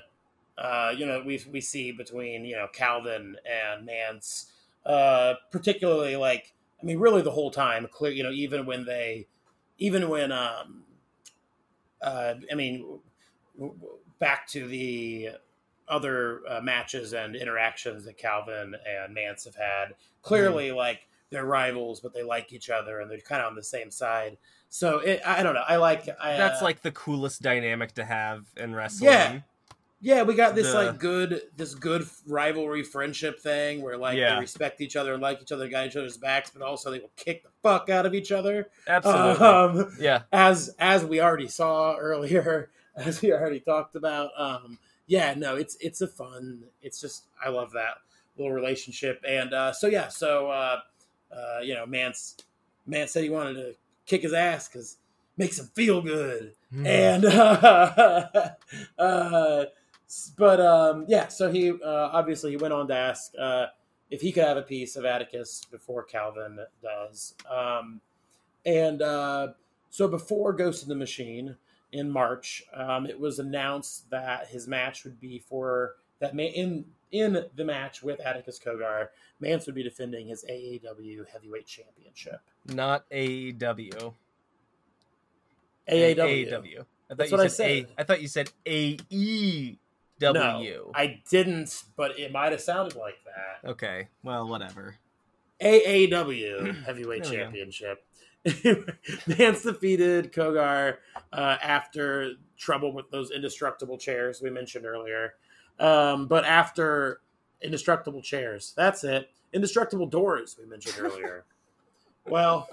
uh, 0.57 0.93
you 0.97 1.05
know 1.05 1.23
we 1.25 1.43
we 1.51 1.61
see 1.61 1.91
between 1.91 2.45
you 2.45 2.55
know 2.55 2.67
Calvin 2.73 3.37
and 3.45 3.85
Mance, 3.85 4.51
uh, 4.85 5.35
particularly 5.51 6.15
like 6.15 6.53
I 6.81 6.85
mean, 6.85 6.99
really 6.99 7.21
the 7.21 7.31
whole 7.31 7.51
time. 7.51 7.87
Clear, 7.91 8.11
you 8.11 8.23
know, 8.23 8.31
even 8.31 8.65
when 8.65 8.85
they, 8.85 9.27
even 9.77 10.09
when 10.09 10.31
um, 10.33 10.85
uh, 12.01 12.35
I 12.51 12.55
mean, 12.55 12.79
w- 13.57 13.73
w- 13.75 13.99
back 14.19 14.47
to 14.49 14.67
the 14.67 15.29
other 15.87 16.41
uh, 16.47 16.61
matches 16.61 17.13
and 17.13 17.35
interactions 17.35 18.05
that 18.05 18.17
Calvin 18.17 18.75
and 18.87 19.13
Mance 19.13 19.45
have 19.45 19.55
had. 19.55 19.95
Clearly, 20.21 20.71
like 20.71 21.07
they're 21.29 21.45
rivals, 21.45 21.99
but 21.99 22.13
they 22.13 22.23
like 22.23 22.53
each 22.53 22.69
other 22.69 22.99
and 23.01 23.09
they're 23.09 23.19
kind 23.19 23.41
of 23.41 23.47
on 23.47 23.55
the 23.55 23.63
same 23.63 23.89
side. 23.91 24.37
So 24.69 24.99
it, 24.99 25.21
I 25.25 25.43
don't 25.43 25.53
know. 25.55 25.63
I 25.67 25.75
like 25.77 26.07
I, 26.21 26.37
That's 26.37 26.61
uh, 26.61 26.65
like 26.65 26.81
the 26.81 26.91
coolest 26.91 27.41
dynamic 27.41 27.93
to 27.95 28.05
have 28.05 28.45
in 28.57 28.73
wrestling. 28.73 29.11
Yeah. 29.11 29.39
yeah, 30.01 30.23
we 30.23 30.33
got 30.35 30.55
this 30.55 30.71
the- 30.71 30.73
like 30.85 30.99
good 30.99 31.41
this 31.57 31.75
good 31.75 32.07
rivalry 32.27 32.83
friendship 32.83 33.39
thing 33.39 33.81
where 33.81 33.97
like 33.97 34.17
Yeah. 34.17 34.35
they 34.35 34.41
respect 34.41 34.81
each 34.81 34.95
other 34.95 35.13
and 35.13 35.21
like 35.21 35.41
each 35.41 35.51
other, 35.51 35.67
got 35.67 35.87
each 35.87 35.95
other's 35.95 36.17
backs, 36.17 36.49
but 36.51 36.61
also 36.61 36.89
they 36.91 36.99
will 36.99 37.11
kick 37.15 37.43
the 37.43 37.49
fuck 37.61 37.89
out 37.89 38.05
of 38.05 38.13
each 38.13 38.31
other. 38.31 38.69
Absolutely. 38.87 39.45
Um, 39.45 39.95
yeah. 39.99 40.21
as 40.31 40.73
as 40.79 41.05
we 41.05 41.19
already 41.21 41.47
saw 41.47 41.95
earlier, 41.97 42.69
as 42.95 43.21
we 43.21 43.31
already 43.33 43.59
talked 43.59 43.95
about. 43.95 44.31
Um, 44.37 44.77
yeah, 45.13 45.35
no, 45.37 45.55
it's 45.57 45.77
it's 45.79 46.01
a 46.01 46.07
fun. 46.07 46.63
It's 46.81 46.99
just 46.99 47.25
I 47.43 47.49
love 47.49 47.71
that 47.73 47.97
little 48.35 48.51
relationship, 48.51 49.23
and 49.27 49.53
uh, 49.53 49.71
so 49.71 49.85
yeah, 49.85 50.07
so 50.07 50.49
uh, 50.49 50.79
uh, 51.31 51.59
you 51.61 51.75
know, 51.75 51.85
Mance 51.85 52.37
Mance 52.87 53.11
said 53.11 53.23
he 53.23 53.29
wanted 53.29 53.53
to 53.53 53.75
kick 54.07 54.23
his 54.23 54.33
ass 54.33 54.67
because 54.67 54.97
makes 55.37 55.59
him 55.59 55.69
feel 55.75 56.01
good, 56.01 56.55
Hmm. 56.71 56.87
and 56.87 57.25
uh, 57.25 58.49
uh, 58.97 59.65
but 60.35 60.59
um, 60.59 61.05
yeah, 61.07 61.27
so 61.27 61.51
he 61.51 61.69
uh, 61.69 62.09
obviously 62.11 62.49
he 62.49 62.57
went 62.57 62.73
on 62.73 62.87
to 62.87 62.95
ask 62.95 63.33
uh, 63.39 63.67
if 64.09 64.19
he 64.19 64.31
could 64.31 64.45
have 64.45 64.57
a 64.57 64.63
piece 64.63 64.95
of 64.95 65.05
Atticus 65.05 65.63
before 65.69 66.01
Calvin 66.01 66.57
does, 66.81 67.35
um, 67.47 68.01
and 68.65 69.03
uh, 69.03 69.49
so 69.91 70.07
before 70.07 70.53
Ghost 70.53 70.81
in 70.81 70.89
the 70.89 70.95
Machine 70.95 71.55
in 71.93 72.09
March, 72.09 72.63
um, 72.73 73.05
it 73.05 73.19
was 73.19 73.39
announced 73.39 74.09
that 74.09 74.47
his 74.47 74.67
match 74.67 75.03
would 75.03 75.19
be 75.19 75.39
for 75.39 75.95
that 76.19 76.35
ma- 76.35 76.43
in 76.43 76.85
in 77.11 77.45
the 77.55 77.63
match 77.63 78.01
with 78.01 78.19
Atticus 78.19 78.59
Cogar, 78.59 79.09
Mance 79.39 79.67
would 79.67 79.75
be 79.75 79.83
defending 79.83 80.27
his 80.27 80.43
AAW 80.49 81.25
Heavyweight 81.31 81.67
Championship. 81.67 82.41
Not 82.65 83.07
AEW. 83.11 84.13
AAW. 85.87 86.79
I 87.09 87.15
thought 87.15 87.17
That's 87.17 87.31
you 87.31 87.37
what 87.37 87.43
I 87.43 87.47
said 87.47 87.69
A- 87.69 87.81
said. 87.81 87.87
I 87.97 88.03
thought 88.03 88.21
you 88.21 88.27
said 88.27 88.51
AEW. 88.65 89.77
No, 90.21 90.91
I 90.95 91.21
didn't, 91.29 91.83
but 91.95 92.17
it 92.17 92.31
might 92.31 92.51
have 92.51 92.61
sounded 92.61 92.95
like 92.95 93.19
that. 93.25 93.69
okay. 93.71 94.07
Well, 94.23 94.47
whatever. 94.47 94.95
AAW 95.61 96.83
Heavyweight. 96.85 97.25
Championship. 97.25 98.03
Mance 99.27 99.63
defeated 99.63 100.33
Cogar 100.33 100.97
uh, 101.31 101.57
after 101.61 102.33
trouble 102.57 102.93
with 102.93 103.09
those 103.09 103.31
indestructible 103.31 103.97
chairs 103.97 104.41
we 104.41 104.49
mentioned 104.49 104.85
earlier. 104.85 105.35
Um, 105.79 106.27
but 106.27 106.45
after 106.45 107.21
indestructible 107.61 108.21
chairs, 108.21 108.73
that's 108.75 109.03
it. 109.03 109.29
Indestructible 109.53 110.07
doors 110.07 110.57
we 110.59 110.69
mentioned 110.69 110.95
earlier. 110.99 111.45
well, 112.27 112.67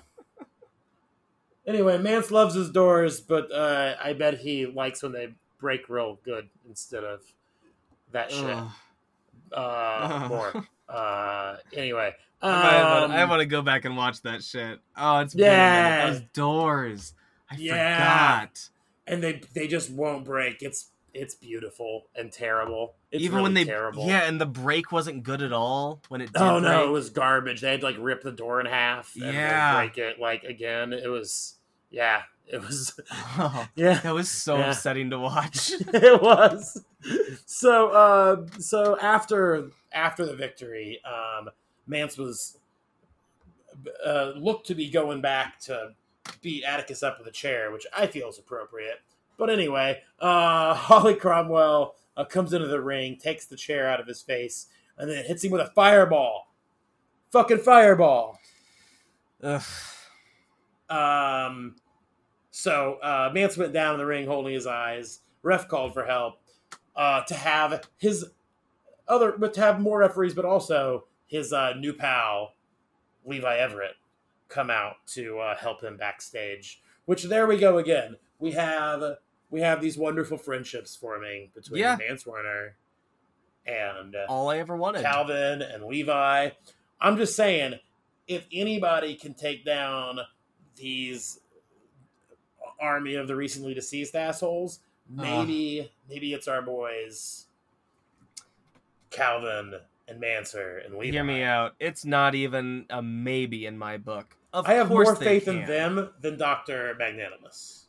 anyway, 1.67 1.99
Mance 1.99 2.31
loves 2.31 2.55
his 2.55 2.71
doors, 2.71 3.21
but 3.21 3.53
uh, 3.53 3.95
I 4.03 4.13
bet 4.13 4.39
he 4.39 4.67
likes 4.67 5.03
when 5.03 5.13
they 5.13 5.35
break 5.61 5.89
real 5.89 6.19
good 6.25 6.49
instead 6.69 7.05
of 7.05 7.21
that 8.13 8.33
shit. 8.33 8.59
Uh, 9.53 10.27
more. 10.29 10.67
Uh, 10.91 11.57
anyway, 11.75 12.15
I 12.43 13.05
um, 13.05 13.29
want 13.29 13.41
to 13.41 13.47
go 13.47 13.63
back 13.63 13.85
and 13.85 13.97
watch 13.97 14.23
that 14.23 14.43
shit. 14.43 14.81
Oh, 14.97 15.21
it's 15.21 15.35
Yeah. 15.35 16.11
Those 16.11 16.21
doors. 16.33 17.15
I 17.51 17.57
Yeah. 17.59 18.41
forgot. 18.41 18.69
and 19.07 19.23
they 19.23 19.41
they 19.55 19.67
just 19.67 19.91
won't 19.91 20.25
break. 20.25 20.63
It's 20.63 20.91
it's 21.13 21.35
beautiful 21.35 22.05
and 22.15 22.33
terrible. 22.33 22.95
It's 23.11 23.23
Even 23.25 23.37
really 23.39 23.43
when 23.45 23.55
they 23.55 23.65
terrible. 23.65 24.07
yeah, 24.07 24.29
and 24.29 24.41
the 24.41 24.47
break 24.47 24.93
wasn't 24.93 25.25
good 25.25 25.43
at 25.43 25.53
all 25.53 26.01
when 26.09 26.21
it. 26.21 26.33
Did 26.33 26.41
Oh 26.41 26.61
no, 26.61 26.69
break. 26.79 26.89
it 26.89 26.91
was 26.93 27.11
garbage. 27.11 27.61
They 27.61 27.73
had 27.73 27.81
to, 27.81 27.87
like 27.87 27.97
rip 27.99 28.23
the 28.23 28.31
door 28.33 28.61
in 28.61 28.67
half 28.67 29.15
and 29.17 29.35
Yeah. 29.35 29.75
break 29.77 29.99
it 29.99 30.21
like 30.21 30.45
again. 30.45 30.93
It 30.93 31.09
was 31.09 31.57
yeah, 31.91 32.23
it 32.47 32.61
was 32.61 32.99
Oh, 33.39 33.67
yeah. 33.75 34.01
that 34.01 34.15
was 34.15 34.31
so 34.31 34.57
Yeah. 34.59 34.71
upsetting 34.71 35.11
to 35.11 35.19
watch. 35.19 35.73
it 35.73 36.23
was. 36.23 36.83
So 37.47 37.89
uh 37.91 38.47
so 38.59 38.99
after 39.01 39.71
after 39.93 40.25
the 40.27 40.35
victory, 40.37 41.01
um 41.05 41.49
Mance 41.87 42.17
was 42.17 42.59
uh, 44.07 44.33
looked 44.37 44.67
to 44.69 44.75
be 44.75 44.89
going 44.91 45.21
back 45.21 45.59
to 45.61 45.91
beat 46.43 46.65
Atticus 46.65 47.03
up 47.03 47.19
with 47.19 47.27
a 47.27 47.33
chair, 47.33 47.73
which 47.73 47.87
I 47.97 48.07
feel 48.07 48.29
is 48.29 48.39
appropriate. 48.39 49.01
But 49.39 49.51
anyway, 49.51 50.03
uh 50.21 50.75
Holly 50.75 51.15
Cromwell 51.15 51.95
uh, 52.17 52.25
comes 52.25 52.53
into 52.53 52.67
the 52.69 52.81
ring, 52.81 53.17
takes 53.17 53.47
the 53.47 53.57
chair 53.57 53.89
out 53.89 54.01
of 54.01 54.07
his 54.07 54.21
face, 54.21 54.67
and 54.99 55.11
then 55.11 55.25
hits 55.25 55.43
him 55.45 55.51
with 55.53 55.63
a 55.63 55.71
fireball. 55.75 56.49
Fucking 57.33 57.59
fireball. 57.59 58.39
Ugh. 59.43 59.63
Um, 60.91 61.77
so 62.51 62.99
uh, 63.03 63.31
Mance 63.33 63.57
went 63.57 63.73
down 63.73 63.95
in 63.95 63.99
the 63.99 64.07
ring 64.07 64.27
holding 64.27 64.53
his 64.55 64.67
eyes. 64.67 65.21
Ref 65.43 65.69
called 65.69 65.95
for 65.95 66.05
help 66.05 66.35
uh, 66.97 67.23
to 67.23 67.35
have 67.35 67.89
his 67.97 68.27
other, 69.09 69.33
but 69.39 69.55
to 69.55 69.61
have 69.61 69.81
more 69.81 70.01
referees, 70.01 70.35
but 70.35 70.45
also 70.45 71.05
his 71.27 71.53
uh, 71.53 71.73
new 71.75 71.93
pal 71.93 72.55
Levi 73.25 73.57
Everett 73.57 73.95
come 74.49 74.69
out 74.71 74.97
to 75.07 75.39
uh, 75.39 75.57
help 75.57 75.83
him 75.83 75.97
backstage. 75.97 76.83
Which 77.07 77.25
there 77.25 77.47
we 77.47 77.57
go 77.57 77.79
again. 77.79 78.17
We 78.39 78.53
have 78.53 79.03
we 79.51 79.61
have 79.63 79.81
these 79.81 79.97
wonderful 79.97 80.37
friendships 80.39 80.95
forming 80.95 81.51
between 81.55 81.81
Yeah. 81.81 81.97
Mance 81.97 82.27
Warner 82.27 82.77
and 83.67 84.15
All 84.29 84.49
I 84.51 84.59
ever 84.59 84.77
wanted. 84.77 85.03
Calvin 85.03 85.63
and 85.63 85.85
Levi. 85.85 86.51
I'm 87.01 87.17
just 87.17 87.35
saying, 87.35 87.75
if 88.29 88.47
anybody 88.53 89.15
can 89.15 89.35
take 89.35 89.65
down 89.65 90.21
these 90.81 91.41
army 92.81 93.15
of 93.15 93.29
the 93.29 93.37
recently 93.37 93.75
deceased 93.75 94.15
assholes, 94.15 94.81
maybe 95.09 95.91
maybe 96.09 96.33
it's 96.33 96.49
our 96.49 96.63
boys 96.63 97.47
Calvin 99.11 99.75
and 100.09 100.21
Mancer 100.21 100.79
and 100.85 100.95
Levi. 100.97 101.13
Hear 101.13 101.25
me 101.25 101.43
out. 101.43 101.75
It's 101.81 102.05
not 102.05 102.35
even 102.35 102.87
a 102.91 103.03
maybe 103.03 103.67
in 103.67 103.77
my 103.79 103.97
book. 103.99 104.37
Of 104.53 104.67
I 104.67 104.75
have 104.75 104.89
more 104.89 105.15
faith 105.15 105.47
in 105.47 105.65
them 105.67 106.11
than 106.21 106.37
Doctor 106.37 106.95
Magnanimous. 106.99 107.85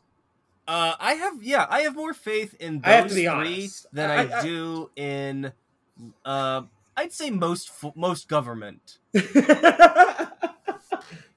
Uh, 0.68 0.94
I 1.00 1.14
have 1.14 1.42
yeah, 1.42 1.66
I 1.68 1.80
have 1.80 1.96
more 1.96 2.14
faith 2.14 2.54
in 2.60 2.80
those 2.80 2.84
I 2.84 2.90
have 2.92 3.08
to 3.08 3.14
be 3.14 3.20
three 3.22 3.26
honest. 3.26 3.86
than 3.92 4.10
I- 4.10 4.14
I, 4.32 4.38
I- 4.38 4.42
do 4.42 4.90
in. 4.96 5.52
Uh, 6.24 6.62
I'd 6.96 7.12
say 7.12 7.30
most 7.30 7.70
most 7.96 8.28
government. 8.28 8.98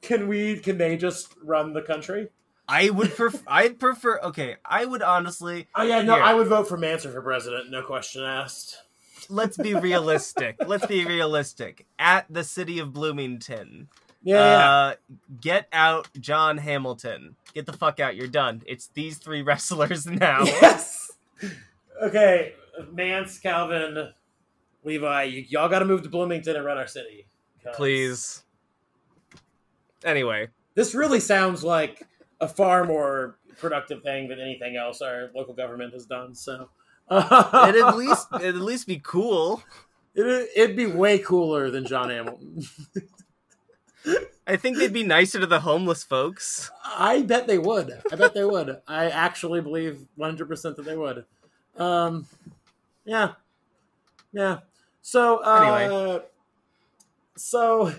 can 0.05 0.27
we? 0.27 0.57
Can 0.59 0.77
they 0.77 0.97
just 0.97 1.33
run 1.43 1.73
the 1.73 1.81
country? 1.81 2.29
I 2.67 2.89
would 2.89 3.13
prefer. 3.15 3.39
I'd 3.47 3.79
prefer. 3.79 4.19
Okay, 4.23 4.55
I 4.65 4.85
would 4.85 5.01
honestly. 5.01 5.67
Oh 5.75 5.83
yeah, 5.83 6.01
no, 6.01 6.15
Here. 6.15 6.23
I 6.23 6.33
would 6.33 6.47
vote 6.47 6.67
for 6.67 6.77
Mancer 6.77 7.11
for 7.11 7.21
president. 7.21 7.69
No 7.69 7.81
question 7.83 8.23
asked. 8.23 8.81
Let's 9.29 9.57
be 9.57 9.73
realistic. 9.73 10.55
let's 10.65 10.85
be 10.85 11.05
realistic. 11.05 11.85
At 11.97 12.25
the 12.29 12.43
city 12.43 12.77
of 12.79 12.93
Bloomington, 12.93 13.87
Yeah, 14.23 14.35
yeah. 14.35 14.69
uh, 14.69 14.93
get 15.41 15.67
out 15.73 16.09
John 16.19 16.57
Hamilton. 16.59 17.35
Get 17.53 17.65
the 17.65 17.73
fuck 17.73 17.99
out. 17.99 18.15
You're 18.15 18.27
done. 18.27 18.61
It's 18.67 18.87
these 18.93 19.17
three 19.17 19.41
wrestlers 19.43 20.05
now. 20.05 20.43
Yes. 20.43 21.11
Okay, 22.03 22.53
Mance, 22.91 23.39
Calvin, 23.39 24.09
Levi, 24.83 25.05
y- 25.25 25.45
y'all 25.49 25.69
got 25.69 25.79
to 25.79 25.85
move 25.85 26.03
to 26.03 26.09
Bloomington 26.09 26.55
and 26.55 26.65
run 26.65 26.77
our 26.77 26.87
city. 26.87 27.25
Please. 27.73 28.43
Anyway, 30.05 30.47
This 30.75 30.95
really 30.95 31.19
sounds 31.19 31.63
like 31.63 32.07
a 32.39 32.47
far 32.47 32.85
more 32.85 33.37
productive 33.57 34.03
thing 34.03 34.27
than 34.29 34.39
anything 34.39 34.75
else 34.77 35.01
our 35.01 35.29
local 35.35 35.53
government 35.53 35.93
has 35.93 36.05
done. 36.05 36.35
So, 36.35 36.69
it'd 37.11 37.81
at 37.83 37.95
least 37.97 38.27
it'd 38.35 38.55
at 38.55 38.61
least 38.61 38.87
be 38.87 39.01
cool. 39.03 39.63
it, 40.13 40.49
it'd 40.55 40.75
be 40.75 40.85
way 40.85 41.19
cooler 41.19 41.69
than 41.71 41.85
John 41.85 42.09
Hamilton. 42.09 42.63
I 44.47 44.57
think 44.57 44.77
they'd 44.77 44.93
be 44.93 45.01
nicer 45.03 45.39
to 45.39 45.47
the 45.47 45.61
homeless 45.61 46.03
folks. 46.03 46.69
I 46.85 47.23
bet 47.23 47.47
they 47.47 47.57
would. 47.57 47.91
I 48.11 48.15
bet 48.15 48.35
they 48.35 48.45
would. 48.45 48.79
I 48.87 49.09
actually 49.09 49.61
believe 49.61 50.05
100% 50.19 50.75
that 50.75 50.85
they 50.85 50.95
would. 50.95 51.25
Um, 51.77 52.27
yeah. 53.05 53.31
Yeah. 54.31 54.59
So, 55.01 55.37
uh, 55.37 55.77
Anyway. 55.79 56.25
so, 57.35 57.93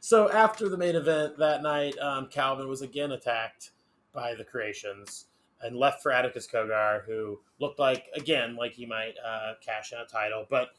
so 0.00 0.30
after 0.30 0.68
the 0.68 0.76
main 0.76 0.96
event 0.96 1.38
that 1.38 1.62
night, 1.62 1.98
um, 1.98 2.28
Calvin 2.28 2.68
was 2.68 2.82
again 2.82 3.12
attacked 3.12 3.70
by 4.12 4.34
the 4.34 4.44
creations 4.44 5.26
and 5.62 5.76
left 5.76 6.02
for 6.02 6.12
Atticus 6.12 6.46
Cogar, 6.46 7.04
who 7.04 7.38
looked 7.60 7.78
like, 7.78 8.06
again, 8.14 8.56
like 8.56 8.72
he 8.72 8.84
might 8.84 9.14
uh, 9.24 9.54
cash 9.64 9.92
in 9.92 9.98
a 9.98 10.04
title, 10.04 10.44
but 10.50 10.70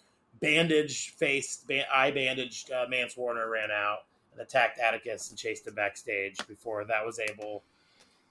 bandaged 0.42 1.12
faced, 1.12 1.72
eye 1.94 2.12
bandaged 2.12 2.72
uh, 2.72 2.86
Mance 2.90 3.16
Warner 3.16 3.50
ran 3.50 3.72
out 3.72 4.00
and 4.32 4.42
attacked 4.42 4.80
Atticus 4.80 5.30
and 5.30 5.38
chased 5.38 5.68
him 5.68 5.76
backstage 5.76 6.38
before 6.48 6.84
that 6.86 7.06
was 7.06 7.20
able 7.20 7.64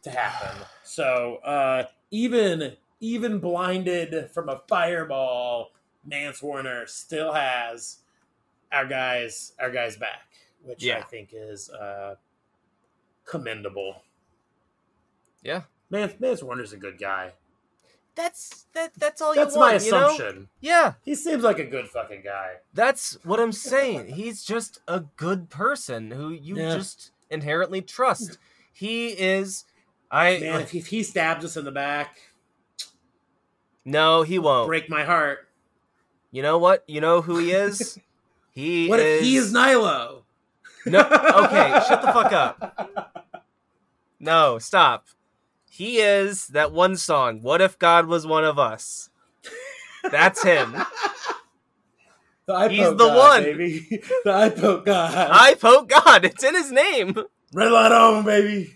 to 0.02 0.10
happen. 0.10 0.62
So 0.82 1.36
uh, 1.44 1.84
even 2.10 2.76
even 3.00 3.38
blinded 3.38 4.30
from 4.30 4.48
a 4.48 4.60
fireball, 4.68 5.72
Mance 6.04 6.42
Warner 6.42 6.86
still 6.86 7.32
has 7.32 7.98
our 8.72 8.86
guys 8.86 9.52
our 9.60 9.70
guys 9.70 9.96
back, 9.96 10.28
which 10.64 10.86
I 10.88 11.00
think 11.02 11.30
is 11.32 11.70
uh, 11.70 12.14
commendable. 13.24 14.02
Yeah. 15.42 15.62
Mance, 15.90 16.14
Mance 16.20 16.42
Warner's 16.42 16.72
a 16.72 16.76
good 16.76 16.98
guy. 16.98 17.32
That's 18.14 18.66
that. 18.74 18.92
That's 18.98 19.22
all 19.22 19.34
That's 19.34 19.54
you 19.54 19.60
want. 19.60 19.74
my 19.78 19.84
you 19.84 19.90
know? 19.90 20.06
assumption. 20.14 20.48
Yeah, 20.60 20.94
He 21.02 21.14
seems 21.14 21.42
like 21.42 21.58
a 21.58 21.64
good 21.64 21.88
fucking 21.88 22.20
guy. 22.22 22.56
that's 22.74 23.16
what 23.24 23.40
I'm 23.40 23.52
saying. 23.52 24.08
He's 24.14 24.44
just 24.44 24.80
a 24.86 25.00
good 25.16 25.48
person 25.48 26.10
who 26.10 26.30
you 26.30 26.56
Yeah. 26.56 26.74
just 26.76 27.10
inherently 27.30 27.80
trust. 27.80 28.36
He 28.72 29.08
is. 29.08 29.64
I 30.10 30.38
Man, 30.40 30.60
if, 30.60 30.74
if 30.74 30.86
he 30.88 31.02
stabs 31.02 31.42
us 31.42 31.56
in 31.56 31.64
the 31.64 31.70
back, 31.72 32.18
no, 33.84 34.22
he 34.22 34.38
won't. 34.38 34.66
break 34.68 34.88
my 34.90 35.04
heart. 35.04 35.48
You 36.30 36.42
know 36.42 36.58
what? 36.58 36.84
You 36.86 37.00
know 37.00 37.20
who 37.22 37.38
he 37.38 37.52
is? 37.52 37.98
He 38.54 38.86
What 38.86 39.00
is. 39.00 39.20
if 39.22 39.24
he 39.24 39.36
is 39.36 39.50
Nilo? 39.50 40.21
No. 40.86 40.98
Okay, 41.00 41.80
shut 41.88 42.02
the 42.02 42.12
fuck 42.12 42.32
up. 42.32 43.14
No, 44.18 44.58
stop. 44.58 45.06
He 45.70 45.98
is 45.98 46.48
that 46.48 46.72
one 46.72 46.96
song. 46.96 47.40
What 47.42 47.60
if 47.60 47.78
God 47.78 48.06
was 48.06 48.26
one 48.26 48.44
of 48.44 48.58
us? 48.58 49.10
That's 50.10 50.42
him. 50.42 50.74
The 52.46 52.68
He's 52.68 52.88
the 52.90 52.96
god, 52.96 53.16
one. 53.16 53.42
baby. 53.44 54.02
The 54.24 54.32
eye 54.32 54.48
poke 54.50 54.84
god. 54.86 55.28
I 55.32 55.54
poke 55.54 55.88
God. 55.88 56.24
It's 56.24 56.42
in 56.42 56.54
his 56.54 56.72
name. 56.72 57.16
Red 57.52 57.70
light 57.70 57.92
on, 57.92 58.24
baby. 58.24 58.74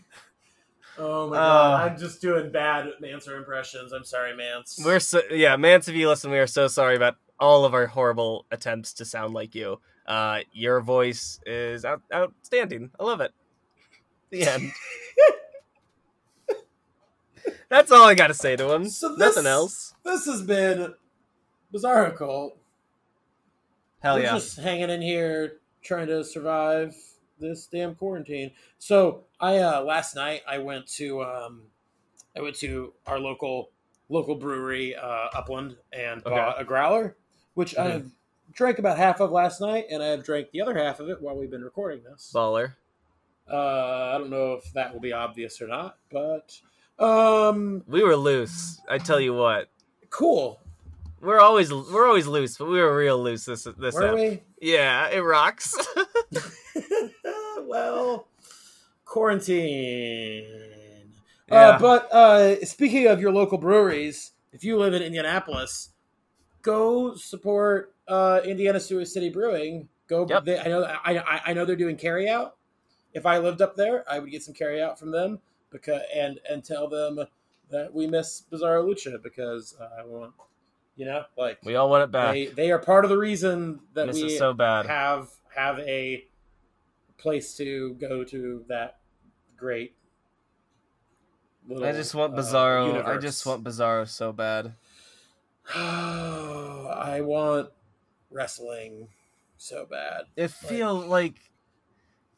Oh 0.98 1.28
my 1.28 1.36
god, 1.36 1.82
Uh. 1.82 1.84
I'm 1.90 1.98
just 1.98 2.20
doing 2.22 2.50
bad 2.52 2.86
Mancer 3.02 3.36
impressions. 3.36 3.92
I'm 3.92 4.04
sorry, 4.04 4.34
Mance. 4.36 4.80
We're 4.84 5.00
so 5.00 5.20
yeah, 5.30 5.56
Mance, 5.56 5.88
if 5.88 5.94
you 5.96 6.08
listen, 6.08 6.30
we 6.30 6.38
are 6.38 6.46
so 6.46 6.68
sorry 6.68 6.96
about 6.96 7.16
all 7.38 7.64
of 7.64 7.74
our 7.74 7.86
horrible 7.86 8.46
attempts 8.50 8.92
to 8.94 9.04
sound 9.04 9.34
like 9.34 9.54
you. 9.54 9.80
Uh, 10.06 10.40
your 10.52 10.80
voice 10.80 11.40
is 11.46 11.84
out- 11.84 12.02
outstanding. 12.12 12.90
I 12.98 13.04
love 13.04 13.20
it. 13.20 13.32
The 14.30 14.44
end. 14.46 14.72
That's 17.68 17.90
all 17.90 18.06
I 18.06 18.14
got 18.14 18.28
to 18.28 18.34
say 18.34 18.56
to 18.56 18.72
him. 18.72 18.88
So 18.88 19.10
this- 19.16 19.18
Nothing 19.36 19.46
else. 19.50 19.94
This 20.04 20.26
has 20.26 20.42
been 20.42 20.94
Bizarro 21.74 22.16
Cult. 22.16 22.56
Hell 24.00 24.16
We're 24.16 24.22
yeah. 24.22 24.34
just 24.34 24.58
hanging 24.58 24.90
in 24.90 25.02
here 25.02 25.54
trying 25.82 26.06
to 26.08 26.22
survive 26.24 26.94
this 27.40 27.66
damn 27.66 27.94
quarantine. 27.96 28.52
So 28.78 29.24
I 29.40 29.58
uh 29.58 29.82
last 29.82 30.14
night 30.14 30.42
I 30.46 30.58
went 30.58 30.86
to 30.94 31.22
um 31.22 31.62
I 32.36 32.40
went 32.40 32.54
to 32.56 32.92
our 33.06 33.18
local 33.18 33.70
local 34.08 34.36
brewery, 34.36 34.94
uh 34.94 35.28
Upland, 35.34 35.76
and 35.92 36.24
Okay. 36.24 36.34
bought 36.34 36.60
a 36.60 36.64
growler, 36.64 37.16
which 37.54 37.76
I 37.76 37.90
Mhm. 37.90 38.10
Drank 38.52 38.78
about 38.78 38.96
half 38.98 39.20
of 39.20 39.30
last 39.30 39.60
night, 39.60 39.86
and 39.90 40.02
I 40.02 40.06
have 40.08 40.24
drank 40.24 40.50
the 40.50 40.60
other 40.62 40.76
half 40.76 41.00
of 41.00 41.08
it 41.08 41.20
while 41.20 41.36
we've 41.36 41.50
been 41.50 41.64
recording 41.64 42.02
this. 42.04 42.32
Baller. 42.34 42.74
Uh 43.50 44.12
I 44.14 44.18
don't 44.18 44.30
know 44.30 44.54
if 44.54 44.72
that 44.72 44.92
will 44.92 45.00
be 45.00 45.12
obvious 45.12 45.60
or 45.60 45.68
not, 45.68 45.98
but 46.10 46.58
um 46.98 47.84
We 47.86 48.02
were 48.02 48.16
loose. 48.16 48.80
I 48.88 48.98
tell 48.98 49.20
you 49.20 49.34
what. 49.34 49.68
cool. 50.10 50.60
We're 51.20 51.40
always 51.40 51.72
we're 51.72 52.06
always 52.06 52.26
loose, 52.26 52.56
but 52.58 52.66
we 52.68 52.78
were 52.80 52.94
real 52.96 53.22
loose 53.22 53.44
this 53.46 53.64
this 53.78 53.94
Were 53.94 54.08
ep. 54.08 54.14
we? 54.14 54.42
Yeah, 54.60 55.08
it 55.08 55.20
rocks. 55.20 55.74
well, 57.62 58.28
quarantine. 59.04 60.44
Yeah. 61.48 61.56
Uh, 61.56 61.78
but 61.78 62.12
uh, 62.12 62.64
speaking 62.64 63.06
of 63.06 63.20
your 63.20 63.32
local 63.32 63.58
breweries, 63.58 64.32
if 64.52 64.64
you 64.64 64.76
live 64.78 64.94
in 64.94 65.02
Indianapolis, 65.02 65.90
go 66.62 67.14
support 67.14 67.94
uh, 68.08 68.40
Indiana 68.44 68.80
Sioux 68.80 69.04
City 69.04 69.30
Brewing. 69.30 69.88
Go. 70.08 70.26
Yep. 70.28 70.44
They, 70.44 70.58
I 70.58 70.64
know. 70.68 70.84
I, 70.84 71.18
I 71.18 71.40
I 71.46 71.52
know 71.52 71.64
they're 71.64 71.76
doing 71.76 71.96
carry 71.96 72.28
out. 72.28 72.56
If 73.12 73.26
I 73.26 73.38
lived 73.38 73.62
up 73.62 73.76
there, 73.76 74.04
I 74.08 74.18
would 74.18 74.30
get 74.30 74.42
some 74.42 74.54
carry 74.54 74.80
out 74.80 74.98
from 74.98 75.10
them 75.10 75.40
because 75.70 76.02
and 76.14 76.38
and 76.48 76.64
tell 76.64 76.88
them 76.88 77.18
that 77.70 77.92
we 77.92 78.06
miss 78.06 78.42
Bizarro 78.50 78.84
Lucha 78.84 79.22
because 79.22 79.76
uh, 79.80 79.88
I 80.00 80.04
want, 80.04 80.32
you 80.96 81.06
know, 81.06 81.24
like 81.36 81.58
we 81.64 81.74
all 81.76 81.90
want 81.90 82.04
it 82.04 82.10
back. 82.10 82.32
they 82.32 82.46
they 82.46 82.70
are 82.70 82.78
part 82.78 83.04
of 83.04 83.10
the 83.10 83.18
reason 83.18 83.80
that 83.94 84.06
Miss 84.06 84.22
we 84.22 84.36
so 84.36 84.52
bad. 84.52 84.86
have 84.86 85.28
have 85.54 85.78
a 85.80 86.24
place 87.18 87.56
to 87.56 87.94
go 87.94 88.22
to 88.24 88.64
that 88.68 88.98
great. 89.56 89.94
Little, 91.68 91.84
I 91.84 91.92
just 91.92 92.14
want 92.14 92.34
uh, 92.34 92.36
Bizarro. 92.36 93.04
I 93.04 93.18
just 93.18 93.44
want 93.44 93.64
Bizarro 93.64 94.08
so 94.08 94.32
bad. 94.32 94.74
I 95.74 97.20
want 97.22 97.70
wrestling 98.30 99.08
so 99.56 99.86
bad. 99.86 100.24
It 100.36 100.50
feel 100.50 100.94
like 100.94 101.36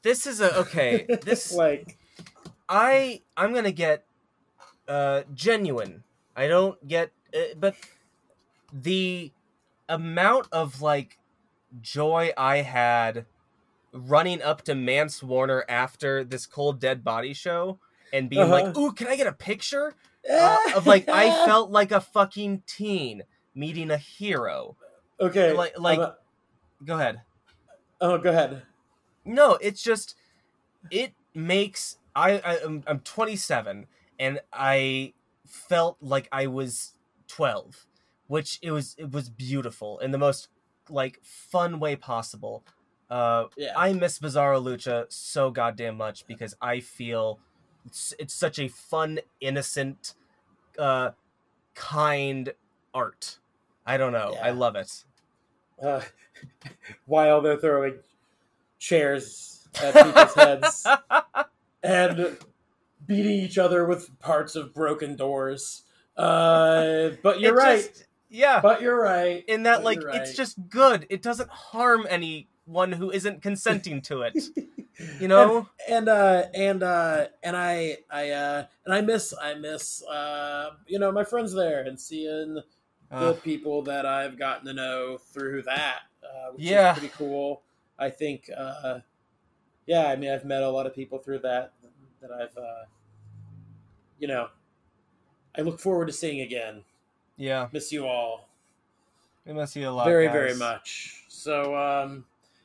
this 0.03 0.27
is 0.27 0.41
a 0.41 0.57
okay. 0.61 1.07
This 1.23 1.53
like 1.53 1.99
I 2.69 3.23
I'm 3.37 3.53
gonna 3.55 3.73
get 3.73 4.05
uh 4.87 5.23
genuine. 5.35 6.05
I 6.37 6.47
don't 6.47 6.87
get, 6.87 7.11
uh, 7.35 7.55
but 7.59 7.75
the 8.73 9.33
amount 9.89 10.47
of 10.53 10.81
like 10.83 11.19
joy 11.81 12.31
I 12.37 12.59
had 12.59 13.27
running 13.93 14.41
up 14.43 14.63
to 14.63 14.75
Mance 14.75 15.23
Warner 15.23 15.65
after 15.69 16.23
this 16.23 16.47
cold 16.47 16.79
dead 16.79 17.03
body 17.03 17.33
show 17.35 17.81
and 18.13 18.31
being 18.31 18.49
like, 18.51 18.67
Uh-huh. 18.67 18.81
"Ooh, 18.81 18.93
can 18.93 19.09
I 19.09 19.17
get 19.17 19.27
a 19.27 19.33
picture?" 19.33 19.95
Uh, 20.31 20.59
of 20.77 20.87
like 20.87 21.09
I 21.09 21.47
felt 21.47 21.71
like 21.71 21.91
a 21.91 22.03
fucking 22.03 22.63
teen 22.67 23.23
meeting 23.55 23.91
a 23.91 23.97
hero. 23.97 24.77
Okay. 25.21 25.53
like- 25.53 25.79
like- 25.79 25.99
a- 25.99 26.17
Go 26.85 26.95
ahead. 26.95 27.23
oh, 28.01 28.19
go 28.19 28.31
ahead. 28.31 28.63
No, 29.25 29.55
it's 29.61 29.83
just 29.83 30.15
it 30.91 31.13
makes 31.35 31.99
I, 32.15 32.39
I 32.39 32.59
I'm, 32.65 32.85
I'm 32.87 33.01
27 33.01 33.87
and 34.21 34.41
I 34.53 35.13
felt 35.47 35.97
like 36.01 36.29
I 36.31 36.47
was 36.47 36.93
12, 37.27 37.87
which 38.29 38.59
it 38.63 38.71
was 38.71 38.95
it 38.99 39.11
was 39.11 39.29
beautiful 39.29 39.99
in 39.99 40.13
the 40.13 40.19
most 40.19 40.49
like 40.89 41.19
fun 41.25 41.81
way 41.81 41.97
possible. 41.97 42.63
Uh, 43.11 43.47
Yeah. 43.57 43.73
I 43.77 43.93
miss 43.93 44.19
Bizarro 44.21 44.63
Lucha 44.63 45.07
so 45.13 45.51
goddamn 45.51 45.97
much 45.97 46.27
because 46.29 46.55
I 46.61 46.79
feel 46.81 47.41
it's, 47.87 48.15
it's 48.19 48.35
such 48.35 48.59
a 48.59 48.69
fun, 48.69 49.19
innocent, 49.41 50.15
uh, 50.79 51.11
kind 51.75 52.53
art. 52.95 53.39
I 53.87 53.97
don't 53.97 54.13
know. 54.13 54.37
I 54.43 54.51
love 54.51 54.77
it. 54.77 55.05
Uh, 55.83 56.01
while 57.07 57.41
they're 57.41 57.57
throwing 57.59 57.99
chairs 58.79 59.69
at 59.83 59.95
people's 59.95 60.35
heads 60.35 60.87
and 61.83 62.37
beating 63.07 63.33
each 63.33 63.59
other 63.59 63.85
with 63.87 64.19
parts 64.21 64.55
of 64.57 64.75
broken 64.75 65.17
doors. 65.17 65.83
Uh, 66.17 67.11
but 67.23 67.41
you're 67.41 67.55
It 67.55 67.63
right. 67.63 67.81
just- 67.83 68.07
yeah. 68.31 68.61
but 68.61 68.83
you're 68.83 69.01
right. 69.01 69.45
in 69.49 69.63
that 69.65 69.79
But 69.79 69.85
like 69.85 70.01
you're 70.03 70.11
it's 70.11 70.35
just 70.35 70.57
good 70.69 71.07
it 71.09 71.23
doesn't 71.23 71.49
harm 71.49 72.07
anyone 72.11 72.93
who 72.93 73.11
isn't 73.11 73.41
consenting 73.41 74.03
to 74.03 74.21
it 74.23 74.37
you 75.21 75.29
know 75.29 75.67
and 75.89 76.09
uh 76.11 76.43
and 76.53 76.83
uh 76.83 77.27
and 77.43 77.57
i 77.57 77.97
i 78.11 78.29
uh 78.31 78.65
and 78.85 78.93
i 78.95 79.01
miss 79.01 79.33
i 79.41 79.55
miss 79.55 80.03
uh 80.05 80.71
you 80.87 80.99
know 80.99 81.11
my 81.11 81.25
friends 81.25 81.55
there 81.55 81.83
and 81.85 81.99
seeing 81.99 82.61
the 83.11 83.17
Uh, 83.17 83.33
people 83.35 83.83
that 83.83 84.05
i've 84.05 84.39
gotten 84.39 84.67
to 84.67 84.73
know 84.75 85.17
through 85.19 85.63
that 85.63 86.01
uh 86.23 86.51
which 86.53 86.65
Yeah. 86.65 86.93
is 86.93 86.99
pretty 86.99 87.15
cool 87.17 87.63
i 87.99 88.11
think 88.11 88.51
uh 88.57 89.01
yeah 89.87 90.09
i 90.09 90.17
mean 90.17 90.31
i've 90.31 90.45
met 90.45 90.63
a 90.63 90.69
lot 90.69 90.87
of 90.87 90.95
people 90.95 91.19
through 91.19 91.39
that 91.41 91.73
that 92.21 92.31
i've 92.31 92.57
uh 92.59 92.85
you 94.19 94.29
know 94.29 94.49
i 95.57 95.61
look 95.63 95.81
forward 95.81 96.07
to 96.07 96.13
seeing 96.13 96.41
again 96.43 96.85
yeah 97.37 97.69
miss 97.73 97.91
you 97.93 98.07
all 98.07 98.49
we 99.47 99.53
miss 99.55 99.75
you 99.77 99.89
a 99.89 99.91
lot 99.91 100.05
very 100.07 100.27
guys. 100.27 100.33
very 100.35 100.55
much 100.57 101.25
so 101.29 101.75
um 101.77 102.25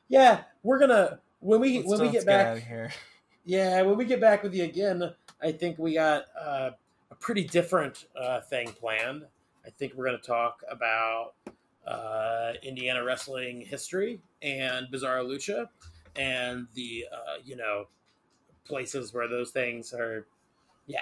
yeah 0.10 0.44
we're 0.64 0.80
gonna 0.80 1.20
when 1.40 1.62
we 1.62 1.78
Let's- 1.78 1.90
when 1.90 2.02
we 2.02 2.10
get 2.12 2.26
back 2.26 2.58
of 2.58 2.64
here 2.64 2.92
Yeah, 3.46 3.82
when 3.82 3.98
we 3.98 4.06
get 4.06 4.22
back 4.22 4.42
with 4.42 4.56
you 4.56 4.64
again, 4.64 5.04
I 5.42 5.52
think 5.52 5.78
we 5.78 5.96
got 5.96 6.28
uh, 6.40 6.70
a 7.12 7.16
pretty 7.16 7.44
different 7.44 8.06
uh, 8.16 8.40
thing 8.40 8.70
planned. 8.72 9.26
I 9.66 9.70
think 9.70 9.94
we're 9.96 10.06
going 10.06 10.20
to 10.20 10.26
talk 10.28 10.62
about 10.70 11.34
uh, 11.88 12.54
Indiana 12.64 13.04
wrestling 13.04 13.62
history 13.62 14.20
and 14.42 14.88
Bizarro 14.92 15.26
Lucha 15.26 15.68
and 16.16 16.68
the, 16.76 17.06
uh, 17.12 17.38
you 17.44 17.56
know, 17.56 17.86
places 18.66 19.14
where 19.14 19.28
those 19.28 19.52
things 19.52 19.94
are. 19.94 20.26
Yeah. 20.88 21.00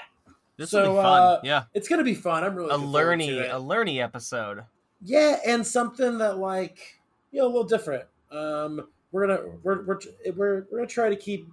This 0.58 0.70
So, 0.72 0.84
will 0.90 0.96
be 0.98 1.02
fun 1.02 1.22
uh, 1.22 1.40
yeah 1.44 1.64
It's 1.74 1.88
going 1.88 2.00
to 2.00 2.06
be 2.06 2.14
fun. 2.14 2.44
I'm 2.44 2.56
really 2.56 2.70
a 2.70 2.78
looking 2.78 2.92
forward 2.92 3.20
to 3.20 3.26
learny 3.26 3.50
a 3.50 3.60
learny 3.60 4.04
episode 4.04 4.64
Yeah, 5.02 5.40
and 5.46 5.66
something 5.66 6.20
that, 6.20 6.38
like, 6.38 7.00
you 7.32 7.40
know 7.40 7.46
a 7.46 7.48
little 7.48 7.64
different. 7.64 8.06
Um, 8.32 8.88
we're 9.12 9.28
gonna 9.28 9.42
we're 9.64 9.84
we're 9.84 10.00
we're, 10.36 10.66
we're 10.72 10.78
gonna 10.78 10.88
try 10.88 11.10
to 11.10 11.16
keep 11.16 11.48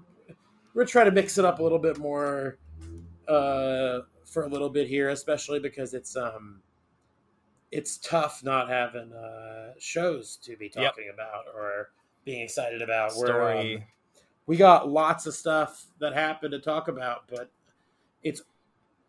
we're 0.75 0.83
gonna 0.83 0.87
try 0.91 1.05
to 1.05 1.11
mix 1.11 1.39
it 1.39 1.45
up 1.45 1.59
a 1.59 1.63
little 1.63 1.79
bit 1.79 1.99
more 1.99 2.59
uh, 3.27 4.01
for 4.25 4.45
a 4.45 4.49
little 4.49 4.69
bit 4.69 4.87
here, 4.89 5.09
especially 5.11 5.59
because 5.59 5.95
it's 5.95 6.17
um 6.17 6.61
it's 7.71 7.99
tough 7.99 8.43
not 8.43 8.69
having 8.69 9.13
uh, 9.13 9.73
shows 9.79 10.37
to 10.45 10.57
be 10.57 10.67
Yep. 10.75 10.93
talking 10.93 11.11
about 11.13 11.45
or 11.55 11.91
being 12.25 12.43
excited 12.43 12.83
about. 12.83 13.13
We're, 13.17 13.27
Story. 13.27 13.77
um, 13.77 13.83
we 14.47 14.57
got 14.57 14.89
lots 14.89 15.27
of 15.27 15.35
stuff 15.35 15.87
that 16.01 16.15
happened 16.15 16.53
to 16.53 16.59
talk 16.59 16.89
about, 16.89 17.25
but 17.29 17.51
it's 18.23 18.43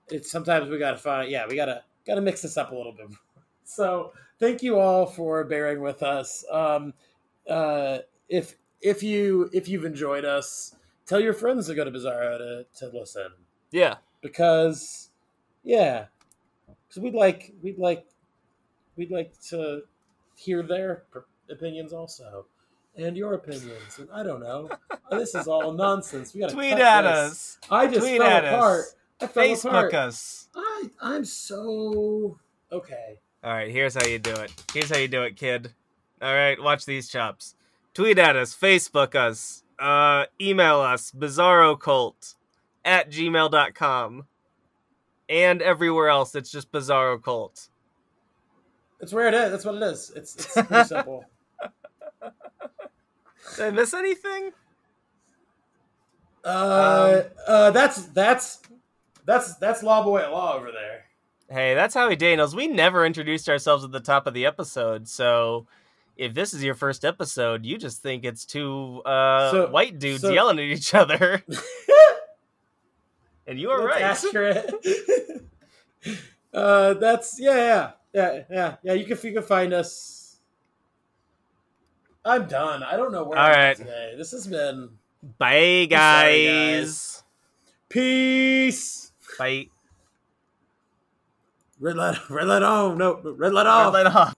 it's 0.09 0.29
sometimes 0.31 0.69
we 0.69 0.77
gotta 0.79 0.97
find 0.97 1.29
yeah 1.29 1.45
we 1.47 1.55
gotta 1.55 1.83
gotta 2.05 2.21
mix 2.21 2.41
this 2.41 2.57
up 2.57 2.71
a 2.71 2.75
little 2.75 2.93
bit. 2.93 3.07
So 3.63 4.13
thank 4.39 4.63
you 4.63 4.79
all 4.79 5.05
for 5.05 5.43
bearing 5.43 5.79
with 5.81 6.01
us. 6.01 6.43
Um, 6.51 6.95
uh, 7.47 7.99
if 8.27 8.55
if 8.81 9.03
you 9.03 9.47
if 9.53 9.67
you've 9.69 9.85
enjoyed 9.85 10.25
us, 10.25 10.75
tell 11.05 11.19
your 11.19 11.33
friends 11.33 11.67
to 11.67 11.75
go 11.75 11.83
to 11.83 11.91
Bizarro 11.91 12.37
to 12.39 12.65
to 12.79 12.97
listen 12.97 13.27
yeah. 13.69 13.97
because 14.21 15.11
yeah, 15.63 16.05
because 16.87 17.03
we'd 17.03 17.13
like 17.13 17.53
we'd 17.61 17.77
like 17.77 18.07
we'd 18.99 19.09
like 19.11 19.33
to 19.49 19.81
hear 20.35 20.61
their 20.61 21.03
opinions 21.49 21.93
also. 21.93 22.45
And 22.97 23.15
your 23.15 23.33
opinions, 23.35 23.97
and 23.97 24.09
I 24.13 24.23
don't 24.23 24.41
know. 24.41 24.69
this 25.11 25.33
is 25.33 25.47
all 25.47 25.71
nonsense. 25.71 26.33
We 26.33 26.41
got 26.41 26.49
to 26.49 26.55
Tweet 26.55 26.73
at 26.73 27.05
us. 27.05 27.57
I 27.71 27.87
just 27.87 28.01
Tweet 28.01 28.19
fell 28.19 28.27
at 28.29 28.45
apart. 28.45 28.79
us. 28.81 28.95
I 29.21 29.27
fell 29.27 29.43
Facebook 29.45 29.69
apart. 29.69 29.93
us. 29.93 30.47
I 30.53 30.89
I'm 31.01 31.23
so 31.23 32.37
okay. 32.71 33.19
All 33.41 33.53
right, 33.53 33.71
here's 33.71 33.93
how 33.95 34.05
you 34.05 34.19
do 34.19 34.33
it. 34.33 34.51
Here's 34.73 34.89
how 34.89 34.97
you 34.97 35.07
do 35.07 35.23
it, 35.23 35.37
kid. 35.37 35.73
All 36.21 36.33
right, 36.33 36.61
watch 36.61 36.85
these 36.85 37.07
chops. 37.07 37.55
Tweet 37.93 38.19
at 38.19 38.35
us, 38.35 38.53
Facebook 38.53 39.15
us, 39.15 39.63
uh, 39.79 40.25
email 40.41 40.81
us, 40.81 41.11
bizarrocult 41.11 42.35
at 42.83 43.09
gmail.com. 43.09 44.25
And 45.29 45.61
everywhere 45.61 46.09
else, 46.09 46.35
it's 46.35 46.51
just 46.51 46.71
Bizarro 46.71 47.21
That's 48.99 49.13
where 49.13 49.27
it 49.27 49.33
is. 49.33 49.51
That's 49.51 49.65
what 49.65 49.75
it 49.75 49.83
is. 49.83 50.11
It's, 50.15 50.35
it's 50.35 50.53
pretty 50.67 50.83
simple. 50.87 51.25
Did 53.55 53.65
I 53.65 53.71
miss 53.71 53.93
anything? 53.93 54.51
Uh, 56.43 57.23
uh, 57.47 57.71
that's 57.71 58.03
that's 58.07 58.59
that's 59.25 59.55
that's 59.55 59.83
Law 59.83 60.03
Boy 60.03 60.21
at 60.21 60.31
Law 60.31 60.55
over 60.55 60.71
there. 60.71 61.05
Hey, 61.49 61.73
that's 61.73 61.95
Howie 61.95 62.15
Daniels. 62.15 62.55
We 62.55 62.67
never 62.67 63.05
introduced 63.05 63.49
ourselves 63.49 63.83
at 63.83 63.91
the 63.91 63.99
top 63.99 64.27
of 64.27 64.33
the 64.33 64.45
episode, 64.45 65.07
so 65.07 65.65
if 66.15 66.33
this 66.33 66.53
is 66.53 66.63
your 66.63 66.75
first 66.75 67.03
episode, 67.03 67.65
you 67.65 67.77
just 67.77 68.01
think 68.01 68.23
it's 68.25 68.45
two 68.45 69.01
uh, 69.05 69.51
So- 69.51 69.69
white 69.71 69.99
dudes 69.99 70.21
so- 70.21 70.31
yelling 70.31 70.59
at 70.59 70.65
each 70.65 70.93
other. 70.93 71.43
and 73.47 73.59
you 73.59 73.69
are 73.71 73.87
That's 73.87 74.23
right. 74.25 74.27
accurate. 74.27 75.45
uh, 76.53 76.93
that's 76.95 77.39
yeah, 77.39 77.55
yeah, 77.55 77.91
yeah, 78.13 78.43
yeah, 78.49 78.75
yeah. 78.83 78.93
You 78.93 79.05
can 79.05 79.17
you 79.23 79.33
can 79.33 79.43
find 79.43 79.73
us. 79.73 80.39
I'm 82.25 82.47
done. 82.47 82.83
I 82.83 82.97
don't 82.97 83.11
know 83.11 83.23
where 83.23 83.37
All 83.39 83.45
I'm 83.45 83.51
right. 83.51 83.77
today. 83.77 84.13
This 84.17 84.31
has 84.31 84.47
been 84.47 84.89
Bye, 85.37 85.87
sorry, 85.89 86.45
guys. 86.45 87.23
peace. 87.89 89.11
Bye. 89.37 89.67
Red 91.79 91.95
light, 91.95 92.29
red 92.29 92.47
light 92.47 92.63
on. 92.63 92.97
No, 92.97 93.21
red 93.23 93.53
light 93.53 93.65
Red 93.65 93.93
light 93.93 94.05
off. 94.05 94.27